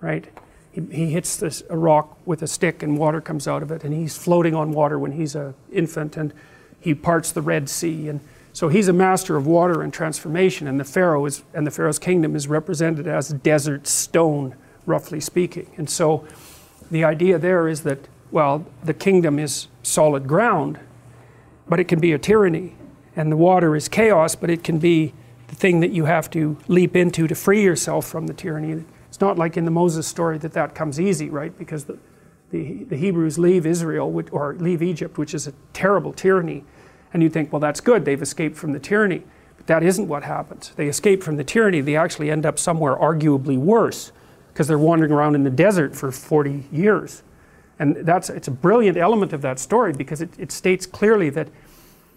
right? 0.00 0.24
He, 0.70 0.80
he 0.92 1.10
hits 1.10 1.36
this, 1.36 1.64
a 1.68 1.76
rock 1.76 2.16
with 2.24 2.42
a 2.42 2.46
stick 2.46 2.80
and 2.84 2.96
water 2.96 3.20
comes 3.20 3.48
out 3.48 3.64
of 3.64 3.72
it, 3.72 3.82
and 3.82 3.92
he's 3.92 4.16
floating 4.16 4.54
on 4.54 4.70
water 4.70 4.96
when 4.96 5.10
he's 5.12 5.34
an 5.34 5.54
infant, 5.72 6.16
and 6.16 6.32
he 6.78 6.94
parts 6.94 7.32
the 7.32 7.42
Red 7.42 7.68
Sea. 7.68 8.08
And 8.08 8.20
so 8.52 8.68
he's 8.68 8.86
a 8.86 8.92
master 8.92 9.36
of 9.36 9.48
water 9.48 9.82
and 9.82 9.92
transformation, 9.92 10.68
and 10.68 10.78
the 10.78 10.84
Pharaoh 10.84 11.26
is, 11.26 11.42
and 11.52 11.66
the 11.66 11.72
Pharaoh's 11.72 11.98
kingdom 11.98 12.36
is 12.36 12.46
represented 12.46 13.08
as 13.08 13.30
desert 13.30 13.88
stone, 13.88 14.54
roughly 14.86 15.18
speaking. 15.18 15.68
And 15.76 15.90
so 15.90 16.24
the 16.88 17.02
idea 17.02 17.36
there 17.36 17.66
is 17.66 17.82
that, 17.82 18.06
well, 18.30 18.64
the 18.84 18.94
kingdom 18.94 19.40
is 19.40 19.66
solid 19.82 20.28
ground, 20.28 20.78
but 21.68 21.80
it 21.80 21.88
can 21.88 21.98
be 21.98 22.12
a 22.12 22.18
tyranny. 22.18 22.76
And 23.16 23.32
the 23.32 23.36
water 23.36 23.74
is 23.74 23.88
chaos, 23.88 24.36
but 24.36 24.50
it 24.50 24.62
can 24.62 24.78
be 24.78 25.14
the 25.50 25.56
thing 25.56 25.80
that 25.80 25.90
you 25.90 26.06
have 26.06 26.30
to 26.30 26.56
leap 26.68 26.96
into 26.96 27.28
to 27.28 27.34
free 27.34 27.62
yourself 27.62 28.06
from 28.06 28.26
the 28.26 28.34
tyranny. 28.34 28.84
It's 29.08 29.20
not 29.20 29.36
like 29.36 29.56
in 29.56 29.64
the 29.66 29.70
Moses 29.70 30.06
story 30.06 30.38
that 30.38 30.52
that 30.54 30.74
comes 30.74 30.98
easy, 30.98 31.28
right? 31.28 31.56
Because 31.58 31.84
the, 31.84 31.98
the, 32.50 32.84
the 32.84 32.96
Hebrews 32.96 33.38
leave 33.38 33.66
Israel, 33.66 34.22
or 34.32 34.54
leave 34.54 34.82
Egypt, 34.82 35.18
which 35.18 35.34
is 35.34 35.46
a 35.46 35.52
terrible 35.72 36.12
tyranny 36.12 36.64
and 37.12 37.22
you 37.22 37.28
think, 37.28 37.52
well, 37.52 37.60
that's 37.60 37.80
good, 37.80 38.04
they've 38.04 38.20
escaped 38.20 38.56
from 38.56 38.72
the 38.72 38.78
tyranny. 38.78 39.22
But 39.56 39.66
that 39.66 39.82
isn't 39.82 40.08
what 40.08 40.22
happens. 40.22 40.72
They 40.76 40.88
escape 40.88 41.22
from 41.22 41.36
the 41.36 41.44
tyranny, 41.44 41.80
they 41.80 41.96
actually 41.96 42.30
end 42.30 42.46
up 42.46 42.58
somewhere 42.58 42.96
arguably 42.96 43.58
worse 43.58 44.12
because 44.52 44.68
they're 44.68 44.78
wandering 44.78 45.12
around 45.12 45.34
in 45.34 45.44
the 45.44 45.50
desert 45.50 45.94
for 45.94 46.10
40 46.10 46.64
years. 46.72 47.22
And 47.78 47.96
that's, 47.96 48.28
it's 48.28 48.48
a 48.48 48.52
brilliant 48.52 48.98
element 48.98 49.32
of 49.32 49.42
that 49.42 49.58
story 49.58 49.92
because 49.92 50.20
it, 50.20 50.30
it 50.38 50.52
states 50.52 50.86
clearly 50.86 51.30
that 51.30 51.48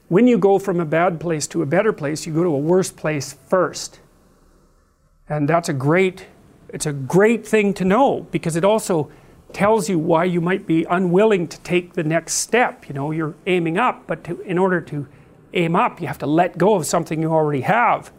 when 0.10 0.28
you 0.28 0.38
go 0.38 0.60
from 0.60 0.80
a 0.80 0.86
bad 0.86 1.20
place 1.20 1.48
to 1.48 1.62
a 1.62 1.66
better 1.66 1.94
place, 1.94 2.26
you 2.26 2.34
go 2.34 2.44
to 2.44 2.50
a 2.50 2.58
worse 2.58 2.92
place 2.92 3.34
first. 3.48 4.00
And 5.30 5.48
that's 5.48 5.70
a 5.70 5.74
great, 5.74 6.28
it's 6.70 6.86
a 6.86 6.94
great 6.94 7.48
thing 7.48 7.74
to 7.76 7.86
know 7.86 8.28
because 8.32 8.56
it 8.56 8.64
also 8.64 9.10
tells 9.54 9.88
you 9.88 10.00
why 10.00 10.26
you 10.26 10.42
might 10.42 10.68
be 10.68 10.84
unwilling 10.86 11.48
to 11.48 11.60
take 11.62 11.94
the 11.94 12.04
next 12.04 12.34
step. 12.34 12.88
You 12.88 12.94
know, 12.96 13.12
you're 13.12 13.36
aiming 13.46 13.78
up, 13.78 14.06
but 14.08 14.24
to, 14.26 14.42
in 14.42 14.58
order 14.58 14.82
to 14.82 15.08
aim 15.54 15.76
up, 15.76 16.02
you 16.02 16.08
have 16.08 16.18
to 16.20 16.26
let 16.26 16.58
go 16.58 16.76
of 16.76 16.86
something 16.86 17.22
you 17.22 17.32
already 17.32 17.62
have. 17.62 18.12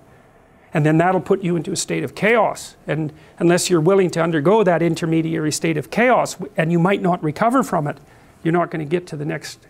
And 0.73 0.85
then 0.85 0.98
that'll 0.98 1.20
put 1.20 1.43
you 1.43 1.55
into 1.55 1.70
a 1.70 1.77
state 1.77 2.02
of 2.02 2.15
chaos. 2.15 2.77
And 2.86 3.12
unless 3.39 3.70
you're 3.70 3.81
willing 3.81 4.11
to 4.11 4.23
undergo 4.23 4.65
that 4.65 4.82
intermediary 4.82 5.52
state 5.52 5.77
of 5.77 5.90
chaos, 5.90 6.36
and 6.56 6.73
you 6.73 6.78
might 6.78 7.01
not 7.01 7.23
recover 7.23 7.62
from 7.62 7.86
it, 7.86 7.98
you're 8.43 8.52
not 8.52 8.70
going 8.70 8.85
to 8.85 8.90
get 8.90 9.06
to 9.09 9.16
the 9.16 9.24
next. 9.24 9.61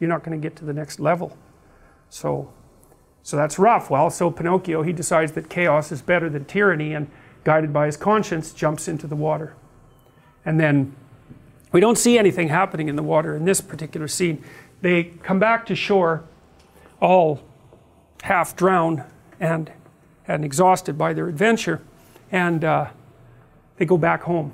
You're 0.00 0.08
not 0.08 0.22
going 0.24 0.40
to 0.40 0.42
get 0.42 0.56
to 0.56 0.64
the 0.64 0.72
next 0.72 0.98
level. 0.98 1.36
So, 2.10 2.52
so 3.22 3.36
that's 3.36 3.58
rough. 3.58 3.90
Well, 3.90 4.10
so 4.10 4.30
Pinocchio 4.30 4.82
he 4.82 4.92
decides 4.92 5.32
that 5.32 5.48
chaos 5.48 5.90
is 5.92 6.02
better 6.02 6.28
than 6.28 6.44
tyranny, 6.44 6.94
and 6.94 7.10
guided 7.44 7.72
by 7.72 7.86
his 7.86 7.96
conscience, 7.96 8.52
jumps 8.52 8.88
into 8.88 9.06
the 9.06 9.16
water. 9.16 9.54
And 10.44 10.58
then 10.58 10.94
we 11.72 11.80
don't 11.80 11.98
see 11.98 12.18
anything 12.18 12.48
happening 12.48 12.88
in 12.88 12.96
the 12.96 13.02
water 13.02 13.36
in 13.36 13.44
this 13.44 13.60
particular 13.60 14.08
scene. 14.08 14.42
They 14.80 15.04
come 15.04 15.38
back 15.38 15.66
to 15.66 15.74
shore 15.74 16.24
all 17.00 17.42
half 18.22 18.56
drowned 18.56 19.04
and, 19.38 19.70
and 20.26 20.44
exhausted 20.44 20.96
by 20.96 21.12
their 21.12 21.28
adventure, 21.28 21.82
and 22.32 22.64
uh, 22.64 22.86
they 23.76 23.84
go 23.84 23.98
back 23.98 24.22
home. 24.22 24.52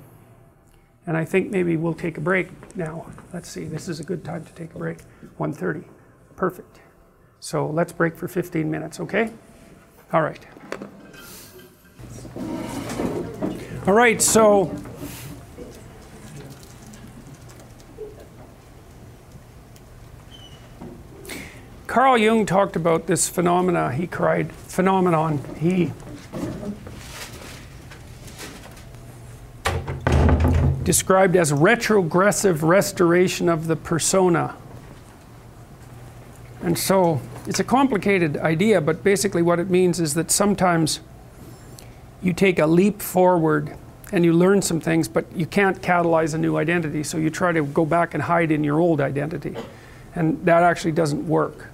And 1.05 1.17
I 1.17 1.25
think 1.25 1.51
maybe 1.51 1.75
we'll 1.75 1.93
take 1.93 2.17
a 2.17 2.21
break 2.21 2.75
now. 2.75 3.07
Let's 3.33 3.49
see, 3.49 3.65
this 3.65 3.89
is 3.89 3.99
a 3.99 4.03
good 4.03 4.23
time 4.23 4.45
to 4.45 4.53
take 4.53 4.73
a 4.73 4.77
break. 4.77 4.99
1.30. 5.39 5.83
Perfect. 6.35 6.79
So 7.43 7.67
let's 7.67 7.91
break 7.91 8.15
for 8.15 8.29
15 8.29 8.71
minutes, 8.71 9.01
okay? 9.01 9.29
All 10.13 10.21
right. 10.21 10.39
All 13.85 13.93
right, 13.93 14.21
so 14.21 14.73
Carl 21.85 22.17
Jung 22.17 22.45
talked 22.45 22.77
about 22.77 23.07
this 23.07 23.27
phenomena. 23.27 23.91
He 23.91 24.07
cried 24.07 24.49
phenomenon. 24.53 25.43
He 25.59 25.91
described 30.83 31.35
as 31.35 31.51
retrogressive 31.51 32.63
restoration 32.63 33.49
of 33.49 33.67
the 33.67 33.75
persona. 33.75 34.55
And 36.61 36.79
so 36.79 37.19
it's 37.45 37.59
a 37.59 37.63
complicated 37.63 38.37
idea, 38.37 38.79
but 38.81 39.03
basically 39.03 39.41
what 39.41 39.59
it 39.59 39.69
means 39.69 39.99
is 39.99 40.13
that 40.13 40.31
sometimes 40.31 41.01
you 42.21 42.33
take 42.33 42.59
a 42.59 42.65
leap 42.65 43.01
forward 43.01 43.75
and 44.11 44.23
you 44.23 44.31
learn 44.31 44.61
some 44.61 44.79
things, 44.79 45.07
but 45.07 45.25
you 45.35 45.45
can't 45.45 45.81
catalyze 45.81 46.33
a 46.33 46.37
new 46.37 46.55
identity, 46.57 47.03
so 47.03 47.17
you 47.17 47.29
try 47.29 47.51
to 47.51 47.63
go 47.63 47.85
back 47.85 48.13
and 48.13 48.23
hide 48.23 48.51
in 48.51 48.63
your 48.63 48.79
old 48.79 49.01
identity. 49.01 49.55
And 50.15 50.45
that 50.45 50.63
actually 50.63 50.91
doesn't 50.91 51.27
work 51.27 51.67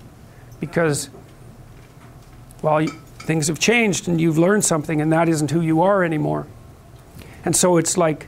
because, 0.60 1.10
well, 2.62 2.88
things 3.20 3.48
have 3.48 3.60
changed 3.60 4.08
and 4.08 4.20
you've 4.20 4.38
learned 4.38 4.64
something, 4.66 5.02
and 5.02 5.12
that 5.12 5.30
isn't 5.30 5.52
who 5.52 5.62
you 5.62 5.82
are 5.82 6.04
anymore. 6.04 6.48
And 7.46 7.56
so 7.56 7.78
it's 7.78 7.98
like 7.98 8.28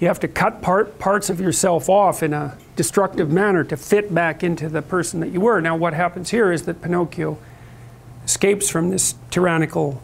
you 0.00 0.08
have 0.08 0.20
to 0.20 0.28
cut 0.28 0.60
part, 0.60 0.98
parts 0.98 1.30
of 1.30 1.40
yourself 1.40 1.88
off 1.88 2.22
in 2.22 2.32
a 2.32 2.58
destructive 2.76 3.30
manner 3.30 3.64
to 3.64 3.76
fit 3.76 4.14
back 4.14 4.42
into 4.42 4.68
the 4.68 4.82
person 4.82 5.20
that 5.20 5.28
you 5.28 5.40
were. 5.40 5.60
Now, 5.60 5.76
what 5.76 5.94
happens 5.94 6.30
here 6.30 6.50
is 6.52 6.62
that 6.62 6.80
Pinocchio 6.80 7.38
escapes 8.24 8.68
from 8.68 8.90
this 8.90 9.14
tyrannical 9.30 10.02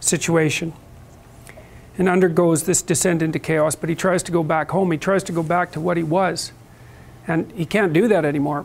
situation 0.00 0.72
and 1.98 2.08
undergoes 2.08 2.64
this 2.64 2.80
descent 2.80 3.20
into 3.20 3.38
chaos, 3.38 3.74
but 3.74 3.88
he 3.88 3.94
tries 3.94 4.22
to 4.22 4.32
go 4.32 4.42
back 4.42 4.70
home. 4.70 4.90
He 4.90 4.98
tries 4.98 5.22
to 5.24 5.32
go 5.32 5.42
back 5.42 5.72
to 5.72 5.80
what 5.80 5.96
he 5.96 6.02
was. 6.02 6.52
And 7.26 7.52
he 7.52 7.66
can't 7.66 7.92
do 7.92 8.08
that 8.08 8.24
anymore. 8.24 8.64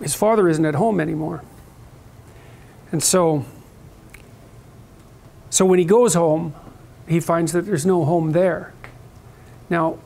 His 0.00 0.14
father 0.14 0.48
isn't 0.48 0.64
at 0.64 0.76
home 0.76 1.00
anymore. 1.00 1.42
And 2.92 3.02
so, 3.02 3.44
so 5.50 5.64
when 5.64 5.78
he 5.78 5.84
goes 5.84 6.14
home, 6.14 6.54
he 7.08 7.20
finds 7.20 7.52
that 7.52 7.62
there's 7.62 7.84
no 7.84 8.04
home 8.04 8.32
there. 8.32 8.72
Now, 9.68 9.98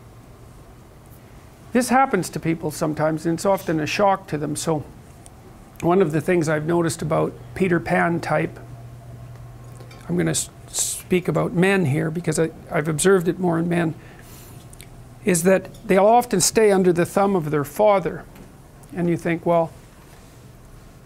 this 1.73 1.91
happens 1.91 2.29
to 2.31 2.41
people 2.41 2.71
sometimes, 2.71 3.27
and 3.27 3.35
it's 3.35 3.47
often 3.47 3.81
a 3.81 3.87
shock 3.87 4.27
to 4.29 4.39
them. 4.39 4.57
So, 4.57 4.85
one 5.81 6.03
of 6.03 6.13
the 6.13 6.21
things 6.21 6.49
I've 6.49 6.67
noticed 6.67 7.03
about 7.03 7.33
Peter 7.55 7.79
Pan 7.79 8.21
type, 8.21 8.59
I'm 10.09 10.17
going 10.17 10.27
to 10.27 10.51
speak 10.71 11.29
about 11.29 11.53
men 11.53 11.87
here 11.87 12.11
because 12.11 12.39
I, 12.39 12.51
I've 12.71 12.89
observed 12.89 13.29
it 13.29 13.39
more 13.39 13.59
in 13.59 13.69
men, 13.69 13.95
is 15.25 15.43
that 15.45 15.69
they'll 15.87 16.07
often 16.07 16.41
stay 16.41 16.73
under 16.73 16.93
the 16.93 17.07
thumb 17.07 17.37
of 17.37 17.51
their 17.51 17.65
father. 17.65 18.25
And 18.95 19.09
you 19.09 19.17
think, 19.17 19.45
well, 19.45 19.71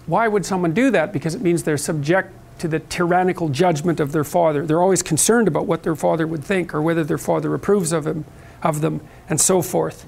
why 0.07 0.29
would 0.29 0.47
someone 0.47 0.73
do 0.73 0.91
that? 0.91 1.13
Because 1.13 1.35
it 1.35 1.43
means 1.43 1.65
they're 1.65 1.77
subject 1.77 2.33
to 2.59 2.69
the 2.69 2.79
tyrannical 2.79 3.49
judgment 3.49 3.99
of 3.99 4.13
their 4.13 4.25
father. 4.25 4.65
They're 4.65 4.81
always 4.81 5.03
concerned 5.03 5.49
about 5.49 5.67
what 5.67 5.83
their 5.83 5.97
father 5.97 6.27
would 6.27 6.45
think 6.45 6.75
or 6.75 6.81
whether 6.81 7.03
their 7.03 7.19
father 7.19 7.53
approves 7.55 7.93
of 7.93 8.07
him, 8.07 8.25
of 8.63 8.81
them, 8.81 9.01
and 9.29 9.41
so 9.41 9.63
forth. 9.63 10.07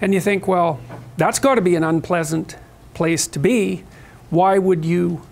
And 0.00 0.14
you 0.14 0.20
think, 0.20 0.48
well, 0.48 0.80
that's 1.16 1.38
got 1.38 1.56
to 1.56 1.60
be 1.60 1.74
an 1.74 1.84
unpleasant 1.84 2.56
place 2.94 3.26
to 3.28 3.38
be. 3.38 3.84
Why 4.30 4.58
would 4.58 4.84
you 4.84 5.22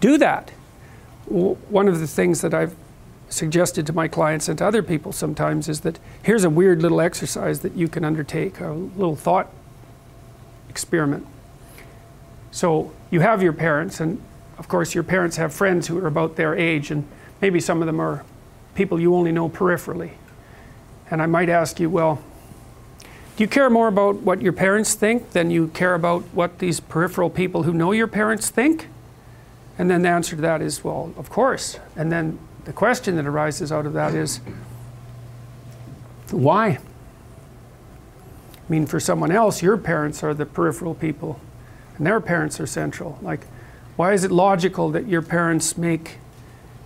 do 0.00 0.18
that? 0.18 0.52
one 1.32 1.88
of 1.88 1.98
the 2.00 2.06
things 2.06 2.42
that 2.42 2.52
I've 2.52 2.74
suggested 3.30 3.86
to 3.86 3.92
my 3.92 4.08
clients 4.08 4.48
and 4.48 4.58
to 4.58 4.66
other 4.66 4.82
people 4.82 5.12
sometimes 5.12 5.68
is 5.68 5.80
that 5.80 5.98
here's 6.22 6.44
a 6.44 6.50
weird 6.50 6.82
little 6.82 7.00
exercise 7.00 7.60
that 7.60 7.74
you 7.74 7.88
can 7.88 8.04
undertake, 8.04 8.60
a 8.60 8.72
little 8.72 9.16
thought 9.16 9.50
experiment. 10.68 11.26
So 12.50 12.92
you 13.10 13.20
have 13.20 13.42
your 13.42 13.54
parents, 13.54 14.00
and 14.00 14.20
of 14.58 14.68
course, 14.68 14.94
your 14.94 15.04
parents 15.04 15.36
have 15.36 15.54
friends 15.54 15.86
who 15.86 15.98
are 15.98 16.06
about 16.06 16.36
their 16.36 16.54
age, 16.54 16.90
and 16.90 17.06
maybe 17.40 17.60
some 17.60 17.80
of 17.80 17.86
them 17.86 18.00
are 18.00 18.24
people 18.74 19.00
you 19.00 19.14
only 19.14 19.32
know 19.32 19.48
peripherally. 19.48 20.12
And 21.10 21.22
I 21.22 21.26
might 21.26 21.48
ask 21.48 21.80
you, 21.80 21.88
well, 21.88 22.22
do 23.36 23.44
you 23.44 23.48
care 23.48 23.70
more 23.70 23.88
about 23.88 24.16
what 24.16 24.42
your 24.42 24.52
parents 24.52 24.94
think 24.94 25.30
than 25.30 25.50
you 25.50 25.68
care 25.68 25.94
about 25.94 26.22
what 26.34 26.58
these 26.58 26.80
peripheral 26.80 27.30
people 27.30 27.62
who 27.62 27.72
know 27.72 27.92
your 27.92 28.06
parents 28.06 28.50
think? 28.50 28.88
And 29.78 29.90
then 29.90 30.02
the 30.02 30.10
answer 30.10 30.36
to 30.36 30.42
that 30.42 30.60
is, 30.60 30.84
well, 30.84 31.14
of 31.16 31.30
course. 31.30 31.78
And 31.96 32.12
then 32.12 32.38
the 32.64 32.72
question 32.72 33.16
that 33.16 33.26
arises 33.26 33.72
out 33.72 33.86
of 33.86 33.94
that 33.94 34.14
is, 34.14 34.40
why? 36.30 36.68
I 36.68 36.78
mean, 38.68 38.86
for 38.86 39.00
someone 39.00 39.32
else, 39.32 39.62
your 39.62 39.76
parents 39.76 40.22
are 40.22 40.34
the 40.34 40.46
peripheral 40.46 40.94
people, 40.94 41.40
and 41.96 42.06
their 42.06 42.20
parents 42.20 42.60
are 42.60 42.66
central. 42.66 43.18
Like, 43.22 43.46
why 43.96 44.12
is 44.12 44.24
it 44.24 44.30
logical 44.30 44.90
that 44.90 45.08
your 45.08 45.22
parents' 45.22 45.76
make 45.76 46.18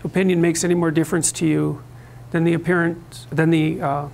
opinion 0.04 0.40
makes 0.40 0.62
any 0.64 0.74
more 0.74 0.90
difference 0.90 1.32
to 1.32 1.46
you 1.46 1.82
than 2.30 2.44
the 2.44 2.54
appearance 2.54 3.26
than 3.30 3.50
the 3.50 3.80
uh, 3.80 4.08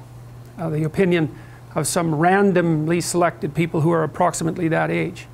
uh, 0.58 0.68
the 0.70 0.84
opinion 0.84 1.34
of 1.74 1.86
some 1.86 2.14
randomly 2.14 3.00
selected 3.00 3.54
people 3.54 3.80
who 3.80 3.90
are 3.90 4.02
approximately 4.02 4.68
that 4.68 4.90
age? 4.90 5.26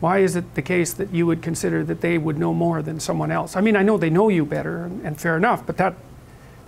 Why 0.00 0.18
is 0.18 0.36
it 0.36 0.54
the 0.54 0.62
case 0.62 0.92
that 0.94 1.12
you 1.12 1.26
would 1.26 1.42
consider 1.42 1.84
that 1.84 2.00
they 2.00 2.18
would 2.18 2.38
know 2.38 2.54
more 2.54 2.82
than 2.82 3.00
someone 3.00 3.30
else? 3.30 3.56
I 3.56 3.60
mean, 3.60 3.76
I 3.76 3.82
know 3.82 3.96
they 3.96 4.10
know 4.10 4.28
you 4.28 4.44
better, 4.44 4.84
and, 4.84 5.04
and 5.04 5.20
fair 5.20 5.36
enough, 5.36 5.66
but 5.66 5.76
that, 5.78 5.94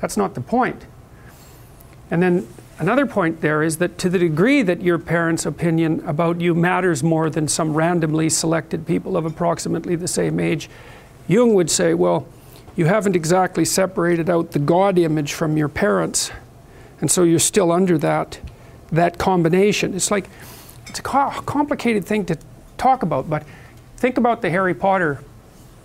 that's 0.00 0.16
not 0.16 0.34
the 0.34 0.40
point. 0.40 0.86
And 2.10 2.20
then 2.20 2.48
another 2.78 3.06
point 3.06 3.40
there 3.40 3.62
is 3.62 3.78
that 3.78 3.98
to 3.98 4.08
the 4.08 4.18
degree 4.18 4.62
that 4.62 4.82
your 4.82 4.98
parents' 4.98 5.46
opinion 5.46 6.02
about 6.06 6.40
you 6.40 6.54
matters 6.54 7.04
more 7.04 7.30
than 7.30 7.46
some 7.46 7.74
randomly 7.74 8.28
selected 8.28 8.84
people 8.84 9.16
of 9.16 9.24
approximately 9.24 9.94
the 9.94 10.08
same 10.08 10.40
age, 10.40 10.68
Jung 11.28 11.54
would 11.54 11.70
say, 11.70 11.94
well, 11.94 12.26
you 12.74 12.86
haven't 12.86 13.14
exactly 13.14 13.64
separated 13.64 14.28
out 14.28 14.52
the 14.52 14.58
God 14.58 14.98
image 14.98 15.34
from 15.34 15.56
your 15.56 15.68
parents, 15.68 16.32
and 17.00 17.08
so 17.08 17.22
you're 17.22 17.38
still 17.38 17.70
under 17.70 17.96
that, 17.98 18.40
that 18.92 19.18
combination. 19.18 19.94
It's 19.94 20.10
like, 20.10 20.28
it's 20.86 20.98
a 20.98 21.02
complicated 21.02 22.04
thing 22.04 22.24
to 22.26 22.38
talk 22.76 23.02
about. 23.02 23.30
But 23.30 23.44
think 23.96 24.18
about 24.18 24.42
the 24.42 24.50
Harry 24.50 24.74
Potter 24.74 25.22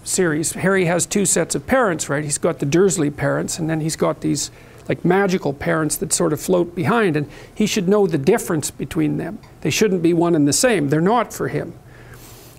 series. 0.03 0.53
Harry 0.53 0.85
has 0.85 1.05
two 1.05 1.25
sets 1.25 1.55
of 1.55 1.67
parents, 1.67 2.09
right? 2.09 2.23
He's 2.23 2.37
got 2.37 2.59
the 2.59 2.65
Dursley 2.65 3.11
parents, 3.11 3.59
and 3.59 3.69
then 3.69 3.81
he's 3.81 3.95
got 3.95 4.21
these 4.21 4.51
like 4.87 5.03
magical 5.03 5.51
parents 5.51 5.97
that 5.97 6.13
sort 6.13 6.31
of 6.31 6.39
float 6.39 6.75
behind, 6.75 7.17
and 7.17 7.29
he 7.53 7.65
should 7.65 7.87
know 7.87 8.05
the 8.05 8.19
difference 8.19 8.69
between 8.69 9.17
them. 9.17 9.39
They 9.61 9.71
shouldn't 9.71 10.03
be 10.03 10.13
one 10.13 10.35
and 10.35 10.47
the 10.47 10.53
same. 10.53 10.89
They're 10.89 11.01
not 11.01 11.33
for 11.33 11.47
him. 11.47 11.73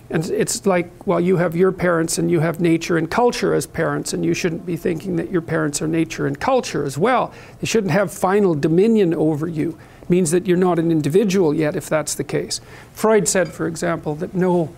And 0.09 0.25
it's 0.29 0.65
like, 0.65 1.05
well, 1.05 1.19
you 1.19 1.37
have 1.37 1.55
your 1.55 1.73
parents 1.73 2.17
and 2.17 2.31
you 2.31 2.39
have 2.39 2.61
nature 2.61 2.97
and 2.97 3.11
culture 3.11 3.53
as 3.53 3.65
parents, 3.67 4.13
and 4.13 4.23
you 4.23 4.33
shouldn't 4.33 4.65
be 4.65 4.77
thinking 4.77 5.17
that 5.17 5.31
your 5.31 5.41
parents 5.41 5.81
are 5.81 5.87
nature 5.87 6.27
and 6.27 6.39
culture 6.39 6.85
as 6.85 6.97
well. 6.97 7.33
They 7.59 7.67
shouldn't 7.67 7.91
have 7.91 8.11
final 8.11 8.55
dominion 8.55 9.13
over 9.13 9.47
you 9.47 9.77
means 10.09 10.31
that 10.31 10.47
you're 10.47 10.57
not 10.57 10.79
an 10.79 10.91
individual 10.91 11.53
yet 11.53 11.75
if 11.75 11.87
that's 11.89 12.15
the 12.15 12.23
case. 12.23 12.61
Freud 12.93 13.27
said, 13.27 13.49
for 13.49 13.67
example, 13.67 14.15
that 14.15 14.33
no, 14.33 14.73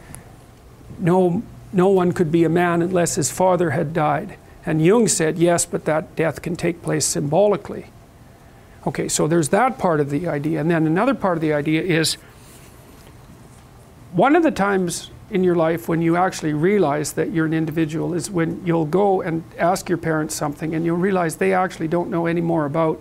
no, 0.97 1.43
no 1.71 1.87
one 1.89 2.11
could 2.11 2.31
be 2.31 2.43
a 2.43 2.49
man 2.49 2.81
unless 2.81 3.15
his 3.15 3.31
father 3.31 3.71
had 3.71 3.93
died. 3.93 4.35
And 4.65 4.83
Jung 4.83 5.07
said, 5.07 5.37
yes, 5.37 5.65
but 5.65 5.85
that 5.85 6.15
death 6.15 6.41
can 6.41 6.55
take 6.55 6.81
place 6.81 7.05
symbolically. 7.05 7.87
Okay, 8.87 9.07
so 9.07 9.27
there's 9.27 9.49
that 9.49 9.77
part 9.77 9.99
of 9.99 10.09
the 10.09 10.27
idea. 10.27 10.59
And 10.61 10.71
then 10.71 10.87
another 10.87 11.13
part 11.13 11.37
of 11.37 11.41
the 11.41 11.53
idea 11.53 11.81
is 11.81 12.15
one 14.13 14.35
of 14.35 14.43
the 14.43 14.51
times 14.51 15.11
in 15.29 15.43
your 15.43 15.55
life 15.55 15.87
when 15.87 16.01
you 16.01 16.15
actually 16.15 16.53
realize 16.53 17.13
that 17.13 17.31
you're 17.31 17.45
an 17.45 17.53
individual 17.53 18.13
is 18.13 18.31
when 18.31 18.65
you'll 18.65 18.85
go 18.85 19.21
and 19.21 19.43
ask 19.57 19.87
your 19.87 19.97
parents 19.97 20.33
something 20.33 20.73
and 20.73 20.85
you'll 20.85 20.97
realize 20.97 21.35
they 21.35 21.53
actually 21.53 21.87
don't 21.87 22.09
know 22.09 22.25
any 22.25 22.41
more 22.41 22.65
about 22.65 22.99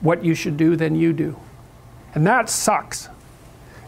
what 0.00 0.24
you 0.24 0.34
should 0.34 0.56
do 0.56 0.76
than 0.76 0.94
you 0.94 1.12
do. 1.12 1.36
And 2.14 2.26
that 2.26 2.48
sucks. 2.48 3.08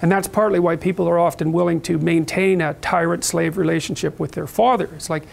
And 0.00 0.10
that's 0.10 0.28
partly 0.28 0.58
why 0.58 0.76
people 0.76 1.08
are 1.08 1.18
often 1.18 1.52
willing 1.52 1.80
to 1.82 1.98
maintain 1.98 2.60
a 2.60 2.74
tyrant 2.74 3.24
slave 3.24 3.56
relationship 3.56 4.18
with 4.18 4.32
their 4.32 4.46
father. 4.46 4.90
It's 4.96 5.08
like, 5.08 5.24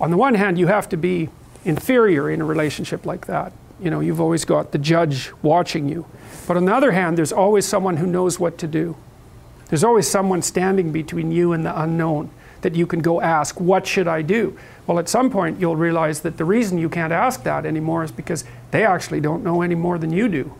on 0.00 0.10
the 0.10 0.16
one 0.16 0.34
hand, 0.34 0.58
you 0.58 0.66
have 0.66 0.88
to 0.90 0.96
be 0.96 1.30
inferior 1.64 2.30
in 2.30 2.40
a 2.40 2.44
relationship 2.44 3.06
like 3.06 3.26
that. 3.26 3.52
You 3.80 3.90
know, 3.90 4.00
you've 4.00 4.20
always 4.20 4.44
got 4.44 4.72
the 4.72 4.78
judge 4.78 5.32
watching 5.42 5.88
you. 5.88 6.06
But 6.46 6.56
on 6.56 6.66
the 6.66 6.74
other 6.74 6.92
hand, 6.92 7.16
there's 7.16 7.32
always 7.32 7.66
someone 7.66 7.96
who 7.96 8.06
knows 8.06 8.38
what 8.38 8.58
to 8.58 8.66
do. 8.66 8.96
There's 9.68 9.84
always 9.84 10.08
someone 10.08 10.42
standing 10.42 10.92
between 10.92 11.30
you 11.30 11.52
and 11.52 11.64
the 11.64 11.80
unknown 11.80 12.30
that 12.62 12.74
you 12.74 12.86
can 12.86 13.00
go 13.00 13.20
ask, 13.20 13.60
What 13.60 13.86
should 13.86 14.08
I 14.08 14.22
do? 14.22 14.58
Well, 14.88 14.98
at 14.98 15.08
some 15.10 15.28
point, 15.28 15.60
you'll 15.60 15.76
realize 15.76 16.20
that 16.22 16.38
the 16.38 16.46
reason 16.46 16.78
you 16.78 16.88
can't 16.88 17.12
ask 17.12 17.42
that 17.42 17.66
anymore 17.66 18.04
is 18.04 18.10
because 18.10 18.44
they 18.70 18.86
actually 18.86 19.20
don't 19.20 19.44
know 19.44 19.60
any 19.60 19.74
more 19.74 19.98
than 19.98 20.10
you 20.10 20.28
do. 20.28 20.54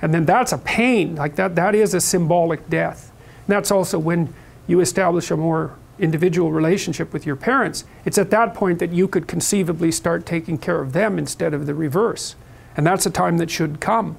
And 0.00 0.14
then 0.14 0.24
that's 0.24 0.52
a 0.52 0.58
pain. 0.58 1.16
Like 1.16 1.36
that, 1.36 1.54
that 1.54 1.74
is 1.74 1.92
a 1.92 2.00
symbolic 2.00 2.70
death. 2.70 3.12
And 3.46 3.48
that's 3.48 3.70
also 3.70 3.98
when 3.98 4.32
you 4.66 4.80
establish 4.80 5.30
a 5.30 5.36
more 5.36 5.76
individual 5.98 6.50
relationship 6.50 7.12
with 7.12 7.26
your 7.26 7.36
parents. 7.36 7.84
It's 8.06 8.16
at 8.16 8.30
that 8.30 8.54
point 8.54 8.78
that 8.78 8.92
you 8.92 9.06
could 9.06 9.28
conceivably 9.28 9.92
start 9.92 10.24
taking 10.24 10.56
care 10.56 10.80
of 10.80 10.94
them 10.94 11.18
instead 11.18 11.52
of 11.52 11.66
the 11.66 11.74
reverse. 11.74 12.36
And 12.74 12.86
that's 12.86 13.04
a 13.04 13.10
time 13.10 13.36
that 13.36 13.50
should 13.50 13.80
come. 13.80 14.16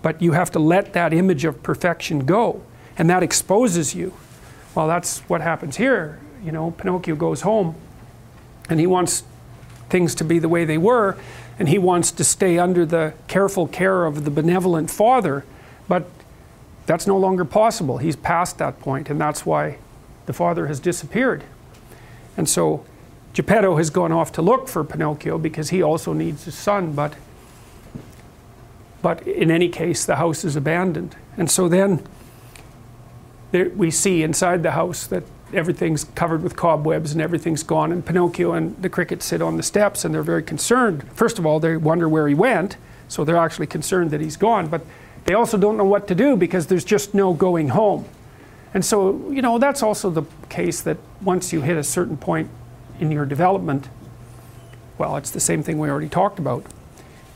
But 0.00 0.22
you 0.22 0.32
have 0.32 0.52
to 0.52 0.60
let 0.60 0.92
that 0.92 1.12
image 1.12 1.44
of 1.44 1.60
perfection 1.64 2.20
go. 2.20 2.62
And 2.96 3.10
that 3.10 3.24
exposes 3.24 3.96
you. 3.96 4.14
Well, 4.76 4.86
that's 4.86 5.20
what 5.22 5.40
happens 5.40 5.76
here. 5.76 6.20
You 6.44 6.52
know, 6.52 6.70
Pinocchio 6.70 7.16
goes 7.16 7.40
home 7.40 7.74
and 8.70 8.80
he 8.80 8.86
wants 8.86 9.24
things 9.90 10.14
to 10.14 10.24
be 10.24 10.38
the 10.38 10.48
way 10.48 10.64
they 10.64 10.78
were, 10.78 11.16
and 11.58 11.68
he 11.68 11.76
wants 11.76 12.10
to 12.12 12.24
stay 12.24 12.58
under 12.58 12.86
the 12.86 13.12
careful 13.28 13.66
care 13.66 14.06
of 14.06 14.24
the 14.24 14.30
benevolent 14.30 14.90
father. 14.90 15.44
But 15.88 16.08
that's 16.86 17.06
no 17.06 17.18
longer 17.18 17.44
possible. 17.44 17.98
He's 17.98 18.16
past 18.16 18.56
that 18.58 18.80
point, 18.80 19.10
and 19.10 19.20
that's 19.20 19.44
why 19.44 19.76
the 20.26 20.32
father 20.32 20.68
has 20.68 20.80
disappeared. 20.80 21.44
And 22.36 22.48
so 22.48 22.86
Geppetto 23.34 23.76
has 23.76 23.90
gone 23.90 24.12
off 24.12 24.32
to 24.32 24.42
look 24.42 24.68
for 24.68 24.84
Pinocchio 24.84 25.36
because 25.36 25.70
he 25.70 25.82
also 25.82 26.12
needs 26.12 26.44
his 26.44 26.54
son, 26.54 26.92
but 26.92 27.14
but 29.02 29.26
in 29.26 29.50
any 29.50 29.68
case, 29.68 30.04
the 30.04 30.16
house 30.16 30.44
is 30.44 30.56
abandoned. 30.56 31.16
And 31.36 31.50
so 31.50 31.68
then 31.68 32.06
there, 33.50 33.70
we 33.70 33.90
see 33.90 34.22
inside 34.22 34.62
the 34.62 34.72
house 34.72 35.06
that 35.06 35.24
everything's 35.52 36.04
covered 36.04 36.42
with 36.42 36.56
cobwebs 36.56 37.12
and 37.12 37.20
everything's 37.20 37.62
gone. 37.62 37.92
And 37.92 38.04
Pinocchio 38.04 38.52
and 38.52 38.80
the 38.82 38.88
crickets 38.88 39.26
sit 39.26 39.42
on 39.42 39.56
the 39.56 39.62
steps 39.62 40.04
and 40.04 40.14
they're 40.14 40.22
very 40.22 40.42
concerned. 40.42 41.04
First 41.12 41.38
of 41.38 41.46
all, 41.46 41.60
they 41.60 41.76
wonder 41.76 42.08
where 42.08 42.28
he 42.28 42.34
went, 42.34 42.76
so 43.08 43.24
they're 43.24 43.36
actually 43.36 43.66
concerned 43.66 44.10
that 44.10 44.20
he's 44.20 44.36
gone. 44.36 44.68
But 44.68 44.82
they 45.24 45.34
also 45.34 45.58
don't 45.58 45.76
know 45.76 45.84
what 45.84 46.08
to 46.08 46.14
do 46.14 46.36
because 46.36 46.66
there's 46.66 46.84
just 46.84 47.14
no 47.14 47.32
going 47.32 47.68
home. 47.68 48.04
And 48.72 48.84
so, 48.84 49.30
you 49.30 49.42
know, 49.42 49.58
that's 49.58 49.82
also 49.82 50.10
the 50.10 50.22
case 50.48 50.80
that 50.82 50.96
once 51.20 51.52
you 51.52 51.60
hit 51.60 51.76
a 51.76 51.84
certain 51.84 52.16
point 52.16 52.48
in 53.00 53.10
your 53.10 53.26
development, 53.26 53.88
well, 54.98 55.16
it's 55.16 55.30
the 55.30 55.40
same 55.40 55.62
thing 55.62 55.78
we 55.78 55.88
already 55.88 56.08
talked 56.08 56.38
about. 56.38 56.64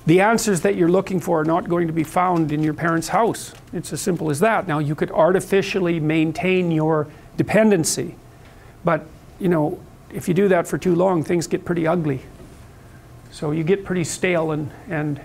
The 0.06 0.20
answers 0.20 0.60
that 0.60 0.76
you're 0.76 0.90
looking 0.90 1.18
for 1.18 1.40
are 1.40 1.44
not 1.44 1.68
going 1.68 1.86
to 1.86 1.92
be 1.92 2.04
found 2.04 2.52
in 2.52 2.62
your 2.62 2.74
parents' 2.74 3.08
house. 3.08 3.54
It's 3.72 3.92
as 3.92 4.02
simple 4.02 4.30
as 4.30 4.38
that. 4.40 4.68
Now, 4.68 4.78
you 4.78 4.94
could 4.94 5.10
artificially 5.10 5.98
maintain 5.98 6.70
your 6.70 7.08
dependency, 7.36 8.14
but, 8.84 9.06
you 9.40 9.48
know, 9.48 9.80
if 10.12 10.28
you 10.28 10.34
do 10.34 10.48
that 10.48 10.66
for 10.66 10.78
too 10.78 10.94
long, 10.94 11.24
things 11.24 11.46
get 11.46 11.64
pretty 11.64 11.86
ugly. 11.86 12.20
So 13.30 13.50
you 13.50 13.64
get 13.64 13.84
pretty 13.84 14.04
stale 14.04 14.52
and, 14.52 14.70
and 14.88 15.20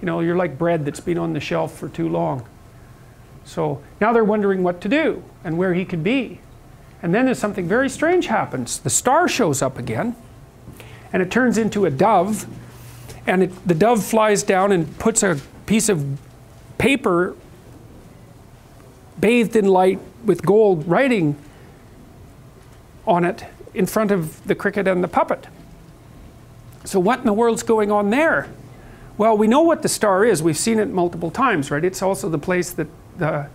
you 0.00 0.06
know, 0.06 0.20
you're 0.20 0.36
like 0.36 0.58
bread 0.58 0.84
that's 0.84 1.00
been 1.00 1.18
on 1.18 1.32
the 1.32 1.40
shelf 1.40 1.78
for 1.78 1.88
too 1.88 2.08
long. 2.08 2.46
So 3.44 3.82
now 4.00 4.12
they're 4.12 4.24
wondering 4.24 4.62
what 4.62 4.80
to 4.80 4.88
do 4.88 5.22
and 5.44 5.56
where 5.56 5.74
he 5.74 5.84
could 5.84 6.02
be. 6.02 6.40
And 7.02 7.14
then 7.14 7.26
there's 7.26 7.38
something 7.38 7.68
very 7.68 7.88
strange 7.88 8.26
happens. 8.26 8.78
The 8.78 8.90
star 8.90 9.28
shows 9.28 9.62
up 9.62 9.78
again, 9.78 10.16
and 11.12 11.22
it 11.22 11.30
turns 11.30 11.58
into 11.58 11.84
a 11.84 11.90
dove, 11.90 12.46
and 13.26 13.44
it, 13.44 13.68
the 13.68 13.74
dove 13.74 14.02
flies 14.02 14.42
down 14.42 14.72
and 14.72 14.98
puts 14.98 15.22
a 15.22 15.38
piece 15.66 15.88
of 15.88 16.18
paper 16.78 17.36
bathed 19.20 19.54
in 19.54 19.66
light 19.66 20.00
with 20.24 20.44
gold 20.44 20.88
writing 20.88 21.36
on 23.06 23.24
it 23.24 23.44
in 23.74 23.86
front 23.86 24.10
of 24.10 24.46
the 24.46 24.54
cricket 24.54 24.86
and 24.86 25.02
the 25.02 25.08
puppet. 25.08 25.46
So, 26.84 27.00
what 27.00 27.20
in 27.20 27.26
the 27.26 27.32
world's 27.32 27.62
going 27.62 27.90
on 27.90 28.10
there? 28.10 28.48
Well, 29.16 29.36
we 29.36 29.46
know 29.46 29.62
what 29.62 29.82
the 29.82 29.88
star 29.88 30.24
is. 30.24 30.42
We've 30.42 30.58
seen 30.58 30.78
it 30.78 30.88
multiple 30.88 31.30
times, 31.30 31.70
right? 31.70 31.84
It's 31.84 32.02
also 32.02 32.28
the 32.28 32.38
place 32.38 32.72
that 32.72 32.88
the, 33.16 33.48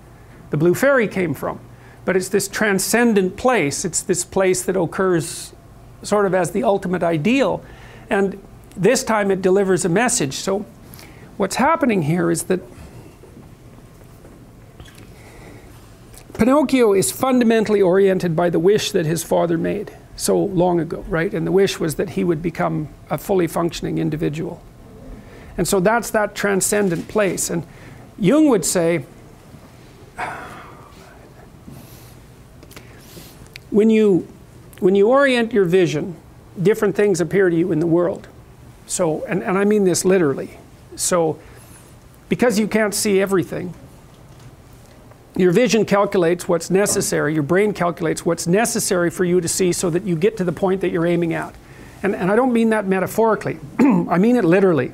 the 0.49 0.57
blue 0.57 0.73
fairy 0.73 1.07
came 1.07 1.33
from. 1.33 1.59
But 2.05 2.15
it's 2.15 2.29
this 2.29 2.47
transcendent 2.47 3.37
place. 3.37 3.83
It's 3.83 4.01
this 4.01 4.23
place 4.23 4.63
that 4.63 4.75
occurs 4.75 5.53
sort 6.01 6.25
of 6.25 6.33
as 6.33 6.51
the 6.51 6.63
ultimate 6.63 7.03
ideal. 7.03 7.63
And 8.09 8.41
this 8.75 9.03
time 9.03 9.31
it 9.31 9.41
delivers 9.41 9.85
a 9.85 9.89
message. 9.89 10.35
So, 10.35 10.65
what's 11.37 11.57
happening 11.57 12.03
here 12.03 12.31
is 12.31 12.43
that 12.43 12.61
Pinocchio 16.39 16.93
is 16.93 17.11
fundamentally 17.11 17.81
oriented 17.81 18.33
by 18.33 18.49
the 18.49 18.59
wish 18.59 18.91
that 18.93 19.05
his 19.05 19.25
father 19.25 19.57
made 19.57 19.91
so 20.15 20.39
long 20.39 20.79
ago, 20.79 21.03
right? 21.09 21.33
And 21.33 21.45
the 21.45 21.51
wish 21.51 21.81
was 21.81 21.95
that 21.95 22.11
he 22.11 22.23
would 22.23 22.41
become 22.41 22.87
a 23.09 23.17
fully 23.17 23.45
functioning 23.45 23.97
individual. 23.97 24.63
And 25.57 25.67
so 25.67 25.81
that's 25.81 26.11
that 26.11 26.35
transcendent 26.35 27.09
place. 27.09 27.49
And 27.49 27.67
Jung 28.17 28.47
would 28.47 28.63
say 28.63 29.03
when 33.69 33.89
you, 33.89 34.25
when 34.79 34.95
you 34.95 35.09
orient 35.09 35.51
your 35.51 35.65
vision, 35.65 36.15
different 36.63 36.95
things 36.95 37.19
appear 37.19 37.49
to 37.49 37.55
you 37.55 37.73
in 37.73 37.81
the 37.81 37.87
world. 37.87 38.29
So, 38.87 39.25
and, 39.25 39.43
and 39.43 39.57
I 39.57 39.65
mean 39.65 39.83
this 39.83 40.05
literally. 40.05 40.57
So, 40.95 41.37
because 42.29 42.57
you 42.57 42.69
can't 42.69 42.95
see 42.95 43.19
everything, 43.19 43.73
your 45.41 45.51
vision 45.51 45.85
calculates 45.85 46.47
what's 46.47 46.69
necessary, 46.69 47.33
your 47.33 47.43
brain 47.43 47.73
calculates 47.73 48.25
what's 48.25 48.45
necessary 48.45 49.09
for 49.09 49.23
you 49.23 49.39
to 49.39 49.47
see 49.47 49.71
so 49.71 49.89
that 49.89 50.03
you 50.03 50.15
get 50.15 50.37
to 50.37 50.43
the 50.43 50.51
point 50.51 50.81
that 50.81 50.89
you're 50.89 51.05
aiming 51.05 51.33
at. 51.33 51.55
And, 52.03 52.15
and 52.15 52.31
I 52.31 52.35
don't 52.35 52.51
mean 52.51 52.69
that 52.69 52.85
metaphorically, 52.85 53.59
I 53.79 54.17
mean 54.17 54.35
it 54.35 54.43
literally. 54.43 54.91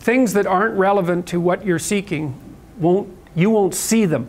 Things 0.00 0.32
that 0.32 0.46
aren't 0.46 0.76
relevant 0.76 1.26
to 1.28 1.40
what 1.40 1.64
you're 1.64 1.78
seeking 1.78 2.40
won't 2.78 3.16
you 3.36 3.50
won't 3.50 3.74
see 3.74 4.04
them 4.04 4.28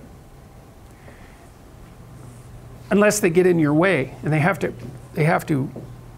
unless 2.89 3.19
they 3.19 3.29
get 3.29 3.45
in 3.45 3.59
your 3.59 3.73
way 3.73 4.15
and 4.23 4.31
they 4.31 4.39
have 4.39 4.59
to 4.59 4.73
they 5.13 5.23
have 5.23 5.45
to 5.47 5.69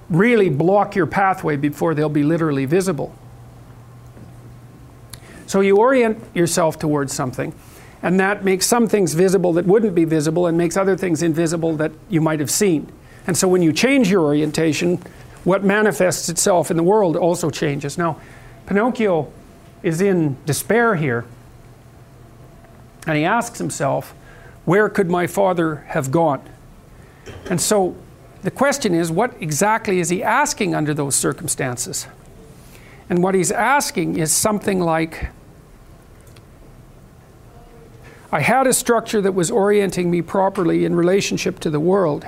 really 0.10 0.50
block 0.50 0.96
your 0.96 1.06
pathway 1.06 1.56
before 1.56 1.94
they'll 1.94 2.10
be 2.10 2.24
literally 2.24 2.66
visible 2.66 3.14
so 5.46 5.62
you 5.62 5.78
orient 5.78 6.22
yourself 6.34 6.78
towards 6.80 7.14
something 7.14 7.54
and 8.02 8.20
that 8.20 8.44
makes 8.44 8.66
some 8.66 8.88
things 8.88 9.14
visible 9.14 9.54
that 9.54 9.66
wouldn't 9.66 9.96
be 9.96 10.06
visible 10.06 10.48
and 10.48 10.58
makes 10.58 10.78
other 10.78 10.96
things 10.96 11.24
invisible 11.24 11.76
that 11.76 11.92
you 12.10 12.22
might 12.22 12.40
have 12.40 12.52
seen 12.52 12.92
and 13.26 13.38
so 13.38 13.48
when 13.48 13.62
you 13.62 13.74
change 13.74 14.10
your 14.10 14.24
orientation 14.24 14.98
what 15.44 15.64
manifests 15.64 16.30
itself 16.30 16.70
in 16.72 16.78
the 16.78 16.84
world 16.84 17.16
also 17.16 17.50
changes 17.50 17.98
now 17.98 18.20
pinocchio 18.66 19.32
is 19.84 20.02
in 20.02 20.38
despair 20.46 20.96
here 20.96 21.26
and 23.08 23.18
he 23.18 23.24
asks 23.24 23.58
himself, 23.58 24.14
Where 24.66 24.90
could 24.90 25.10
my 25.10 25.26
father 25.26 25.78
have 25.88 26.12
gone? 26.12 26.42
And 27.50 27.60
so 27.60 27.96
the 28.44 28.52
question 28.52 28.94
is, 28.94 29.12
what 29.12 29.34
exactly 29.42 30.00
is 30.00 30.10
he 30.10 30.22
asking 30.22 30.76
under 30.76 30.94
those 30.94 31.16
circumstances? 31.16 32.08
And 33.10 33.24
what 33.24 33.34
he's 33.34 33.52
asking 33.52 34.18
is 34.18 34.34
something 34.34 34.82
like 34.82 35.30
I 38.32 38.42
had 38.42 38.68
a 38.68 38.74
structure 38.74 39.22
that 39.22 39.34
was 39.34 39.50
orienting 39.50 40.12
me 40.12 40.22
properly 40.22 40.86
in 40.86 40.96
relationship 40.96 41.60
to 41.62 41.70
the 41.70 41.80
world. 41.80 42.26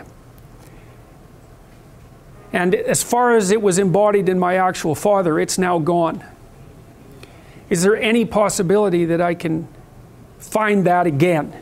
And 2.53 2.73
as 2.73 3.03
far 3.03 3.35
as 3.35 3.51
it 3.51 3.61
was 3.61 3.77
embodied 3.77 4.29
in 4.29 4.39
my 4.39 4.55
actual 4.55 4.95
father, 4.95 5.39
it's 5.39 5.57
now 5.57 5.77
gone. 5.77 6.23
Is 7.69 7.83
there 7.83 7.95
any 7.95 8.25
possibility 8.25 9.05
that 9.05 9.21
I 9.21 9.35
can 9.35 9.67
find 10.39 10.85
that 10.87 11.05
again. 11.05 11.53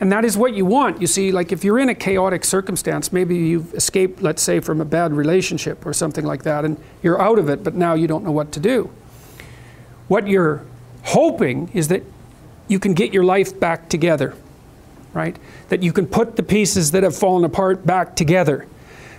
And 0.00 0.10
that 0.12 0.24
is 0.24 0.36
what 0.36 0.54
you 0.54 0.64
want. 0.64 1.00
You 1.00 1.06
see, 1.06 1.30
like 1.30 1.52
if 1.52 1.62
you're 1.62 1.78
in 1.78 1.88
a 1.88 1.94
chaotic 1.94 2.44
circumstance, 2.44 3.12
maybe 3.12 3.36
you've 3.36 3.74
escaped, 3.74 4.22
let's 4.22 4.42
say, 4.42 4.60
from 4.60 4.80
a 4.80 4.84
bad 4.84 5.12
relationship 5.12 5.84
or 5.86 5.92
something 5.92 6.24
like 6.24 6.42
that, 6.42 6.64
and 6.64 6.82
you're 7.02 7.20
out 7.20 7.38
of 7.38 7.48
it, 7.48 7.62
but 7.62 7.74
now 7.74 7.94
you 7.94 8.06
don't 8.06 8.24
know 8.24 8.32
what 8.32 8.50
to 8.52 8.60
do. 8.60 8.90
What 10.08 10.26
you're 10.26 10.64
hoping 11.04 11.70
is 11.74 11.88
that 11.88 12.02
you 12.70 12.78
can 12.78 12.94
get 12.94 13.12
your 13.12 13.24
life 13.24 13.58
back 13.58 13.88
together, 13.88 14.34
right? 15.12 15.36
That 15.68 15.82
you 15.82 15.92
can 15.92 16.06
put 16.06 16.36
the 16.36 16.42
pieces 16.42 16.92
that 16.92 17.02
have 17.02 17.16
fallen 17.16 17.44
apart 17.44 17.84
back 17.84 18.16
together. 18.16 18.66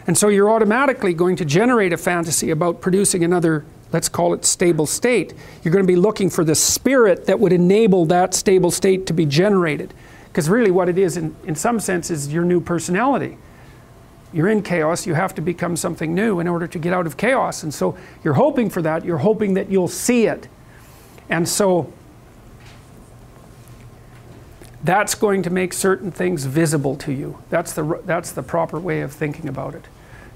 And 0.08 0.18
so 0.18 0.30
you're 0.30 0.50
automatically 0.50 1.14
going 1.14 1.36
to 1.36 1.46
generate 1.46 1.94
a 1.94 1.98
fantasy 1.98 2.50
about 2.50 2.82
producing 2.82 3.24
another 3.24 3.66
let's 3.92 4.10
call 4.10 4.34
it 4.34 4.46
stable 4.46 4.86
state, 4.86 5.34
you're 5.64 5.72
going 5.72 5.86
to 5.86 5.92
be 5.92 5.98
looking 5.98 6.30
for 6.30 6.44
the 6.44 6.56
spirit 6.56 7.26
that 7.26 7.40
would 7.40 7.54
enable 7.54 8.06
that 8.06 8.34
stable 8.34 8.72
state 8.72 9.06
to 9.08 9.14
be 9.14 9.26
generated. 9.26 9.94
Because 10.26 10.50
really, 10.50 10.72
what 10.72 10.88
it 10.88 10.98
is, 10.98 11.18
in, 11.18 11.36
in 11.44 11.56
some 11.56 11.80
sense, 11.80 12.10
is 12.10 12.32
your 12.32 12.46
new 12.46 12.62
personality. 12.62 13.38
You're 14.34 14.48
in 14.48 14.64
chaos, 14.64 15.06
you 15.06 15.14
have 15.14 15.36
to 15.36 15.42
become 15.42 15.76
something 15.76 16.16
new 16.16 16.40
in 16.40 16.48
order 16.48 16.68
to 16.68 16.80
get 16.80 16.94
out 16.94 17.06
of 17.06 17.18
chaos. 17.18 17.64
And 17.64 17.74
so 17.74 17.98
you're 18.24 18.36
hoping 18.36 18.70
for 18.70 18.82
that, 18.82 19.04
you're 19.04 19.18
hoping 19.18 19.56
that 19.56 19.70
you'll 19.70 19.90
see 19.90 20.26
it. 20.26 20.48
And 21.30 21.48
so 21.48 21.92
that's 24.84 25.16
going 25.16 25.44
to 25.44 25.50
make 25.50 25.74
certain 25.74 26.12
things 26.12 26.46
visible 26.46 26.96
to 26.98 27.12
you. 27.12 27.38
That's 27.50 27.74
the, 27.74 28.02
that's 28.06 28.32
the 28.32 28.44
proper 28.44 28.80
way 28.80 29.02
of 29.02 29.12
thinking 29.12 29.48
about 29.48 29.76
it. 29.76 29.86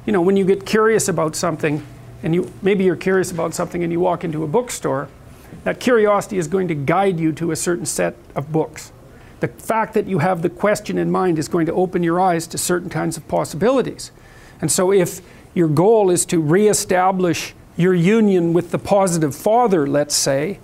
You 0.06 0.14
know, 0.14 0.22
when 0.22 0.38
you 0.38 0.46
get 0.46 0.66
curious 0.66 1.08
about 1.08 1.36
something, 1.36 1.86
and 2.24 2.34
you 2.34 2.52
maybe 2.62 2.84
you're 2.84 2.96
curious 2.96 3.32
about 3.32 3.54
something 3.54 3.84
and 3.84 3.92
you 3.92 4.00
walk 4.00 4.24
into 4.24 4.44
a 4.44 4.48
bookstore, 4.48 5.10
that 5.64 5.80
curiosity 5.80 6.38
is 6.38 6.48
going 6.48 6.68
to 6.68 6.76
guide 6.76 7.20
you 7.20 7.32
to 7.34 7.52
a 7.52 7.56
certain 7.56 7.86
set 7.86 8.16
of 8.36 8.52
books. 8.52 8.92
The 9.40 9.48
fact 9.48 9.94
that 9.96 10.08
you 10.08 10.20
have 10.20 10.42
the 10.42 10.50
question 10.50 10.98
in 10.98 11.12
mind 11.12 11.38
is 11.40 11.48
going 11.48 11.66
to 11.66 11.74
open 11.74 12.04
your 12.04 12.20
eyes 12.20 12.48
to 12.48 12.58
certain 12.58 12.90
kinds 12.90 13.18
of 13.18 13.28
possibilities. 13.28 14.12
And 14.62 14.72
so 14.72 14.92
if 14.92 15.22
your 15.54 15.68
goal 15.68 16.10
is 16.10 16.26
to 16.28 16.40
reestablish 16.40 17.54
your 17.78 17.94
union 17.94 18.54
with 18.54 18.72
the 18.72 18.80
positive 18.80 19.36
father, 19.36 19.86
let's 19.86 20.16
say, 20.16 20.60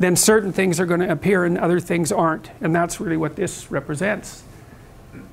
then 0.00 0.16
certain 0.16 0.52
things 0.52 0.80
are 0.80 0.86
going 0.86 1.00
to 1.00 1.10
appear 1.12 1.44
and 1.44 1.56
other 1.56 1.78
things 1.78 2.10
aren't. 2.10 2.50
And 2.60 2.74
that's 2.74 3.00
really 3.00 3.16
what 3.16 3.36
this 3.36 3.70
represents. 3.70 4.42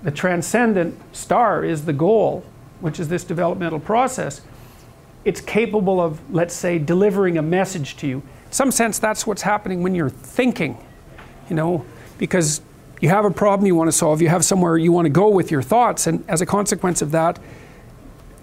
The 0.04 0.12
transcendent 0.12 1.00
star 1.16 1.66
is 1.66 1.86
the 1.86 1.94
goal, 1.94 2.46
which 2.82 3.00
is 3.00 3.08
this 3.08 3.24
developmental 3.24 3.80
process 3.80 4.42
it's 5.28 5.42
capable 5.42 6.00
of, 6.00 6.22
let's 6.34 6.54
say, 6.54 6.80
delivering 6.80 7.38
a 7.38 7.42
message 7.42 7.98
to 7.98 8.08
you. 8.08 8.18
In 8.46 8.52
some 8.52 8.72
sense, 8.72 8.98
that's 8.98 9.28
what's 9.28 9.42
happening 9.42 9.84
when 9.84 9.94
you're 9.94 10.10
thinking, 10.10 10.78
you 11.50 11.56
know, 11.56 11.86
because 12.18 12.62
you 13.02 13.10
have 13.10 13.26
a 13.26 13.32
problem 13.32 13.68
you 13.68 13.76
want 13.76 13.90
to 13.90 13.92
solve, 13.92 14.22
you 14.22 14.30
have 14.30 14.46
somewhere 14.46 14.78
you 14.78 14.94
want 14.94 15.06
to 15.06 15.10
go 15.10 15.28
with 15.28 15.52
your 15.52 15.62
thoughts, 15.62 16.08
and 16.08 16.24
as 16.30 16.40
a 16.40 16.46
consequence 16.46 17.02
of 17.02 17.12
that, 17.12 17.40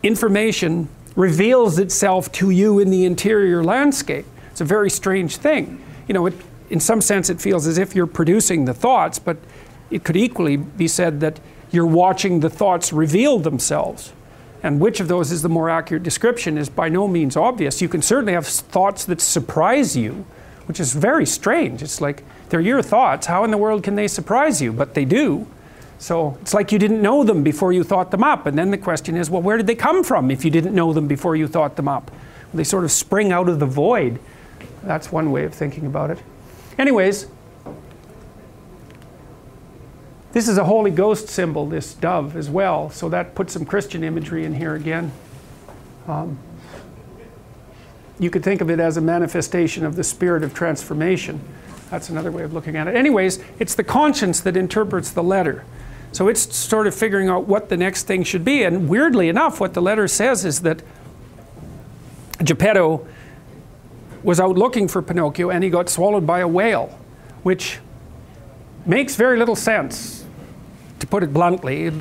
information 0.02 0.90
reveals 1.16 1.78
itself 1.78 2.30
to 2.32 2.50
you 2.50 2.78
in 2.78 2.90
the 2.90 3.06
interior 3.06 3.64
landscape. 3.64 4.26
It's 4.50 4.60
a 4.60 4.64
very 4.66 4.90
strange 4.90 5.38
thing. 5.38 5.82
You 6.08 6.14
know, 6.14 6.26
it, 6.26 6.34
in 6.70 6.80
some 6.80 7.00
sense, 7.00 7.30
it 7.30 7.40
feels 7.40 7.66
as 7.66 7.78
if 7.78 7.94
you're 7.94 8.06
producing 8.06 8.64
the 8.64 8.74
thoughts, 8.74 9.18
but 9.18 9.36
it 9.90 10.04
could 10.04 10.16
equally 10.16 10.56
be 10.56 10.88
said 10.88 11.20
that 11.20 11.40
you're 11.70 11.86
watching 11.86 12.40
the 12.40 12.50
thoughts 12.50 12.92
reveal 12.92 13.38
themselves. 13.38 14.12
And 14.62 14.80
which 14.80 14.98
of 14.98 15.08
those 15.08 15.30
is 15.30 15.42
the 15.42 15.48
more 15.48 15.68
accurate 15.68 16.02
description 16.02 16.56
is 16.56 16.70
by 16.70 16.88
no 16.88 17.06
means 17.06 17.36
obvious. 17.36 17.82
You 17.82 17.88
can 17.88 18.00
certainly 18.00 18.32
have 18.32 18.46
thoughts 18.46 19.04
that 19.04 19.20
surprise 19.20 19.94
you, 19.94 20.24
which 20.66 20.80
is 20.80 20.94
very 20.94 21.26
strange. 21.26 21.82
It's 21.82 22.00
like 22.00 22.24
they're 22.48 22.60
your 22.60 22.80
thoughts. 22.80 23.26
How 23.26 23.44
in 23.44 23.50
the 23.50 23.58
world 23.58 23.82
can 23.82 23.94
they 23.94 24.08
surprise 24.08 24.62
you? 24.62 24.72
But 24.72 24.94
they 24.94 25.04
do. 25.04 25.46
So 25.98 26.38
it's 26.40 26.54
like 26.54 26.72
you 26.72 26.78
didn't 26.78 27.02
know 27.02 27.24
them 27.24 27.42
before 27.42 27.72
you 27.72 27.84
thought 27.84 28.10
them 28.10 28.24
up. 28.24 28.46
And 28.46 28.56
then 28.56 28.70
the 28.70 28.78
question 28.78 29.16
is 29.16 29.28
well, 29.28 29.42
where 29.42 29.58
did 29.58 29.66
they 29.66 29.74
come 29.74 30.02
from 30.02 30.30
if 30.30 30.44
you 30.44 30.50
didn't 30.50 30.74
know 30.74 30.92
them 30.92 31.06
before 31.08 31.36
you 31.36 31.46
thought 31.46 31.76
them 31.76 31.88
up? 31.88 32.10
They 32.54 32.64
sort 32.64 32.84
of 32.84 32.92
spring 32.92 33.32
out 33.32 33.48
of 33.48 33.58
the 33.58 33.66
void. 33.66 34.18
That's 34.84 35.10
one 35.10 35.30
way 35.32 35.44
of 35.44 35.54
thinking 35.54 35.86
about 35.86 36.10
it. 36.10 36.18
Anyways, 36.78 37.26
this 40.32 40.48
is 40.48 40.58
a 40.58 40.64
Holy 40.64 40.90
Ghost 40.90 41.28
symbol, 41.28 41.66
this 41.66 41.94
dove 41.94 42.36
as 42.36 42.50
well. 42.50 42.90
So 42.90 43.08
that 43.08 43.34
puts 43.34 43.52
some 43.52 43.64
Christian 43.64 44.02
imagery 44.02 44.44
in 44.44 44.54
here 44.54 44.74
again. 44.74 45.12
Um, 46.08 46.38
you 48.18 48.30
could 48.30 48.42
think 48.42 48.60
of 48.60 48.70
it 48.70 48.78
as 48.78 48.96
a 48.96 49.00
manifestation 49.00 49.84
of 49.84 49.96
the 49.96 50.04
spirit 50.04 50.42
of 50.42 50.54
transformation. 50.54 51.40
That's 51.90 52.08
another 52.08 52.30
way 52.30 52.42
of 52.42 52.52
looking 52.52 52.76
at 52.76 52.88
it. 52.88 52.94
Anyways, 52.94 53.42
it's 53.58 53.74
the 53.74 53.84
conscience 53.84 54.40
that 54.40 54.56
interprets 54.56 55.10
the 55.10 55.22
letter. 55.22 55.64
So 56.12 56.28
it's 56.28 56.54
sort 56.54 56.86
of 56.86 56.94
figuring 56.94 57.28
out 57.28 57.46
what 57.46 57.68
the 57.68 57.76
next 57.76 58.04
thing 58.04 58.22
should 58.22 58.44
be. 58.44 58.62
And 58.62 58.88
weirdly 58.88 59.28
enough, 59.28 59.60
what 59.60 59.74
the 59.74 59.82
letter 59.82 60.06
says 60.06 60.44
is 60.44 60.62
that 60.62 60.82
Geppetto 62.42 63.06
was 64.24 64.40
out 64.40 64.56
looking 64.56 64.88
for 64.88 65.02
Pinocchio 65.02 65.50
and 65.50 65.62
he 65.62 65.70
got 65.70 65.88
swallowed 65.88 66.26
by 66.26 66.40
a 66.40 66.48
whale, 66.48 66.98
which 67.42 67.78
makes 68.86 69.14
very 69.14 69.38
little 69.38 69.54
sense, 69.54 70.24
to 70.98 71.06
put 71.06 71.22
it 71.22 71.32
bluntly. 71.32 71.92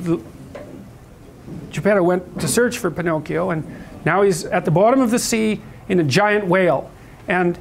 Geppetto 1.70 2.02
went 2.02 2.40
to 2.40 2.48
search 2.48 2.78
for 2.78 2.90
Pinocchio 2.90 3.50
and 3.50 3.64
now 4.04 4.22
he's 4.22 4.44
at 4.46 4.64
the 4.64 4.70
bottom 4.70 5.00
of 5.00 5.10
the 5.10 5.18
sea 5.18 5.60
in 5.88 6.00
a 6.00 6.04
giant 6.04 6.46
whale. 6.46 6.90
And 7.28 7.58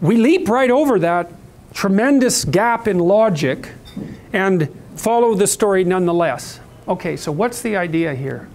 we 0.00 0.16
leap 0.16 0.48
right 0.48 0.70
over 0.70 0.98
that 0.98 1.30
tremendous 1.74 2.44
gap 2.44 2.88
in 2.88 2.98
logic 2.98 3.70
and 4.32 4.68
follow 4.96 5.34
the 5.34 5.46
story 5.46 5.84
nonetheless. 5.84 6.58
Okay, 6.88 7.16
so 7.16 7.30
what's 7.30 7.62
the 7.62 7.76
idea 7.76 8.14
here? 8.14 8.48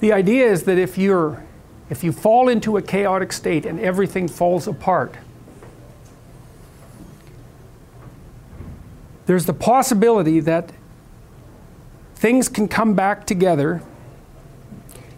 The 0.00 0.12
idea 0.12 0.46
is 0.46 0.64
that 0.64 0.78
if 0.78 0.98
you're 0.98 1.45
if 1.88 2.02
you 2.02 2.12
fall 2.12 2.48
into 2.48 2.76
a 2.76 2.82
chaotic 2.82 3.32
state 3.32 3.64
and 3.64 3.78
everything 3.78 4.28
falls 4.28 4.66
apart, 4.66 5.14
there's 9.26 9.46
the 9.46 9.54
possibility 9.54 10.40
that 10.40 10.72
things 12.14 12.48
can 12.48 12.68
come 12.68 12.94
back 12.94 13.26
together, 13.26 13.82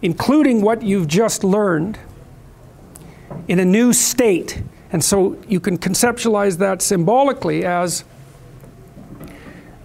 including 0.02 0.62
what 0.62 0.82
you've 0.82 1.08
just 1.08 1.44
learned, 1.44 1.98
in 3.46 3.58
a 3.58 3.64
new 3.64 3.92
state. 3.92 4.62
And 4.90 5.04
so 5.04 5.38
you 5.48 5.60
can 5.60 5.78
conceptualize 5.78 6.58
that 6.58 6.82
symbolically 6.82 7.64
as 7.64 8.04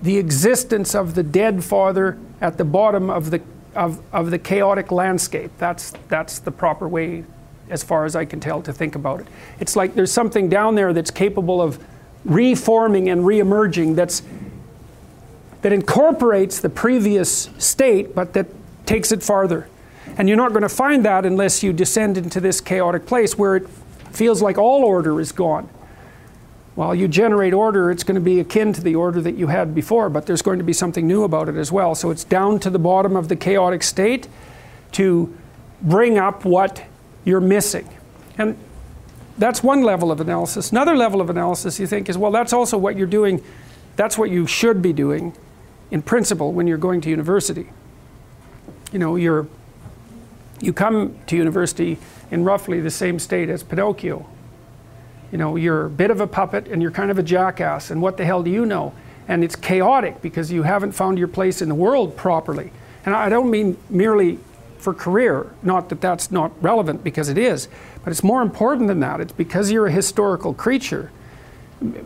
the 0.01 0.17
existence 0.17 0.95
of 0.95 1.15
the 1.15 1.23
dead 1.23 1.63
father 1.63 2.17
at 2.41 2.57
the 2.57 2.65
bottom 2.65 3.09
of 3.09 3.31
the 3.31 3.41
of, 3.75 4.01
of 4.13 4.31
the 4.31 4.39
chaotic 4.39 4.91
landscape. 4.91 5.51
That's, 5.57 5.93
that's 6.09 6.39
the 6.39 6.51
proper 6.51 6.87
way, 6.87 7.23
as 7.69 7.83
far 7.83 8.05
as 8.05 8.15
I 8.15 8.25
can 8.25 8.39
tell, 8.39 8.61
to 8.61 8.73
think 8.73 8.95
about 8.95 9.21
it. 9.21 9.27
It's 9.59 9.75
like 9.75 9.95
there's 9.95 10.11
something 10.11 10.49
down 10.49 10.75
there 10.75 10.93
that's 10.93 11.11
capable 11.11 11.61
of 11.61 11.83
reforming 12.25 13.09
and 13.09 13.23
reemerging 13.23 13.95
that's, 13.95 14.21
that 15.61 15.73
incorporates 15.73 16.59
the 16.59 16.69
previous 16.69 17.49
state, 17.57 18.15
but 18.15 18.33
that 18.33 18.47
takes 18.85 19.11
it 19.11 19.23
farther. 19.23 19.67
And 20.17 20.27
you're 20.27 20.37
not 20.37 20.51
going 20.51 20.63
to 20.63 20.69
find 20.69 21.05
that 21.05 21.25
unless 21.25 21.63
you 21.63 21.73
descend 21.73 22.17
into 22.17 22.39
this 22.39 22.61
chaotic 22.61 23.05
place 23.05 23.37
where 23.37 23.55
it 23.55 23.67
feels 24.11 24.41
like 24.41 24.57
all 24.57 24.83
order 24.83 25.19
is 25.19 25.31
gone. 25.31 25.69
While 26.75 26.95
you 26.95 27.07
generate 27.07 27.53
order, 27.53 27.91
it's 27.91 28.03
going 28.03 28.15
to 28.15 28.21
be 28.21 28.39
akin 28.39 28.73
to 28.73 28.81
the 28.81 28.95
order 28.95 29.21
that 29.21 29.35
you 29.35 29.47
had 29.47 29.75
before, 29.75 30.09
but 30.09 30.25
there's 30.25 30.41
going 30.41 30.57
to 30.57 30.63
be 30.63 30.73
something 30.73 31.05
new 31.05 31.23
about 31.23 31.47
it 31.47 31.55
as 31.55 31.71
well. 31.71 31.93
So 31.93 32.09
it's 32.09 32.23
down 32.23 32.59
to 32.61 32.69
the 32.69 32.79
bottom 32.79 33.15
of 33.15 33.27
the 33.27 33.35
chaotic 33.35 33.83
state 33.83 34.27
to 34.93 35.35
bring 35.81 36.17
up 36.17 36.45
what 36.45 36.83
you're 37.25 37.39
missing. 37.39 37.87
And 38.39 38.57
that's 39.37 39.61
one 39.61 39.83
level 39.83 40.11
of 40.11 40.19
analysis. 40.19 40.71
Another 40.71 40.95
level 40.95 41.21
of 41.21 41.29
analysis 41.29 41.79
you 41.79 41.85
think 41.85 42.09
is 42.09 42.17
well, 42.17 42.31
that's 42.31 42.53
also 42.53 42.77
what 42.77 42.97
you're 42.97 43.07
doing, 43.07 43.43
that's 43.95 44.17
what 44.17 44.31
you 44.31 44.47
should 44.47 44.81
be 44.81 44.93
doing 44.93 45.35
in 45.91 46.01
principle 46.01 46.53
when 46.53 46.65
you're 46.65 46.77
going 46.79 47.01
to 47.01 47.09
university. 47.09 47.69
You 48.91 48.97
know, 48.97 49.15
you're, 49.15 49.47
you 50.59 50.73
come 50.73 51.19
to 51.27 51.35
university 51.35 51.99
in 52.31 52.43
roughly 52.43 52.81
the 52.81 52.91
same 52.91 53.19
state 53.19 53.49
as 53.49 53.61
Pinocchio 53.61 54.27
you 55.33 55.39
know, 55.39 55.55
you're 55.55 55.87
a 55.87 55.89
bit 55.89 56.11
of 56.11 56.21
a 56.21 56.27
puppet 56.27 56.67
and 56.67 56.79
you're 56.79 56.91
kind 56.91 57.09
of 57.09 57.17
a 57.17 57.23
jackass, 57.23 57.89
and 57.89 58.03
what 58.03 58.17
the 58.17 58.23
hell 58.23 58.43
do 58.43 58.51
you 58.51 58.67
know? 58.67 58.93
And 59.27 59.43
it's 59.43 59.55
chaotic 59.55 60.21
because 60.21 60.51
you 60.51 60.61
haven't 60.61 60.91
found 60.91 61.17
your 61.17 61.27
place 61.27 61.59
in 61.59 61.69
the 61.69 61.75
world 61.75 62.15
properly. 62.15 62.71
And 63.03 63.15
I 63.15 63.29
don't 63.29 63.49
mean 63.49 63.75
merely 63.89 64.37
for 64.77 64.93
career, 64.93 65.51
not 65.63 65.89
that 65.89 66.01
that's 66.01 66.29
not 66.29 66.51
relevant 66.61 67.03
because 67.03 67.29
it 67.29 67.37
is, 67.39 67.67
but 68.03 68.11
it's 68.11 68.23
more 68.23 68.43
important 68.43 68.87
than 68.87 68.99
that. 68.99 69.21
It's 69.21 69.31
because 69.31 69.71
you're 69.71 69.87
a 69.87 69.91
historical 69.91 70.53
creature, 70.53 71.09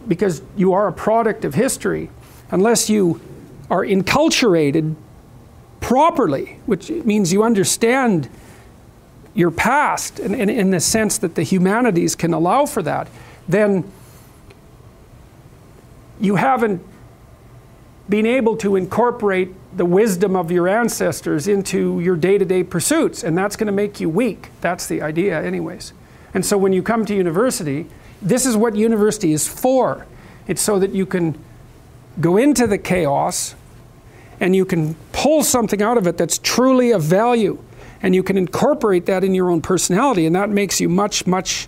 because 0.08 0.42
you 0.56 0.72
are 0.72 0.88
a 0.88 0.94
product 0.94 1.44
of 1.44 1.54
history. 1.54 2.10
Unless 2.50 2.90
you 2.90 3.20
are 3.70 3.84
enculturated 3.84 4.96
properly, 5.82 6.60
which 6.66 6.90
means 6.90 7.34
you 7.34 7.44
understand 7.44 8.30
your 9.38 9.52
past, 9.52 10.20
and, 10.20 10.36
and 10.36 10.50
in 10.50 10.72
the 10.72 10.80
sense 10.80 11.20
that 11.20 11.36
the 11.36 11.44
humanities 11.44 12.16
can 12.16 12.34
allow 12.34 12.66
for 12.66 12.82
that, 12.82 13.08
then 13.48 13.90
you 16.20 16.36
haven't 16.36 16.82
been 18.10 18.26
able 18.26 18.58
to 18.58 18.76
incorporate 18.76 19.54
the 19.78 19.86
wisdom 19.86 20.36
of 20.36 20.50
your 20.50 20.68
ancestors 20.68 21.48
into 21.48 22.00
your 22.00 22.16
day 22.16 22.40
to 22.40 22.46
day 22.46 22.64
pursuits, 22.64 23.24
and 23.24 23.38
that's 23.38 23.56
going 23.56 23.68
to 23.68 23.72
make 23.74 24.00
you 24.00 24.10
weak. 24.10 24.50
That's 24.62 24.88
the 24.88 25.04
idea, 25.04 25.40
anyways. 25.40 25.94
And 26.34 26.44
so 26.44 26.58
when 26.58 26.74
you 26.74 26.82
come 26.82 27.06
to 27.06 27.16
university, 27.16 27.86
this 28.20 28.44
is 28.44 28.58
what 28.58 28.76
university 28.76 29.34
is 29.34 29.48
for. 29.48 30.08
It's 30.48 30.64
so 30.64 30.80
that 30.80 30.94
you 30.94 31.06
can 31.06 31.38
go 32.20 32.38
into 32.38 32.66
the 32.66 32.80
chaos 32.80 33.54
and 34.40 34.56
you 34.56 34.66
can 34.66 34.96
pull 35.12 35.44
something 35.44 35.82
out 35.82 35.98
of 35.98 36.08
it 36.08 36.18
that's 36.18 36.40
truly 36.40 36.92
of 36.92 37.04
value 37.04 37.64
and 38.02 38.14
you 38.14 38.24
can 38.24 38.38
incorporate 38.38 39.06
that 39.08 39.24
in 39.24 39.34
your 39.34 39.50
own 39.50 39.62
personality, 39.62 40.26
and 40.26 40.36
that 40.36 40.50
makes 40.50 40.80
you 40.80 40.90
much, 40.90 41.26
much 41.26 41.68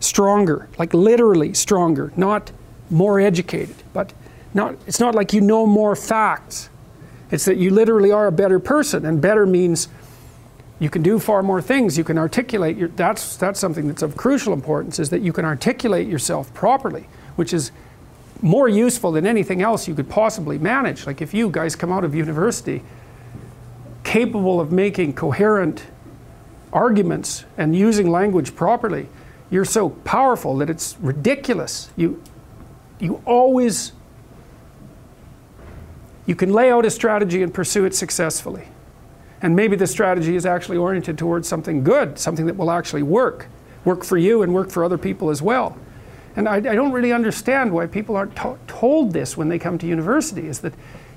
stronger, 0.00 0.68
like 0.78 0.92
literally 0.92 1.54
stronger, 1.54 2.12
not 2.16 2.50
more 2.90 3.20
educated, 3.20 3.76
but 3.92 4.12
not, 4.54 4.76
it's 4.86 5.00
not 5.00 5.14
like 5.14 5.32
you 5.32 5.40
know 5.40 5.66
more 5.66 5.96
facts. 5.96 6.68
It's 7.30 7.44
that 7.46 7.56
you 7.56 7.70
literally 7.70 8.12
are 8.12 8.26
a 8.26 8.32
better 8.32 8.58
person, 8.58 9.06
and 9.06 9.20
better 9.20 9.46
means 9.46 9.88
you 10.78 10.90
can 10.90 11.02
do 11.02 11.18
far 11.18 11.42
more 11.42 11.62
things. 11.62 11.96
You 11.96 12.04
can 12.04 12.18
articulate 12.18 12.76
your, 12.76 12.88
that's, 12.88 13.36
that's 13.36 13.60
something 13.60 13.86
that's 13.86 14.02
of 14.02 14.16
crucial 14.16 14.52
importance, 14.52 14.98
is 14.98 15.10
that 15.10 15.22
you 15.22 15.32
can 15.32 15.44
articulate 15.44 16.08
yourself 16.08 16.52
properly, 16.52 17.06
which 17.36 17.52
is 17.52 17.70
more 18.42 18.68
useful 18.68 19.12
than 19.12 19.24
anything 19.24 19.62
else 19.62 19.86
you 19.86 19.94
could 19.94 20.10
possibly 20.10 20.58
manage. 20.58 21.06
Like 21.06 21.22
if 21.22 21.32
you 21.32 21.48
guys 21.48 21.76
come 21.76 21.92
out 21.92 22.02
of 22.02 22.14
university 22.14 22.82
capable 24.04 24.60
of 24.60 24.72
making 24.72 25.14
coherent 25.14 25.84
arguments 26.72 27.44
and 27.58 27.76
using 27.76 28.10
language 28.10 28.54
properly, 28.54 29.08
you're 29.50 29.64
so 29.64 29.90
powerful 29.90 30.56
that 30.58 30.70
it's 30.70 30.96
ridiculous. 31.00 31.90
You, 31.96 32.22
you 32.98 33.22
always, 33.26 33.92
you 36.26 36.34
can 36.34 36.52
lay 36.52 36.70
out 36.70 36.86
a 36.86 36.90
strategy 36.90 37.42
and 37.42 37.52
pursue 37.52 37.84
it 37.84 37.94
successfully. 37.94 38.68
And 39.42 39.56
maybe 39.56 39.76
the 39.76 39.86
strategy 39.86 40.36
is 40.36 40.46
actually 40.46 40.78
oriented 40.78 41.18
towards 41.18 41.48
something 41.48 41.82
good, 41.82 42.18
something 42.18 42.46
that 42.46 42.56
will 42.56 42.70
actually 42.70 43.02
work, 43.02 43.48
work 43.84 44.04
for 44.04 44.16
you 44.16 44.42
and 44.42 44.54
work 44.54 44.70
for 44.70 44.84
other 44.84 44.98
people 44.98 45.30
as 45.30 45.42
well. 45.42 45.76
And 46.36 46.48
I, 46.48 46.56
I 46.56 46.60
don't 46.60 46.92
really 46.92 47.12
understand 47.12 47.72
why 47.72 47.86
people 47.86 48.16
aren't 48.16 48.36
to- 48.36 48.58
told 48.66 49.12
this 49.12 49.36
when 49.36 49.48
they 49.48 49.58
come 49.58 49.78
to 49.78 49.86
university, 49.86 50.46
is 50.46 50.60
that 50.60 50.72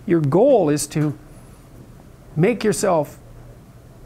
your 0.05 0.19
goal 0.19 0.69
is 0.69 0.87
to 0.87 1.17
make 2.35 2.63
yourself 2.63 3.19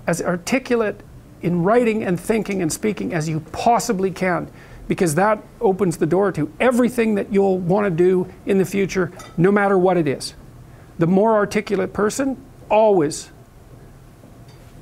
as 0.08 0.22
articulate 0.22 1.02
in 1.42 1.64
writing 1.64 2.04
and 2.04 2.20
thinking 2.20 2.62
and 2.62 2.72
speaking 2.72 3.14
as 3.14 3.30
you 3.30 3.40
possibly 3.52 4.12
can 4.12 4.52
because 4.88 5.16
that 5.16 5.42
opens 5.62 5.98
the 5.98 6.06
door 6.06 6.32
to 6.32 6.52
everything 6.60 7.16
that 7.16 7.32
you'll 7.32 7.60
want 7.60 7.86
to 7.86 7.92
do 7.92 8.28
in 8.48 8.58
the 8.58 8.66
future, 8.66 9.12
no 9.38 9.52
matter 9.52 9.78
what 9.78 9.98
it 9.98 10.08
is. 10.08 10.34
The 10.98 11.06
more 11.06 11.36
articulate 11.36 11.94
person 11.94 12.44
always 12.70 13.30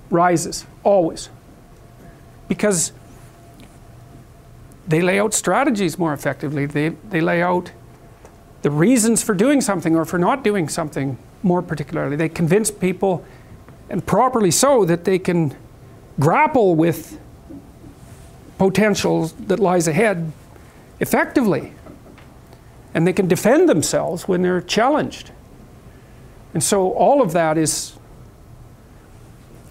rises, 0.10 0.66
always. 0.84 1.30
Because 2.48 2.94
they 4.88 5.02
lay 5.02 5.20
out 5.20 5.34
strategies 5.34 6.00
more 6.00 6.14
effectively, 6.14 6.66
they, 6.66 6.90
they 7.10 7.20
lay 7.20 7.42
out 7.42 7.72
the 8.62 8.72
reasons 8.72 9.22
for 9.22 9.36
doing 9.36 9.60
something 9.60 9.96
or 9.96 10.06
for 10.06 10.18
not 10.18 10.44
doing 10.44 10.70
something 10.70 11.18
more 11.44 11.62
particularly. 11.62 12.16
They 12.16 12.30
convince 12.30 12.72
people, 12.72 13.26
and 13.90 14.06
properly 14.06 14.52
so, 14.52 14.86
that 14.86 15.06
they 15.06 15.20
can 15.20 15.56
grapple 16.20 16.76
with 16.76 17.20
potential 18.58 19.28
that 19.48 19.60
lies 19.60 19.88
ahead 19.88 20.32
effectively. 21.00 21.74
And 22.94 23.06
they 23.06 23.14
can 23.14 23.28
defend 23.28 23.70
themselves 23.70 24.28
when 24.28 24.42
they're 24.42 24.62
challenged. 24.62 25.32
And 26.54 26.64
so 26.64 26.92
all 26.94 27.22
of 27.22 27.34
that 27.34 27.58
is 27.58 27.94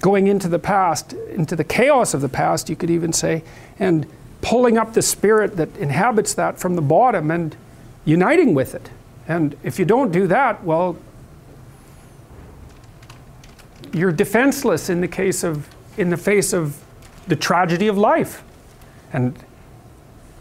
going 0.00 0.28
into 0.28 0.48
the 0.48 0.58
past, 0.58 1.12
into 1.12 1.56
the 1.56 1.64
chaos 1.64 2.14
of 2.14 2.20
the 2.20 2.28
past, 2.28 2.68
you 2.68 2.76
could 2.76 2.90
even 2.90 3.12
say, 3.12 3.42
and 3.78 4.06
pulling 4.40 4.78
up 4.78 4.92
the 4.92 5.02
spirit 5.02 5.56
that 5.56 5.76
inhabits 5.76 6.34
that 6.34 6.60
from 6.60 6.76
the 6.76 6.82
bottom 6.82 7.30
and 7.30 7.56
uniting 8.04 8.54
with 8.54 8.74
it. 8.74 8.90
And 9.26 9.56
if 9.64 9.78
you 9.78 9.84
don't 9.84 10.12
do 10.12 10.28
that, 10.28 10.62
well, 10.62 10.96
you're 13.94 14.12
defenseless 14.12 14.88
in 14.88 15.00
the 15.00 15.08
case 15.08 15.44
of 15.44 15.68
in 15.96 16.10
the 16.10 16.16
face 16.16 16.52
of 16.52 16.82
the 17.26 17.36
tragedy 17.36 17.88
of 17.88 17.96
life. 17.96 18.42
And 19.12 19.36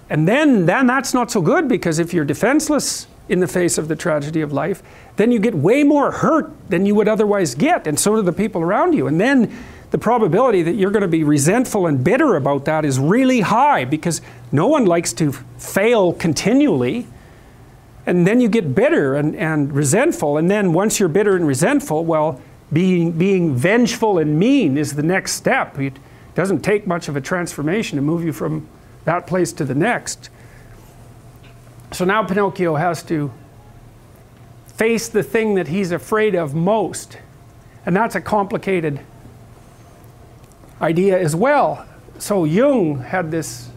and 0.10 0.28
then 0.28 0.66
then 0.66 0.88
that's 0.88 1.14
not 1.14 1.32
so 1.32 1.42
good 1.42 1.68
because 1.68 2.00
if 2.00 2.14
you're 2.14 2.26
defenseless 2.26 3.08
in 3.28 3.40
the 3.40 3.48
face 3.48 3.78
of 3.78 3.88
the 3.88 3.96
tragedy 3.96 4.42
of 4.42 4.54
life, 4.54 4.84
then 5.16 5.32
you 5.32 5.40
get 5.40 5.56
way 5.56 5.84
more 5.84 6.12
hurt 6.12 6.52
than 6.70 6.86
you 6.86 6.94
would 6.94 7.08
otherwise 7.08 7.56
get, 7.56 7.88
and 7.88 8.00
so 8.00 8.16
do 8.16 8.22
the 8.22 8.34
people 8.34 8.62
around 8.62 8.94
you. 8.94 9.08
And 9.08 9.20
then 9.20 9.52
the 9.92 9.98
probability 9.98 10.62
that 10.64 10.74
you're 10.74 10.92
going 10.92 11.04
to 11.04 11.08
be 11.08 11.24
resentful 11.24 11.88
and 11.88 12.04
bitter 12.04 12.36
about 12.36 12.66
that 12.66 12.86
is 12.86 13.00
really 13.00 13.42
high 13.42 13.86
because 13.86 14.22
no 14.52 14.68
one 14.68 14.86
likes 14.86 15.14
to 15.14 15.32
fail 15.58 16.14
continually. 16.14 17.08
And 18.06 18.28
then 18.28 18.42
you 18.42 18.50
get 18.50 18.76
bitter 18.76 19.16
and, 19.16 19.36
and 19.36 19.74
resentful. 19.74 20.38
And 20.38 20.52
then 20.52 20.74
once 20.74 21.00
you're 21.00 21.10
bitter 21.10 21.36
and 21.36 21.48
resentful, 21.48 22.04
well, 22.04 22.42
being, 22.74 23.12
being 23.12 23.56
vengeful 23.56 24.18
and 24.18 24.40
mean 24.40 24.78
is 24.78 24.96
the 24.96 25.04
next 25.04 25.34
step. 25.34 25.80
It 25.80 25.98
doesn't 26.34 26.62
take 26.62 26.88
much 26.88 27.08
of 27.08 27.16
a 27.16 27.22
transformation 27.22 27.96
to 27.96 28.02
move 28.02 28.24
you 28.24 28.34
from 28.34 28.68
that 29.06 29.28
place 29.28 29.54
to 29.54 29.66
the 29.66 29.76
next. 29.76 30.30
So 31.92 32.06
now 32.06 32.24
Pinocchio 32.24 32.76
has 32.76 33.04
to 33.04 33.32
face 34.68 35.08
the 35.08 35.24
thing 35.24 35.56
that 35.56 35.70
he's 35.70 35.92
afraid 35.92 36.36
of 36.36 36.54
most. 36.54 37.20
And 37.86 37.96
that's 37.96 38.16
a 38.16 38.22
complicated 38.22 39.00
idea 40.82 41.18
as 41.18 41.36
well. 41.36 41.86
So 42.18 42.44
Jung 42.44 43.00
had 43.00 43.32
this 43.32 43.70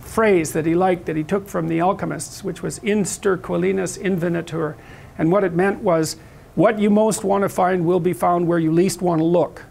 phrase 0.00 0.52
that 0.52 0.66
he 0.66 0.74
liked 0.74 1.06
that 1.06 1.16
he 1.16 1.24
took 1.24 1.48
from 1.48 1.68
the 1.68 1.80
alchemists, 1.80 2.44
which 2.44 2.62
was 2.62 2.78
in 2.78 3.04
sterquiliniis 3.04 3.98
invenitur. 3.98 4.74
And 5.16 5.32
what 5.32 5.44
it 5.44 5.54
meant 5.54 5.82
was 5.82 6.16
what 6.54 6.78
you 6.78 6.90
most 6.90 7.24
want 7.24 7.42
to 7.42 7.48
find 7.48 7.84
will 7.84 8.00
be 8.00 8.12
found 8.12 8.46
where 8.46 8.58
you 8.58 8.72
least 8.72 9.02
want 9.02 9.20
to 9.20 9.24
look. 9.24 9.64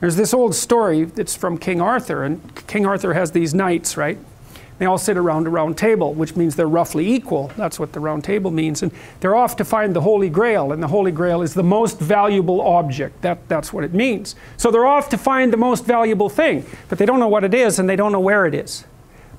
There's 0.00 0.16
this 0.16 0.34
old 0.34 0.54
story 0.54 1.04
that's 1.04 1.34
from 1.34 1.58
King 1.58 1.80
Arthur, 1.80 2.24
and 2.24 2.66
King 2.66 2.86
Arthur 2.86 3.14
has 3.14 3.32
these 3.32 3.54
knights, 3.54 3.96
right? 3.96 4.18
They 4.78 4.86
all 4.86 4.98
sit 4.98 5.16
around 5.16 5.46
a 5.46 5.50
round 5.50 5.78
table, 5.78 6.14
which 6.14 6.34
means 6.34 6.56
they're 6.56 6.66
roughly 6.66 7.08
equal. 7.08 7.52
That's 7.56 7.78
what 7.78 7.92
the 7.92 8.00
round 8.00 8.24
table 8.24 8.50
means. 8.50 8.82
And 8.82 8.90
they're 9.20 9.36
off 9.36 9.54
to 9.56 9.64
find 9.64 9.94
the 9.94 10.00
Holy 10.00 10.28
Grail, 10.28 10.72
and 10.72 10.82
the 10.82 10.88
Holy 10.88 11.12
Grail 11.12 11.42
is 11.42 11.54
the 11.54 11.62
most 11.62 12.00
valuable 12.00 12.60
object. 12.60 13.22
That, 13.22 13.48
that's 13.48 13.72
what 13.72 13.84
it 13.84 13.94
means. 13.94 14.34
So 14.56 14.70
they're 14.70 14.86
off 14.86 15.08
to 15.10 15.18
find 15.18 15.52
the 15.52 15.56
most 15.56 15.84
valuable 15.84 16.28
thing, 16.28 16.66
but 16.88 16.98
they 16.98 17.06
don't 17.06 17.20
know 17.20 17.28
what 17.28 17.44
it 17.44 17.54
is 17.54 17.78
and 17.78 17.88
they 17.88 17.96
don't 17.96 18.10
know 18.10 18.20
where 18.20 18.46
it 18.46 18.54
is. 18.54 18.84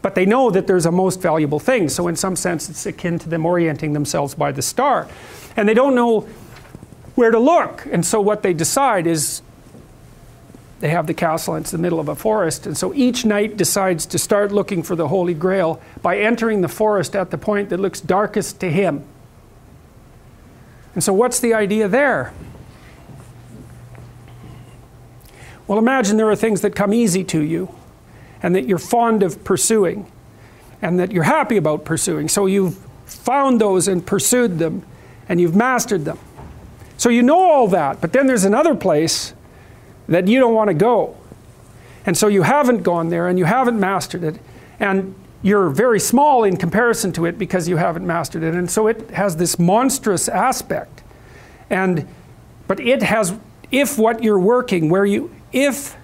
But 0.02 0.16
they 0.16 0.26
know 0.26 0.52
that 0.52 0.68
there's 0.68 0.86
a 0.86 0.92
most 0.92 1.22
valuable 1.22 1.60
thing. 1.60 1.90
So, 1.90 2.08
in 2.08 2.16
some 2.16 2.36
sense, 2.36 2.70
it's 2.70 2.86
akin 2.86 3.18
to 3.20 3.28
them 3.30 3.46
orienting 3.46 3.94
themselves 3.94 4.36
by 4.36 4.52
the 4.52 4.62
star. 4.62 5.08
And 5.56 5.68
they 5.68 5.74
don't 5.74 5.96
know 5.96 6.22
where 7.16 7.32
to 7.32 7.40
look. 7.40 7.86
And 7.92 8.06
so, 8.06 8.20
what 8.22 8.44
they 8.44 8.54
decide 8.54 9.08
is 9.08 9.42
they 10.80 10.90
have 10.90 11.08
the 11.08 11.14
castle, 11.14 11.56
and 11.56 11.64
it's 11.64 11.72
the 11.72 11.78
middle 11.78 12.00
of 12.00 12.10
a 12.10 12.16
forest. 12.16 12.68
And 12.68 12.78
so 12.78 12.94
each 12.94 13.26
knight 13.26 13.58
decides 13.58 14.06
to 14.08 14.20
start 14.20 14.52
looking 14.52 14.84
for 14.84 14.96
the 14.96 15.08
Holy 15.08 15.34
Grail 15.34 15.82
by 16.02 16.20
entering 16.20 16.62
the 16.62 16.68
forest 16.68 17.16
at 17.16 17.32
the 17.32 17.38
point 17.38 17.70
that 17.70 17.80
looks 17.80 18.02
darkest 18.02 18.60
to 18.60 18.70
him. 18.70 19.06
And 20.94 21.04
so, 21.04 21.14
what's 21.14 21.40
the 21.40 21.54
idea 21.54 21.88
there? 21.88 22.34
Well, 25.68 25.80
imagine 25.80 26.18
there 26.18 26.30
are 26.30 26.36
things 26.36 26.62
that 26.62 26.76
come 26.76 26.94
easy 26.94 27.24
to 27.24 27.42
you 27.42 27.74
and 28.44 28.54
that 28.54 28.68
you're 28.68 28.78
fond 28.78 29.24
of 29.24 29.44
pursuing 29.44 30.12
and 30.82 31.00
that 31.00 31.12
you're 31.12 31.24
happy 31.24 31.58
about 31.58 31.86
pursuing. 31.86 32.28
So, 32.28 32.46
you've 32.46 32.78
found 33.06 33.62
those 33.62 33.88
and 33.88 34.06
pursued 34.06 34.60
them 34.60 34.86
and 35.28 35.42
you've 35.42 35.56
mastered 35.56 36.06
them. 36.06 36.20
So, 36.98 37.10
you 37.10 37.22
know 37.22 37.40
all 37.40 37.68
that, 37.70 38.00
but 38.02 38.14
then 38.14 38.28
there's 38.28 38.46
another 38.46 38.76
place 38.76 39.34
that 40.08 40.28
you 40.28 40.40
don't 40.40 40.54
want 40.54 40.70
to 40.70 40.74
go. 40.74 41.18
And 42.06 42.18
so 42.18 42.28
you 42.28 42.44
haven't 42.44 42.84
gone 42.84 43.10
there 43.10 43.28
and 43.28 43.40
you 43.40 43.46
haven't 43.46 43.80
mastered 43.80 44.24
it. 44.24 44.40
And 44.80 45.16
you're 45.42 45.70
very 45.70 46.00
small 46.00 46.44
in 46.44 46.58
comparison 46.58 47.12
to 47.14 47.26
it 47.26 47.38
because 47.38 47.68
you 47.68 47.78
haven't 47.78 48.06
mastered 48.06 48.44
it. 48.44 48.54
And 48.54 48.70
so 48.70 48.88
it 48.88 49.10
has 49.12 49.38
this 49.38 49.60
monstrous 49.60 50.28
aspect. 50.28 51.04
And 51.70 52.08
but 52.68 52.80
it 52.80 53.04
has 53.04 53.38
if 53.72 53.98
what 53.98 54.24
you're 54.24 54.40
working 54.40 54.90
where 54.90 55.06
you 55.06 55.34
if 55.52 55.96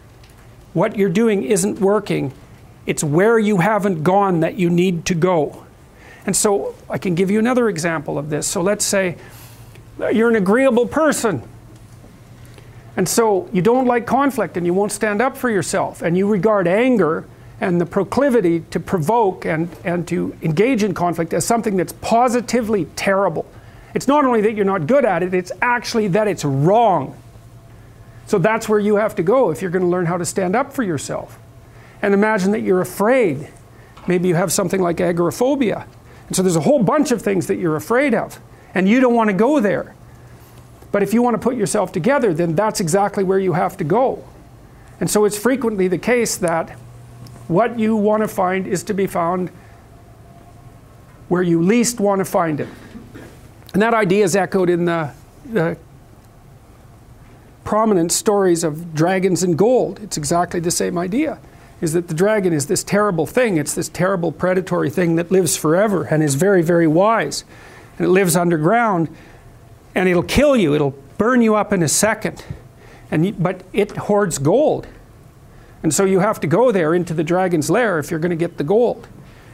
what 0.73 0.95
you're 0.95 1.09
doing 1.09 1.43
isn't 1.43 1.79
working, 1.79 2.33
it's 2.85 3.03
where 3.03 3.37
you 3.37 3.57
haven't 3.57 4.03
gone 4.03 4.39
that 4.39 4.55
you 4.55 4.69
need 4.69 5.05
to 5.05 5.15
go. 5.15 5.65
And 6.25 6.35
so 6.35 6.75
I 6.89 6.97
can 6.97 7.15
give 7.15 7.31
you 7.31 7.39
another 7.39 7.69
example 7.69 8.17
of 8.17 8.29
this. 8.29 8.47
So 8.47 8.61
let's 8.61 8.85
say 8.85 9.17
you're 9.99 10.29
an 10.29 10.35
agreeable 10.35 10.87
person 10.87 11.43
and 12.97 13.07
so 13.07 13.49
you 13.53 13.61
don't 13.61 13.85
like 13.85 14.05
conflict 14.05 14.57
and 14.57 14.65
you 14.65 14.73
won't 14.73 14.91
stand 14.91 15.21
up 15.21 15.37
for 15.37 15.49
yourself. 15.49 16.01
And 16.01 16.17
you 16.17 16.27
regard 16.27 16.67
anger 16.67 17.25
and 17.59 17.79
the 17.79 17.85
proclivity 17.85 18.61
to 18.71 18.79
provoke 18.79 19.45
and, 19.45 19.69
and 19.83 20.07
to 20.07 20.35
engage 20.41 20.83
in 20.83 20.93
conflict 20.93 21.33
as 21.33 21.45
something 21.45 21.77
that's 21.77 21.93
positively 21.93 22.85
terrible. 22.95 23.45
It's 23.93 24.07
not 24.07 24.25
only 24.25 24.41
that 24.41 24.53
you're 24.53 24.65
not 24.65 24.87
good 24.87 25.05
at 25.05 25.23
it, 25.23 25.33
it's 25.33 25.51
actually 25.61 26.09
that 26.09 26.27
it's 26.27 26.43
wrong. 26.43 27.17
So 28.25 28.37
that's 28.37 28.67
where 28.67 28.79
you 28.79 28.95
have 28.95 29.15
to 29.15 29.23
go 29.23 29.51
if 29.51 29.61
you're 29.61 29.71
going 29.71 29.83
to 29.83 29.89
learn 29.89 30.05
how 30.05 30.17
to 30.17 30.25
stand 30.25 30.55
up 30.55 30.73
for 30.73 30.83
yourself. 30.83 31.37
And 32.01 32.13
imagine 32.13 32.51
that 32.51 32.61
you're 32.61 32.81
afraid. 32.81 33.49
Maybe 34.07 34.27
you 34.27 34.35
have 34.35 34.51
something 34.51 34.81
like 34.81 34.99
agoraphobia. 34.99 35.85
And 36.31 36.35
so 36.37 36.43
there's 36.43 36.55
a 36.55 36.61
whole 36.61 36.81
bunch 36.81 37.11
of 37.11 37.21
things 37.21 37.47
that 37.47 37.57
you're 37.57 37.75
afraid 37.75 38.13
of. 38.13 38.39
And 38.73 38.87
you 38.87 39.01
don't 39.01 39.13
want 39.13 39.29
to 39.29 39.33
go 39.33 39.59
there. 39.59 39.93
But 40.89 41.03
if 41.03 41.13
you 41.13 41.21
want 41.21 41.33
to 41.33 41.37
put 41.37 41.57
yourself 41.57 41.91
together, 41.91 42.33
then 42.33 42.55
that's 42.55 42.79
exactly 42.79 43.21
where 43.21 43.37
you 43.37 43.51
have 43.51 43.75
to 43.75 43.83
go. 43.83 44.23
And 45.01 45.11
so 45.11 45.25
it's 45.25 45.37
frequently 45.37 45.89
the 45.89 45.97
case 45.97 46.37
that 46.37 46.69
what 47.49 47.77
you 47.77 47.97
want 47.97 48.23
to 48.23 48.29
find 48.29 48.65
is 48.65 48.81
to 48.83 48.93
be 48.93 49.07
found 49.07 49.49
where 51.27 51.41
you 51.41 51.61
least 51.61 51.99
want 51.99 52.19
to 52.19 52.25
find 52.25 52.61
it. 52.61 52.69
And 53.73 53.81
that 53.81 53.93
idea 53.93 54.23
is 54.23 54.33
echoed 54.33 54.69
in 54.69 54.85
the, 54.85 55.11
the 55.43 55.77
prominent 57.65 58.13
stories 58.13 58.63
of 58.63 58.95
dragons 58.95 59.43
and 59.43 59.57
gold. 59.57 59.99
It's 60.01 60.15
exactly 60.15 60.61
the 60.61 60.71
same 60.71 60.97
idea. 60.97 61.39
Is 61.81 61.93
that 61.93 62.07
the 62.07 62.13
dragon 62.13 62.53
is 62.53 62.67
this 62.67 62.83
terrible 62.83 63.25
thing, 63.25 63.57
it's 63.57 63.73
this 63.73 63.89
terrible 63.89 64.31
predatory 64.31 64.89
thing 64.89 65.15
that 65.15 65.31
lives 65.31 65.57
forever 65.57 66.03
and 66.05 66.21
is 66.21 66.35
very, 66.35 66.61
very 66.61 66.87
wise. 66.87 67.43
And 67.97 68.05
it 68.07 68.09
lives 68.09 68.35
underground 68.35 69.09
and 69.95 70.07
it'll 70.07 70.23
kill 70.23 70.55
you. 70.55 70.73
It'll 70.73 70.95
burn 71.17 71.41
you 71.41 71.55
up 71.55 71.73
in 71.73 71.83
a 71.83 71.87
second. 71.87 72.43
And 73.09 73.41
but 73.41 73.63
it 73.73 73.97
hoards 73.97 74.37
gold. 74.37 74.87
And 75.83 75.93
so 75.93 76.05
you 76.05 76.19
have 76.19 76.39
to 76.41 76.47
go 76.47 76.71
there 76.71 76.93
into 76.93 77.13
the 77.13 77.23
dragon's 77.23 77.69
lair 77.69 77.97
if 77.99 78.11
you're 78.11 78.19
going 78.19 78.29
to 78.29 78.35
get 78.35 78.57
the 78.57 78.63
gold. 78.63 79.07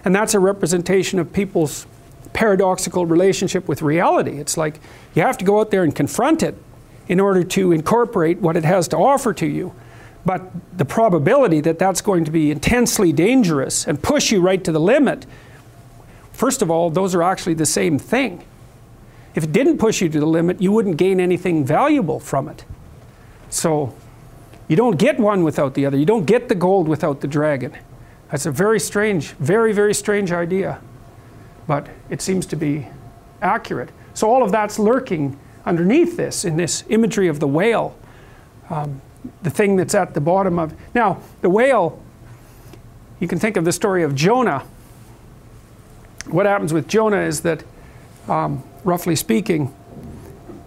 And 0.03 0.13
that's 0.13 0.33
a 0.33 0.39
representation 0.39 1.19
of 1.19 1.31
people's 1.33 1.87
paradoxical 2.33 3.05
relationship 3.05 3.67
with 3.67 3.81
reality. 3.81 4.39
It's 4.39 4.57
like 4.57 4.79
you 5.15 5.21
have 5.21 5.37
to 5.39 5.45
go 5.45 5.59
out 5.59 5.71
there 5.71 5.83
and 5.83 5.95
confront 5.95 6.43
it 6.43 6.55
in 7.07 7.19
order 7.19 7.43
to 7.43 7.71
incorporate 7.71 8.39
what 8.39 8.57
it 8.57 8.65
has 8.65 8.87
to 8.89 8.97
offer 8.97 9.33
to 9.33 9.45
you. 9.45 9.73
But 10.27 10.77
the 10.77 10.83
probability 10.83 11.61
that 11.61 11.79
that's 11.79 12.01
going 12.01 12.25
to 12.25 12.31
be 12.31 12.51
intensely 12.51 13.13
dangerous 13.13 13.87
and 13.87 14.03
push 14.03 14.29
you 14.29 14.41
right 14.41 14.61
to 14.61 14.73
the 14.73 14.79
limit, 14.79 15.25
first 16.33 16.61
of 16.61 16.69
all, 16.69 16.89
those 16.89 17.15
are 17.15 17.23
actually 17.23 17.53
the 17.53 17.65
same 17.65 17.97
thing. 17.97 18.43
If 19.35 19.45
it 19.45 19.53
didn't 19.53 19.77
push 19.77 20.01
you 20.01 20.09
to 20.09 20.19
the 20.19 20.25
limit, 20.25 20.61
you 20.61 20.73
wouldn't 20.73 20.97
gain 20.97 21.21
anything 21.21 21.63
valuable 21.63 22.19
from 22.19 22.49
it. 22.49 22.65
So 23.49 23.95
you 24.67 24.75
don't 24.75 24.97
get 24.97 25.17
one 25.17 25.45
without 25.45 25.75
the 25.75 25.85
other. 25.85 25.95
You 25.95 26.05
don't 26.05 26.25
get 26.25 26.49
the 26.49 26.55
gold 26.55 26.89
without 26.89 27.21
the 27.21 27.27
dragon. 27.27 27.77
That's 28.29 28.45
a 28.45 28.51
very 28.51 28.81
strange, 28.81 29.29
very, 29.39 29.71
very 29.71 29.93
strange 29.93 30.33
idea. 30.33 30.81
But 31.67 31.87
it 32.09 32.21
seems 32.21 32.45
to 32.47 32.57
be 32.57 32.87
accurate. 33.41 33.91
So 34.13 34.29
all 34.29 34.43
of 34.43 34.51
that's 34.51 34.77
lurking 34.77 35.39
underneath 35.65 36.17
this, 36.17 36.43
in 36.43 36.57
this 36.57 36.83
imagery 36.89 37.29
of 37.29 37.39
the 37.39 37.47
whale, 37.47 37.97
um, 38.69 39.01
the 39.41 39.49
thing 39.49 39.75
that's 39.75 39.95
at 39.95 40.13
the 40.13 40.21
bottom 40.21 40.59
of. 40.59 40.73
Now, 40.93 41.21
the 41.41 41.49
whale, 41.49 42.01
you 43.19 43.27
can 43.27 43.39
think 43.39 43.57
of 43.57 43.65
the 43.65 43.71
story 43.71 44.03
of 44.03 44.15
Jonah. 44.15 44.63
What 46.27 46.45
happens 46.45 46.73
with 46.73 46.87
Jonah 46.87 47.21
is 47.21 47.41
that 47.41 47.63
um, 48.27 48.63
roughly 48.83 49.15
speaking, 49.15 49.73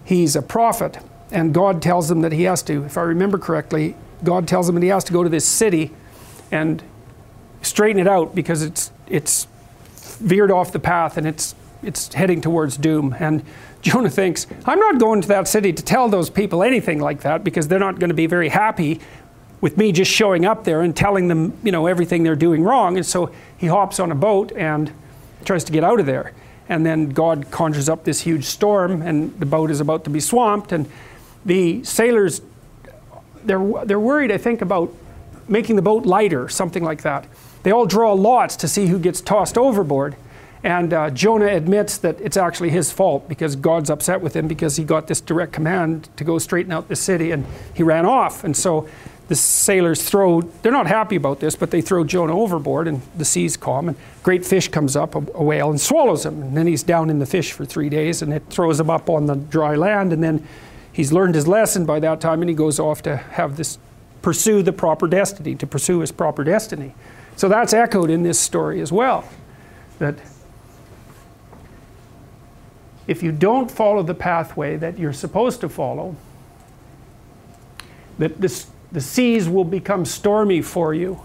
he's 0.03 0.35
a 0.35 0.41
prophet, 0.41 0.97
and 1.31 1.53
God 1.53 1.81
tells 1.81 2.09
him 2.09 2.21
that 2.21 2.31
he 2.31 2.43
has 2.43 2.63
to, 2.63 2.83
if 2.83 2.97
I 2.97 3.01
remember 3.01 3.37
correctly, 3.37 3.95
God 4.23 4.47
tells 4.47 4.67
him 4.67 4.75
that 4.75 4.83
he 4.83 4.89
has 4.89 5.03
to 5.05 5.13
go 5.13 5.23
to 5.23 5.29
this 5.29 5.45
city 5.45 5.91
and 6.51 6.83
straighten 7.61 7.99
it 7.99 8.07
out 8.07 8.35
because 8.35 8.61
it's 8.61 8.91
it's 9.07 9.47
veered 10.19 10.51
off 10.51 10.71
the 10.71 10.79
path 10.79 11.17
and 11.17 11.25
it's 11.25 11.55
it's 11.83 12.13
heading 12.13 12.41
towards 12.41 12.77
doom. 12.77 13.15
And 13.19 13.43
Jonah 13.81 14.09
thinks, 14.09 14.47
I'm 14.65 14.79
not 14.79 14.99
going 14.99 15.21
to 15.21 15.27
that 15.29 15.47
city 15.47 15.73
to 15.73 15.83
tell 15.83 16.07
those 16.07 16.29
people 16.29 16.63
anything 16.63 16.99
like 16.99 17.21
that 17.21 17.43
because 17.43 17.67
they're 17.67 17.79
not 17.79 17.99
going 17.99 18.09
to 18.09 18.15
be 18.15 18.27
very 18.27 18.49
happy 18.49 18.99
with 19.59 19.77
me 19.77 19.91
just 19.91 20.11
showing 20.11 20.45
up 20.45 20.63
there 20.63 20.81
and 20.81 20.95
telling 20.95 21.27
them, 21.27 21.57
you 21.63 21.71
know, 21.71 21.87
everything 21.87 22.23
they're 22.23 22.35
doing 22.35 22.63
wrong. 22.63 22.97
And 22.97 23.05
so 23.05 23.31
he 23.57 23.67
hops 23.67 23.99
on 23.99 24.11
a 24.11 24.15
boat 24.15 24.51
and 24.55 24.91
tries 25.45 25.63
to 25.65 25.71
get 25.71 25.83
out 25.83 25.99
of 25.99 26.05
there. 26.05 26.33
And 26.69 26.85
then 26.85 27.09
God 27.09 27.51
conjures 27.51 27.89
up 27.89 28.03
this 28.03 28.21
huge 28.21 28.45
storm, 28.45 29.01
and 29.01 29.37
the 29.39 29.45
boat 29.45 29.71
is 29.71 29.81
about 29.81 30.03
to 30.05 30.09
be 30.09 30.19
swamped. 30.19 30.71
And 30.71 30.89
the 31.45 31.83
sailors, 31.83 32.41
they're, 33.43 33.85
they're 33.85 33.99
worried, 33.99 34.31
I 34.31 34.37
think, 34.37 34.61
about 34.61 34.93
making 35.47 35.75
the 35.75 35.81
boat 35.81 36.05
lighter, 36.05 36.47
something 36.47 36.83
like 36.83 37.01
that. 37.01 37.27
They 37.63 37.71
all 37.71 37.85
draw 37.85 38.13
lots 38.13 38.55
to 38.57 38.67
see 38.67 38.87
who 38.87 38.99
gets 38.99 39.21
tossed 39.21 39.57
overboard. 39.57 40.15
And 40.63 40.93
uh, 40.93 41.09
Jonah 41.09 41.47
admits 41.47 41.97
that 41.99 42.21
it's 42.21 42.37
actually 42.37 42.69
his 42.69 42.91
fault 42.91 43.27
because 43.27 43.55
God's 43.55 43.89
upset 43.89 44.21
with 44.21 44.35
him 44.35 44.47
because 44.47 44.75
he 44.75 44.83
got 44.83 45.07
this 45.07 45.19
direct 45.19 45.53
command 45.53 46.09
to 46.17 46.23
go 46.23 46.37
straighten 46.37 46.71
out 46.71 46.87
the 46.87 46.95
city 46.95 47.31
and 47.31 47.45
he 47.73 47.81
ran 47.81 48.05
off. 48.05 48.43
And 48.43 48.55
so 48.55 48.87
the 49.27 49.35
sailors 49.35 50.03
throw, 50.03 50.41
they're 50.41 50.71
not 50.71 50.87
happy 50.87 51.15
about 51.15 51.39
this, 51.39 51.55
but 51.55 51.71
they 51.71 51.81
throw 51.81 52.03
Jonah 52.03 52.37
overboard 52.37 52.87
and 52.87 53.01
the 53.17 53.25
seas 53.25 53.57
calm. 53.57 53.87
And 53.87 53.97
great 54.21 54.45
fish 54.45 54.67
comes 54.67 54.95
up, 54.95 55.15
a, 55.15 55.19
a 55.33 55.43
whale, 55.43 55.71
and 55.71 55.81
swallows 55.81 56.25
him. 56.25 56.43
And 56.43 56.55
then 56.55 56.67
he's 56.67 56.83
down 56.83 57.09
in 57.09 57.17
the 57.17 57.25
fish 57.25 57.53
for 57.53 57.65
three 57.65 57.89
days 57.89 58.21
and 58.21 58.31
it 58.31 58.43
throws 58.49 58.79
him 58.79 58.89
up 58.89 59.09
on 59.09 59.25
the 59.25 59.35
dry 59.35 59.75
land. 59.75 60.13
And 60.13 60.23
then 60.23 60.47
he's 60.91 61.11
learned 61.11 61.33
his 61.33 61.47
lesson 61.47 61.85
by 61.85 61.99
that 62.01 62.21
time 62.21 62.41
and 62.41 62.49
he 62.49 62.55
goes 62.55 62.79
off 62.79 63.01
to 63.03 63.17
have 63.17 63.57
this 63.57 63.79
pursue 64.21 64.61
the 64.61 64.73
proper 64.73 65.07
destiny, 65.07 65.55
to 65.55 65.65
pursue 65.65 65.99
his 65.99 66.11
proper 66.11 66.43
destiny. 66.43 66.93
So 67.35 67.49
that's 67.49 67.73
echoed 67.73 68.11
in 68.11 68.21
this 68.21 68.39
story 68.39 68.81
as 68.81 68.91
well. 68.91 69.27
That 69.97 70.15
if 73.07 73.23
you 73.23 73.31
don't 73.31 73.69
follow 73.69 74.03
the 74.03 74.13
pathway 74.13 74.77
that 74.77 74.97
you're 74.97 75.13
supposed 75.13 75.61
to 75.61 75.69
follow, 75.69 76.15
that 78.17 78.39
this, 78.39 78.67
the 78.91 79.01
seas 79.01 79.49
will 79.49 79.65
become 79.65 80.05
stormy 80.05 80.61
for 80.61 80.93
you, 80.93 81.19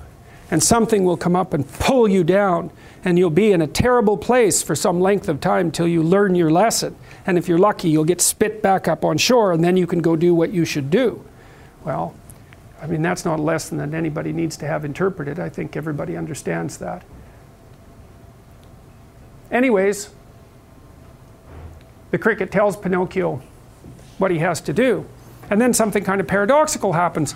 and 0.51 0.63
something 0.63 1.05
will 1.05 1.17
come 1.17 1.37
up 1.37 1.53
and 1.53 1.69
pull 1.79 2.09
you 2.09 2.25
down, 2.25 2.71
and 3.05 3.19
you'll 3.19 3.31
be 3.31 3.53
in 3.53 3.61
a 3.61 3.67
terrible 3.67 4.17
place 4.17 4.63
for 4.63 4.75
some 4.75 5.01
length 5.01 5.29
of 5.29 5.41
time 5.41 5.71
till 5.71 5.87
you 5.87 6.03
learn 6.03 6.35
your 6.35 6.51
lesson. 6.51 6.97
And 7.27 7.37
if 7.37 7.49
you're 7.49 7.59
lucky, 7.59 7.89
you'll 7.91 8.05
get 8.05 8.21
spit 8.21 8.63
back 8.63 8.89
up 8.89 9.05
on 9.05 9.19
shore, 9.19 9.53
and 9.53 9.63
then 9.63 9.77
you 9.77 9.87
can 9.87 10.01
go 10.01 10.17
do 10.17 10.35
what 10.35 10.53
you 10.53 10.65
should 10.65 10.91
do. 10.91 11.25
Well, 11.85 12.15
I 12.81 12.87
mean, 12.87 13.03
that's 13.03 13.25
not 13.25 13.39
a 13.39 13.43
lesson 13.43 13.79
that 13.79 13.95
anybody 13.95 14.33
needs 14.33 14.57
to 14.59 14.67
have 14.67 14.85
interpreted. 14.85 15.39
I 15.39 15.49
think 15.49 15.77
everybody 15.77 16.17
understands 16.17 16.79
that. 16.79 17.05
Anyways, 19.51 20.11
the 22.11 22.19
cricket 22.19 22.51
tells 22.51 22.77
Pinocchio 22.77 23.43
what 24.19 24.31
he 24.31 24.39
has 24.39 24.61
to 24.63 24.73
do. 24.73 25.07
And 25.51 25.61
then 25.61 25.75
something 25.75 26.05
kind 26.05 26.21
of 26.21 26.27
paradoxical 26.27 26.95
happens. 26.95 27.35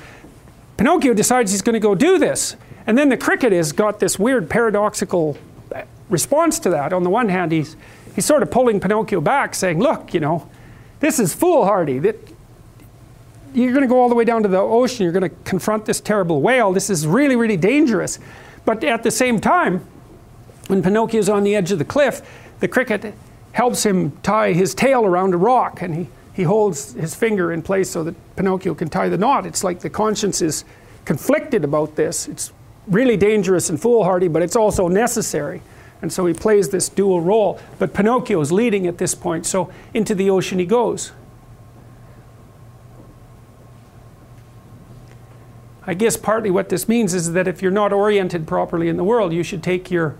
Pinocchio 0.76 1.14
decides 1.14 1.52
he's 1.52 1.62
going 1.62 1.74
to 1.74 1.80
go 1.80 1.94
do 1.94 2.18
this. 2.18 2.56
And 2.86 2.96
then 2.96 3.08
the 3.08 3.16
cricket 3.16 3.52
has 3.52 3.72
got 3.72 4.00
this 4.00 4.18
weird 4.18 4.48
paradoxical 4.48 5.36
uh, 5.74 5.82
response 6.08 6.58
to 6.60 6.70
that. 6.70 6.92
On 6.92 7.02
the 7.02 7.10
one 7.10 7.28
hand, 7.28 7.52
he's, 7.52 7.76
he's 8.14 8.24
sort 8.24 8.42
of 8.42 8.50
pulling 8.50 8.80
Pinocchio 8.80 9.20
back, 9.20 9.54
saying, 9.54 9.78
Look, 9.78 10.14
you 10.14 10.20
know, 10.20 10.48
this 11.00 11.20
is 11.20 11.34
foolhardy. 11.34 11.98
That 11.98 12.16
you're 13.54 13.72
going 13.72 13.82
to 13.82 13.88
go 13.88 14.00
all 14.00 14.08
the 14.08 14.14
way 14.14 14.24
down 14.24 14.42
to 14.42 14.48
the 14.48 14.58
ocean, 14.58 15.04
you're 15.04 15.12
going 15.12 15.28
to 15.28 15.36
confront 15.44 15.84
this 15.84 16.00
terrible 16.00 16.40
whale. 16.40 16.72
This 16.72 16.88
is 16.88 17.06
really, 17.06 17.36
really 17.36 17.56
dangerous. 17.56 18.18
But 18.64 18.82
at 18.84 19.02
the 19.02 19.10
same 19.10 19.40
time, 19.40 19.86
when 20.68 20.82
Pinocchio's 20.82 21.28
on 21.28 21.42
the 21.42 21.56
edge 21.56 21.72
of 21.72 21.78
the 21.78 21.84
cliff, 21.84 22.22
the 22.60 22.68
cricket 22.68 23.14
helps 23.52 23.84
him 23.84 24.12
tie 24.22 24.52
his 24.52 24.74
tail 24.74 25.04
around 25.04 25.34
a 25.34 25.36
rock 25.36 25.82
and 25.82 25.94
he, 25.94 26.08
he 26.32 26.42
holds 26.42 26.92
his 26.94 27.14
finger 27.14 27.52
in 27.52 27.62
place 27.62 27.90
so 27.90 28.04
that 28.04 28.14
Pinocchio 28.36 28.74
can 28.74 28.88
tie 28.88 29.08
the 29.08 29.18
knot. 29.18 29.46
It's 29.46 29.64
like 29.64 29.80
the 29.80 29.90
conscience 29.90 30.40
is 30.40 30.64
conflicted 31.04 31.64
about 31.64 31.96
this. 31.96 32.28
It's 32.28 32.52
really 32.86 33.16
dangerous 33.16 33.70
and 33.70 33.80
foolhardy, 33.80 34.28
but 34.28 34.42
it's 34.42 34.56
also 34.56 34.88
necessary. 34.88 35.62
And 36.02 36.12
so 36.12 36.26
he 36.26 36.32
plays 36.32 36.68
this 36.70 36.88
dual 36.88 37.20
role. 37.20 37.60
But 37.78 37.92
Pinocchio 37.92 38.40
is 38.40 38.52
leading 38.52 38.86
at 38.86 38.98
this 38.98 39.14
point, 39.14 39.46
so 39.46 39.70
into 39.92 40.14
the 40.14 40.30
ocean 40.30 40.58
he 40.58 40.66
goes. 40.66 41.12
I 45.86 45.94
guess 45.94 46.16
partly 46.16 46.50
what 46.50 46.68
this 46.68 46.88
means 46.88 47.14
is 47.14 47.32
that 47.32 47.48
if 47.48 47.62
you're 47.62 47.70
not 47.70 47.92
oriented 47.92 48.46
properly 48.46 48.88
in 48.88 48.96
the 48.96 49.04
world, 49.04 49.32
you 49.32 49.42
should 49.42 49.62
take 49.62 49.90
your 49.90 50.16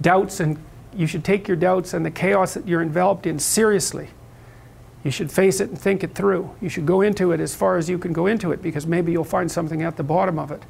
doubts 0.00 0.38
and 0.38 0.58
you 0.94 1.06
should 1.06 1.24
take 1.24 1.48
your 1.48 1.56
doubts 1.56 1.94
and 1.94 2.04
the 2.04 2.10
chaos 2.10 2.54
that 2.54 2.66
you're 2.66 2.82
enveloped 2.82 3.26
in 3.26 3.38
seriously. 3.38 4.08
You 5.04 5.10
should 5.10 5.32
face 5.32 5.60
it 5.60 5.70
and 5.70 5.78
think 5.78 6.04
it 6.04 6.14
through. 6.14 6.54
You 6.60 6.68
should 6.68 6.86
go 6.86 7.00
into 7.00 7.32
it 7.32 7.40
as 7.40 7.54
far 7.54 7.76
as 7.76 7.90
you 7.90 7.98
can 7.98 8.12
go 8.12 8.26
into 8.26 8.52
it 8.52 8.62
because 8.62 8.86
maybe 8.86 9.10
you'll 9.10 9.24
find 9.24 9.50
something 9.50 9.82
at 9.82 9.96
the 9.96 10.02
bottom 10.02 10.38
of 10.38 10.50
it. 10.50 10.62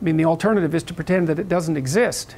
I 0.00 0.04
mean, 0.04 0.16
the 0.16 0.24
alternative 0.24 0.74
is 0.74 0.82
to 0.84 0.94
pretend 0.94 1.26
that 1.28 1.38
it 1.38 1.48
doesn't 1.48 1.76
exist. 1.76 2.36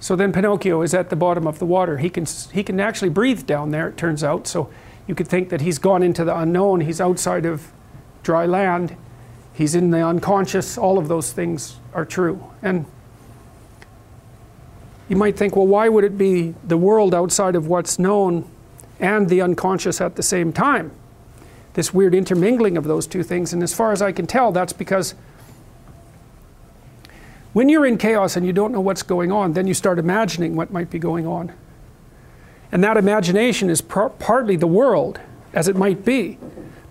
So 0.00 0.16
then 0.16 0.32
Pinocchio 0.32 0.82
is 0.82 0.94
at 0.94 1.10
the 1.10 1.16
bottom 1.16 1.46
of 1.46 1.58
the 1.58 1.66
water. 1.66 1.98
He 1.98 2.08
can, 2.08 2.24
he 2.52 2.64
can 2.64 2.80
actually 2.80 3.10
breathe 3.10 3.46
down 3.46 3.70
there, 3.70 3.88
it 3.88 3.96
turns 3.96 4.24
out. 4.24 4.46
So 4.46 4.70
you 5.06 5.14
could 5.14 5.28
think 5.28 5.50
that 5.50 5.60
he's 5.60 5.78
gone 5.78 6.02
into 6.02 6.24
the 6.24 6.36
unknown. 6.36 6.80
He's 6.80 7.00
outside 7.00 7.44
of 7.44 7.70
dry 8.22 8.46
land. 8.46 8.96
He's 9.60 9.74
in 9.74 9.90
the 9.90 10.00
unconscious. 10.00 10.78
All 10.78 10.96
of 10.96 11.08
those 11.08 11.32
things 11.34 11.76
are 11.92 12.06
true. 12.06 12.42
And 12.62 12.86
you 15.06 15.16
might 15.16 15.36
think, 15.36 15.54
well, 15.54 15.66
why 15.66 15.86
would 15.90 16.02
it 16.02 16.16
be 16.16 16.54
the 16.64 16.78
world 16.78 17.14
outside 17.14 17.54
of 17.54 17.66
what's 17.66 17.98
known 17.98 18.50
and 19.00 19.28
the 19.28 19.42
unconscious 19.42 20.00
at 20.00 20.16
the 20.16 20.22
same 20.22 20.50
time? 20.50 20.92
This 21.74 21.92
weird 21.92 22.14
intermingling 22.14 22.78
of 22.78 22.84
those 22.84 23.06
two 23.06 23.22
things. 23.22 23.52
And 23.52 23.62
as 23.62 23.74
far 23.74 23.92
as 23.92 24.00
I 24.00 24.12
can 24.12 24.26
tell, 24.26 24.50
that's 24.50 24.72
because 24.72 25.14
when 27.52 27.68
you're 27.68 27.84
in 27.84 27.98
chaos 27.98 28.36
and 28.36 28.46
you 28.46 28.54
don't 28.54 28.72
know 28.72 28.80
what's 28.80 29.02
going 29.02 29.30
on, 29.30 29.52
then 29.52 29.66
you 29.66 29.74
start 29.74 29.98
imagining 29.98 30.56
what 30.56 30.72
might 30.72 30.88
be 30.88 30.98
going 30.98 31.26
on. 31.26 31.52
And 32.72 32.82
that 32.82 32.96
imagination 32.96 33.68
is 33.68 33.82
par- 33.82 34.08
partly 34.08 34.56
the 34.56 34.66
world, 34.66 35.20
as 35.52 35.68
it 35.68 35.76
might 35.76 36.02
be, 36.02 36.38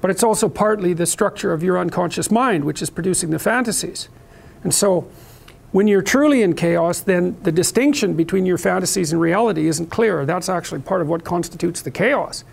but 0.01 0.09
it's 0.09 0.23
also 0.23 0.49
partly 0.49 0.93
the 0.93 1.05
structure 1.05 1.53
of 1.53 1.63
your 1.63 1.77
unconscious 1.77 2.31
mind, 2.31 2.63
which 2.63 2.81
is 2.81 2.89
producing 2.89 3.29
the 3.31 3.39
fantasies. 3.39 4.09
And 4.63 4.73
so, 4.73 5.09
when 5.71 5.87
you're 5.87 6.01
truly 6.01 6.41
in 6.41 6.55
chaos, 6.55 6.99
then 6.99 7.37
the 7.43 7.51
distinction 7.51 8.15
between 8.15 8.45
your 8.45 8.57
fantasies 8.57 9.11
and 9.11 9.21
reality 9.21 9.67
isn't 9.67 9.87
clear. 9.87 10.25
That's 10.25 10.49
actually 10.49 10.81
part 10.81 11.01
of 11.01 11.07
what 11.07 11.23
constitutes 11.23 11.81
the 11.81 11.91
chaos. 11.91 12.43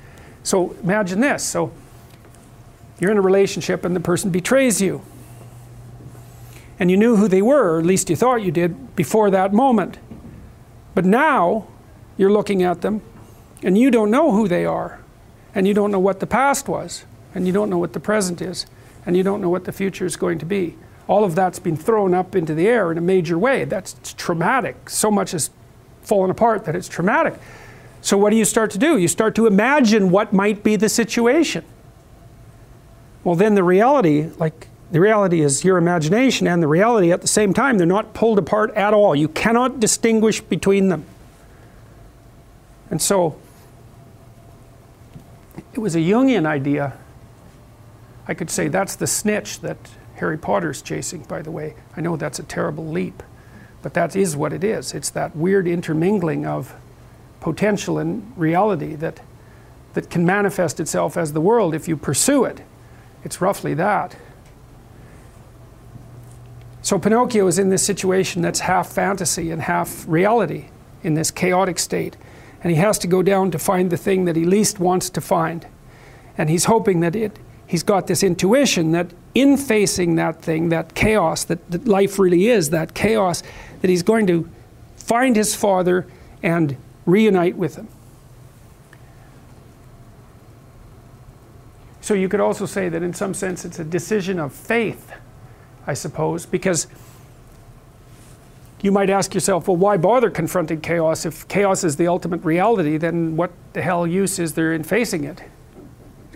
So, 0.43 0.77
imagine 0.83 1.21
this. 1.21 1.43
So, 1.43 1.73
you're 2.99 3.11
in 3.11 3.19
a 3.19 3.23
relationship 3.23 3.85
and 3.85 3.95
the 3.95 4.01
person 4.01 4.31
betrays 4.31 4.81
you 4.81 5.03
and 6.79 6.91
you 6.91 6.97
knew 6.97 7.17
who 7.17 7.29
they 7.29 7.43
were, 7.43 7.77
or 7.77 7.79
at 7.79 7.87
least 7.87 8.11
you 8.11 8.17
thought 8.17 8.43
you 8.43 8.51
did, 8.51 8.95
before 8.97 9.31
that 9.31 9.53
moment. 9.53 9.99
But 10.95 11.05
now 11.05 11.69
you're 12.17 12.33
looking 12.33 12.63
at 12.63 12.83
them 12.83 13.03
and 13.63 13.79
you 13.79 13.91
don't 13.91 14.11
know 14.11 14.33
who 14.33 14.47
they 14.47 14.67
are, 14.67 15.01
and 15.55 15.67
you 15.67 15.73
don't 15.73 15.91
know 15.91 15.99
what 15.99 16.21
the 16.21 16.27
past 16.27 16.69
was, 16.69 17.07
and 17.37 17.47
you 17.47 17.53
don't 17.53 17.69
know 17.69 17.77
what 17.77 17.93
the 17.93 18.01
present 18.01 18.41
is, 18.41 18.65
and 19.05 19.15
you 19.15 19.23
don't 19.23 19.43
know 19.43 19.51
what 19.51 19.67
the 19.67 19.73
future 19.73 20.07
is 20.07 20.17
going 20.17 20.39
to 20.39 20.47
be. 20.47 20.75
All 21.07 21.23
of 21.23 21.35
that's 21.35 21.59
been 21.59 21.77
thrown 21.77 22.15
up 22.15 22.35
into 22.35 22.55
the 22.55 22.67
air 22.67 22.91
in 22.91 22.97
a 22.97 23.03
major 23.03 23.39
way. 23.39 23.65
That's 23.65 24.15
traumatic. 24.15 24.89
So 24.89 25.11
much 25.11 25.33
has 25.33 25.51
fallen 26.01 26.31
apart 26.31 26.65
that 26.65 26.75
it's 26.75 26.89
traumatic. 26.89 27.35
So, 28.01 28.17
what 28.17 28.31
do 28.31 28.37
you 28.37 28.47
start 28.47 28.71
to 28.71 28.79
do? 28.79 28.97
You 28.97 29.07
start 29.07 29.35
to 29.35 29.47
imagine 29.47 30.11
what 30.11 30.33
might 30.33 30.63
be 30.63 30.77
the 30.77 30.89
situation. 30.89 31.63
Well, 33.23 33.35
then 33.35 33.55
the 33.55 33.63
reality, 33.63 34.31
like 34.39 34.69
the 34.91 35.01
reality 35.01 35.43
is 35.43 35.63
your 35.63 35.77
imagination 35.77 36.47
and 36.49 36.63
the 36.63 36.69
reality 36.69 37.13
at 37.13 37.21
the 37.21 37.29
same 37.29 37.53
time. 37.53 37.77
They're 37.77 37.87
not 37.87 38.15
pulled 38.15 38.39
apart 38.39 38.71
at 38.75 38.95
all. 38.95 39.15
You 39.15 39.29
cannot 39.29 39.79
distinguish 39.79 40.41
between 40.41 40.89
them. 40.89 41.05
And 42.91 43.03
so 43.03 43.37
it 45.75 45.81
was 45.81 45.95
a 45.95 45.99
Jungian 45.99 46.47
idea. 46.47 46.97
I 48.29 48.35
could 48.35 48.51
say 48.51 48.69
that's 48.69 48.97
the 48.97 49.07
snitch 49.07 49.61
that 49.61 49.77
Harry 50.17 50.39
Potter's 50.39 50.83
chasing, 50.83 51.23
by 51.25 51.43
the 51.43 51.51
way. 51.51 51.75
I 51.97 52.01
know 52.01 52.17
that's 52.17 52.39
a 52.39 52.43
terrible 52.43 52.87
leap, 52.87 53.23
but 53.83 53.95
that 53.95 54.17
is 54.17 54.37
what 54.37 54.53
it 54.53 54.65
is. 54.65 54.95
It's 54.95 55.11
that 55.11 55.37
weird 55.37 55.69
intermingling 55.69 56.47
of 56.47 56.75
potential 57.41 57.99
and 57.99 58.33
reality 58.37 58.95
that, 58.97 59.21
that 59.95 60.11
can 60.11 60.25
manifest 60.25 60.81
itself 60.81 61.17
as 61.17 61.33
the 61.33 61.41
world 61.41 61.75
if 61.75 61.87
you 61.87 61.97
pursue 61.97 62.45
it. 62.45 62.63
It's 63.25 63.41
roughly 63.41 63.75
that. 63.75 64.17
So 66.83 66.99
Pinocchio 66.99 67.47
is 67.47 67.59
in 67.59 67.69
this 67.69 67.85
situation 67.85 68.43
that's 68.43 68.61
half 68.61 68.93
fantasy 68.93 69.51
and 69.51 69.63
half 69.63 70.05
reality 70.07 70.67
in 71.03 71.15
this 71.15 71.31
chaotic 71.31 71.79
state. 71.79 72.17
And 72.63 72.71
he 72.71 72.77
has 72.79 72.99
to 73.01 73.07
go 73.07 73.23
down 73.23 73.51
to 73.51 73.59
find 73.59 73.91
the 73.91 73.97
thing 73.97 74.25
that 74.25 74.37
he 74.37 74.45
least 74.45 74.79
wants 74.79 75.11
to 75.11 75.21
find. 75.21 75.67
And 76.39 76.49
he's 76.49 76.67
hoping 76.67 77.01
that 77.01 77.17
it, 77.17 77.39
he's 77.67 77.83
got 77.83 78.07
this 78.07 78.23
intuition 78.23 78.93
that 78.93 79.13
in 79.35 79.57
facing 79.57 80.17
that 80.17 80.43
thing, 80.43 80.69
that 80.71 80.95
chaos 80.95 81.45
that, 81.45 81.71
that 81.71 81.87
life 81.87 82.19
really 82.19 82.49
is, 82.49 82.71
that 82.71 82.95
chaos, 82.95 83.43
that 83.81 83.89
he's 83.89 84.03
going 84.03 84.27
to 84.27 84.49
find 84.97 85.37
his 85.37 85.55
father 85.55 86.07
and 86.43 86.77
reunite 87.05 87.57
with 87.57 87.77
him. 87.77 87.89
So 92.01 92.15
you 92.15 92.29
could 92.29 92.41
also 92.41 92.67
say 92.67 92.89
that 92.89 93.03
in 93.03 93.13
some 93.15 93.35
sense 93.35 93.65
it's 93.65 93.79
a 93.79 93.85
decision 93.85 94.39
of 94.39 94.53
faith 94.53 95.13
I 95.87 95.95
suppose, 95.95 96.47
because 96.47 96.89
you 98.83 98.91
might 98.91 99.09
ask 99.09 99.35
yourself, 99.35 99.69
well, 99.69 99.77
why 99.77 99.97
bother 99.97 100.31
confronting 100.31 100.81
chaos? 100.81 101.25
If 101.25 101.47
chaos 101.49 101.85
is 101.85 101.97
the 101.97 102.09
ultimate 102.09 102.45
reality, 102.45 102.99
then 102.99 103.37
what 103.37 103.53
the 103.73 103.83
hell 103.83 104.07
use 104.07 104.39
is 104.39 104.55
there 104.55 104.73
in 104.73 104.83
facing 104.83 105.25
it? 105.25 105.43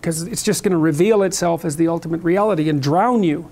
Because 0.00 0.22
it's 0.22 0.42
just 0.42 0.62
going 0.62 0.72
to 0.72 0.78
reveal 0.78 1.22
itself 1.22 1.64
as 1.64 1.76
the 1.76 1.88
ultimate 1.88 2.22
reality 2.22 2.68
and 2.68 2.82
drown 2.82 3.22
you. 3.22 3.50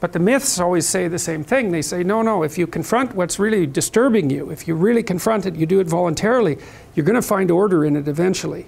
But 0.00 0.12
the 0.12 0.18
myths 0.18 0.60
always 0.60 0.88
say 0.88 1.08
the 1.08 1.18
same 1.18 1.44
thing. 1.44 1.72
They 1.72 1.82
say, 1.82 2.02
no, 2.02 2.22
no, 2.22 2.42
if 2.42 2.58
you 2.58 2.66
confront 2.66 3.14
what's 3.14 3.38
really 3.38 3.66
disturbing 3.66 4.30
you, 4.30 4.50
if 4.50 4.68
you 4.68 4.74
really 4.74 5.02
confront 5.02 5.46
it, 5.46 5.56
you 5.56 5.66
do 5.66 5.80
it 5.80 5.86
voluntarily, 5.86 6.58
you're 6.94 7.06
going 7.06 7.16
to 7.16 7.22
find 7.22 7.50
order 7.50 7.84
in 7.84 7.96
it 7.96 8.06
eventually. 8.06 8.66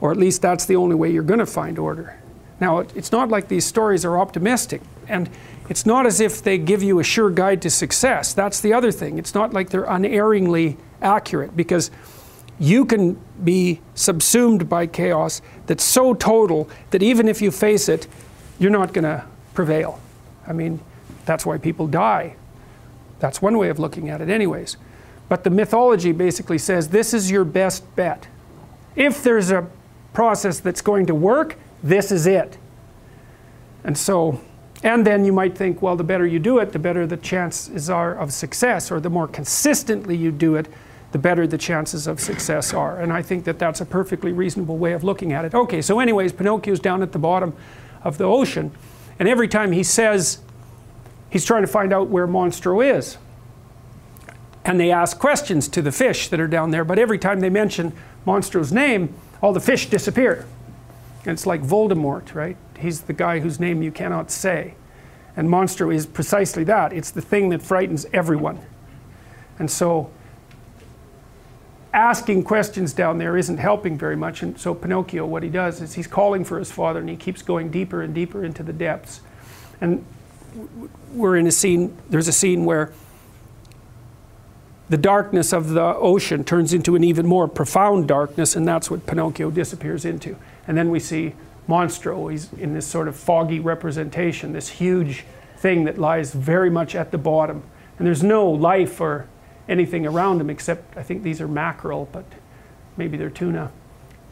Or 0.00 0.10
at 0.10 0.16
least 0.16 0.42
that's 0.42 0.66
the 0.66 0.76
only 0.76 0.94
way 0.94 1.10
you're 1.10 1.22
going 1.22 1.40
to 1.40 1.46
find 1.46 1.78
order. 1.78 2.18
Now, 2.60 2.80
it's 2.80 3.12
not 3.12 3.28
like 3.28 3.48
these 3.48 3.64
stories 3.64 4.04
are 4.04 4.18
optimistic. 4.18 4.82
And 5.08 5.30
it's 5.68 5.86
not 5.86 6.06
as 6.06 6.20
if 6.20 6.42
they 6.42 6.58
give 6.58 6.82
you 6.82 6.98
a 6.98 7.04
sure 7.04 7.30
guide 7.30 7.62
to 7.62 7.70
success. 7.70 8.34
That's 8.34 8.60
the 8.60 8.72
other 8.72 8.92
thing. 8.92 9.18
It's 9.18 9.34
not 9.34 9.52
like 9.52 9.70
they're 9.70 9.84
unerringly 9.84 10.76
accurate 11.00 11.56
because 11.56 11.90
you 12.58 12.84
can 12.84 13.20
be 13.42 13.80
subsumed 13.94 14.68
by 14.68 14.86
chaos 14.86 15.42
that's 15.66 15.84
so 15.84 16.14
total 16.14 16.68
that 16.90 17.02
even 17.02 17.28
if 17.28 17.42
you 17.42 17.50
face 17.50 17.88
it, 17.88 18.06
you're 18.58 18.70
not 18.70 18.92
going 18.92 19.04
to 19.04 19.24
prevail. 19.54 20.00
I 20.46 20.52
mean, 20.52 20.80
that's 21.24 21.44
why 21.44 21.58
people 21.58 21.86
die. 21.86 22.36
That's 23.18 23.40
one 23.40 23.58
way 23.58 23.68
of 23.68 23.78
looking 23.78 24.08
at 24.08 24.20
it, 24.20 24.28
anyways. 24.28 24.76
But 25.28 25.44
the 25.44 25.50
mythology 25.50 26.12
basically 26.12 26.58
says 26.58 26.88
this 26.88 27.14
is 27.14 27.30
your 27.30 27.44
best 27.44 27.96
bet. 27.96 28.28
If 28.96 29.22
there's 29.22 29.50
a 29.50 29.68
process 30.12 30.60
that's 30.60 30.82
going 30.82 31.06
to 31.06 31.14
work, 31.14 31.56
this 31.82 32.12
is 32.12 32.26
it. 32.26 32.58
And 33.84 33.96
so 33.96 34.40
and 34.82 35.06
then 35.06 35.24
you 35.24 35.32
might 35.32 35.56
think, 35.56 35.80
well, 35.80 35.96
the 35.96 36.04
better 36.04 36.26
you 36.26 36.38
do 36.38 36.58
it, 36.58 36.72
the 36.72 36.78
better 36.78 37.06
the 37.06 37.16
chances 37.16 37.88
are 37.88 38.14
of 38.14 38.32
success, 38.32 38.90
or 38.90 38.98
the 38.98 39.10
more 39.10 39.28
consistently 39.28 40.16
you 40.16 40.32
do 40.32 40.56
it, 40.56 40.68
the 41.12 41.18
better 41.18 41.46
the 41.46 41.58
chances 41.58 42.06
of 42.06 42.20
success 42.20 42.74
are. 42.74 42.98
And 42.98 43.12
I 43.12 43.22
think 43.22 43.44
that 43.44 43.58
that's 43.58 43.80
a 43.80 43.86
perfectly 43.86 44.32
reasonable 44.32 44.78
way 44.78 44.92
of 44.92 45.04
looking 45.04 45.32
at 45.32 45.44
it. 45.44 45.54
Okay, 45.54 45.82
so, 45.82 46.00
anyways, 46.00 46.32
Pinocchio's 46.32 46.80
down 46.80 47.02
at 47.02 47.12
the 47.12 47.18
bottom 47.18 47.54
of 48.02 48.18
the 48.18 48.24
ocean, 48.24 48.72
and 49.18 49.28
every 49.28 49.48
time 49.48 49.72
he 49.72 49.82
says 49.82 50.40
he's 51.30 51.44
trying 51.44 51.62
to 51.62 51.68
find 51.68 51.92
out 51.92 52.08
where 52.08 52.26
Monstro 52.26 52.84
is, 52.84 53.18
and 54.64 54.78
they 54.78 54.90
ask 54.90 55.18
questions 55.18 55.68
to 55.68 55.82
the 55.82 55.92
fish 55.92 56.28
that 56.28 56.40
are 56.40 56.48
down 56.48 56.70
there, 56.70 56.84
but 56.84 56.98
every 56.98 57.18
time 57.18 57.40
they 57.40 57.50
mention 57.50 57.92
Monstro's 58.26 58.72
name, 58.72 59.14
all 59.40 59.52
the 59.52 59.60
fish 59.60 59.86
disappear. 59.86 60.46
And 61.24 61.32
it's 61.32 61.46
like 61.46 61.62
Voldemort, 61.62 62.34
right? 62.34 62.56
He's 62.78 63.02
the 63.02 63.12
guy 63.12 63.40
whose 63.40 63.60
name 63.60 63.82
you 63.82 63.92
cannot 63.92 64.30
say. 64.30 64.74
And 65.36 65.48
Monstro 65.48 65.94
is 65.94 66.06
precisely 66.06 66.64
that. 66.64 66.92
It's 66.92 67.10
the 67.10 67.22
thing 67.22 67.48
that 67.50 67.62
frightens 67.62 68.06
everyone. 68.12 68.60
And 69.58 69.70
so 69.70 70.10
asking 71.92 72.44
questions 72.44 72.92
down 72.92 73.18
there 73.18 73.36
isn't 73.36 73.58
helping 73.58 73.98
very 73.98 74.16
much. 74.16 74.42
And 74.42 74.58
so 74.58 74.74
Pinocchio, 74.74 75.26
what 75.26 75.42
he 75.42 75.48
does 75.48 75.80
is 75.80 75.94
he's 75.94 76.06
calling 76.06 76.44
for 76.44 76.58
his 76.58 76.72
father 76.72 77.00
and 77.00 77.08
he 77.08 77.16
keeps 77.16 77.42
going 77.42 77.70
deeper 77.70 78.02
and 78.02 78.14
deeper 78.14 78.44
into 78.44 78.62
the 78.62 78.72
depths. 78.72 79.20
And 79.80 80.04
we're 81.12 81.36
in 81.36 81.46
a 81.46 81.52
scene, 81.52 81.96
there's 82.08 82.28
a 82.28 82.32
scene 82.32 82.64
where 82.64 82.92
the 84.88 84.96
darkness 84.96 85.52
of 85.52 85.70
the 85.70 85.82
ocean 85.82 86.44
turns 86.44 86.74
into 86.74 86.94
an 86.94 87.02
even 87.02 87.26
more 87.26 87.48
profound 87.48 88.06
darkness, 88.08 88.54
and 88.56 88.68
that's 88.68 88.90
what 88.90 89.06
Pinocchio 89.06 89.50
disappears 89.50 90.04
into. 90.04 90.36
And 90.66 90.76
then 90.76 90.90
we 90.90 91.00
see 91.00 91.34
Monstro. 91.68 92.30
He's 92.30 92.52
in 92.52 92.74
this 92.74 92.86
sort 92.86 93.08
of 93.08 93.16
foggy 93.16 93.58
representation, 93.58 94.52
this 94.52 94.68
huge 94.68 95.24
thing 95.56 95.84
that 95.84 95.96
lies 95.96 96.34
very 96.34 96.68
much 96.68 96.94
at 96.94 97.10
the 97.10 97.18
bottom. 97.18 97.62
And 97.98 98.06
there's 98.06 98.22
no 98.22 98.48
life 98.48 99.00
or 99.00 99.28
anything 99.68 100.06
around 100.06 100.40
him 100.40 100.50
except 100.50 100.96
I 100.96 101.02
think 101.02 101.22
these 101.22 101.40
are 101.40 101.48
mackerel, 101.48 102.08
but 102.12 102.24
maybe 102.96 103.16
they're 103.16 103.30
tuna. 103.30 103.70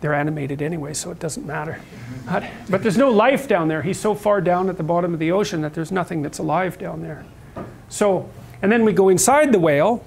They're 0.00 0.14
animated 0.14 0.62
anyway, 0.62 0.94
so 0.94 1.10
it 1.10 1.18
doesn't 1.18 1.46
matter. 1.46 1.78
But, 2.26 2.44
but 2.70 2.82
there's 2.82 2.96
no 2.96 3.10
life 3.10 3.46
down 3.46 3.68
there. 3.68 3.82
He's 3.82 4.00
so 4.00 4.14
far 4.14 4.40
down 4.40 4.70
at 4.70 4.78
the 4.78 4.82
bottom 4.82 5.12
of 5.12 5.20
the 5.20 5.30
ocean 5.30 5.60
that 5.60 5.74
there's 5.74 5.92
nothing 5.92 6.22
that's 6.22 6.38
alive 6.38 6.78
down 6.78 7.02
there. 7.02 7.26
So, 7.90 8.30
and 8.62 8.72
then 8.72 8.84
we 8.84 8.92
go 8.94 9.10
inside 9.10 9.52
the 9.52 9.58
whale, 9.58 10.02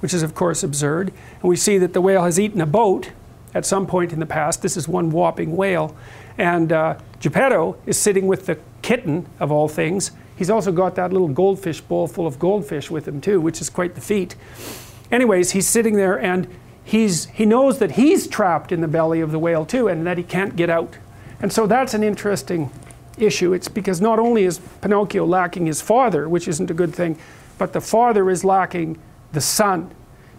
which 0.00 0.14
is 0.14 0.22
of 0.22 0.34
course 0.34 0.62
absurd, 0.62 1.08
and 1.40 1.48
we 1.48 1.56
see 1.56 1.78
that 1.78 1.94
the 1.94 2.00
whale 2.00 2.22
has 2.22 2.38
eaten 2.38 2.60
a 2.60 2.66
boat 2.66 3.10
at 3.54 3.66
some 3.66 3.86
point 3.86 4.12
in 4.12 4.20
the 4.20 4.26
past. 4.26 4.62
This 4.62 4.76
is 4.76 4.86
one 4.86 5.10
whopping 5.10 5.56
whale. 5.56 5.96
And 6.38 6.72
uh, 6.72 6.98
Geppetto 7.20 7.76
is 7.86 7.98
sitting 7.98 8.26
with 8.26 8.46
the 8.46 8.58
kitten, 8.82 9.26
of 9.40 9.50
all 9.50 9.68
things. 9.68 10.10
He's 10.36 10.50
also 10.50 10.72
got 10.72 10.94
that 10.96 11.12
little 11.12 11.28
goldfish 11.28 11.80
bowl 11.80 12.08
full 12.08 12.26
of 12.26 12.38
goldfish 12.38 12.90
with 12.90 13.06
him, 13.06 13.20
too, 13.20 13.40
which 13.40 13.60
is 13.60 13.70
quite 13.70 13.94
the 13.94 14.00
feat. 14.00 14.34
Anyways, 15.10 15.52
he's 15.52 15.68
sitting 15.68 15.94
there 15.94 16.18
and 16.18 16.48
he's, 16.82 17.26
he 17.26 17.46
knows 17.46 17.78
that 17.78 17.92
he's 17.92 18.26
trapped 18.26 18.72
in 18.72 18.80
the 18.80 18.88
belly 18.88 19.20
of 19.20 19.30
the 19.30 19.38
whale, 19.38 19.64
too, 19.64 19.88
and 19.88 20.06
that 20.06 20.18
he 20.18 20.24
can't 20.24 20.56
get 20.56 20.68
out. 20.70 20.98
And 21.40 21.52
so 21.52 21.66
that's 21.66 21.94
an 21.94 22.02
interesting 22.02 22.70
issue. 23.18 23.52
It's 23.52 23.68
because 23.68 24.00
not 24.00 24.18
only 24.18 24.44
is 24.44 24.58
Pinocchio 24.80 25.24
lacking 25.24 25.66
his 25.66 25.80
father, 25.80 26.28
which 26.28 26.48
isn't 26.48 26.70
a 26.70 26.74
good 26.74 26.94
thing, 26.94 27.18
but 27.58 27.72
the 27.72 27.80
father 27.80 28.30
is 28.30 28.44
lacking 28.44 28.98
the 29.32 29.40
son. 29.40 29.94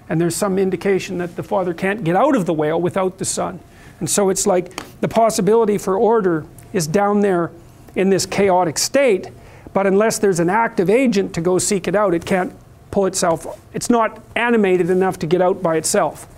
And 0.10 0.20
there's 0.20 0.36
some 0.36 0.60
indication 0.60 1.18
that 1.20 1.36
the 1.36 1.44
father 1.44 1.74
can't 1.74 2.04
get 2.04 2.16
out 2.16 2.36
of 2.36 2.46
the 2.46 2.54
whale 2.54 2.82
without 2.82 3.18
the 3.18 3.26
son. 3.26 3.60
And 4.00 4.10
so 4.10 4.30
it's 4.30 4.46
like 4.46 4.76
the 5.00 5.08
possibility 5.08 5.78
for 5.78 5.98
order 5.98 6.46
is 6.74 6.86
down 6.86 7.22
there 7.22 7.52
in 7.96 8.10
this 8.10 8.26
chaotic 8.26 8.78
state, 8.78 9.30
but 9.76 9.86
unless 9.86 10.20
there's 10.20 10.40
an 10.40 10.50
active 10.50 10.90
agent 10.90 11.36
to 11.36 11.42
go 11.42 11.58
seek 11.58 11.86
it 11.86 11.96
out, 11.96 12.14
it 12.14 12.26
can't 12.26 12.54
pull 12.92 13.06
itself, 13.08 13.60
it's 13.74 13.90
not 13.90 14.24
animated 14.34 14.90
enough 14.90 15.20
to 15.20 15.28
get 15.28 15.42
out 15.42 15.62
by 15.62 15.76
itself. 15.76 16.34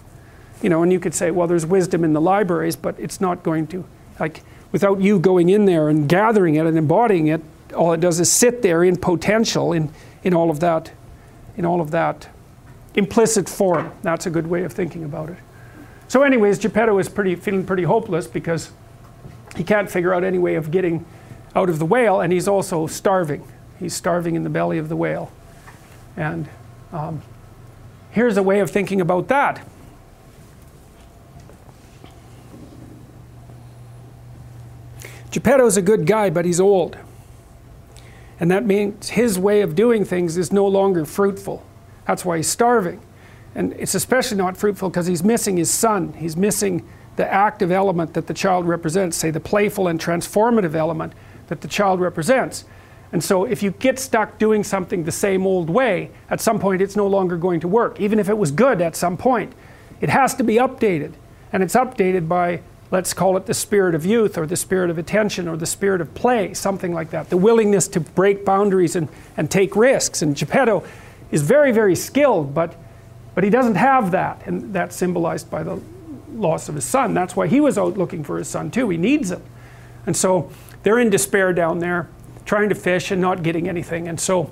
You 0.63 0.69
know, 0.71 0.81
and 0.81 0.91
you 0.91 0.99
could 0.99 1.13
say, 1.13 1.29
well, 1.29 1.45
there's 1.45 1.63
wisdom 1.63 2.03
in 2.03 2.13
the 2.13 2.19
libraries, 2.19 2.75
but 2.75 2.99
it's 2.99 3.21
not 3.21 3.43
going 3.43 3.67
to, 3.67 3.85
like, 4.19 4.41
without 4.71 5.01
you 5.01 5.19
going 5.19 5.49
in 5.49 5.65
there 5.65 5.87
and 5.87 6.09
gathering 6.09 6.55
it 6.55 6.65
and 6.65 6.75
embodying 6.79 7.27
it, 7.27 7.41
all 7.75 7.93
it 7.93 7.99
does 7.99 8.19
is 8.19 8.31
sit 8.31 8.63
there 8.63 8.83
in 8.83 8.97
potential 8.97 9.71
in, 9.71 9.91
in 10.23 10.33
all 10.33 10.49
of 10.49 10.59
that, 10.61 10.91
in 11.57 11.63
all 11.63 11.79
of 11.79 11.91
that 11.91 12.29
implicit 12.95 13.47
form. 13.47 13.91
That's 14.01 14.25
a 14.25 14.31
good 14.31 14.47
way 14.47 14.63
of 14.63 14.73
thinking 14.73 15.03
about 15.03 15.29
it. 15.29 15.37
So, 16.07 16.23
anyways, 16.23 16.57
Geppetto 16.57 16.97
is 16.97 17.07
pretty, 17.07 17.35
feeling 17.35 17.67
pretty 17.67 17.83
hopeless 17.83 18.25
because 18.25 18.71
he 19.55 19.63
can't 19.63 19.91
figure 19.91 20.11
out 20.11 20.23
any 20.23 20.39
way 20.39 20.55
of 20.55 20.71
getting 20.71 21.05
out 21.57 21.69
of 21.71 21.79
the 21.79 21.85
whale, 21.85 22.21
and 22.21 22.31
he's 22.31 22.47
also 22.47 22.85
starving. 22.85 23.43
He's 23.79 23.95
starving 23.95 24.35
in 24.35 24.43
the 24.43 24.49
belly 24.49 24.77
of 24.77 24.89
the 24.89 24.95
whale. 24.95 25.31
And 26.15 26.47
um, 26.93 27.23
here's 28.11 28.37
a 28.37 28.43
way 28.43 28.59
of 28.59 28.69
thinking 28.69 29.01
about 29.01 29.27
that. 29.29 29.67
Geppetto's 35.31 35.77
a 35.77 35.81
good 35.81 36.05
guy, 36.05 36.29
but 36.29 36.45
he's 36.45 36.59
old. 36.59 36.95
And 38.39 38.51
that 38.51 38.63
means 38.63 39.09
his 39.09 39.39
way 39.39 39.61
of 39.61 39.73
doing 39.73 40.05
things 40.05 40.37
is 40.37 40.53
no 40.53 40.67
longer 40.67 41.05
fruitful. 41.05 41.65
That's 42.05 42.23
why 42.23 42.37
he's 42.37 42.47
starving. 42.47 43.01
And 43.55 43.73
it's 43.73 43.95
especially 43.95 44.37
not 44.37 44.57
fruitful 44.57 44.91
because 44.91 45.07
he's 45.07 45.23
missing 45.23 45.57
his 45.57 45.71
son. 45.71 46.13
He's 46.13 46.37
missing 46.37 46.87
the 47.15 47.25
active 47.27 47.71
element 47.71 48.13
that 48.13 48.27
the 48.27 48.33
child 48.35 48.67
represents, 48.67 49.17
say 49.17 49.31
the 49.31 49.39
playful 49.39 49.87
and 49.87 49.99
transformative 49.99 50.75
element 50.75 51.13
that 51.47 51.61
the 51.61 51.67
child 51.67 51.99
represents. 51.99 52.65
And 53.11 53.23
so 53.23 53.45
if 53.45 53.63
you 53.63 53.71
get 53.71 53.99
stuck 53.99 54.37
doing 54.37 54.63
something 54.63 55.03
the 55.03 55.11
same 55.11 55.47
old 55.47 55.69
way, 55.69 56.11
at 56.29 56.41
some 56.41 56.59
point 56.59 56.81
it's 56.81 56.95
no 56.95 57.07
longer 57.07 57.37
going 57.37 57.59
to 57.61 57.67
work, 57.67 57.99
even 57.99 58.19
if 58.19 58.29
it 58.29 58.37
was 58.37 58.51
good 58.51 58.81
at 58.81 58.95
some 58.95 59.17
point. 59.17 59.53
It 60.01 60.09
has 60.09 60.35
to 60.35 60.43
be 60.43 60.55
updated. 60.55 61.13
And 61.53 61.63
it's 61.63 61.75
updated 61.75 62.27
by, 62.27 62.61
let's 62.91 63.13
call 63.13 63.37
it 63.37 63.45
the 63.45 63.53
spirit 63.53 63.95
of 63.95 64.05
youth 64.05 64.37
or 64.37 64.45
the 64.45 64.57
spirit 64.57 64.89
of 64.89 64.97
attention 64.97 65.47
or 65.47 65.55
the 65.55 65.65
spirit 65.65 66.01
of 66.01 66.13
play, 66.13 66.53
something 66.53 66.93
like 66.93 67.11
that. 67.11 67.29
The 67.29 67.37
willingness 67.37 67.87
to 67.89 68.01
break 68.01 68.43
boundaries 68.43 68.95
and, 68.95 69.07
and 69.37 69.49
take 69.49 69.75
risks. 69.75 70.21
And 70.21 70.35
Geppetto 70.35 70.83
is 71.31 71.41
very, 71.41 71.71
very 71.71 71.95
skilled, 71.95 72.53
but 72.53 72.75
but 73.37 73.43
he 73.43 73.51
doesn't 73.51 73.75
have 73.75 74.09
that, 74.13 74.41
and 74.47 74.73
that's 74.73 74.95
symbolized 74.95 75.51
by 75.51 75.61
the 75.61 75.79
loss 76.33 76.69
of 76.69 76.73
his 76.73 76.85
son. 76.85 77.13
That's 77.13 77.35
why 77.35 77.45
he 77.45 77.59
was 77.59 77.77
out 77.77 77.95
looking 77.95 78.23
for 78.23 78.39
his 78.39 78.47
son 78.47 78.71
too. 78.71 78.89
He 78.89 78.97
needs 78.97 79.29
him. 79.29 79.43
And 80.07 80.17
so 80.17 80.51
they're 80.87 80.99
in 80.99 81.09
despair 81.09 81.51
down 81.51 81.79
there, 81.79 82.07
trying 82.45 82.69
to 82.69 82.75
fish 82.75 83.11
and 83.11 83.19
not 83.19 83.43
getting 83.43 83.67
anything. 83.67 84.07
And 84.07 84.17
so 84.17 84.49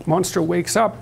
Monstro 0.00 0.44
wakes 0.44 0.76
up. 0.76 0.94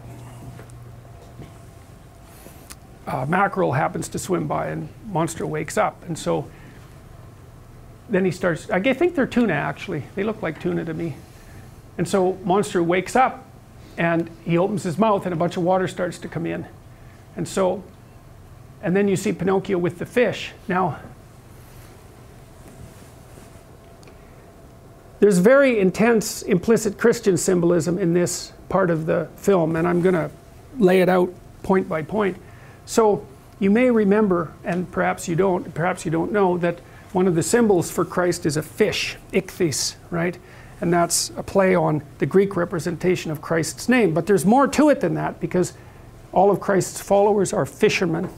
Uh, 3.09 3.27
mackerel 3.29 3.73
happens 3.73 4.09
to 4.11 4.21
swim 4.21 4.47
by, 4.47 4.69
and 4.69 4.89
Monstro 5.11 5.49
wakes 5.49 5.77
up. 5.77 6.01
And 6.05 6.17
so 6.17 6.49
then 8.09 8.25
he 8.25 8.31
starts, 8.31 8.71
I 8.71 8.81
think 8.81 9.17
they're 9.17 9.27
tuna 9.27 9.55
actually. 9.55 10.05
They 10.15 10.23
look 10.23 10.43
like 10.43 10.61
tuna 10.61 10.85
to 10.85 10.95
me. 10.95 11.17
And 11.99 12.09
so 12.09 12.35
Monstro 12.45 12.85
wakes 12.85 13.17
up 13.17 13.45
and 13.99 14.31
he 14.45 14.59
opens 14.59 14.85
his 14.85 14.97
mouth, 14.97 15.27
and 15.27 15.33
a 15.33 15.37
bunch 15.37 15.57
of 15.57 15.65
water 15.65 15.89
starts 15.89 16.19
to 16.19 16.29
come 16.29 16.47
in. 16.47 16.67
And 17.35 17.49
so, 17.49 17.83
and 18.81 18.95
then 18.95 19.09
you 19.09 19.17
see 19.17 19.33
Pinocchio 19.33 19.77
with 19.77 19.99
the 19.99 20.07
fish. 20.07 20.53
Now, 20.69 21.01
there's 25.21 25.39
very 25.39 25.79
intense 25.79 26.43
implicit 26.43 26.99
Christian 26.99 27.37
symbolism 27.37 27.99
in 27.99 28.15
this 28.15 28.53
part 28.69 28.91
of 28.91 29.07
the 29.07 29.29
film, 29.37 29.77
and 29.77 29.87
I'm 29.87 30.01
going 30.03 30.15
to 30.15 30.31
lay 30.79 31.03
it 31.03 31.09
out 31.09 31.33
point 31.63 31.89
by 31.89 32.03
point. 32.03 32.37
So, 32.87 33.27
you 33.59 33.71
may 33.71 33.91
remember, 33.91 34.53
and 34.65 34.91
perhaps 34.91 35.29
you 35.29 35.37
don't, 35.37 35.75
perhaps 35.75 36.07
you 36.07 36.11
don't 36.11 36.33
know, 36.33 36.57
that 36.59 36.81
one 37.13 37.27
of 37.27 37.35
the 37.35 37.43
symbols 37.43 37.91
for 37.91 38.05
Christ 38.05 38.47
is 38.47 38.57
a 38.57 38.63
fish, 38.63 39.17
ichthys, 39.33 39.97
right? 40.11 40.39
And 40.81 40.91
that's 40.91 41.31
a 41.37 41.43
play 41.43 41.75
on 41.75 42.03
the 42.19 42.27
Greek 42.27 42.57
representation 42.57 43.31
of 43.31 43.43
Christ's 43.43 43.89
name. 43.89 44.15
But 44.15 44.27
there's 44.27 44.47
more 44.47 44.67
to 44.69 44.89
it 44.89 45.01
than 45.01 45.15
that 45.15 45.41
because 45.41 45.75
all 46.33 46.51
of 46.51 46.61
Christ's 46.61 47.01
followers 47.03 47.53
are 47.53 47.67
fishermen. 47.67 48.31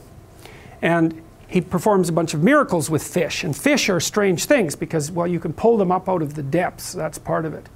And 0.81 1.21
he 1.53 1.61
performs 1.61 2.09
a 2.09 2.11
bunch 2.11 2.33
of 2.33 2.41
miracles 2.41 2.89
with 2.89 3.03
fish. 3.03 3.43
And 3.43 3.55
fish 3.55 3.87
are 3.87 3.99
strange 3.99 4.45
things 4.45 4.75
because, 4.75 5.11
well, 5.11 5.27
you 5.27 5.39
can 5.39 5.53
pull 5.53 5.77
them 5.77 5.91
up 5.91 6.09
out 6.09 6.23
of 6.23 6.33
the 6.33 6.41
depths. 6.41 6.93
That's 6.93 7.19
part 7.19 7.45
of 7.45 7.53
it. 7.53 7.69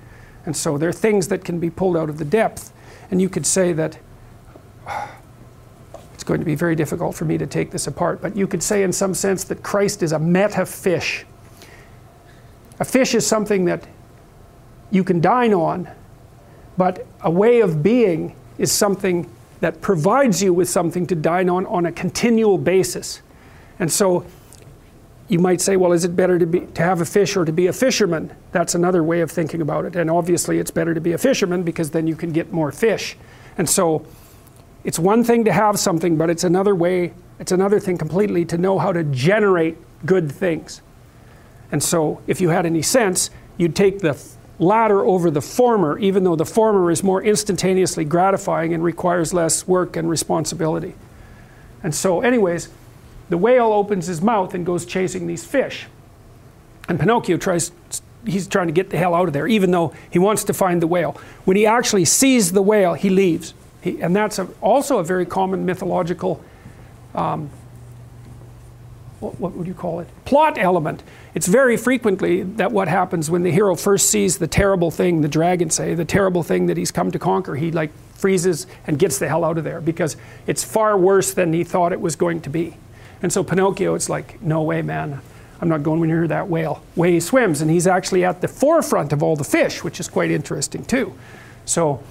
And 0.47 0.57
so 0.57 0.79
they're 0.79 0.91
things 0.91 1.27
that 1.27 1.45
can 1.45 1.59
be 1.59 1.69
pulled 1.69 1.95
out 1.95 2.09
of 2.09 2.17
the 2.17 2.25
depth. 2.25 2.73
And 3.11 3.21
you 3.21 3.29
could 3.29 3.45
say 3.45 3.73
that 3.73 3.99
it's 6.15 6.23
going 6.23 6.39
to 6.39 6.45
be 6.45 6.55
very 6.55 6.75
difficult 6.75 7.13
for 7.13 7.25
me 7.25 7.37
to 7.37 7.45
take 7.45 7.69
this 7.69 7.85
apart, 7.85 8.19
but 8.19 8.35
you 8.35 8.47
could 8.47 8.63
say, 8.63 8.81
in 8.81 8.91
some 8.91 9.13
sense, 9.13 9.43
that 9.43 9.61
Christ 9.61 10.01
is 10.01 10.11
a 10.11 10.17
meta 10.17 10.65
fish. 10.65 11.27
A 12.79 12.85
fish 12.85 13.13
is 13.13 13.27
something 13.27 13.65
that 13.65 13.87
you 14.89 15.03
can 15.03 15.21
dine 15.21 15.53
on, 15.53 15.87
but 16.77 17.05
a 17.21 17.29
way 17.29 17.61
of 17.61 17.83
being 17.83 18.35
is 18.57 18.71
something 18.71 19.29
that 19.59 19.81
provides 19.81 20.41
you 20.41 20.51
with 20.51 20.67
something 20.67 21.05
to 21.05 21.13
dine 21.13 21.47
on 21.47 21.67
on 21.67 21.85
a 21.85 21.91
continual 21.91 22.57
basis. 22.57 23.21
And 23.79 23.91
so 23.91 24.25
you 25.27 25.39
might 25.39 25.59
say, 25.59 25.75
well, 25.75 25.91
is 25.91 26.05
it 26.05 26.15
better 26.15 26.39
to, 26.39 26.45
be, 26.45 26.61
to 26.61 26.81
have 26.81 27.01
a 27.01 27.05
fish 27.05 27.35
or 27.35 27.45
to 27.45 27.51
be 27.51 27.67
a 27.67 27.73
fisherman? 27.73 28.31
That's 28.51 28.75
another 28.75 29.03
way 29.03 29.21
of 29.21 29.29
thinking 29.29 29.61
about 29.61 29.85
it. 29.85 29.95
And 29.95 30.09
obviously, 30.09 30.59
it's 30.59 30.71
better 30.71 30.93
to 30.93 31.01
be 31.01 31.11
a 31.11 31.17
fisherman 31.17 31.63
because 31.63 31.91
then 31.91 32.07
you 32.07 32.15
can 32.15 32.31
get 32.31 32.51
more 32.51 32.71
fish. 32.71 33.17
And 33.57 33.69
so 33.69 34.05
it's 34.83 34.97
one 34.97 35.23
thing 35.23 35.43
to 35.45 35.51
have 35.51 35.79
something, 35.79 36.15
but 36.15 36.29
it's 36.29 36.43
another 36.43 36.73
way, 36.73 37.13
it's 37.39 37.51
another 37.51 37.79
thing 37.79 37.97
completely 37.97 38.45
to 38.45 38.57
know 38.57 38.79
how 38.79 38.93
to 38.93 39.03
generate 39.03 39.77
good 40.05 40.31
things. 40.31 40.81
And 41.71 41.83
so 41.83 42.21
if 42.27 42.39
you 42.39 42.49
had 42.49 42.65
any 42.65 42.81
sense, 42.81 43.29
you'd 43.57 43.75
take 43.75 43.99
the 43.99 44.17
latter 44.59 45.03
over 45.05 45.29
the 45.29 45.41
former, 45.41 45.99
even 45.99 46.23
though 46.23 46.35
the 46.35 46.45
former 46.45 46.89
is 46.89 47.03
more 47.03 47.21
instantaneously 47.21 48.05
gratifying 48.05 48.73
and 48.73 48.83
requires 48.83 49.33
less 49.33 49.67
work 49.67 49.97
and 49.97 50.09
responsibility. 50.09 50.95
And 51.83 51.93
so, 51.93 52.21
anyways, 52.21 52.69
the 53.29 53.37
whale 53.37 53.71
opens 53.73 54.07
his 54.07 54.21
mouth 54.21 54.53
and 54.53 54.65
goes 54.65 54.85
chasing 54.85 55.27
these 55.27 55.43
fish. 55.43 55.87
And 56.87 56.99
Pinocchio 56.99 57.37
tries, 57.37 57.71
he's 58.25 58.47
trying 58.47 58.67
to 58.67 58.73
get 58.73 58.89
the 58.89 58.97
hell 58.97 59.13
out 59.13 59.27
of 59.27 59.33
there, 59.33 59.47
even 59.47 59.71
though 59.71 59.93
he 60.09 60.19
wants 60.19 60.43
to 60.45 60.53
find 60.53 60.81
the 60.81 60.87
whale. 60.87 61.19
When 61.45 61.57
he 61.57 61.65
actually 61.65 62.05
sees 62.05 62.51
the 62.51 62.61
whale, 62.61 62.93
he 62.93 63.09
leaves. 63.09 63.53
He, 63.81 64.01
and 64.01 64.15
that's 64.15 64.39
a, 64.39 64.47
also 64.61 64.99
a 64.99 65.03
very 65.03 65.25
common 65.25 65.65
mythological, 65.65 66.43
um, 67.13 67.49
what, 69.19 69.39
what 69.39 69.53
would 69.53 69.67
you 69.67 69.73
call 69.73 69.99
it? 69.99 70.07
Plot 70.25 70.57
element 70.57 71.03
it's 71.37 71.45
very 71.45 71.77
frequently 71.77 72.41
that 72.41 72.71
what 72.71 72.87
happens 72.87 73.29
when 73.29 73.43
the 73.43 73.51
hero 73.51 73.75
first 73.75 74.09
sees 74.09 74.39
the 74.39 74.47
terrible 74.47 74.89
thing, 74.89 75.21
the 75.21 75.27
dragon 75.27 75.69
say, 75.69 75.93
the 75.93 76.03
terrible 76.03 76.41
thing 76.41 76.65
that 76.65 76.77
he's 76.77 76.89
come 76.89 77.11
to 77.11 77.19
conquer, 77.19 77.55
he 77.55 77.69
like 77.69 77.91
freezes 78.15 78.65
and 78.87 78.97
gets 78.97 79.19
the 79.19 79.27
hell 79.27 79.45
out 79.45 79.59
of 79.59 79.63
there 79.63 79.79
because 79.79 80.17
it's 80.47 80.63
far 80.63 80.97
worse 80.97 81.35
than 81.35 81.53
he 81.53 81.63
thought 81.63 81.93
it 81.93 82.01
was 82.01 82.15
going 82.15 82.41
to 82.41 82.49
be. 82.49 82.75
And 83.21 83.31
so 83.31 83.43
Pinocchio, 83.43 83.95
it's 83.95 84.09
like, 84.09 84.41
no 84.41 84.61
way, 84.61 84.81
man. 84.81 85.21
I'm 85.59 85.69
not 85.69 85.83
going 85.83 86.01
near 86.01 86.27
that 86.27 86.47
whale. 86.49 86.83
Way 86.95 87.13
he 87.13 87.19
swims, 87.19 87.61
and 87.61 87.71
he's 87.71 87.87
actually 87.87 88.23
at 88.23 88.41
the 88.41 88.47
forefront 88.47 89.11
of 89.11 89.23
all 89.23 89.35
the 89.35 89.43
fish, 89.43 89.83
which 89.83 89.99
is 89.99 90.07
quite 90.07 90.29
interesting 90.29 90.85
too. 90.85 91.13
So, 91.65 92.03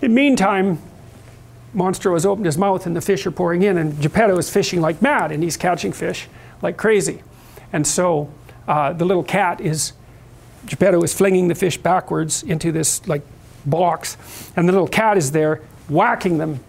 in 0.00 0.10
the 0.12 0.14
meantime, 0.14 0.78
Monstro 1.74 2.14
has 2.14 2.26
opened 2.26 2.46
his 2.46 2.58
mouth 2.58 2.86
and 2.86 2.96
the 2.96 3.00
fish 3.00 3.26
are 3.26 3.30
pouring 3.30 3.62
in, 3.62 3.76
and 3.76 4.00
Geppetto 4.00 4.36
is 4.38 4.50
fishing 4.50 4.80
like 4.80 5.02
mad, 5.02 5.30
and 5.30 5.42
he's 5.42 5.56
catching 5.56 5.92
fish 5.92 6.26
like 6.62 6.76
crazy. 6.76 7.22
And 7.72 7.86
so 7.86 8.32
uh, 8.66 8.92
the 8.92 9.04
little 9.04 9.22
cat 9.22 9.60
is, 9.60 9.92
Geppetto 10.66 11.02
is 11.02 11.14
flinging 11.14 11.48
the 11.48 11.54
fish 11.54 11.78
backwards 11.78 12.42
into 12.42 12.72
this 12.72 13.06
like 13.06 13.22
box, 13.66 14.16
and 14.56 14.68
the 14.68 14.72
little 14.72 14.88
cat 14.88 15.16
is 15.16 15.32
there 15.32 15.56
whacking 15.88 16.38
them 16.38 16.60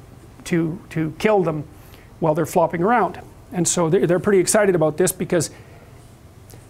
to, 0.45 0.80
to 0.89 1.15
kill 1.19 1.43
them 1.43 1.64
while 2.19 2.35
they're 2.35 2.45
flopping 2.45 2.84
around. 2.84 3.19
And 3.52 3.68
so 3.68 3.90
they're, 3.90 4.19
pretty 4.19 4.40
excited 4.40 4.76
about 4.76 4.98
this 4.98 5.11
because 5.11 5.49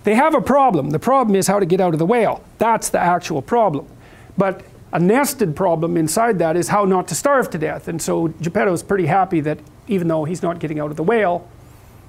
they 0.03 0.15
have 0.15 0.33
a 0.33 0.41
problem. 0.41 0.89
The 0.89 0.99
problem 0.99 1.35
is 1.35 1.47
how 1.47 1.59
to 1.59 1.65
get 1.65 1.79
out 1.79 1.93
of 1.93 1.99
the 1.99 2.05
whale. 2.05 2.43
That's 2.57 2.89
the 2.89 2.99
actual 2.99 3.41
problem. 3.41 3.87
But 4.37 4.63
a 4.91 4.99
nested 4.99 5.55
problem 5.55 5.95
inside 5.95 6.39
that 6.39 6.57
is 6.57 6.69
how 6.69 6.85
not 6.85 7.07
to 7.09 7.15
starve 7.15 7.49
to 7.51 7.57
death. 7.57 7.87
And 7.87 8.01
so 8.01 8.29
Geppetto 8.41 8.73
is 8.73 8.83
pretty 8.83 9.05
happy 9.05 9.41
that 9.41 9.59
even 9.87 10.07
though 10.07 10.25
he's 10.25 10.41
not 10.41 10.59
getting 10.59 10.79
out 10.79 10.91
of 10.91 10.97
the 10.97 11.03
whale, 11.03 11.47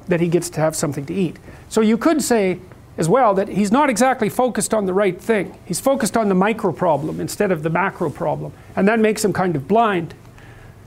that 0.09 0.20
he 0.20 0.28
gets 0.28 0.49
to 0.51 0.61
have 0.61 0.74
something 0.74 1.07
to 1.07 1.15
eat. 1.15 1.39
So 1.69 1.81
you 1.81 1.97
could 1.97 2.23
say 2.23 2.61
as 2.99 3.09
well 3.09 3.35
that 3.35 3.49
he's 3.49 3.73
not 3.73 3.89
exactly 3.89 4.28
focused 4.28 4.74
on 4.74 4.86
the 4.86 4.93
right 4.93 5.20
thing. 5.20 5.57
He's 5.65 5.81
focused 5.81 6.16
on 6.16 6.28
the 6.28 6.35
micro 6.35 6.73
problem 6.73 7.20
instead 7.20 7.51
of 7.51 7.62
the 7.62 7.70
macro 7.70 8.11
problem, 8.11 8.53
and 8.77 8.86
that 8.89 8.99
makes 8.99 9.24
him 9.24 9.32
kind 9.32 9.57
of 9.57 9.66
blind. 9.66 10.15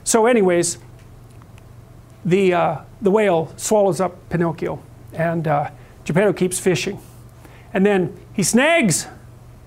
So, 0.04 0.26
anyways, 0.26 0.78
the, 2.26 2.52
uh, 2.52 2.80
the 3.00 3.10
whale 3.10 3.52
swallows 3.56 4.00
up 4.00 4.28
Pinocchio, 4.28 4.82
and 5.14 5.48
uh, 5.48 5.70
Geppetto 6.04 6.32
keeps 6.32 6.60
fishing. 6.60 7.00
And 7.72 7.86
then 7.86 8.18
he 8.34 8.42
snags 8.42 9.06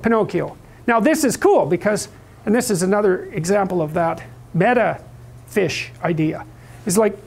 Pinocchio. 0.01 0.57
Now, 0.85 0.99
this 0.99 1.23
is 1.23 1.37
cool 1.37 1.65
because, 1.65 2.09
and 2.45 2.53
this 2.53 2.69
is 2.69 2.83
another 2.83 3.25
example 3.25 3.81
of 3.81 3.93
that 3.93 4.23
meta 4.53 5.01
fish 5.47 5.91
idea. 6.03 6.45
It's 6.85 6.97
like 6.97 7.17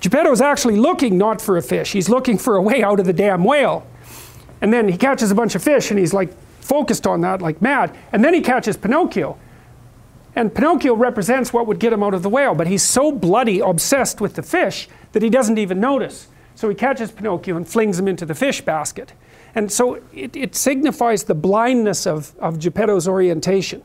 Geppetto 0.00 0.32
is 0.32 0.40
actually 0.40 0.76
looking 0.76 1.16
not 1.16 1.40
for 1.40 1.56
a 1.56 1.62
fish, 1.62 1.92
he's 1.92 2.08
looking 2.08 2.38
for 2.38 2.56
a 2.56 2.62
way 2.62 2.82
out 2.82 2.98
of 2.98 3.06
the 3.06 3.12
damn 3.12 3.44
whale. 3.44 3.86
And 4.60 4.72
then 4.72 4.88
he 4.88 4.96
catches 4.96 5.30
a 5.30 5.34
bunch 5.34 5.54
of 5.54 5.62
fish 5.62 5.90
and 5.90 5.98
he's 5.98 6.12
like 6.12 6.32
focused 6.60 7.06
on 7.06 7.20
that 7.22 7.40
like 7.40 7.62
mad. 7.62 7.96
And 8.12 8.24
then 8.24 8.34
he 8.34 8.40
catches 8.40 8.76
Pinocchio. 8.76 9.38
And 10.40 10.54
Pinocchio 10.54 10.94
represents 10.94 11.52
what 11.52 11.66
would 11.66 11.78
get 11.78 11.92
him 11.92 12.02
out 12.02 12.14
of 12.14 12.22
the 12.22 12.30
whale, 12.30 12.54
but 12.54 12.66
he's 12.66 12.82
so 12.82 13.12
bloody 13.12 13.60
obsessed 13.60 14.22
with 14.22 14.36
the 14.36 14.42
fish 14.42 14.88
that 15.12 15.22
he 15.22 15.28
doesn't 15.28 15.58
even 15.58 15.80
notice. 15.80 16.28
So 16.54 16.70
he 16.70 16.74
catches 16.74 17.12
Pinocchio 17.12 17.58
and 17.58 17.68
flings 17.68 17.98
him 17.98 18.08
into 18.08 18.24
the 18.24 18.34
fish 18.34 18.62
basket. 18.62 19.12
And 19.54 19.70
so 19.70 20.00
it, 20.14 20.34
it 20.34 20.54
signifies 20.54 21.24
the 21.24 21.34
blindness 21.34 22.06
of, 22.06 22.34
of 22.38 22.58
Geppetto's 22.58 23.06
orientation 23.06 23.82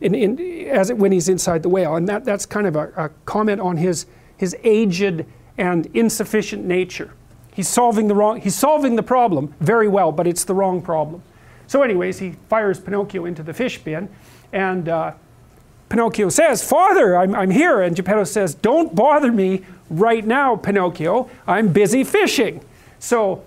in, 0.00 0.14
in, 0.14 0.38
as 0.68 0.90
it, 0.90 0.96
when 0.96 1.10
he's 1.10 1.28
inside 1.28 1.64
the 1.64 1.68
whale. 1.68 1.96
And 1.96 2.08
that, 2.08 2.24
that's 2.24 2.46
kind 2.46 2.68
of 2.68 2.76
a, 2.76 2.92
a 2.96 3.08
comment 3.24 3.60
on 3.60 3.76
his, 3.76 4.06
his 4.36 4.54
aged 4.62 5.26
and 5.58 5.86
insufficient 5.86 6.64
nature. 6.64 7.14
He's 7.52 7.66
solving 7.66 8.06
the 8.06 8.14
wrong 8.14 8.40
he's 8.40 8.54
solving 8.54 8.94
the 8.94 9.02
problem 9.02 9.56
very 9.58 9.88
well, 9.88 10.12
but 10.12 10.28
it's 10.28 10.44
the 10.44 10.54
wrong 10.54 10.82
problem. 10.82 11.24
So, 11.66 11.82
anyways, 11.82 12.20
he 12.20 12.36
fires 12.48 12.78
Pinocchio 12.78 13.24
into 13.24 13.42
the 13.42 13.52
fish 13.52 13.82
bin, 13.82 14.08
and 14.52 14.88
uh, 14.88 15.14
Pinocchio 15.90 16.30
says, 16.30 16.66
"Father, 16.66 17.16
I'm, 17.16 17.34
I'm 17.34 17.50
here." 17.50 17.82
And 17.82 17.94
Geppetto 17.94 18.24
says, 18.24 18.54
"Don't 18.54 18.94
bother 18.94 19.30
me 19.30 19.62
right 19.90 20.24
now, 20.24 20.56
Pinocchio. 20.56 21.28
I'm 21.46 21.68
busy 21.68 22.04
fishing." 22.04 22.62
So, 22.98 23.42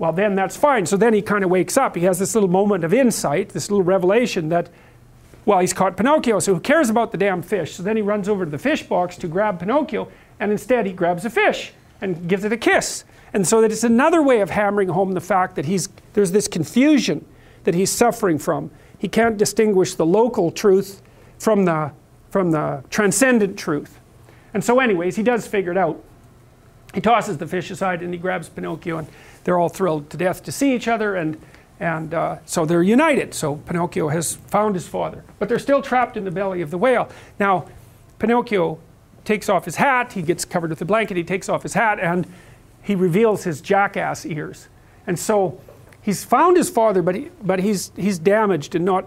well, 0.00 0.12
then 0.12 0.34
that's 0.34 0.56
fine. 0.56 0.86
So 0.86 0.96
then 0.96 1.14
he 1.14 1.22
kind 1.22 1.44
of 1.44 1.50
wakes 1.50 1.76
up. 1.76 1.94
He 1.94 2.02
has 2.02 2.18
this 2.18 2.34
little 2.34 2.50
moment 2.50 2.82
of 2.82 2.92
insight, 2.92 3.50
this 3.50 3.70
little 3.70 3.84
revelation 3.84 4.48
that 4.48 4.68
well, 5.46 5.58
he's 5.58 5.72
caught 5.72 5.96
Pinocchio, 5.96 6.38
so 6.38 6.54
who 6.54 6.60
cares 6.60 6.88
about 6.88 7.12
the 7.12 7.18
damn 7.18 7.42
fish? 7.42 7.74
So 7.74 7.82
then 7.82 7.96
he 7.96 8.02
runs 8.02 8.28
over 8.28 8.44
to 8.44 8.50
the 8.50 8.58
fish 8.58 8.82
box 8.82 9.16
to 9.16 9.28
grab 9.28 9.58
Pinocchio, 9.58 10.08
and 10.40 10.50
instead 10.50 10.86
he 10.86 10.92
grabs 10.92 11.24
a 11.24 11.30
fish 11.30 11.72
and 12.00 12.28
gives 12.28 12.44
it 12.44 12.52
a 12.52 12.56
kiss. 12.56 13.04
And 13.32 13.46
so 13.46 13.60
that 13.60 13.70
it's 13.70 13.84
another 13.84 14.22
way 14.22 14.40
of 14.40 14.50
hammering 14.50 14.88
home 14.88 15.12
the 15.12 15.20
fact 15.20 15.56
that 15.56 15.66
he's, 15.66 15.88
there's 16.14 16.32
this 16.32 16.48
confusion 16.48 17.24
that 17.64 17.74
he's 17.74 17.90
suffering 17.90 18.38
from. 18.38 18.70
He 18.98 19.08
can't 19.08 19.36
distinguish 19.36 19.94
the 19.94 20.06
local 20.06 20.50
truth 20.50 21.02
from 21.38 21.64
the, 21.64 21.92
from 22.30 22.50
the 22.50 22.82
transcendent 22.90 23.58
truth. 23.58 23.98
And 24.52 24.64
so, 24.64 24.80
anyways, 24.80 25.16
he 25.16 25.22
does 25.22 25.46
figure 25.46 25.72
it 25.72 25.78
out. 25.78 26.02
He 26.94 27.00
tosses 27.00 27.38
the 27.38 27.46
fish 27.46 27.70
aside 27.70 28.02
and 28.02 28.14
he 28.14 28.18
grabs 28.18 28.48
Pinocchio, 28.48 28.98
and 28.98 29.08
they're 29.42 29.58
all 29.58 29.68
thrilled 29.68 30.10
to 30.10 30.16
death 30.16 30.42
to 30.44 30.52
see 30.52 30.74
each 30.74 30.88
other. 30.88 31.16
And, 31.16 31.40
And 31.80 32.14
uh, 32.14 32.38
so 32.46 32.64
they're 32.64 32.84
united. 32.84 33.34
So 33.34 33.56
Pinocchio 33.56 34.08
has 34.08 34.36
found 34.48 34.76
his 34.76 34.86
father. 34.86 35.24
But 35.40 35.48
they're 35.48 35.58
still 35.58 35.82
trapped 35.82 36.16
in 36.16 36.24
the 36.24 36.30
belly 36.30 36.62
of 36.62 36.70
the 36.70 36.78
whale. 36.78 37.08
Now, 37.40 37.66
Pinocchio 38.20 38.78
takes 39.24 39.48
off 39.48 39.64
his 39.64 39.76
hat, 39.76 40.12
he 40.12 40.22
gets 40.22 40.44
covered 40.44 40.70
with 40.70 40.80
a 40.80 40.84
blanket, 40.84 41.16
he 41.16 41.24
takes 41.24 41.48
off 41.48 41.62
his 41.64 41.74
hat, 41.74 41.98
and 41.98 42.26
he 42.82 42.94
reveals 42.94 43.44
his 43.44 43.60
jackass 43.60 44.24
ears. 44.24 44.68
And 45.06 45.18
so 45.18 45.60
he's 46.04 46.22
found 46.22 46.56
his 46.56 46.70
father, 46.70 47.02
but, 47.02 47.14
he, 47.14 47.30
but 47.42 47.60
he's, 47.60 47.90
he's 47.96 48.18
damaged 48.18 48.74
and 48.74 48.84
not, 48.84 49.06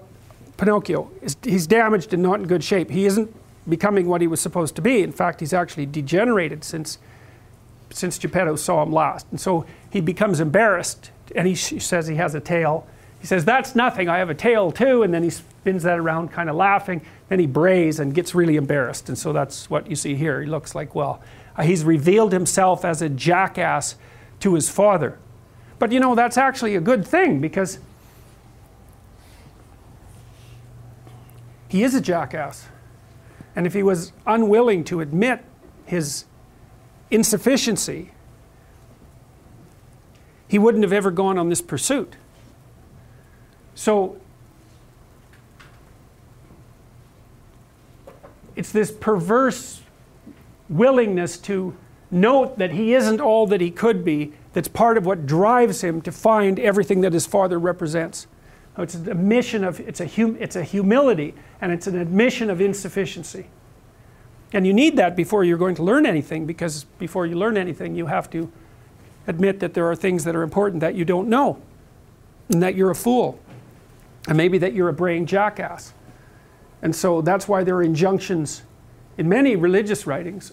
Pinocchio, 0.58 1.10
he's 1.44 1.68
damaged 1.68 2.14
and 2.14 2.24
not 2.24 2.40
in 2.40 2.48
good 2.48 2.64
shape. 2.64 2.90
He 2.90 3.06
isn't 3.06 3.34
becoming 3.70 4.08
what 4.08 4.22
he 4.22 4.28
was 4.28 4.42
supposed 4.42 4.76
to 4.76 4.82
be. 4.82 5.04
In 5.04 5.12
fact, 5.12 5.40
he's 5.40 5.54
actually 5.54 5.86
degenerated 5.86 6.64
since, 6.64 6.98
since 7.92 8.18
Geppetto 8.18 8.56
saw 8.56 8.82
him 8.84 8.92
last. 8.92 9.28
And 9.30 9.40
so 9.40 9.66
he 9.92 10.02
becomes 10.02 10.40
embarrassed, 10.40 11.12
and 11.36 11.48
he 11.48 11.56
says 11.56 12.08
he 12.08 12.16
has 12.16 12.34
a 12.34 12.40
tail. 12.40 12.88
He 13.20 13.28
says, 13.28 13.46
That's 13.46 13.76
nothing, 13.76 14.10
I 14.10 14.18
have 14.18 14.30
a 14.30 14.36
tail 14.36 14.72
too. 14.72 15.04
And 15.04 15.14
then 15.14 15.24
he 15.24 15.30
spins 15.30 15.84
that 15.84 16.00
around, 16.00 16.32
kind 16.32 16.50
of 16.50 16.56
laughing. 16.56 17.02
Then 17.30 17.40
he 17.40 17.46
brays 17.46 18.00
and 18.00 18.14
gets 18.14 18.34
really 18.34 18.56
embarrassed. 18.56 19.10
And 19.10 19.18
so 19.18 19.34
that's 19.34 19.70
what 19.70 19.88
you 19.90 19.96
see 19.96 20.16
here. 20.16 20.42
He 20.42 20.48
looks 20.48 20.74
like, 20.74 20.96
well, 20.96 21.22
uh, 21.56 21.64
he's 21.64 21.84
revealed 21.84 22.32
himself 22.32 22.86
as 22.86 23.02
a 23.02 23.10
jackass 23.10 23.96
to 24.40 24.56
his 24.56 24.70
father. 24.70 25.20
But 25.80 25.92
you 25.92 26.00
know, 26.00 26.16
that's 26.16 26.38
actually 26.38 26.76
a 26.76 26.82
good 26.82 27.06
thing 27.06 27.40
because 27.40 27.80
he 31.68 31.84
is 31.84 31.94
a 31.94 32.02
jackass. 32.02 32.68
And 33.56 33.66
if 33.66 33.74
he 33.74 33.84
was 33.84 34.12
unwilling 34.26 34.84
to 34.86 35.02
admit 35.02 35.44
his 35.86 36.26
insufficiency, 37.10 38.12
he 40.48 40.58
wouldn't 40.58 40.84
have 40.84 40.94
ever 40.94 41.12
gone 41.12 41.38
on 41.38 41.50
this 41.50 41.62
pursuit. 41.62 42.16
So 43.76 44.18
it's 48.56 48.72
this 48.72 48.92
perverse 48.92 49.82
willingness 50.70 51.38
to 51.38 51.76
note 52.10 52.58
that 52.58 52.72
he 52.72 52.94
isn't 52.94 53.22
all 53.22 53.48
that 53.48 53.62
he 53.62 53.70
could 53.70 54.04
be 54.04 54.34
that's 54.58 54.68
part 54.68 54.98
of 54.98 55.06
what 55.06 55.28
drives 55.28 55.84
him 55.84 56.02
to 56.02 56.12
find 56.12 56.60
everything 56.60 57.02
that 57.02 57.14
his 57.14 57.28
father 57.28 57.60
represents. 57.60 58.26
It's 58.76 58.96
a 58.96 59.14
mission 59.14 59.64
of 59.64 59.80
it's 59.80 60.02
a 60.02 60.08
hum, 60.08 60.36
it's 60.40 60.56
a 60.56 60.64
humility 60.64 61.36
and 61.62 61.72
it's 61.72 61.86
an 61.86 61.96
admission 61.96 62.50
of 62.50 62.60
insufficiency. 62.60 63.50
And 64.52 64.66
you 64.66 64.74
need 64.74 64.98
that 64.98 65.16
before 65.16 65.44
you're 65.44 65.60
going 65.60 65.76
to 65.76 65.84
learn 65.84 66.08
anything 66.08 66.48
because 66.48 66.86
before 66.98 67.28
you 67.28 67.36
learn 67.36 67.56
anything 67.56 67.94
you 67.94 68.08
have 68.08 68.32
to 68.32 68.52
admit 69.28 69.60
that 69.60 69.76
there 69.76 69.86
are 69.86 69.96
things 69.96 70.24
that 70.24 70.36
are 70.36 70.42
important 70.42 70.82
that 70.82 70.96
you 70.96 71.06
don't 71.06 71.30
know 71.30 71.62
and 72.50 72.64
that 72.64 72.74
you're 72.74 72.90
a 72.90 72.96
fool 72.96 73.40
and 74.28 74.36
maybe 74.36 74.58
that 74.58 74.74
you're 74.74 74.90
a 74.90 74.94
brain 74.94 75.28
jackass. 75.28 75.94
And 76.82 76.96
so 76.96 77.22
that's 77.22 77.48
why 77.48 77.64
there 77.64 77.76
are 77.76 77.84
injunctions 77.84 78.64
in 79.20 79.30
many 79.30 79.56
religious 79.56 80.08
writings 80.08 80.52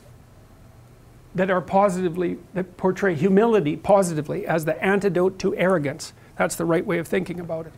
that 1.35 1.51
are 1.51 1.61
positively, 1.61 2.39
that 2.55 2.77
portray 2.77 3.15
humility 3.15 3.77
positively 3.77 4.47
as 4.47 4.65
the 4.65 4.82
antidote 4.85 5.39
to 5.40 5.56
arrogance. 5.56 6.12
That's 6.36 6.56
the 6.56 6.65
right 6.65 6.85
way 6.85 6.98
of 6.98 7.09
thinking 7.09 7.40
about 7.40 7.66
it. 7.66 7.73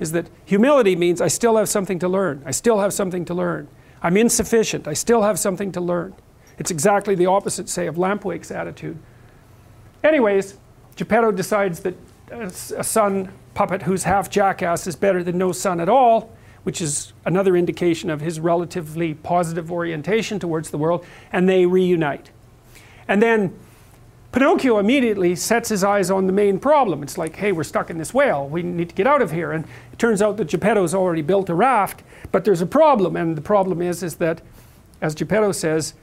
Is 0.00 0.12
that 0.12 0.28
humility 0.44 0.96
means 0.96 1.20
I 1.20 1.28
still 1.28 1.56
have 1.56 1.68
something 1.68 1.98
to 2.00 2.08
learn. 2.08 2.42
I 2.44 2.50
still 2.50 2.80
have 2.80 2.92
something 2.92 3.24
to 3.26 3.34
learn. 3.34 3.68
I'm 4.02 4.16
insufficient. 4.16 4.88
I 4.88 4.94
still 4.94 5.22
have 5.22 5.38
something 5.38 5.72
to 5.72 5.80
learn. 5.80 6.14
It's 6.58 6.70
exactly 6.70 7.14
the 7.14 7.26
opposite, 7.26 7.68
say, 7.68 7.86
of 7.86 7.96
Lampwick's 7.96 8.50
attitude. 8.50 8.98
Anyways, 10.02 10.58
Geppetto 10.96 11.32
decides 11.32 11.80
that 11.80 11.94
a 12.30 12.84
son 12.84 13.30
puppet 13.54 13.82
who's 13.82 14.04
half 14.04 14.30
jackass 14.30 14.86
is 14.86 14.96
better 14.96 15.22
than 15.22 15.38
no 15.38 15.52
son 15.52 15.80
at 15.80 15.88
all 15.88 16.32
which 16.62 16.80
is 16.80 17.12
another 17.24 17.56
indication 17.56 18.10
of 18.10 18.20
his 18.20 18.38
relatively 18.38 19.14
positive 19.14 19.72
orientation 19.72 20.38
towards 20.38 20.70
the 20.70 20.78
world, 20.78 21.04
and 21.32 21.48
they 21.48 21.66
reunite. 21.66 22.30
And 23.08 23.22
then 23.22 23.54
Pinocchio 24.32 24.78
immediately 24.78 25.36
sets 25.36 25.68
his 25.68 25.84
eyes 25.84 26.10
on 26.10 26.26
the 26.26 26.32
main 26.32 26.58
problem. 26.58 27.02
It's 27.02 27.18
like, 27.18 27.36
hey, 27.36 27.52
we're 27.52 27.64
stuck 27.64 27.90
in 27.90 27.98
this 27.98 28.14
whale. 28.14 28.48
We 28.48 28.62
need 28.62 28.88
to 28.88 28.94
get 28.94 29.06
out 29.06 29.20
of 29.20 29.30
here. 29.30 29.52
And 29.52 29.66
it 29.92 29.98
turns 29.98 30.22
out 30.22 30.38
that 30.38 30.48
Geppetto's 30.48 30.94
already 30.94 31.22
built 31.22 31.50
a 31.50 31.54
raft, 31.54 32.02
but 32.30 32.44
there's 32.44 32.62
a 32.62 32.66
problem. 32.66 33.14
And 33.14 33.36
the 33.36 33.42
problem 33.42 33.82
is, 33.82 34.02
is 34.02 34.16
that, 34.16 34.40
as 35.02 35.14
Geppetto 35.14 35.52
says, 35.52 35.94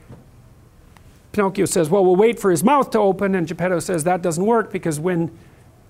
Pinocchio 1.32 1.64
says, 1.64 1.90
well, 1.90 2.04
we'll 2.04 2.16
wait 2.16 2.38
for 2.38 2.50
his 2.50 2.62
mouth 2.62 2.90
to 2.90 2.98
open. 2.98 3.34
And 3.34 3.48
Geppetto 3.48 3.80
says 3.80 4.04
that 4.04 4.22
doesn't 4.22 4.44
work 4.44 4.70
because 4.70 5.00
when 5.00 5.36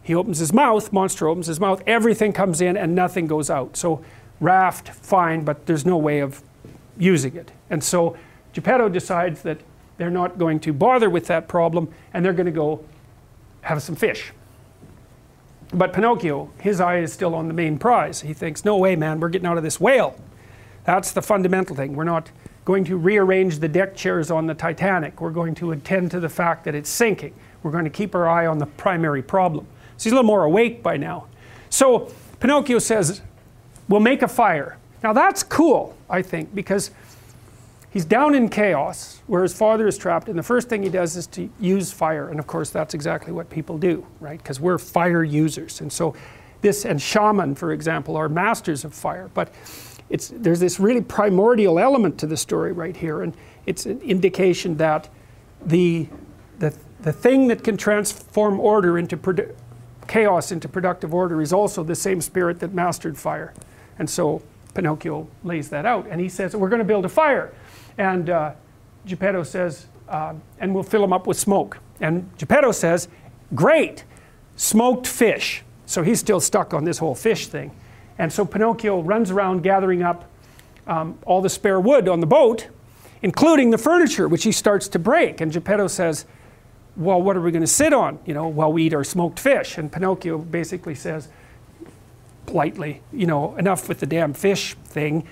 he 0.03 0.15
opens 0.15 0.39
his 0.39 0.53
mouth, 0.53 0.91
Monstro 0.93 1.29
opens 1.29 1.47
his 1.47 1.61
mouth, 1.61 1.83
everything 1.87 2.33
comes 2.33 2.61
in 2.63 2.77
and 2.77 2.95
nothing 2.95 3.27
goes 3.27 3.51
out. 3.51 3.77
So 3.77 4.03
raft, 4.41 4.89
fine, 4.89 5.45
but 5.45 5.67
there's 5.67 5.85
no 5.85 5.99
way 5.99 6.21
of 6.21 6.43
using 6.99 7.37
it. 7.37 7.53
And 7.69 7.85
so 7.85 8.17
Geppetto 8.55 8.89
decides 8.89 9.43
that 9.43 9.61
they're 10.01 10.11
not 10.11 10.39
going 10.39 10.59
to 10.61 10.73
bother 10.73 11.11
with 11.11 11.27
that 11.27 11.47
problem 11.47 11.93
and 12.15 12.25
they're 12.25 12.33
going 12.33 12.47
to 12.47 12.53
go 12.53 12.83
have 13.61 13.83
some 13.83 13.95
fish. 13.95 14.33
But 15.75 15.93
Pinocchio, 15.93 16.51
his 16.59 16.81
eye 16.81 17.01
is 17.01 17.13
still 17.13 17.35
on 17.35 17.49
the 17.49 17.55
main 17.55 17.79
prize. 17.79 18.23
He 18.23 18.33
thinks, 18.33 18.65
no 18.65 18.79
way, 18.79 18.97
man, 18.97 19.21
we're 19.21 19.29
getting 19.29 19.47
out 19.47 19.59
of 19.59 19.63
this 19.63 19.79
whale. 19.79 20.19
That's 20.85 21.13
the 21.13 21.21
fundamental 21.21 21.77
thing. 21.77 21.95
We're 21.95 22.05
not 22.05 22.31
going 22.65 22.85
to 22.87 22.97
rearrange 22.97 23.59
the 23.59 23.69
deck 23.69 23.95
chairs 23.95 24.31
on 24.31 24.47
the 24.47 24.55
Titanic. 24.55 25.21
We're 25.21 25.31
going 25.31 25.55
to 25.57 25.73
attend 25.73 26.11
to 26.13 26.21
the 26.21 26.31
fact 26.31 26.65
that 26.65 26.75
it's 26.75 26.89
sinking. 26.89 27.35
We're 27.63 27.71
going 27.71 27.85
to 27.85 27.91
keep 27.91 28.15
our 28.15 28.27
eye 28.27 28.47
on 28.47 28.57
the 28.57 28.67
primary 28.67 29.23
problem. 29.23 29.67
So 29.99 30.05
he's 30.05 30.13
a 30.13 30.17
little 30.17 30.27
more 30.27 30.45
awake 30.45 30.83
by 30.83 30.97
now. 30.97 31.27
So 31.69 32.11
Pinocchio 32.41 32.79
says, 32.79 33.21
We'll 33.87 34.01
make 34.01 34.23
a 34.23 34.29
fire. 34.29 34.79
Now 35.03 35.13
that's 35.13 35.43
cool, 35.43 35.97
I 36.09 36.23
think, 36.23 36.55
because 36.55 36.91
he's 37.91 38.05
down 38.05 38.35
in 38.35 38.49
chaos 38.49 39.23
where 39.27 39.43
his 39.43 39.55
father 39.55 39.87
is 39.87 39.99
trapped, 39.99 40.29
and 40.29 40.39
the 40.39 40.43
first 40.43 40.69
thing 40.69 40.83
he 40.83 40.89
does 40.89 41.17
is 41.17 41.27
to 41.29 41.51
use 41.61 41.93
fire. 41.93 42.29
And 42.29 42.39
of 42.39 42.47
course, 42.47 42.71
that's 42.71 42.95
exactly 42.95 43.33
what 43.33 43.51
people 43.51 43.79
do, 43.79 44.07
right? 44.21 44.39
Because 44.39 44.61
we're 44.61 44.79
fire 44.79 45.23
users. 45.23 45.81
And 45.81 45.93
so 45.93 46.15
this, 46.63 46.85
and 46.85 47.01
shaman, 47.01 47.55
for 47.55 47.73
example, 47.73 48.17
are 48.17 48.29
masters 48.29 48.85
of 48.85 48.95
fire. 48.95 49.31
But 49.35 49.53
it's, 50.09 50.33
there's 50.35 50.61
this 50.61 50.81
really 50.81 51.03
primordial 51.03 51.79
element 51.79 52.19
to 52.19 52.27
the 52.27 52.37
story 52.37 52.73
right 52.73 52.97
here, 52.97 53.23
and 53.23 53.35
it's 53.67 53.87
an 53.87 54.01
indication 54.01 54.77
that 54.79 55.09
the, 55.65 56.09
the, 56.59 56.75
the 57.03 57.13
thing 57.13 57.49
that 57.49 57.63
can 57.63 57.77
transform 57.77 58.59
order 58.59 58.99
into 58.99 59.17
produ- 59.17 59.55
chaos 60.09 60.51
into 60.51 60.69
productive 60.69 61.15
order 61.15 61.41
is 61.41 61.53
also 61.53 61.85
the 61.85 61.95
same 61.95 62.21
spirit 62.21 62.59
that 62.61 62.73
mastered 62.73 63.17
fire. 63.17 63.55
And 63.99 64.11
so 64.11 64.43
Pinocchio 64.75 65.29
lays 65.45 65.71
that 65.71 65.87
out. 65.87 66.07
And 66.11 66.21
he 66.21 66.29
says, 66.29 66.57
We're 66.57 66.69
going 66.69 66.81
to 66.81 66.85
build 66.85 67.05
a 67.05 67.09
fire. 67.09 67.53
And 68.01 68.31
uh, 68.31 68.53
Geppetto 69.05 69.43
says, 69.43 69.87
uh, 70.09 70.33
And 70.59 70.75
we'll 70.75 70.83
fill 70.83 71.03
them 71.03 71.13
up 71.13 71.27
with 71.27 71.39
smoke. 71.39 71.77
And 72.01 72.31
Geppetto 72.39 72.73
says, 72.73 73.09
Great, 73.55 74.05
smoked 74.57 75.07
fish. 75.07 75.63
So 75.85 76.03
he's 76.03 76.19
still 76.19 76.41
stuck 76.41 76.73
on 76.73 76.85
this 76.85 76.97
whole 76.97 77.15
fish 77.15 77.49
thing. 77.49 77.73
And 78.17 78.33
so 78.33 78.47
Pinocchio 78.47 79.03
runs 79.03 79.31
around 79.31 79.63
gathering 79.63 80.03
up 80.03 80.25
um, 80.87 81.19
all 81.27 81.43
the 81.43 81.51
spare 81.51 81.79
wood 81.79 82.09
on 82.09 82.21
the 82.21 82.27
boat, 82.27 82.69
including 83.21 83.69
the 83.71 83.79
furniture, 83.79 84.29
which 84.29 84.45
he 84.45 84.53
starts 84.53 84.89
to 84.89 84.99
break. 84.99 85.43
And 85.43 85.53
Geppetto 85.53 85.87
says, 85.87 86.25
Well, 86.97 87.21
what 87.21 87.37
are 87.37 87.43
we 87.43 87.51
going 87.51 87.61
to 87.61 87.67
sit 87.67 87.93
on, 87.93 88.19
you 88.25 88.33
know, 88.33 88.49
while 88.49 88.73
we 88.73 88.85
eat 88.85 88.95
our 88.95 89.05
smoked 89.05 89.39
fish? 89.39 89.77
And 89.77 89.93
Pinocchio 89.93 90.39
basically 90.39 90.95
says, 90.95 91.29
politely, 92.47 93.03
you 93.13 93.27
know, 93.27 93.55
enough 93.57 93.91
with 93.91 94.01
the 94.01 94.07
damn 94.07 94.33
fish 94.33 94.75
thing. 94.87 95.27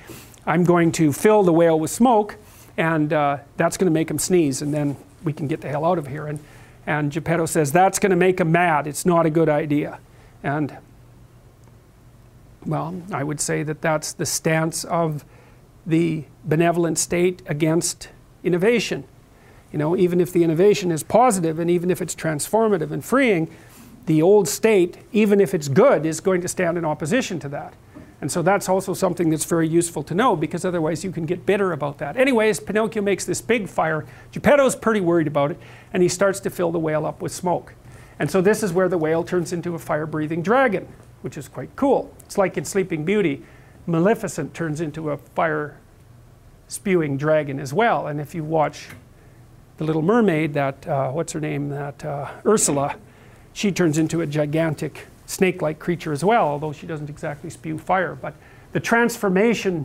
I'm 0.47 0.65
going 0.65 0.93
to 0.93 1.13
fill 1.13 1.43
the 1.43 1.53
whale 1.53 1.79
with 1.79 1.91
smoke, 1.91 2.37
and 2.79 3.13
uh, 3.13 3.39
that's 3.57 3.77
going 3.77 3.87
to 3.87 3.93
make 3.93 4.09
him 4.11 4.19
sneeze, 4.19 4.63
and 4.63 4.73
then 4.73 4.97
we 5.25 5.33
can 5.33 5.49
get 5.49 5.61
the 5.61 5.69
hell 5.69 5.85
out 5.85 5.99
of 5.99 6.07
here. 6.07 6.27
And, 6.27 6.39
and 6.87 7.11
Geppetto 7.11 7.45
says, 7.45 7.73
That's 7.73 7.99
going 7.99 8.11
to 8.11 8.17
make 8.17 8.41
him 8.41 8.53
mad. 8.53 8.87
It's 8.87 9.05
not 9.05 9.27
a 9.27 9.31
good 9.31 9.49
idea. 9.49 9.99
And, 10.43 10.79
well, 12.65 13.03
I 13.13 13.25
would 13.25 13.41
say 13.41 13.65
that 13.65 13.83
that's 13.83 14.13
the 14.13 14.25
stance 14.25 14.85
of 14.85 15.25
the 15.85 16.25
benevolent 16.45 16.99
state 16.99 17.43
against 17.47 18.09
innovation. 18.45 19.05
You 19.73 19.79
know, 19.79 19.97
even 19.97 20.21
if 20.21 20.33
the 20.33 20.45
innovation 20.45 20.93
is 20.93 21.03
positive 21.03 21.59
and 21.59 21.69
even 21.69 21.91
if 21.91 22.01
it's 22.01 22.15
transformative 22.15 22.93
and 22.93 23.05
freeing, 23.05 23.51
the 24.07 24.23
old 24.23 24.49
state, 24.49 24.99
even 25.13 25.41
if 25.41 25.53
it's 25.53 25.69
good, 25.69 26.07
is 26.07 26.21
going 26.21 26.41
to 26.43 26.49
stand 26.49 26.79
in 26.79 26.85
opposition 26.85 27.41
to 27.41 27.49
that. 27.51 27.75
And 28.21 28.33
so 28.33 28.43
that's 28.43 28.69
also 28.69 28.95
something 28.95 29.31
that's 29.31 29.45
very 29.45 29.69
useful 29.69 30.03
to 30.05 30.15
know 30.15 30.35
because 30.35 30.65
otherwise 30.65 31.05
you 31.05 31.13
can 31.13 31.25
get 31.25 31.47
bitter 31.47 31.73
about 31.73 31.99
that. 31.99 32.17
Anyways, 32.17 32.59
Pinocchio 32.59 33.01
makes 33.01 33.25
this 33.25 33.41
big 33.41 33.69
fire. 33.69 34.05
Geppetto's 34.33 34.75
pretty 34.75 35.01
worried 35.01 35.29
about 35.29 35.53
it 35.53 35.59
and 35.93 36.03
he 36.03 36.09
starts 36.09 36.41
to 36.41 36.51
fill 36.51 36.73
the 36.73 36.81
whale 36.81 37.07
up 37.07 37.23
with 37.23 37.33
smoke. 37.33 37.75
And 38.19 38.29
so 38.31 38.41
this 38.41 38.63
is 38.63 38.73
where 38.73 38.89
the 38.89 38.99
whale 38.99 39.23
turns 39.23 39.53
into 39.53 39.75
a 39.75 39.79
fire 39.79 40.07
breathing 40.07 40.43
dragon, 40.43 40.89
which 41.23 41.37
is 41.37 41.47
quite 41.47 41.75
cool. 41.77 42.13
It's 42.25 42.37
like 42.37 42.57
in 42.57 42.65
Sleeping 42.65 43.05
Beauty, 43.05 43.45
Maleficent 43.87 44.53
turns 44.53 44.81
into 44.81 45.11
a 45.11 45.17
fire 45.17 45.79
spewing 46.67 47.17
dragon 47.17 47.61
as 47.61 47.73
well. 47.73 48.09
And 48.09 48.21
if 48.21 48.35
you 48.35 48.43
watch 48.43 48.89
The 49.77 49.85
Little 49.85 50.03
Mermaid, 50.03 50.55
that, 50.55 50.87
uh, 50.87 51.11
what's 51.13 51.33
her 51.33 51.41
name, 51.41 51.69
that 51.71 52.05
uh, 52.05 52.29
Ursula, 52.45 52.97
she 53.53 53.71
turns 53.71 53.97
into 53.97 54.21
a 54.21 54.27
gigantic 54.27 55.07
snake 55.29 55.61
like 55.61 55.79
creature 55.79 56.13
as 56.13 56.25
well, 56.25 56.49
although 56.49 56.73
she 56.73 56.87
doesn't 56.87 57.11
exactly 57.11 57.51
spew 57.51 57.79
fire. 57.79 58.15
But 58.15 58.35
the 58.73 58.81
transformation 58.81 59.85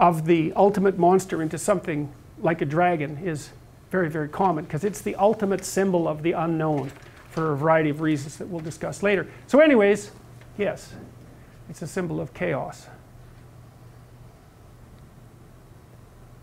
of 0.00 0.24
the 0.24 0.52
ultimate 0.56 0.98
monster 0.98 1.42
into 1.42 1.58
something 1.58 2.10
like 2.40 2.62
a 2.62 2.64
dragon 2.64 3.18
is 3.22 3.50
very, 3.90 4.08
very 4.08 4.28
common 4.28 4.64
because 4.64 4.82
it's 4.82 5.02
the 5.02 5.14
ultimate 5.16 5.64
symbol 5.64 6.08
of 6.08 6.22
the 6.22 6.32
unknown 6.32 6.90
for 7.30 7.52
a 7.52 7.56
variety 7.56 7.90
of 7.90 8.00
reasons 8.00 8.38
that 8.38 8.48
we'll 8.48 8.60
discuss 8.60 9.02
later. 9.02 9.26
So, 9.46 9.60
anyways, 9.60 10.10
yes, 10.56 10.94
it's 11.68 11.82
a 11.82 11.86
symbol 11.86 12.18
of 12.18 12.32
chaos. 12.32 12.86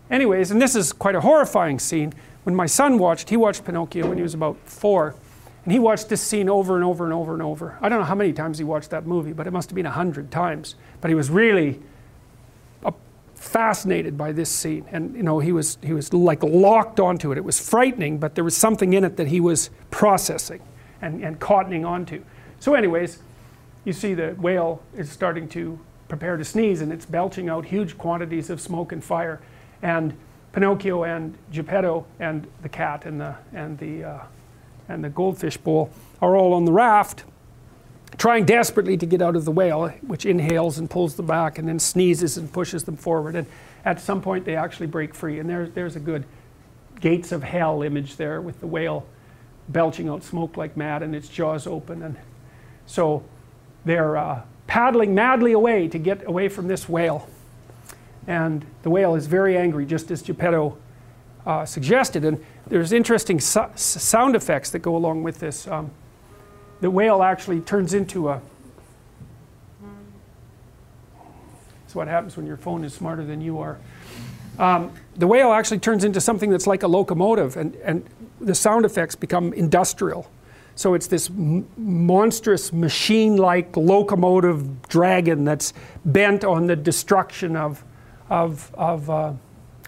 Anyways, 0.08 0.52
and 0.52 0.62
this 0.62 0.76
is 0.76 0.92
quite 0.92 1.16
a 1.16 1.20
horrifying 1.20 1.80
scene. 1.80 2.12
When 2.44 2.54
my 2.54 2.66
son 2.66 2.98
watched, 2.98 3.30
he 3.30 3.36
watched 3.36 3.64
Pinocchio 3.64 4.08
when 4.08 4.18
he 4.18 4.22
was 4.22 4.34
about 4.34 4.56
four, 4.66 5.16
and 5.64 5.72
he 5.72 5.78
watched 5.78 6.08
this 6.08 6.20
scene 6.20 6.48
over 6.48 6.74
and 6.74 6.84
over 6.84 7.04
and 7.04 7.12
over 7.12 7.32
and 7.32 7.42
over. 7.42 7.78
I 7.80 7.88
don't 7.88 7.98
know 7.98 8.04
how 8.04 8.14
many 8.14 8.32
times 8.32 8.58
he 8.58 8.64
watched 8.64 8.90
that 8.90 9.06
movie, 9.06 9.32
but 9.32 9.46
it 9.46 9.50
must 9.50 9.70
have 9.70 9.74
been 9.74 9.86
a 9.86 9.90
hundred 9.90 10.30
times. 10.30 10.74
But 11.00 11.08
he 11.08 11.14
was 11.14 11.30
really 11.30 11.80
uh, 12.84 12.92
fascinated 13.34 14.18
by 14.18 14.32
this 14.32 14.50
scene, 14.50 14.84
and 14.92 15.14
you 15.16 15.22
know 15.22 15.38
he 15.38 15.52
was 15.52 15.78
he 15.82 15.94
was 15.94 16.12
like 16.12 16.42
locked 16.42 17.00
onto 17.00 17.32
it. 17.32 17.38
It 17.38 17.44
was 17.44 17.58
frightening, 17.58 18.18
but 18.18 18.34
there 18.34 18.44
was 18.44 18.56
something 18.56 18.92
in 18.92 19.04
it 19.04 19.16
that 19.16 19.28
he 19.28 19.40
was 19.40 19.70
processing 19.90 20.60
and, 21.00 21.24
and 21.24 21.40
cottoning 21.40 21.86
onto. 21.86 22.22
So, 22.60 22.74
anyways, 22.74 23.20
you 23.84 23.94
see 23.94 24.12
the 24.12 24.30
whale 24.32 24.82
is 24.94 25.10
starting 25.10 25.48
to 25.50 25.78
prepare 26.08 26.36
to 26.36 26.44
sneeze, 26.44 26.82
and 26.82 26.92
it's 26.92 27.06
belching 27.06 27.48
out 27.48 27.64
huge 27.64 27.96
quantities 27.96 28.50
of 28.50 28.60
smoke 28.60 28.92
and 28.92 29.02
fire 29.02 29.40
and 29.82 30.14
Pinocchio 30.52 31.04
and 31.04 31.36
Geppetto 31.50 32.06
and 32.20 32.46
the 32.62 32.68
cat 32.68 33.06
and 33.06 33.20
the 33.20 33.34
and 33.52 33.78
the 33.78 34.04
uh, 34.04 34.18
and 34.88 35.02
the 35.02 35.08
goldfish 35.08 35.56
bowl 35.56 35.90
are 36.20 36.36
all 36.36 36.52
on 36.52 36.64
the 36.64 36.72
raft, 36.72 37.24
trying 38.16 38.44
desperately 38.44 38.96
to 38.96 39.06
get 39.06 39.20
out 39.20 39.36
of 39.36 39.44
the 39.44 39.50
whale, 39.50 39.88
which 40.06 40.24
inhales 40.24 40.78
and 40.78 40.88
pulls 40.88 41.16
them 41.16 41.26
back, 41.26 41.58
and 41.58 41.68
then 41.68 41.78
sneezes 41.78 42.36
and 42.36 42.52
pushes 42.52 42.84
them 42.84 42.96
forward. 42.96 43.34
And 43.34 43.46
at 43.84 44.00
some 44.00 44.22
point, 44.22 44.44
they 44.44 44.56
actually 44.56 44.86
break 44.86 45.14
free. 45.14 45.38
And 45.38 45.48
there's 45.48 45.70
there's 45.72 45.96
a 45.96 46.00
good 46.00 46.24
gates 47.00 47.32
of 47.32 47.42
hell 47.42 47.82
image 47.82 48.16
there 48.16 48.40
with 48.40 48.60
the 48.60 48.66
whale 48.66 49.06
belching 49.68 50.08
out 50.08 50.22
smoke 50.22 50.56
like 50.56 50.76
mad 50.76 51.02
and 51.02 51.14
its 51.14 51.28
jaws 51.28 51.66
open. 51.66 52.02
And 52.02 52.16
so 52.86 53.24
they're 53.84 54.16
uh, 54.16 54.42
paddling 54.66 55.14
madly 55.14 55.52
away 55.52 55.88
to 55.88 55.98
get 55.98 56.26
away 56.26 56.48
from 56.48 56.68
this 56.68 56.88
whale. 56.88 57.28
And 58.26 58.64
the 58.82 58.90
whale 58.90 59.14
is 59.14 59.26
very 59.26 59.56
angry, 59.56 59.84
just 59.84 60.10
as 60.10 60.22
Geppetto 60.22 60.78
uh, 61.46 61.66
suggested. 61.66 62.24
And 62.24 62.44
there's 62.66 62.92
interesting 62.92 63.40
so 63.40 63.70
sound 63.74 64.36
effects 64.36 64.70
that 64.70 64.80
go 64.80 64.96
along 64.96 65.22
with 65.22 65.38
this. 65.40 65.66
Um, 65.66 65.90
the 66.80 66.90
whale 66.90 67.22
actually 67.22 67.60
turns 67.60 67.94
into 67.94 68.28
a. 68.28 68.40
It's 71.84 71.94
what 71.94 72.08
happens 72.08 72.36
when 72.36 72.46
your 72.46 72.56
phone 72.56 72.84
is 72.84 72.94
smarter 72.94 73.24
than 73.24 73.40
you 73.40 73.58
are. 73.58 73.78
Um, 74.58 74.92
the 75.16 75.26
whale 75.26 75.52
actually 75.52 75.78
turns 75.80 76.04
into 76.04 76.20
something 76.20 76.50
that's 76.50 76.66
like 76.66 76.82
a 76.82 76.88
locomotive, 76.88 77.56
and, 77.56 77.74
and 77.76 78.04
the 78.40 78.54
sound 78.54 78.84
effects 78.84 79.14
become 79.14 79.52
industrial. 79.52 80.30
So 80.76 80.94
it's 80.94 81.06
this 81.06 81.30
monstrous 81.76 82.72
machine 82.72 83.36
like 83.36 83.76
locomotive 83.76 84.82
dragon 84.88 85.44
that's 85.44 85.72
bent 86.04 86.44
on 86.44 86.66
the 86.66 86.76
destruction 86.76 87.56
of 87.56 87.84
of, 88.30 88.74
of 88.74 89.10
uh, 89.10 89.32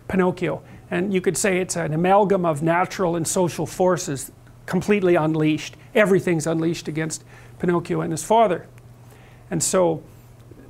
Pinocchio. 0.08 0.62
And 0.90 1.12
you 1.12 1.20
could 1.20 1.36
say 1.36 1.58
it's 1.58 1.76
an 1.76 1.92
amalgam 1.92 2.44
of 2.44 2.62
natural 2.62 3.16
and 3.16 3.26
social 3.26 3.66
forces 3.66 4.30
completely 4.66 5.14
unleashed. 5.14 5.76
Everything's 5.94 6.46
unleashed 6.46 6.88
against 6.88 7.24
Pinocchio 7.58 8.00
and 8.00 8.12
his 8.12 8.24
father. 8.24 8.66
And 9.50 9.62
so 9.62 10.02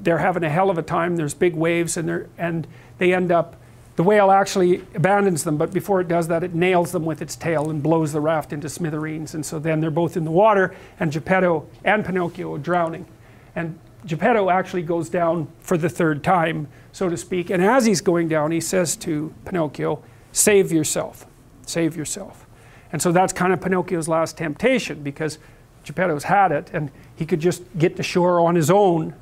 they're 0.00 0.18
having 0.18 0.44
a 0.44 0.50
hell 0.50 0.70
of 0.70 0.78
a 0.78 0.82
time. 0.82 1.16
There's 1.16 1.34
big 1.34 1.54
waves, 1.54 1.96
and, 1.96 2.28
and 2.38 2.66
they 2.98 3.14
end 3.14 3.32
up, 3.32 3.56
the 3.96 4.02
whale 4.02 4.30
actually 4.30 4.84
abandons 4.94 5.44
them, 5.44 5.56
but 5.56 5.72
before 5.72 6.00
it 6.00 6.08
does 6.08 6.28
that, 6.28 6.42
it 6.44 6.54
nails 6.54 6.92
them 6.92 7.04
with 7.04 7.22
its 7.22 7.34
tail 7.34 7.70
and 7.70 7.82
blows 7.82 8.12
the 8.12 8.20
raft 8.20 8.52
into 8.52 8.68
smithereens. 8.68 9.34
And 9.34 9.44
so 9.44 9.58
then 9.58 9.80
they're 9.80 9.90
both 9.90 10.16
in 10.16 10.24
the 10.24 10.30
water, 10.30 10.74
and 11.00 11.10
Geppetto 11.10 11.66
and 11.84 12.04
Pinocchio 12.04 12.54
are 12.54 12.58
drowning. 12.58 13.06
And 13.54 13.78
Geppetto 14.04 14.50
actually 14.50 14.82
goes 14.82 15.08
down 15.08 15.48
for 15.60 15.78
the 15.78 15.88
third 15.88 16.22
time 16.22 16.68
so 16.96 17.10
to 17.10 17.16
speak. 17.18 17.50
And 17.50 17.62
as 17.62 17.84
he's 17.84 18.00
going 18.00 18.26
down, 18.26 18.52
he 18.52 18.60
says 18.60 18.96
to 18.96 19.34
Pinocchio, 19.44 20.02
Save 20.32 20.72
yourself, 20.72 21.26
save 21.66 21.94
yourself. 21.94 22.46
And 22.90 23.02
so 23.02 23.12
that's 23.12 23.34
kind 23.34 23.52
of 23.52 23.60
Pinocchio's 23.60 24.08
last 24.08 24.38
temptation 24.38 25.02
because 25.02 25.38
Geppetto's 25.84 26.24
had 26.24 26.52
it 26.52 26.70
and 26.72 26.90
he 27.14 27.26
could 27.26 27.40
just 27.40 27.62
get 27.76 27.96
to 27.96 28.02
shore 28.02 28.40
on 28.40 28.54
his 28.54 28.70
own, 28.70 29.14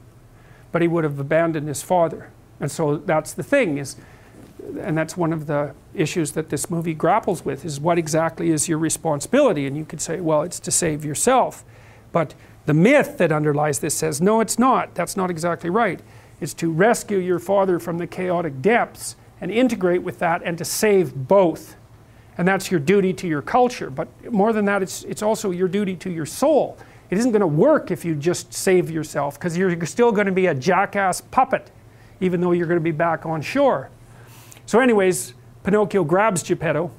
but 0.71 0.83
he 0.83 0.89
would 0.89 1.03
have 1.03 1.19
abandoned 1.19 1.67
his 1.67 1.83
father. 1.83 2.31
And 2.61 2.71
so 2.71 2.97
that's 2.99 3.33
the 3.33 3.43
thing 3.43 3.79
is 3.79 3.97
and 4.79 4.97
that's 4.97 5.17
one 5.17 5.33
of 5.33 5.47
the 5.47 5.75
issues 5.95 6.31
that 6.33 6.51
this 6.51 6.71
movie 6.71 6.95
grapples 6.95 7.45
with 7.45 7.65
is 7.65 7.81
what 7.81 7.99
exactly 7.99 8.51
is 8.51 8.69
your 8.69 8.79
responsibility 8.79 9.67
and 9.67 9.77
you 9.77 9.85
could 9.85 10.01
say 10.01 10.21
well 10.21 10.41
it's 10.41 10.59
to 10.59 10.71
save 10.71 11.05
yourself 11.05 11.63
but 12.13 12.33
the 12.65 12.73
myth 12.73 13.19
that 13.19 13.31
underlies 13.31 13.81
this 13.81 13.95
says 13.95 14.23
no 14.23 14.41
it's 14.41 14.59
not 14.59 14.95
that's 14.95 15.19
not 15.19 15.29
exactly 15.29 15.69
right 15.69 16.01
is 16.41 16.55
to 16.55 16.71
rescue 16.71 17.19
your 17.19 17.39
father 17.39 17.79
from 17.79 17.99
the 17.99 18.07
chaotic 18.07 18.61
depths 18.61 19.17
and 19.41 19.51
integrate 19.51 20.03
with 20.03 20.19
that 20.19 20.43
and 20.45 20.59
to 20.59 20.65
save 20.65 21.15
both. 21.15 21.77
And 22.37 22.47
that's 22.49 22.71
your 22.71 22.81
duty 22.81 23.13
to 23.15 23.29
your 23.29 23.43
culture. 23.43 23.91
But 23.91 24.09
more 24.33 24.53
than 24.53 24.65
that, 24.65 24.83
it's, 24.83 25.05
it's 25.05 25.23
also 25.23 25.51
your 25.51 25.69
duty 25.69 25.97
to 25.97 26.11
your 26.11 26.27
soul. 26.27 26.77
It 27.11 27.19
isn't 27.19 27.33
going 27.33 27.41
to 27.41 27.47
work 27.47 27.91
if 27.91 28.05
you 28.05 28.15
just 28.15 28.53
save 28.53 28.91
yourself 28.91 29.39
because 29.39 29.57
you're 29.57 29.85
still 29.87 30.11
going 30.11 30.27
to 30.27 30.33
be 30.33 30.47
a 30.47 30.55
jackass 30.55 31.21
puppet, 31.21 31.71
even 32.21 32.41
though 32.41 32.53
you're 32.53 32.67
going 32.67 32.81
to 32.81 32.85
be 32.85 32.91
back 32.91 33.27
on 33.27 33.43
shore. 33.43 33.91
So, 34.67 34.81
anyways, 34.81 35.35
Pinocchio 35.63 36.05
grabs 36.05 36.43
Geppetto 36.43 36.91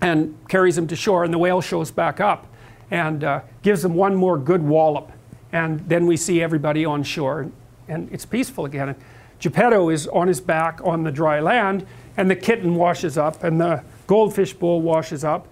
and 0.00 0.36
carries 0.48 0.78
him 0.78 0.86
to 0.88 0.96
shore, 0.96 1.24
and 1.24 1.32
the 1.32 1.38
whale 1.38 1.60
shows 1.60 1.90
back 1.90 2.20
up 2.20 2.46
and 2.90 3.22
uh, 3.22 3.40
gives 3.62 3.84
him 3.84 3.94
one 3.94 4.14
more 4.14 4.38
good 4.38 4.62
wallop. 4.62 5.12
And 5.52 5.86
then 5.88 6.06
we 6.06 6.16
see 6.16 6.42
everybody 6.42 6.84
on 6.84 7.02
shore 7.02 7.50
and 7.88 8.08
it's 8.12 8.26
peaceful 8.26 8.64
again. 8.64 8.90
And 8.90 8.98
Geppetto 9.40 9.88
is 9.88 10.06
on 10.08 10.28
his 10.28 10.40
back 10.40 10.80
on 10.84 11.04
the 11.04 11.12
dry 11.12 11.40
land, 11.40 11.86
and 12.16 12.30
the 12.30 12.36
kitten 12.36 12.74
washes 12.74 13.16
up, 13.16 13.44
and 13.44 13.60
the 13.60 13.82
goldfish 14.06 14.52
bowl 14.52 14.80
washes 14.80 15.24
up, 15.24 15.48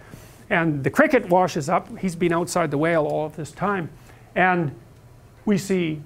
and 0.51 0.83
the 0.85 0.91
cricket 0.91 1.29
washes 1.29 1.69
up. 1.69 1.99
He's 1.99 2.17
been 2.17 2.33
outside 2.33 2.71
the 2.71 2.79
whale 2.79 3.07
all 3.07 3.27
of 3.27 3.37
this 3.37 3.53
time. 3.53 3.91
And 4.35 4.75
we 5.45 5.59
see 5.59 6.03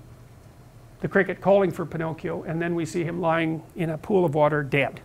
the 1.01 1.09
cricket 1.09 1.41
calling 1.41 1.71
for 1.71 1.87
Pinocchio, 1.87 2.43
and 2.43 2.61
then 2.61 2.75
we 2.75 2.85
see 2.85 3.05
him 3.05 3.21
lying 3.21 3.63
in 3.75 3.91
a 3.91 3.99
pool 3.99 4.25
of 4.25 4.35
water 4.35 4.63
dead. 4.63 5.01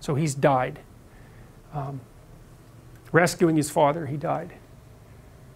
So 0.00 0.14
he's 0.14 0.34
died. 0.34 0.78
Um, 1.72 2.00
rescuing 3.12 3.56
his 3.56 3.70
father, 3.70 4.06
he 4.06 4.16
died. 4.16 4.52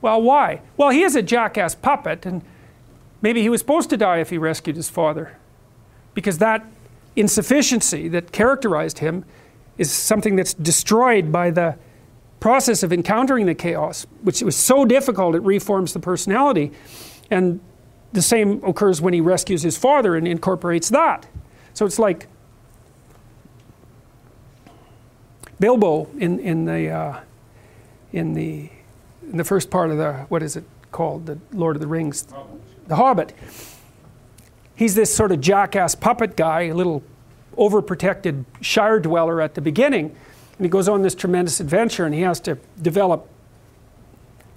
Well, 0.01 0.21
why? 0.23 0.63
Well, 0.77 0.91
he 0.91 1.03
is 1.03 1.15
a 1.15 1.23
jackass 1.23 1.75
puppet, 1.75 2.27
and 2.27 2.43
Maybe 3.23 3.41
he 3.41 3.49
was 3.49 3.61
supposed 3.61 3.89
to 3.91 3.97
die 3.97 4.19
if 4.19 4.31
he 4.31 4.39
rescued 4.39 4.77
his 4.77 4.91
father. 4.91 5.39
Because 6.15 6.39
that 6.39 6.67
insufficiency 7.17 8.09
that 8.09 8.33
characterized 8.33 8.99
him 8.99 9.25
is 9.79 9.91
something 9.91 10.37
that's 10.37 10.53
destroyed 10.55 11.33
by 11.33 11.51
the 11.51 11.77
process 12.41 12.83
of 12.83 12.93
encountering 12.93 13.47
the 13.47 13.55
chaos, 13.55 14.07
which 14.23 14.43
was 14.43 14.57
so 14.57 14.85
difficult 14.85 15.37
it 15.37 15.43
reforms 15.43 15.93
the 15.93 16.01
personality. 16.01 16.73
And 17.31 17.61
the 18.13 18.21
same 18.21 18.63
occurs 18.65 19.01
when 19.01 19.15
he 19.15 19.21
rescues 19.21 19.63
his 19.63 19.79
father 19.79 20.17
and 20.17 20.27
incorporates 20.27 20.91
that. 20.91 21.27
So 21.73 21.87
it's 21.87 21.99
like 21.99 22.27
Bilbo 25.61 26.09
in, 26.19 26.41
in, 26.41 26.65
the, 26.65 26.91
uh, 26.91 27.21
in, 28.13 28.35
the, 28.35 28.69
in 29.31 29.37
the 29.37 29.45
first 29.45 29.71
part 29.71 29.91
of 29.91 29.97
the, 29.97 30.27
what 30.29 30.43
is 30.43 30.57
it 30.57 30.65
called, 30.91 31.27
the 31.27 31.39
Lord 31.53 31.77
of 31.77 31.81
the 31.81 31.87
Rings. 31.87 32.27
The 32.93 32.97
Hobbit. 32.97 33.33
He's 34.75 34.95
this 34.95 35.17
sort 35.17 35.33
of 35.33 35.41
jackass 35.41 35.95
puppet 35.95 36.37
guy, 36.37 36.65
a 36.65 36.75
little 36.75 37.03
overprotected 37.57 38.45
shire 38.61 39.01
dweller 39.01 39.41
at 39.41 39.55
the 39.55 39.63
beginning. 39.63 40.15
And 40.59 40.67
he 40.67 40.69
goes 40.69 40.91
on 40.91 41.01
this 41.01 41.15
tremendous 41.15 41.59
adventure 41.59 42.05
and 42.05 42.15
he 42.15 42.21
has 42.21 42.39
to 42.41 42.59
develop 42.83 43.27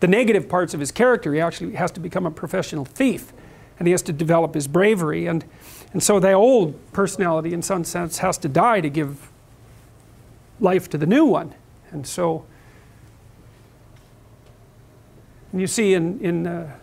the 0.02 0.10
negative 0.10 0.49
parts 0.49 0.74
of 0.74 0.82
his 0.82 0.91
character. 0.91 1.34
He 1.34 1.40
actually 1.40 1.76
has 1.76 1.91
to 1.91 2.02
become 2.02 2.26
a 2.26 2.32
professional 2.32 2.84
thief 2.84 3.32
and 3.80 3.88
he 3.88 3.94
has 3.94 4.02
to 4.02 4.12
develop 4.12 4.53
his 4.53 4.68
bravery. 4.68 5.28
And, 5.28 5.45
and 5.94 6.03
so 6.03 6.20
the 6.20 6.34
old 6.34 6.76
personality, 6.91 7.53
in 7.53 7.62
some 7.62 7.86
sense, 7.86 8.18
has 8.18 8.38
to 8.40 8.49
die 8.49 8.82
to 8.82 8.90
give 8.90 9.32
life 10.60 10.90
to 10.90 10.98
the 10.98 11.06
new 11.06 11.24
one. 11.24 11.56
And 11.91 12.06
so, 12.06 12.45
and 15.53 15.62
you 15.62 15.68
see 15.68 15.94
in, 15.94 16.20
in 16.20 16.48
uh, 16.48 16.76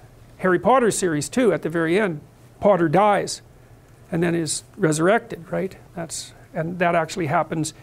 Harry 0.42 0.58
Potter 0.58 0.90
series 0.90 1.28
too, 1.28 1.52
at 1.52 1.62
the 1.62 1.68
very 1.68 1.98
end, 1.98 2.20
Potter 2.58 2.88
dies 2.88 3.42
and 4.10 4.20
then 4.20 4.34
is 4.34 4.64
resurrected, 4.76 5.50
right? 5.52 5.76
That's, 5.94 6.32
and 6.52 6.80
that 6.80 6.96
actually 6.96 7.26
happens 7.26 7.74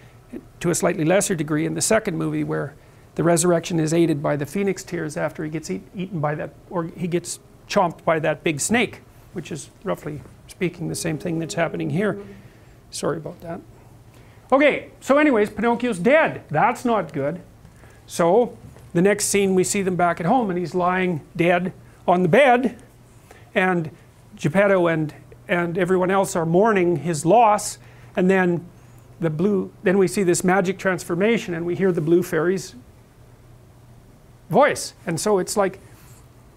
to 0.59 0.69
a 0.69 0.75
slightly 0.75 1.05
lesser 1.05 1.35
degree 1.35 1.65
in 1.65 1.73
the 1.73 1.81
second 1.81 2.17
movie 2.17 2.43
where 2.43 2.75
the 3.15 3.23
resurrection 3.23 3.79
is 3.79 3.93
aided 3.93 4.21
by 4.21 4.35
the 4.35 4.45
phoenix 4.45 4.83
tears 4.83 5.15
after 5.15 5.45
he 5.45 5.49
gets 5.49 5.71
eat, 5.71 5.83
eaten 5.95 6.19
by 6.19 6.35
that, 6.35 6.49
or 6.69 6.83
he 6.97 7.07
gets 7.07 7.39
chomped 7.69 8.03
by 8.03 8.19
that 8.19 8.43
big 8.43 8.59
snake, 8.59 9.03
which 9.31 9.53
is 9.53 9.69
roughly 9.85 10.21
speaking 10.47 10.89
the 10.89 10.95
same 10.95 11.17
thing 11.17 11.39
that's 11.39 11.53
happening 11.53 11.89
here. 11.89 12.19
Sorry 12.91 13.17
about 13.17 13.39
that. 13.39 13.61
Okay, 14.51 14.91
so 14.99 15.17
anyways, 15.17 15.49
Pinocchio's 15.49 15.99
dead. 15.99 16.43
That's 16.49 16.83
not 16.83 17.13
good. 17.13 17.39
So 18.05 18.57
the 18.91 19.01
next 19.01 19.27
scene 19.27 19.55
we 19.55 19.63
see 19.63 19.81
them 19.81 19.95
back 19.95 20.19
at 20.19 20.25
home 20.25 20.49
and 20.49 20.59
he's 20.59 20.75
lying 20.75 21.21
dead 21.37 21.71
on 22.09 22.23
the 22.23 22.29
bed 22.29 22.81
and 23.53 23.91
Geppetto 24.35 24.87
and, 24.87 25.13
and 25.47 25.77
everyone 25.77 26.11
else 26.11 26.35
are 26.35 26.45
mourning 26.45 26.97
his 26.97 27.25
loss 27.25 27.77
and 28.15 28.29
then 28.29 28.65
the 29.19 29.29
blue 29.29 29.71
then 29.83 29.97
we 29.97 30.07
see 30.07 30.23
this 30.23 30.43
magic 30.43 30.79
transformation 30.79 31.53
and 31.53 31.65
we 31.65 31.75
hear 31.75 31.91
the 31.91 32.01
blue 32.01 32.23
fairy's 32.23 32.75
voice. 34.49 34.93
And 35.05 35.19
so 35.19 35.37
it's 35.37 35.55
like 35.55 35.79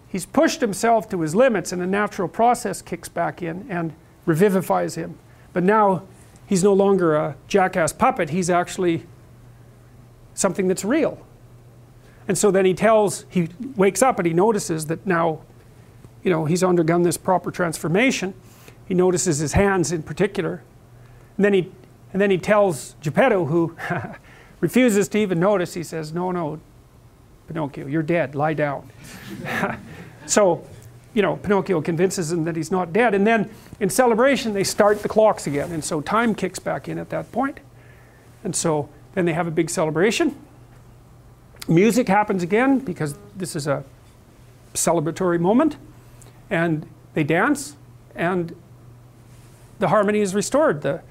he's 0.09 0.25
pushed 0.25 0.61
himself 0.61 1.09
to 1.11 1.21
his 1.21 1.35
limits 1.35 1.73
and 1.73 1.83
a 1.83 1.87
natural 1.87 2.29
process 2.29 2.81
kicks 2.81 3.09
back 3.09 3.43
in 3.43 3.67
and 3.69 3.93
revivifies 4.27 4.95
him. 4.95 5.19
But 5.53 5.65
now 5.65 6.05
he's 6.47 6.65
no 6.65 6.73
longer 6.73 7.15
a 7.15 7.37
jackass 7.49 7.93
puppet. 7.93 8.31
He's 8.31 8.49
actually 8.49 9.05
something 10.35 10.69
that's 10.69 10.85
real 10.85 11.19
and 12.29 12.39
so 12.39 12.51
then 12.51 12.65
he 12.65 12.75
tells 12.75 13.25
he 13.29 13.49
wakes 13.77 14.03
up 14.03 14.19
and 14.19 14.27
he 14.27 14.33
notices 14.33 14.87
that 14.87 15.07
now 15.07 15.41
you 16.23 16.31
know 16.31 16.45
he's 16.45 16.63
undergone 16.63 17.03
this 17.03 17.17
proper 17.17 17.51
transformation 17.51 18.35
he 18.87 18.95
notices 18.95 19.39
his 19.39 19.53
hands 19.53 19.93
in 19.93 20.03
particular 20.03 20.63
and 21.37 21.45
then 21.45 21.55
he 21.55 21.71
and 22.13 22.21
then 22.21 22.31
he 22.31 22.39
tells 22.39 22.95
Geppetto, 23.01 23.47
who 23.47 23.77
refuses 24.61 25.09
to 25.09 25.19
even 25.19 25.41
notice, 25.41 25.75
he 25.75 25.83
says, 25.83 26.13
No, 26.13 26.31
no, 26.31 26.61
Pinocchio, 27.49 27.87
you're 27.87 28.03
dead, 28.03 28.35
lie 28.35 28.55
down. 28.55 28.91
so, 30.27 30.67
you 31.15 31.23
know, 31.23 31.37
Pinocchio 31.37 31.81
convinces 31.81 32.33
him 32.33 32.45
that 32.45 32.57
he's 32.57 32.71
not 32.71 32.93
dead. 32.93 33.15
And 33.15 33.27
then 33.27 33.51
in 33.81 33.91
celebration, 33.91 34.53
they 34.53 34.65
start 34.65 35.03
the 35.03 35.09
clocks 35.09 35.47
again. 35.47 35.73
And 35.73 35.85
so 35.85 36.01
time 36.01 36.35
kicks 36.35 36.59
back 36.59 36.89
in 36.89 36.99
at 36.99 37.11
that 37.11 37.31
point. 37.33 37.61
And 38.45 38.55
so 38.55 38.89
then 39.15 39.25
they 39.25 39.33
have 39.33 39.47
a 39.47 39.51
big 39.51 39.71
celebration. 39.71 40.37
Music 41.69 42.09
happens 42.09 42.43
again 42.43 42.79
because 42.79 43.17
this 43.37 43.55
is 43.55 43.67
a 43.67 43.85
celebratory 44.75 45.39
moment. 45.39 45.77
And 46.51 46.87
they 47.15 47.25
dance, 47.25 47.77
and 48.15 48.55
the 49.79 49.89
harmony 49.89 50.21
is 50.21 50.35
restored. 50.35 50.83
The, 50.83 51.03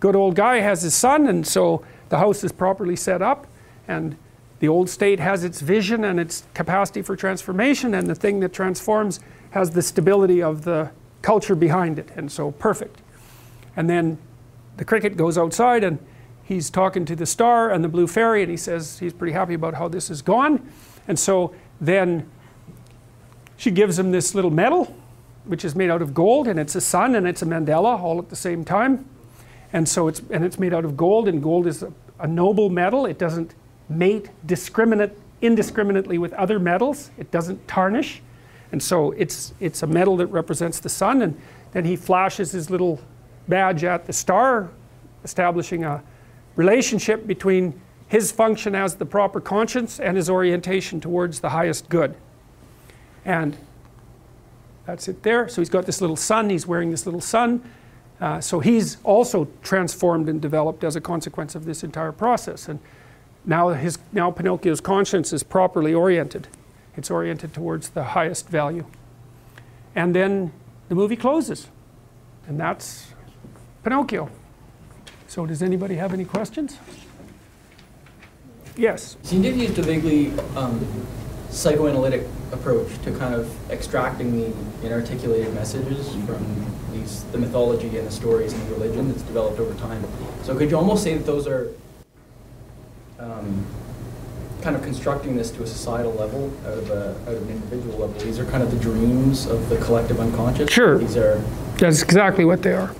good 0.00 0.16
old 0.16 0.34
guy 0.34 0.58
has 0.58 0.82
his 0.82 0.94
son, 0.94 1.26
and 1.26 1.46
so 1.46 1.84
the 2.08 2.18
house 2.18 2.44
is 2.44 2.52
properly 2.52 2.96
set 2.96 3.22
up, 3.22 3.46
and 3.86 4.16
the 4.60 4.68
old 4.68 4.88
state 4.88 5.20
has 5.20 5.44
its 5.44 5.60
vision 5.60 6.04
and 6.04 6.18
its 6.18 6.44
capacity 6.54 7.02
for 7.02 7.16
transformation, 7.16 7.94
and 7.94 8.06
the 8.06 8.14
thing 8.14 8.40
that 8.40 8.52
transforms 8.52 9.20
has 9.50 9.70
the 9.70 9.82
stability 9.82 10.42
of 10.42 10.64
the 10.64 10.90
culture 11.22 11.54
behind 11.54 11.98
it, 11.98 12.08
and 12.16 12.30
so 12.30 12.52
perfect. 12.52 13.00
And 13.76 13.88
then 13.88 14.18
the 14.76 14.84
cricket 14.84 15.16
goes 15.16 15.38
outside, 15.38 15.84
and 15.84 15.98
he's 16.48 16.70
talking 16.70 17.04
to 17.04 17.14
the 17.14 17.26
star 17.26 17.70
and 17.70 17.84
the 17.84 17.88
blue 17.88 18.06
fairy, 18.06 18.40
and 18.40 18.50
he 18.50 18.56
says 18.56 18.98
he's 18.98 19.12
pretty 19.12 19.34
happy 19.34 19.52
about 19.52 19.74
how 19.74 19.86
this 19.86 20.08
has 20.08 20.22
gone. 20.22 20.66
And 21.06 21.18
so 21.18 21.54
then 21.78 22.26
she 23.58 23.70
gives 23.70 23.98
him 23.98 24.12
this 24.12 24.34
little 24.34 24.50
medal, 24.50 24.96
which 25.44 25.62
is 25.62 25.74
made 25.74 25.90
out 25.90 26.00
of 26.00 26.14
gold, 26.14 26.48
and 26.48 26.58
it's 26.58 26.74
a 26.74 26.80
sun 26.80 27.14
and 27.14 27.28
it's 27.28 27.42
a 27.42 27.44
mandala 27.44 28.00
all 28.00 28.18
at 28.18 28.30
the 28.30 28.36
same 28.36 28.64
time. 28.64 29.06
And 29.74 29.86
so 29.86 30.08
it's 30.08 30.22
and 30.30 30.42
it's 30.42 30.58
made 30.58 30.72
out 30.72 30.86
of 30.86 30.96
gold 30.96 31.28
and 31.28 31.42
gold 31.42 31.66
is 31.66 31.82
a, 31.82 31.92
a 32.18 32.26
noble 32.26 32.70
metal. 32.70 33.04
It 33.04 33.18
doesn't 33.18 33.54
mate 33.90 34.30
discriminate 34.46 35.12
indiscriminately 35.42 36.16
with 36.16 36.32
other 36.32 36.58
metals. 36.58 37.10
It 37.18 37.30
doesn't 37.30 37.68
tarnish. 37.68 38.22
And 38.72 38.82
so 38.82 39.10
it's 39.12 39.52
it's 39.60 39.82
a 39.82 39.86
metal 39.86 40.16
that 40.16 40.28
represents 40.28 40.80
the 40.80 40.88
sun. 40.88 41.20
And 41.20 41.38
then 41.72 41.84
he 41.84 41.94
flashes 41.94 42.52
his 42.52 42.70
little 42.70 43.00
badge 43.46 43.84
at 43.84 44.06
the 44.06 44.14
star 44.14 44.70
establishing 45.22 45.84
a 45.84 46.02
relationship 46.58 47.26
between 47.26 47.80
his 48.08 48.30
function 48.30 48.74
as 48.74 48.96
the 48.96 49.06
proper 49.06 49.40
conscience 49.40 49.98
and 49.98 50.18
his 50.18 50.28
orientation 50.28 51.00
towards 51.00 51.40
the 51.40 51.48
highest 51.48 51.88
good 51.88 52.14
and 53.24 53.56
that's 54.84 55.08
it 55.08 55.22
there 55.22 55.48
so 55.48 55.62
he's 55.62 55.70
got 55.70 55.86
this 55.86 56.02
little 56.02 56.16
sun 56.16 56.50
he's 56.50 56.66
wearing 56.66 56.90
this 56.90 57.06
little 57.06 57.20
sun 57.20 57.62
uh, 58.20 58.40
so 58.40 58.60
he's 58.60 58.96
also 59.04 59.46
transformed 59.62 60.28
and 60.28 60.40
developed 60.40 60.82
as 60.82 60.96
a 60.96 61.00
consequence 61.00 61.54
of 61.54 61.64
this 61.64 61.84
entire 61.84 62.12
process. 62.12 62.68
And 62.68 62.80
now, 63.44 63.68
his, 63.68 63.98
now 64.12 64.30
Pinocchio's 64.30 64.80
conscience 64.80 65.32
is 65.32 65.42
properly 65.42 65.94
oriented. 65.94 66.48
It's 66.96 67.10
oriented 67.10 67.54
towards 67.54 67.90
the 67.90 68.02
highest 68.02 68.48
value. 68.48 68.86
And 69.94 70.14
then 70.14 70.52
the 70.88 70.94
movie 70.94 71.16
closes. 71.16 71.68
And 72.46 72.58
that's 72.58 73.12
Pinocchio. 73.84 74.30
So 75.28 75.44
does 75.44 75.62
anybody 75.62 75.94
have 75.96 76.14
any 76.14 76.24
questions? 76.24 76.78
Yes. 78.78 79.18
Seemed 79.22 79.44
to 79.44 79.50
have 79.50 79.60
used 79.60 79.78
a 79.78 79.82
vaguely 79.82 80.32
um, 80.56 80.84
psychoanalytic 81.50 82.26
approach 82.50 82.88
to 83.02 83.12
kind 83.18 83.34
of 83.34 83.70
extracting 83.70 84.40
the 84.40 84.86
inarticulated 84.86 85.52
messages 85.54 86.14
from 86.24 86.66
these 86.92 87.24
the 87.24 87.38
mythology 87.38 87.98
and 87.98 88.06
the 88.06 88.10
stories 88.10 88.54
and 88.54 88.66
the 88.68 88.74
religion 88.74 89.08
that's 89.08 89.22
developed 89.22 89.60
over 89.60 89.78
time. 89.78 90.02
So 90.44 90.56
could 90.56 90.70
you 90.70 90.78
almost 90.78 91.04
say 91.04 91.14
that 91.18 91.26
those 91.26 91.46
are 91.46 91.74
um, 93.18 93.66
kind 94.62 94.76
of 94.76 94.82
constructing 94.82 95.36
this 95.36 95.50
to 95.50 95.62
a 95.62 95.66
societal 95.66 96.12
level 96.14 96.50
out 96.64 96.78
of, 96.78 96.90
a, 96.90 97.10
out 97.26 97.34
of 97.34 97.42
an 97.42 97.50
individual 97.50 97.98
level? 97.98 98.18
These 98.20 98.38
are 98.38 98.46
kind 98.46 98.62
of 98.62 98.70
the 98.70 98.78
dreams 98.78 99.44
of 99.44 99.68
the 99.68 99.76
collective 99.76 100.20
unconscious. 100.20 100.70
Sure. 100.70 100.96
These 100.96 101.18
are. 101.18 101.36
That's 101.76 102.02
exactly 102.02 102.46
what 102.46 102.62
they 102.62 102.72
are. 102.72 102.94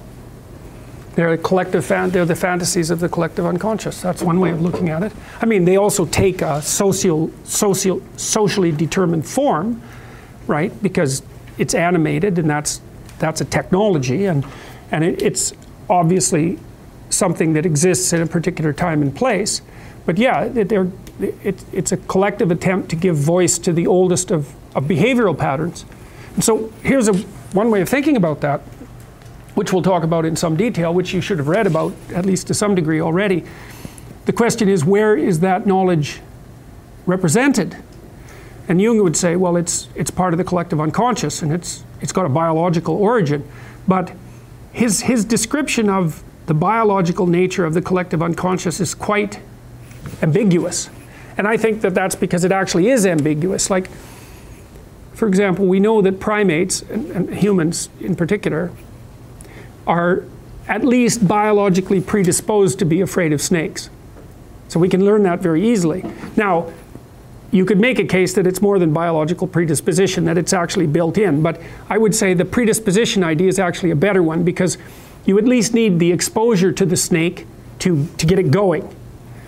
They're 1.19 1.37
the 1.37 1.43
collective 1.43 1.85
fan, 1.85 2.11
they're 2.11 2.25
the 2.25 2.37
fantasies 2.37 2.91
of 2.91 3.01
the 3.01 3.09
collective 3.09 3.45
unconscious. 3.45 4.01
That's 4.01 4.23
one 4.23 4.39
way 4.39 4.53
of 4.53 4.63
looking 4.63 4.89
at 4.89 5.03
it. 5.03 5.13
I 5.43 5.47
mean, 5.47 5.65
they 5.65 5.77
also 5.77 6.07
take 6.07 6.43
a 6.43 6.63
social, 6.63 7.33
social, 7.43 8.01
socially 8.17 8.71
determined 8.71 9.27
form, 9.27 9.83
right? 10.47 10.73
Because 10.81 11.25
it's 11.59 11.75
animated, 11.75 12.39
and 12.39 12.49
that's 12.49 12.81
that's 13.19 13.41
a 13.41 13.45
technology, 13.45 14.27
and 14.27 14.47
and 14.93 15.03
it, 15.03 15.21
it's 15.21 15.55
obviously 15.91 16.61
something 17.11 17.53
that 17.55 17.67
exists 17.67 18.13
in 18.13 18.23
a 18.23 18.27
particular 18.27 18.73
time 18.73 19.03
and 19.03 19.13
place. 19.13 19.61
But 20.07 20.19
yeah, 20.19 20.47
they're, 20.47 20.87
it, 21.21 21.65
it's 21.73 21.91
a 21.91 21.97
collective 21.97 22.53
attempt 22.53 22.91
to 22.91 22.97
give 22.97 23.17
voice 23.17 23.59
to 23.59 23.73
the 23.73 23.89
oldest 23.89 24.31
of, 24.31 24.55
of 24.77 24.85
behavioral 24.85 25.37
patterns. 25.37 25.85
And 26.37 26.45
so 26.45 26.73
here's 26.85 27.09
a, 27.09 27.15
one 27.55 27.73
way 27.73 27.81
of 27.81 27.89
thinking 27.89 28.17
about 28.17 28.41
that 28.43 28.63
which 29.59 29.73
we'll 29.73 29.83
talk 29.83 30.05
about 30.05 30.25
in 30.25 30.37
some 30.37 30.55
detail, 30.55 30.95
which 30.95 31.13
you 31.13 31.21
should 31.21 31.37
have 31.39 31.49
read 31.49 31.67
about 31.67 31.93
at 32.15 32.25
least 32.25 32.47
to 32.47 32.55
some 32.55 32.77
degree 32.77 33.01
already. 33.01 33.43
The 34.27 34.33
question 34.33 34.69
is, 34.69 34.85
where 34.85 35.17
is 35.17 35.41
that 35.41 35.67
knowledge 35.67 36.21
represented? 37.07 37.77
And 38.69 38.81
Jung 38.81 39.03
would 39.03 39.17
say, 39.17 39.35
well, 39.35 39.57
it's, 39.57 39.89
it's 39.97 40.13
part 40.13 40.33
of 40.33 40.39
the 40.39 40.45
collective 40.45 40.81
unconscious 40.81 41.43
and 41.43 41.53
it's, 41.53 41.83
it's 42.01 42.13
got 42.13 42.25
a 42.25 42.29
biological 42.29 42.95
origin. 42.95 43.45
But 43.89 44.13
his, 44.71 45.01
his 45.01 45.25
description 45.25 45.91
of 45.91 46.23
the 46.47 46.55
biological 46.55 47.27
nature 47.27 47.65
of 47.65 47.75
the 47.75 47.83
collective 47.83 48.23
unconscious 48.23 48.79
is 48.79 48.95
quite 48.95 49.41
ambiguous. 50.23 50.89
And 51.37 51.49
I 51.49 51.57
think 51.57 51.81
that 51.81 51.97
that's 51.97 52.15
because 52.15 52.45
it 52.45 52.53
actually 52.53 52.91
is 52.91 53.05
ambiguous. 53.05 53.71
Like, 53.71 53.91
for 55.15 55.27
example, 55.27 55.67
we 55.67 55.81
know 55.81 56.01
that 56.01 56.21
primates, 56.21 56.83
and, 56.83 57.11
and 57.11 57.35
humans 57.35 57.89
in 57.99 58.15
particular, 58.15 58.71
are 59.89 60.23
at 60.69 60.85
least 60.85 61.27
biologically 61.27 62.01
predisposed 62.01 62.79
to 62.79 62.85
be 62.85 63.01
afraid 63.01 63.33
of 63.33 63.41
snakes. 63.41 63.89
So 64.69 64.79
we 64.79 64.89
can 64.89 65.05
learn 65.05 65.23
that 65.23 65.41
very 65.41 65.67
easily. 65.67 66.05
Now, 66.37 66.71
you 67.51 67.65
could 67.65 67.81
make 67.81 67.99
a 67.99 68.05
case 68.05 68.35
that 68.35 68.47
it's 68.47 68.61
more 68.61 68.79
than 68.79 68.93
biological 68.93 69.47
predisposition, 69.47 70.27
that 70.27 70.37
it's 70.37 70.53
actually 70.53 70.87
built 70.87 71.17
in. 71.17 71.43
But 71.43 71.61
I 71.89 71.97
would 71.97 72.15
say 72.15 72.35
the 72.35 72.45
predisposition 72.45 73.25
idea 73.25 73.49
is 73.49 73.59
actually 73.59 73.91
a 73.91 73.97
better 73.97 74.23
one 74.23 74.45
because 74.45 74.77
you 75.25 75.39
at 75.39 75.47
least 75.47 75.73
need 75.73 75.99
the 75.99 76.13
exposure 76.13 76.71
to 76.73 76.85
the 76.85 76.97
snake 76.97 77.47
to, 77.79 78.07
to 78.19 78.27
get 78.27 78.39
it 78.39 78.51
going. 78.51 78.95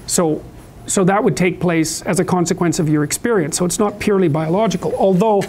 So, 0.07 0.43
so 0.87 1.05
that 1.05 1.23
would 1.23 1.37
take 1.37 1.61
place 1.61 2.01
as 2.03 2.19
a 2.19 2.25
consequence 2.25 2.79
of 2.79 2.89
your 2.89 3.05
experience. 3.05 3.59
So 3.59 3.67
it's 3.67 3.79
not 3.79 3.99
purely 3.99 4.29
biological, 4.29 4.95
although 4.97 5.43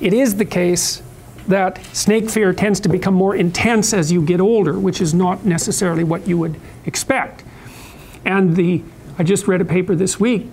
it 0.00 0.12
is 0.12 0.34
the 0.34 0.44
case 0.44 1.02
that 1.48 1.84
snake 1.94 2.28
fear 2.30 2.52
tends 2.52 2.80
to 2.80 2.88
become 2.88 3.14
more 3.14 3.34
intense 3.34 3.92
as 3.92 4.10
you 4.10 4.22
get 4.22 4.40
older, 4.40 4.78
which 4.78 5.00
is 5.00 5.14
not 5.14 5.44
necessarily 5.44 6.04
what 6.04 6.26
you 6.26 6.38
would 6.38 6.60
expect. 6.84 7.44
And 8.24 8.56
the, 8.56 8.82
I 9.18 9.22
just 9.22 9.46
read 9.46 9.60
a 9.60 9.64
paper 9.64 9.94
this 9.94 10.18
week 10.18 10.48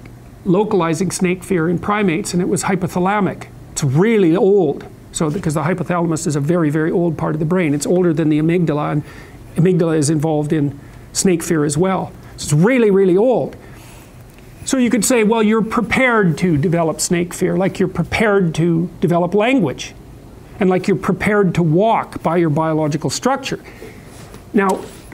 localizing 0.45 1.11
snake 1.11 1.43
fear 1.43 1.69
in 1.69 1.79
primates, 1.79 2.33
and 2.33 2.41
it 2.41 2.47
was 2.47 2.63
hypothalamic. 2.63 3.47
It's 3.71 3.83
really 3.83 4.35
old. 4.35 4.85
So, 5.11 5.29
because 5.29 5.53
the 5.53 5.63
hypothalamus 5.63 6.27
is 6.27 6.35
a 6.35 6.39
very, 6.39 6.69
very 6.69 6.91
old 6.91 7.17
part 7.17 7.35
of 7.35 7.39
the 7.39 7.45
brain, 7.45 7.73
it's 7.73 7.85
older 7.85 8.13
than 8.13 8.29
the 8.29 8.39
amygdala, 8.39 8.91
and 8.91 9.03
amygdala 9.55 9.97
is 9.97 10.09
involved 10.09 10.51
in 10.51 10.79
snake 11.13 11.43
fear 11.43 11.63
as 11.63 11.77
well. 11.77 12.11
So, 12.35 12.45
it's 12.45 12.53
really, 12.53 12.89
really 12.89 13.15
old. 13.15 13.55
So, 14.65 14.77
you 14.77 14.89
could 14.89 15.05
say, 15.05 15.23
well, 15.23 15.43
you're 15.43 15.63
prepared 15.63 16.37
to 16.39 16.57
develop 16.57 16.99
snake 16.99 17.33
fear, 17.33 17.57
like 17.57 17.79
you're 17.79 17.87
prepared 17.87 18.55
to 18.55 18.89
develop 18.99 19.33
language 19.33 19.93
and 20.59 20.69
like 20.69 20.87
you're 20.87 20.97
prepared 20.97 21.55
to 21.55 21.63
walk 21.63 22.21
by 22.23 22.37
your 22.37 22.49
biological 22.49 23.09
structure. 23.09 23.59
Now, 24.53 24.69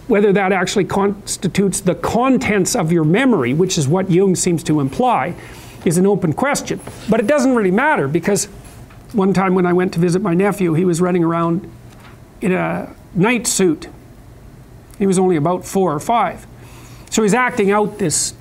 whether 0.07 0.33
that 0.33 0.51
actually 0.51 0.85
constitutes 0.85 1.81
the 1.81 1.95
contents 1.95 2.75
of 2.75 2.91
your 2.91 3.03
memory, 3.03 3.53
which 3.53 3.77
is 3.77 3.87
what 3.87 4.09
Jung 4.09 4.35
seems 4.35 4.63
to 4.63 4.79
imply, 4.79 5.35
is 5.85 5.97
an 5.97 6.05
open 6.05 6.33
question. 6.33 6.81
But 7.09 7.19
it 7.19 7.27
doesn't 7.27 7.55
really 7.55 7.71
matter 7.71 8.07
because 8.07 8.45
one 9.13 9.33
time 9.33 9.55
when 9.55 9.65
I 9.65 9.73
went 9.73 9.93
to 9.93 9.99
visit 9.99 10.21
my 10.21 10.33
nephew, 10.33 10.73
he 10.73 10.85
was 10.85 10.99
running 10.99 11.23
around 11.23 11.71
in 12.41 12.53
a 12.53 12.93
knight 13.13 13.47
suit. 13.47 13.87
He 14.97 15.07
was 15.07 15.19
only 15.19 15.35
about 15.35 15.65
four 15.65 15.93
or 15.93 15.99
five. 15.99 16.45
So 17.09 17.23
he's 17.23 17.33
acting 17.33 17.71
out 17.71 17.97
this 17.97 18.33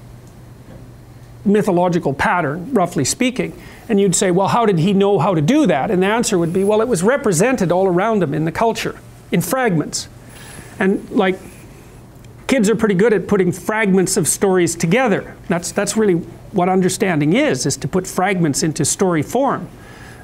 mythological 1.44 2.12
pattern, 2.12 2.72
roughly 2.74 3.04
speaking. 3.04 3.58
And 3.89 3.98
you'd 3.98 4.15
say, 4.15 4.31
well, 4.31 4.48
how 4.48 4.66
did 4.66 4.78
he 4.78 4.93
know 4.93 5.19
how 5.19 5.35
to 5.35 5.40
do 5.40 5.66
that? 5.66 5.90
And 5.90 6.02
the 6.02 6.06
answer 6.06 6.39
would 6.39 6.52
be, 6.52 6.65
well, 6.65 6.81
it 6.81 6.89
was 6.89 7.02
represented 7.02 7.73
all 7.73 7.86
around 7.86 8.23
him 8.23 8.35
in 8.35 8.44
the 8.44 8.52
culture, 8.52 8.98
in 9.32 9.40
fragments. 9.40 10.09
And 10.78 11.09
like, 11.10 11.39
kids 12.47 12.69
are 12.69 12.77
pretty 12.77 12.94
good 12.94 13.12
at 13.12 13.27
putting 13.27 13.52
fragments 13.52 14.16
of 14.16 14.28
stories 14.28 14.74
together. 14.74 15.36
That's, 15.48 15.73
that's 15.73 15.97
really 15.97 16.15
what 16.52 16.69
understanding 16.69 17.35
is, 17.35 17.66
is 17.66 17.77
to 17.78 17.89
put 17.89 18.06
fragments 18.06 18.62
into 18.62 18.85
story 18.85 19.23
form. 19.23 19.69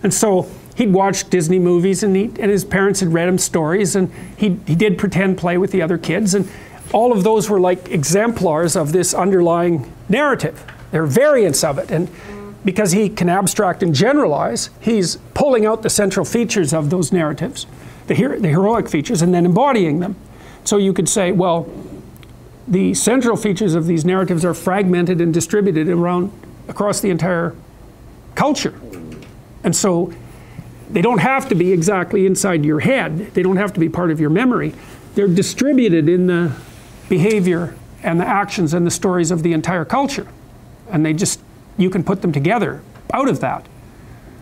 And 0.03 0.13
so 0.13 0.51
he'd 0.75 0.93
watched 0.93 1.31
Disney 1.31 1.59
movies 1.59 2.03
and, 2.03 2.15
he, 2.15 2.25
and 2.25 2.51
his 2.51 2.65
parents 2.65 3.01
had 3.01 3.13
read 3.13 3.29
him 3.29 3.39
stories 3.39 3.97
and 3.97 4.11
he, 4.37 4.59
he 4.67 4.75
did 4.75 4.99
pretend 4.99 5.39
play 5.39 5.59
with 5.59 5.71
the 5.71 5.83
other 5.83 5.99
kids. 5.99 6.35
And 6.35 6.49
all 6.93 7.13
of 7.13 7.25
those 7.25 7.49
were 7.49 7.61
like 7.61 7.91
exemplars 7.91 8.77
of 8.77 8.93
this 8.93 9.15
underlying 9.15 9.91
narrative. 10.09 10.65
They're 10.91 11.07
variants 11.07 11.65
of 11.65 11.79
it. 11.79 11.91
And 11.91 12.09
because 12.65 12.93
he 12.93 13.09
can 13.09 13.29
abstract 13.29 13.83
and 13.83 13.95
generalize, 13.95 14.71
he's 14.81 15.17
pulling 15.35 15.67
out 15.67 15.83
the 15.83 15.91
central 15.91 16.25
features 16.25 16.73
of 16.73 16.91
those 16.91 17.13
narratives, 17.13 17.67
the, 18.07 18.15
the 18.15 18.49
heroic 18.49 18.89
features, 18.89 19.21
and 19.23 19.35
then 19.35 19.45
embodying 19.45 20.01
them. 20.01 20.17
So 20.65 20.79
you 20.79 20.93
could 20.93 21.09
say, 21.09 21.31
well, 21.31 21.71
the 22.67 22.95
central 22.95 23.37
features 23.37 23.75
of 23.75 23.87
these 23.87 24.05
narratives 24.05 24.45
are 24.45 24.55
fragmented 24.55 25.21
and 25.21 25.35
distributed 25.35 25.89
around 25.89 26.33
across 26.69 27.01
the 27.01 27.11
entire 27.11 27.55
culture. 28.35 28.81
And 29.63 29.77
so 29.77 30.13
they 30.91 31.03
don't 31.03 31.19
have 31.19 31.49
to 31.51 31.55
be 31.55 31.73
exactly 31.73 32.25
inside 32.25 32.65
your 32.65 32.81
head. 32.81 33.35
They 33.35 33.43
don't 33.43 33.57
have 33.57 33.75
to 33.75 33.81
be 33.81 33.91
part 33.91 34.11
of 34.11 34.21
your 34.21 34.31
memory. 34.31 34.75
They're 35.15 35.29
distributed 35.29 36.09
in 36.09 36.27
the 36.27 36.57
behavior 37.09 37.75
and 38.03 38.19
the 38.19 38.27
actions 38.27 38.73
and 38.73 38.87
the 38.87 38.91
stories 38.91 39.31
of 39.31 39.43
the 39.43 39.53
entire 39.53 39.85
culture. 39.85 40.27
And 40.91 41.05
they 41.05 41.13
just 41.13 41.41
you 41.77 41.91
can 41.91 42.05
put 42.05 42.23
them 42.23 42.33
together 42.33 42.83
out 43.13 43.29
of 43.29 43.41
that. 43.41 43.67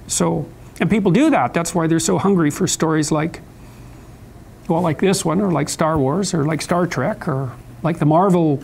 So, 0.07 0.49
and 0.81 0.91
people 0.91 1.13
do 1.13 1.31
that. 1.31 1.55
That's 1.55 1.75
why 1.75 1.87
they're 1.87 2.01
so 2.01 2.19
hungry 2.19 2.51
for 2.51 2.67
stories 2.67 3.11
like, 3.11 3.41
well, 4.69 4.83
like 4.83 5.01
this 5.01 5.25
one, 5.25 5.41
or 5.41 5.51
like 5.51 5.69
Star 5.69 5.99
Wars, 5.99 6.35
or 6.35 6.45
like 6.45 6.63
Star 6.63 6.87
Trek, 6.87 7.27
or 7.27 7.53
like 7.83 7.99
the 7.99 8.07
Marvel 8.07 8.63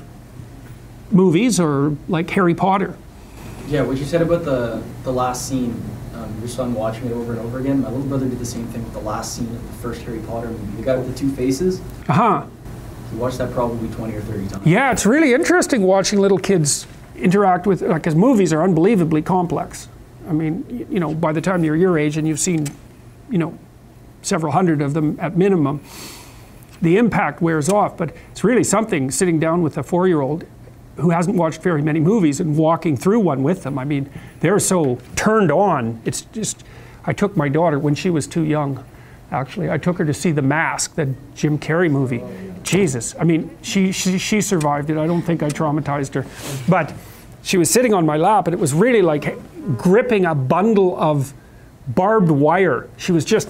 movies, 1.11 1.59
or 1.59 1.97
like 2.09 2.31
Harry 2.31 2.55
Potter. 2.55 2.97
Yeah, 3.67 3.83
what 3.83 3.99
you 3.99 4.05
said 4.05 4.23
about 4.23 4.45
the, 4.45 4.83
the 5.03 5.13
last 5.13 5.49
scene, 5.49 5.83
um, 6.15 6.35
your 6.39 6.49
son 6.49 6.75
watching 6.75 7.07
it 7.07 7.13
over 7.13 7.33
and 7.33 7.41
over 7.41 7.59
again. 7.59 7.83
My 7.83 7.91
little 7.91 8.07
brother 8.07 8.29
did 8.29 8.39
the 8.39 8.47
same 8.47 8.67
thing 8.69 8.83
with 8.85 8.93
the 8.93 9.01
last 9.01 9.35
scene 9.35 9.49
of 9.49 9.67
the 9.67 9.79
first 9.79 10.03
Harry 10.03 10.21
Potter 10.21 10.49
movie. 10.49 10.77
The 10.77 10.83
guy 10.83 10.97
with 10.97 11.13
the 11.13 11.19
two 11.19 11.31
faces. 11.31 11.81
Uh 12.09 12.13
huh. 12.13 12.47
He 13.11 13.17
watched 13.17 13.39
that 13.39 13.53
probably 13.53 13.89
20 13.89 14.15
or 14.15 14.21
30 14.21 14.49
times. 14.49 14.67
Yeah, 14.67 14.93
it's 14.93 15.05
really 15.05 15.35
interesting 15.35 15.83
watching 15.83 16.19
little 16.19 16.39
kids 16.39 16.87
interact 17.19 17.67
with, 17.67 17.81
because 17.81 18.15
movies 18.15 18.53
are 18.53 18.63
unbelievably 18.63 19.23
complex. 19.23 19.89
I 20.29 20.33
mean, 20.33 20.87
you 20.91 21.01
know, 21.01 21.15
by 21.15 21.33
the 21.33 21.41
time 21.41 21.65
you're 21.65 21.77
your 21.77 21.99
age 21.99 22.17
and 22.17 22.29
you've 22.29 22.41
seen, 22.41 22.67
you 23.31 23.39
know, 23.39 23.59
several 24.23 24.53
hundred 24.53 24.83
of 24.83 24.95
them 24.95 25.19
at 25.21 25.37
minimum, 25.37 25.81
the 26.83 26.97
impact 26.97 27.41
wears 27.41 27.69
off. 27.69 27.97
But 27.97 28.15
it's 28.31 28.45
really 28.45 28.65
something 28.65 29.11
sitting 29.11 29.39
down 29.41 29.63
with 29.63 29.79
a 29.79 29.83
four 29.83 30.07
year 30.07 30.21
old 30.21 30.45
who 30.97 31.11
hasn't 31.11 31.37
watched 31.37 31.63
very 31.63 31.81
many 31.81 32.01
movies 32.01 32.41
and 32.41 32.57
walking 32.57 32.97
through 32.97 33.21
one 33.21 33.43
with 33.43 33.63
them. 33.63 33.79
I 33.79 33.85
mean, 33.85 34.11
they're 34.41 34.59
so 34.59 34.99
turned 35.15 35.53
on. 35.53 36.01
It's 36.05 36.23
just, 36.23 36.65
I 37.05 37.13
took 37.13 37.37
my 37.37 37.49
daughter 37.49 37.79
when 37.79 37.95
she 37.95 38.11
was 38.11 38.27
too 38.27 38.45
young, 38.45 38.85
actually. 39.31 39.71
I 39.71 39.79
took 39.79 39.97
her 39.99 40.05
to 40.05 40.13
see 40.15 40.33
The 40.33 40.43
Mask, 40.43 40.97
the 40.97 41.15
Jim 41.35 41.59
Carrey 41.59 41.91
movie. 41.91 42.23
Jesus, 42.65 43.15
I 43.19 43.25
mean, 43.25 43.57
she, 43.63 43.93
she, 43.93 44.19
she 44.19 44.41
survived 44.41 44.91
it. 44.91 44.99
I 44.99 45.07
don't 45.07 45.23
think 45.23 45.43
I 45.43 45.49
traumatized 45.49 46.15
her. 46.15 46.27
But 46.69 46.93
she 47.49 47.57
was 47.57 47.71
sitting 47.71 47.95
on 47.95 48.05
my 48.05 48.19
lap, 48.19 48.47
and 48.47 48.53
it 48.53 48.61
was 48.61 48.75
really 48.75 49.01
like 49.01 49.39
gripping 49.79 50.27
a 50.27 50.35
bundle 50.35 51.01
of 51.01 51.33
barbed 51.87 52.31
wire. 52.31 52.91
She 52.99 53.11
was 53.11 53.25
just 53.25 53.49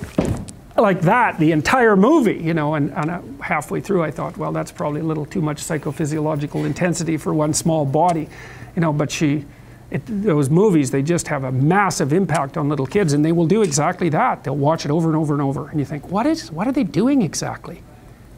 like 0.77 1.01
that 1.01 1.41
the 1.41 1.51
entire 1.51 1.97
movie, 1.97 2.39
you 2.39 2.55
know. 2.55 2.75
And, 2.75 2.93
and 2.93 3.11
uh, 3.11 3.21
halfway 3.43 3.81
through, 3.81 4.05
I 4.05 4.13
thought, 4.13 4.37
well, 4.37 4.53
that's 4.53 4.71
probably 4.71 5.01
a 5.01 5.05
little 5.05 5.27
too 5.27 5.41
much 5.41 5.57
psychophysiological 5.57 6.65
intensity 6.65 7.17
for 7.17 7.35
one 7.35 7.53
small 7.53 7.85
body, 7.85 8.29
you 8.77 8.81
know. 8.81 8.93
But 8.93 9.11
she, 9.11 9.45
it, 9.91 10.03
those 10.07 10.49
movies, 10.49 10.93
they 10.93 11.03
just 11.03 11.27
have 11.27 11.43
a 11.43 11.51
massive 11.51 12.13
impact 12.13 12.57
on 12.57 12.69
little 12.69 12.87
kids, 12.87 13.15
and 13.15 13.25
they 13.25 13.33
will 13.33 13.49
do 13.49 13.63
exactly 13.63 14.09
that. 14.11 14.45
They'll 14.45 14.55
watch 14.55 14.85
it 14.85 14.93
over 14.93 15.09
and 15.09 15.17
over 15.17 15.35
and 15.35 15.43
over, 15.43 15.71
and 15.71 15.81
you 15.81 15.85
think, 15.85 16.09
what 16.09 16.25
is, 16.25 16.53
what 16.53 16.69
are 16.69 16.73
they 16.73 16.85
doing 16.85 17.23
exactly? 17.23 17.83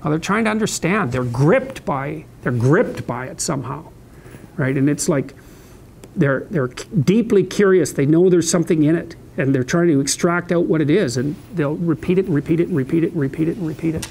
Well, 0.02 0.10
they're 0.10 0.18
trying 0.18 0.44
to 0.44 0.50
understand. 0.50 1.12
They're 1.12 1.22
gripped 1.24 1.84
by, 1.84 2.24
they're 2.40 2.50
gripped 2.50 3.06
by 3.06 3.26
it 3.26 3.42
somehow, 3.42 3.90
right? 4.56 4.74
And 4.74 4.88
it's 4.88 5.06
like 5.06 5.34
they're 6.20 6.40
they're 6.50 6.68
deeply 6.68 7.42
curious. 7.42 7.92
They 7.92 8.04
know 8.04 8.28
there's 8.28 8.48
something 8.48 8.82
in 8.82 8.94
it, 8.94 9.16
and 9.38 9.54
they're 9.54 9.64
trying 9.64 9.88
to 9.88 10.00
extract 10.00 10.52
out 10.52 10.66
what 10.66 10.82
it 10.82 10.90
is, 10.90 11.16
and 11.16 11.34
they'll 11.54 11.76
repeat 11.76 12.18
it 12.18 12.26
and 12.26 12.34
repeat 12.34 12.60
it 12.60 12.68
and 12.68 12.76
repeat 12.76 13.02
it 13.02 13.12
and 13.12 13.20
repeat 13.20 13.48
it 13.48 13.56
and 13.56 13.66
repeat 13.66 13.94
it. 13.94 14.06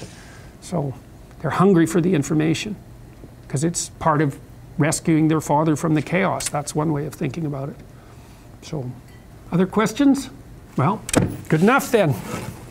So 0.60 0.96
they're 1.40 1.52
hungry 1.52 1.86
for 1.86 2.02
the 2.02 2.16
information 2.16 2.76
because 3.44 3.64
it's 3.64 3.90
part 3.90 4.22
of 4.22 4.40
rescuing 4.80 5.28
their 5.28 5.40
father 5.40 5.76
from 5.76 5.94
the 5.94 6.02
chaos. 6.02 6.50
That's 6.50 6.74
one 6.74 6.92
way 6.92 7.06
of 7.06 7.14
thinking 7.14 7.46
about 7.46 7.70
it. 7.70 7.76
So, 8.64 8.92
other 9.52 9.68
questions? 9.68 10.32
Well, 10.78 11.04
good 11.48 11.62
enough 11.62 11.92
then. 11.92 12.16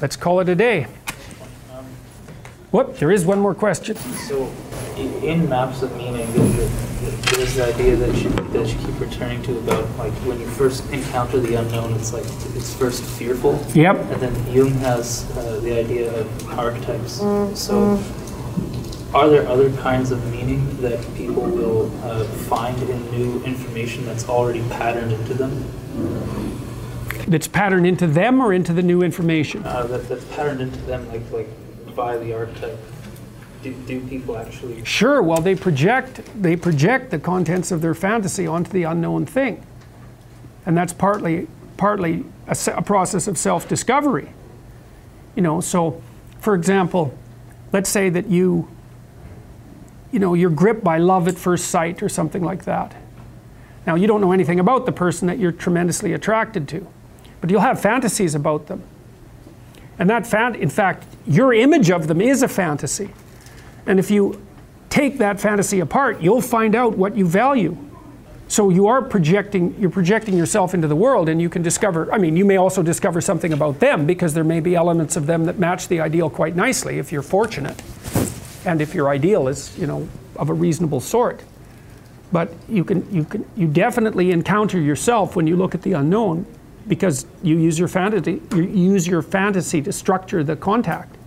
Let's 0.00 0.16
call 0.16 0.40
it 0.40 0.48
a 0.48 0.56
day. 0.56 0.88
What? 2.72 2.98
There 2.98 3.12
is 3.12 3.24
one 3.24 3.38
more 3.38 3.54
question. 3.54 3.96
So, 3.96 4.52
in 4.96 5.48
maps 5.48 5.82
of 5.82 5.96
meaning, 5.96 6.26
there's 7.36 7.54
the 7.54 7.72
idea 7.74 7.96
that 7.96 8.14
you, 8.16 8.30
that 8.30 8.66
you 8.66 8.78
keep 8.86 9.00
returning 9.00 9.42
to 9.42 9.58
about 9.58 9.88
like 9.96 10.12
when 10.24 10.40
you 10.40 10.46
first 10.46 10.88
encounter 10.90 11.38
the 11.40 11.54
unknown, 11.54 11.92
it's 11.94 12.12
like 12.12 12.24
it's 12.24 12.74
first 12.74 13.02
fearful. 13.02 13.62
Yep. 13.74 13.96
And 13.96 14.20
then 14.20 14.52
Jung 14.52 14.70
has 14.78 15.30
uh, 15.36 15.60
the 15.60 15.78
idea 15.78 16.12
of 16.14 16.58
archetypes. 16.58 17.18
So, 17.58 18.02
are 19.14 19.28
there 19.28 19.46
other 19.48 19.74
kinds 19.78 20.10
of 20.10 20.24
meaning 20.30 20.80
that 20.82 21.00
people 21.14 21.42
will 21.42 21.90
uh, 22.04 22.24
find 22.24 22.80
in 22.82 23.10
new 23.10 23.42
information 23.44 24.04
that's 24.04 24.28
already 24.28 24.60
patterned 24.68 25.12
into 25.12 25.34
them? 25.34 25.64
That's 27.26 27.48
patterned 27.48 27.86
into 27.86 28.06
them 28.06 28.40
or 28.40 28.52
into 28.52 28.72
the 28.72 28.82
new 28.82 29.02
information? 29.02 29.62
Uh, 29.64 29.86
that, 29.86 30.08
that's 30.08 30.24
patterned 30.26 30.60
into 30.60 30.80
them, 30.82 31.06
like 31.08 31.30
like 31.30 31.48
by 31.94 32.16
the 32.16 32.32
archetype. 32.34 32.78
Do, 33.70 34.00
people 34.06 34.36
actually? 34.36 34.84
Sure. 34.84 35.22
Well, 35.22 35.40
they 35.40 35.54
project 35.54 36.20
they 36.40 36.56
project 36.56 37.10
the 37.10 37.18
contents 37.18 37.70
of 37.70 37.80
their 37.80 37.94
fantasy 37.94 38.46
onto 38.46 38.70
the 38.70 38.84
unknown 38.84 39.26
thing, 39.26 39.64
and 40.66 40.76
that's 40.76 40.92
partly 40.92 41.48
partly 41.76 42.24
a, 42.46 42.56
a 42.74 42.82
process 42.82 43.28
of 43.28 43.38
self-discovery. 43.38 44.30
You 45.34 45.42
know, 45.42 45.60
so 45.60 46.02
for 46.40 46.54
example, 46.54 47.16
let's 47.72 47.88
say 47.88 48.10
that 48.10 48.28
you 48.28 48.68
you 50.12 50.18
know 50.18 50.34
you're 50.34 50.50
gripped 50.50 50.84
by 50.84 50.98
love 50.98 51.28
at 51.28 51.38
first 51.38 51.68
sight 51.68 52.02
or 52.02 52.08
something 52.08 52.42
like 52.42 52.64
that. 52.64 52.96
Now 53.86 53.94
you 53.94 54.06
don't 54.06 54.20
know 54.20 54.32
anything 54.32 54.60
about 54.60 54.86
the 54.86 54.92
person 54.92 55.28
that 55.28 55.38
you're 55.38 55.52
tremendously 55.52 56.12
attracted 56.12 56.68
to, 56.68 56.86
but 57.40 57.50
you'll 57.50 57.60
have 57.60 57.80
fantasies 57.80 58.34
about 58.34 58.66
them. 58.66 58.82
And 59.98 60.08
that 60.10 60.26
fan, 60.26 60.54
in 60.54 60.70
fact, 60.70 61.04
your 61.26 61.52
image 61.52 61.90
of 61.90 62.06
them 62.06 62.20
is 62.20 62.42
a 62.42 62.48
fantasy. 62.48 63.10
And 63.88 63.98
if 63.98 64.10
you 64.10 64.40
take 64.90 65.18
that 65.18 65.40
fantasy 65.40 65.80
apart, 65.80 66.20
you'll 66.20 66.42
find 66.42 66.74
out 66.74 66.96
what 66.96 67.16
you 67.16 67.26
value. 67.26 67.76
So 68.48 68.68
you 68.68 68.86
are 68.86 69.02
projecting, 69.02 69.74
you're 69.80 69.90
projecting 69.90 70.36
yourself 70.36 70.74
into 70.74 70.86
the 70.88 70.96
world, 70.96 71.28
and 71.28 71.40
you 71.40 71.48
can 71.48 71.62
discover. 71.62 72.12
I 72.12 72.18
mean, 72.18 72.36
you 72.36 72.44
may 72.44 72.58
also 72.58 72.82
discover 72.82 73.20
something 73.20 73.52
about 73.52 73.80
them 73.80 74.06
because 74.06 74.34
there 74.34 74.44
may 74.44 74.60
be 74.60 74.74
elements 74.74 75.16
of 75.16 75.26
them 75.26 75.44
that 75.44 75.58
match 75.58 75.88
the 75.88 76.00
ideal 76.00 76.28
quite 76.30 76.54
nicely 76.54 76.98
if 76.98 77.10
you're 77.10 77.22
fortunate, 77.22 77.82
and 78.64 78.80
if 78.80 78.94
your 78.94 79.08
ideal 79.08 79.48
is, 79.48 79.76
you 79.78 79.86
know, 79.86 80.06
of 80.36 80.50
a 80.50 80.54
reasonable 80.54 81.00
sort. 81.00 81.42
But 82.30 82.52
you 82.68 82.84
can, 82.84 83.10
you 83.12 83.24
can, 83.24 83.44
you 83.56 83.68
definitely 83.68 84.32
encounter 84.32 84.78
yourself 84.78 85.34
when 85.34 85.46
you 85.46 85.56
look 85.56 85.74
at 85.74 85.80
the 85.82 85.94
unknown, 85.94 86.46
because 86.86 87.26
you 87.42 87.58
use 87.58 87.78
your 87.78 87.88
fantasy, 87.88 88.40
you 88.54 88.64
use 88.64 89.06
your 89.06 89.22
fantasy 89.22 89.80
to 89.82 89.92
structure 89.92 90.44
the 90.44 90.56
contact 90.56 91.17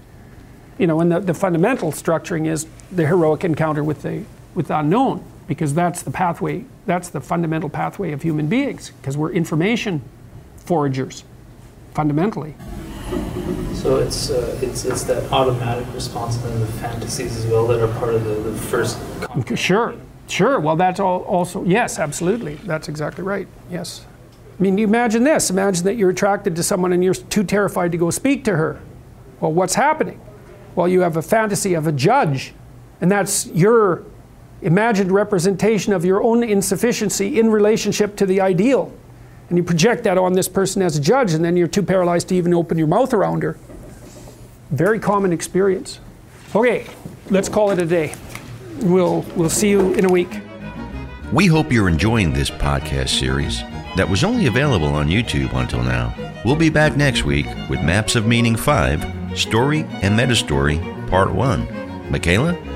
you 0.82 0.88
know, 0.88 1.00
and 1.00 1.12
the, 1.12 1.20
the 1.20 1.34
fundamental 1.36 1.92
structuring 1.92 2.48
is 2.48 2.66
the 2.92 3.06
heroic 3.06 3.44
encounter 3.44 3.84
with 3.84 4.02
the 4.02 4.24
with 4.56 4.68
the 4.68 4.80
unknown, 4.80 5.24
because 5.48 5.76
that's 5.76 6.02
the 6.02 6.10
pathway, 6.10 6.66
that's 6.88 7.08
the 7.10 7.22
fundamental 7.22 7.70
pathway 7.70 8.12
of 8.12 8.24
human 8.24 8.48
beings, 8.48 8.92
because 9.00 9.16
we're 9.16 9.32
information 9.32 10.02
foragers, 10.58 11.24
fundamentally. 11.94 12.56
So 13.76 13.98
it's 13.98 14.32
uh, 14.32 14.58
it's 14.64 14.86
it's 14.86 15.04
that 15.04 15.32
automatic 15.32 15.86
response 15.94 16.44
and 16.44 16.64
the 16.64 16.66
fantasies 16.66 17.38
as 17.38 17.46
well 17.46 17.68
that 17.68 17.80
are 17.80 18.00
part 18.00 18.16
of 18.16 18.24
the, 18.24 18.50
the 18.50 18.58
first. 18.58 18.98
Sure, 19.56 19.94
sure. 20.28 20.60
Well, 20.60 20.76
that's 20.76 21.00
all 21.00 21.22
also 21.26 21.64
yes, 21.64 22.00
absolutely. 22.00 22.56
That's 22.56 22.90
exactly 22.90 23.24
right. 23.24 23.48
Yes. 23.70 24.08
I 24.60 24.64
mean, 24.64 24.80
you 24.80 24.88
imagine 24.88 25.24
this. 25.24 25.52
Imagine 25.52 25.84
that 25.86 25.96
you're 25.96 26.10
attracted 26.10 26.56
to 26.56 26.64
someone 26.64 26.92
and 26.92 27.04
you're 27.04 27.14
too 27.14 27.44
terrified 27.44 27.92
to 27.92 28.00
go 28.00 28.10
speak 28.10 28.44
to 28.46 28.56
her. 28.56 28.82
Well, 29.40 29.54
what's 29.54 29.76
happening? 29.76 30.20
Well, 30.76 30.88
you 30.88 31.02
have 31.02 31.18
a 31.18 31.22
fantasy 31.22 31.74
of 31.74 31.88
a 31.88 31.92
judge, 31.92 32.54
and 33.00 33.12
that's 33.12 33.48
your 33.48 34.04
imagined 34.62 35.12
representation 35.12 35.92
of 35.94 36.06
your 36.06 36.22
own 36.24 36.44
insufficiency 36.44 37.40
in 37.40 37.50
relationship 37.50 38.16
to 38.18 38.26
the 38.26 38.42
ideal. 38.42 38.94
And 39.50 39.58
you 39.58 39.64
project 39.64 40.04
that 40.06 40.18
on 40.18 40.34
this 40.34 40.48
person 40.48 40.82
as 40.82 40.96
a 40.96 41.02
judge, 41.02 41.34
and 41.34 41.44
then 41.44 41.58
you're 41.58 41.68
too 41.68 41.84
paralyzed 41.84 42.30
to 42.30 42.36
even 42.36 42.54
open 42.54 42.78
your 42.78 42.88
mouth 42.88 43.14
around 43.14 43.44
her. 43.44 43.58
Very 44.70 45.00
common 45.00 45.34
experience. 45.34 46.00
Okay, 46.56 46.86
let's 47.30 47.50
call 47.50 47.72
it 47.72 47.80
a 47.80 47.86
day. 47.86 48.14
We'll, 48.80 49.26
we'll 49.36 49.50
see 49.50 49.70
you 49.70 49.94
in 49.94 50.06
a 50.06 50.10
week. 50.10 50.40
We 51.34 51.48
hope 51.48 51.72
you're 51.72 51.90
enjoying 51.90 52.34
this 52.34 52.50
podcast 52.50 53.10
series 53.10 53.62
that 53.98 54.10
was 54.10 54.24
only 54.24 54.48
available 54.48 54.88
on 54.88 55.08
YouTube 55.08 55.54
until 55.54 55.84
now. 55.84 56.16
We'll 56.46 56.56
be 56.56 56.70
back 56.70 56.96
next 56.96 57.26
week 57.26 57.46
with 57.70 57.82
Maps 57.82 58.16
of 58.16 58.26
Meaning 58.26 58.56
5, 58.56 59.21
Story 59.36 59.82
and 60.02 60.18
Metastory, 60.18 60.80
Part 61.10 61.34
1. 61.34 61.68
Mikhaila? 62.10 62.68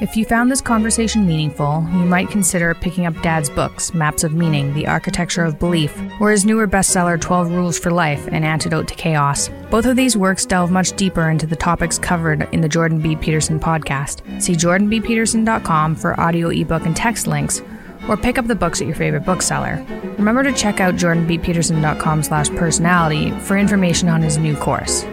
If 0.00 0.16
you 0.16 0.24
found 0.24 0.48
this 0.48 0.60
conversation 0.60 1.26
meaningful, 1.26 1.84
you 1.90 2.04
might 2.04 2.30
consider 2.30 2.72
picking 2.72 3.04
up 3.04 3.20
Dad's 3.20 3.50
books, 3.50 3.92
Maps 3.92 4.22
of 4.22 4.32
Meaning, 4.32 4.72
The 4.74 4.86
Architecture 4.86 5.42
of 5.42 5.58
Belief, 5.58 6.00
or 6.20 6.30
his 6.30 6.44
newer 6.44 6.68
bestseller, 6.68 7.20
12 7.20 7.50
Rules 7.50 7.78
for 7.80 7.90
Life, 7.90 8.28
An 8.28 8.44
Antidote 8.44 8.86
to 8.86 8.94
Chaos. 8.94 9.50
Both 9.70 9.86
of 9.86 9.96
these 9.96 10.16
works 10.16 10.46
delve 10.46 10.70
much 10.70 10.92
deeper 10.92 11.28
into 11.28 11.48
the 11.48 11.56
topics 11.56 11.98
covered 11.98 12.48
in 12.52 12.60
the 12.60 12.68
Jordan 12.68 13.00
B. 13.00 13.16
Peterson 13.16 13.58
podcast. 13.58 14.40
See 14.40 14.52
jordanbpeterson.com 14.54 15.96
for 15.96 16.18
audio, 16.20 16.48
ebook, 16.50 16.86
and 16.86 16.94
text 16.96 17.26
links, 17.26 17.60
or 18.08 18.16
pick 18.16 18.38
up 18.38 18.46
the 18.46 18.54
books 18.54 18.80
at 18.80 18.86
your 18.86 18.96
favorite 18.96 19.26
bookseller. 19.26 19.84
Remember 20.16 20.44
to 20.44 20.52
check 20.52 20.78
out 20.78 20.94
jordanbpeterson.com 20.94 22.22
slash 22.22 22.48
personality 22.50 23.32
for 23.40 23.58
information 23.58 24.08
on 24.08 24.22
his 24.22 24.38
new 24.38 24.56
course. 24.56 25.04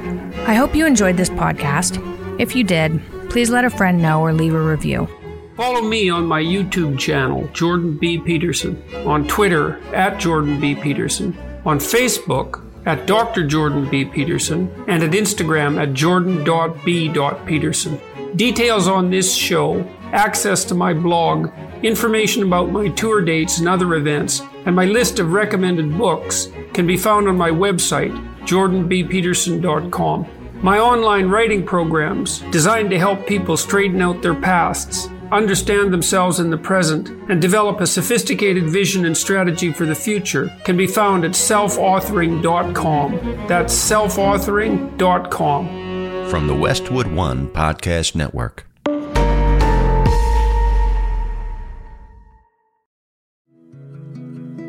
I 0.48 0.54
hope 0.54 0.76
you 0.76 0.86
enjoyed 0.86 1.18
this 1.18 1.30
podcast. 1.30 2.00
If 2.40 2.56
you 2.56 2.64
did, 2.64 3.02
please 3.30 3.50
let 3.50 3.66
a 3.66 3.70
friend 3.70 4.02
know 4.02 4.22
or 4.22 4.34
leave 4.34 4.54
a 4.54 4.62
review. 4.62 5.08
Follow 5.56 5.82
me 5.82 6.10
on 6.10 6.26
my 6.26 6.44
YouTube 6.44 7.00
channel, 7.00 7.48
Jordan 7.54 7.98
B. 7.98 8.18
Peterson, 8.18 8.84
on 9.06 9.28
Twitter 9.28 9.80
at 9.94 10.20
Jordan 10.20 10.60
B. 10.60 10.76
Peterson, 10.76 11.38
on 11.66 11.80
Facebook 11.80 12.62
at 12.86 13.08
Dr. 13.08 13.48
Jordan 13.48 13.90
B. 13.90 14.06
Peterson, 14.06 14.70
and 14.88 15.02
at 15.02 15.12
Instagram 15.12 15.82
at 15.82 15.94
jordan.b.peterson. 15.94 18.00
Details 18.36 18.88
on 18.88 19.10
this 19.10 19.34
show, 19.34 19.82
access 20.12 20.66
to 20.66 20.76
my 20.76 20.94
blog, 20.94 21.52
information 21.84 22.44
about 22.44 22.70
my 22.70 22.90
tour 22.90 23.22
dates 23.22 23.60
and 23.60 23.68
other 23.68 23.96
events, 23.96 24.42
and 24.66 24.76
my 24.76 24.86
list 24.86 25.20
of 25.20 25.32
recommended 25.32 25.98
books 25.98 26.50
can 26.74 26.86
be 26.86 26.98
found 26.98 27.28
on 27.28 27.38
my 27.38 27.50
website, 27.50 28.14
jordanbpeterson.com. 28.46 30.28
My 30.62 30.80
online 30.80 31.28
writing 31.28 31.66
programs, 31.66 32.40
designed 32.52 32.90
to 32.92 32.98
help 32.98 33.28
people 33.28 33.58
straighten 33.58 34.02
out 34.02 34.22
their 34.22 34.34
pasts, 34.34 35.10
understand 35.32 35.94
themselves 35.94 36.40
in 36.40 36.50
the 36.50 36.58
present, 36.58 37.10
and 37.30 37.42
develop 37.42 37.82
a 37.82 37.88
sophisticated 37.88 38.70
vision 38.70 39.06
and 39.06 39.18
strategy 39.18 39.72
for 39.72 39.86
the 39.86 39.96
future, 39.96 40.52
can 40.64 40.78
be 40.78 40.88
found 40.88 41.26
at 41.26 41.32
selfauthoring.com. 41.32 43.48
That's 43.48 43.74
selfauthoring.com. 43.74 46.30
From 46.30 46.48
the 46.48 46.56
Westwood 46.56 47.08
One 47.08 47.50
Podcast 47.50 48.16
Network. 48.16 48.66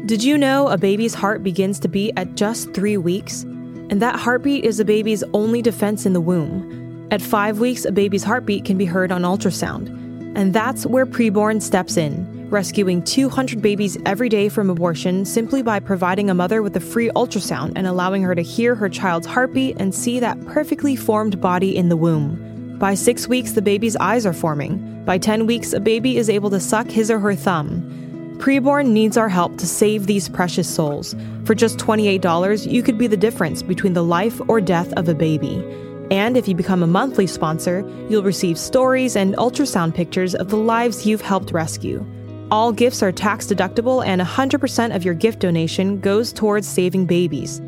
Did 0.07 0.23
you 0.23 0.39
know 0.39 0.69
a 0.69 0.79
baby's 0.79 1.15
heart 1.15 1.43
begins 1.43 1.81
to 1.81 1.89
beat 1.89 2.13
at 2.17 2.37
just 2.37 2.73
three 2.73 2.97
weeks? 2.97 3.45
And 3.89 4.03
that 4.03 4.17
heartbeat 4.17 4.65
is 4.65 4.81
a 4.81 4.85
baby's 4.85 5.23
only 5.33 5.63
defense 5.63 6.07
in 6.07 6.13
the 6.13 6.21
womb. 6.21 7.09
At 7.11 7.23
five 7.23 7.61
weeks, 7.61 7.85
a 7.85 7.93
baby's 7.93 8.25
heartbeat 8.25 8.65
can 8.65 8.77
be 8.77 8.85
heard 8.85 9.13
on 9.13 9.23
ultrasound. 9.23 9.89
And 10.37 10.53
that's 10.53 10.85
where 10.85 11.07
preborn 11.07 11.63
steps 11.63 11.97
in, 11.97 12.51
rescuing 12.51 13.03
200 13.03 13.63
babies 13.63 13.97
every 14.05 14.29
day 14.29 14.49
from 14.49 14.71
abortion 14.71 15.25
simply 15.25 15.63
by 15.63 15.79
providing 15.79 16.31
a 16.31 16.35
mother 16.35 16.63
with 16.63 16.77
a 16.77 16.81
free 16.81 17.11
ultrasound 17.11 17.73
and 17.77 17.87
allowing 17.87 18.23
her 18.23 18.35
to 18.35 18.43
hear 18.43 18.75
her 18.75 18.89
child's 18.89 19.27
heartbeat 19.27 19.77
and 19.79 19.95
see 19.95 20.19
that 20.21 20.45
perfectly 20.47 20.97
formed 20.97 21.41
body 21.41 21.77
in 21.77 21.89
the 21.89 21.97
womb. 21.97 22.77
By 22.79 22.95
six 22.95 23.27
weeks, 23.29 23.53
the 23.53 23.63
baby's 23.63 23.97
eyes 23.97 24.27
are 24.27 24.35
forming. 24.35 25.05
By 25.05 25.19
10 25.19 25.47
weeks, 25.47 25.73
a 25.73 25.81
baby 25.81 26.19
is 26.19 26.29
able 26.29 26.51
to 26.51 26.61
suck 26.61 26.91
his 26.91 27.11
or 27.11 27.21
her 27.21 27.35
thumb. 27.35 28.06
Preborn 28.39 28.89
needs 28.89 29.17
our 29.17 29.29
help 29.29 29.57
to 29.57 29.67
save 29.67 30.07
these 30.07 30.29
precious 30.29 30.73
souls. 30.73 31.17
For 31.45 31.55
just 31.55 31.79
$28, 31.79 32.71
you 32.71 32.83
could 32.83 32.99
be 32.99 33.07
the 33.07 33.17
difference 33.17 33.63
between 33.63 33.95
the 33.95 34.05
life 34.05 34.41
or 34.47 34.61
death 34.61 34.93
of 34.93 35.09
a 35.09 35.15
baby. 35.15 35.65
And 36.11 36.37
if 36.37 36.47
you 36.47 36.55
become 36.55 36.83
a 36.83 36.87
monthly 36.87 37.27
sponsor, 37.27 37.81
you'll 38.09 38.23
receive 38.23 38.59
stories 38.59 39.17
and 39.17 39.35
ultrasound 39.37 39.95
pictures 39.95 40.35
of 40.35 40.51
the 40.51 40.57
lives 40.57 41.07
you've 41.07 41.23
helped 41.23 41.51
rescue. 41.51 42.07
All 42.51 42.73
gifts 42.73 43.03
are 43.03 43.11
tax 43.11 43.47
deductible, 43.47 44.07
and 44.07 44.21
100% 44.21 44.95
of 44.95 45.05
your 45.05 45.15
gift 45.15 45.41
donation 45.41 45.99
goes 45.99 46.33
towards 46.33 46.69
saving 46.69 47.07
babies. 47.07 47.61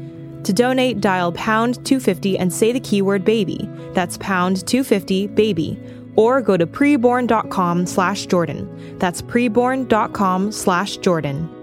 To 0.44 0.52
donate, 0.52 1.00
dial 1.00 1.32
pound 1.32 1.84
250 1.84 2.38
and 2.38 2.52
say 2.52 2.72
the 2.72 2.78
keyword 2.78 3.24
baby. 3.24 3.68
That's 3.92 4.18
pound 4.18 4.66
250 4.68 5.26
baby 5.28 5.80
or 6.18 6.42
go 6.42 6.56
to 6.56 6.66
preborn.com 6.66 7.86
slash 7.86 8.26
Jordan. 8.26 8.98
That's 8.98 9.22
preborn.com 9.22 10.50
slash 10.50 10.96
Jordan. 10.96 11.57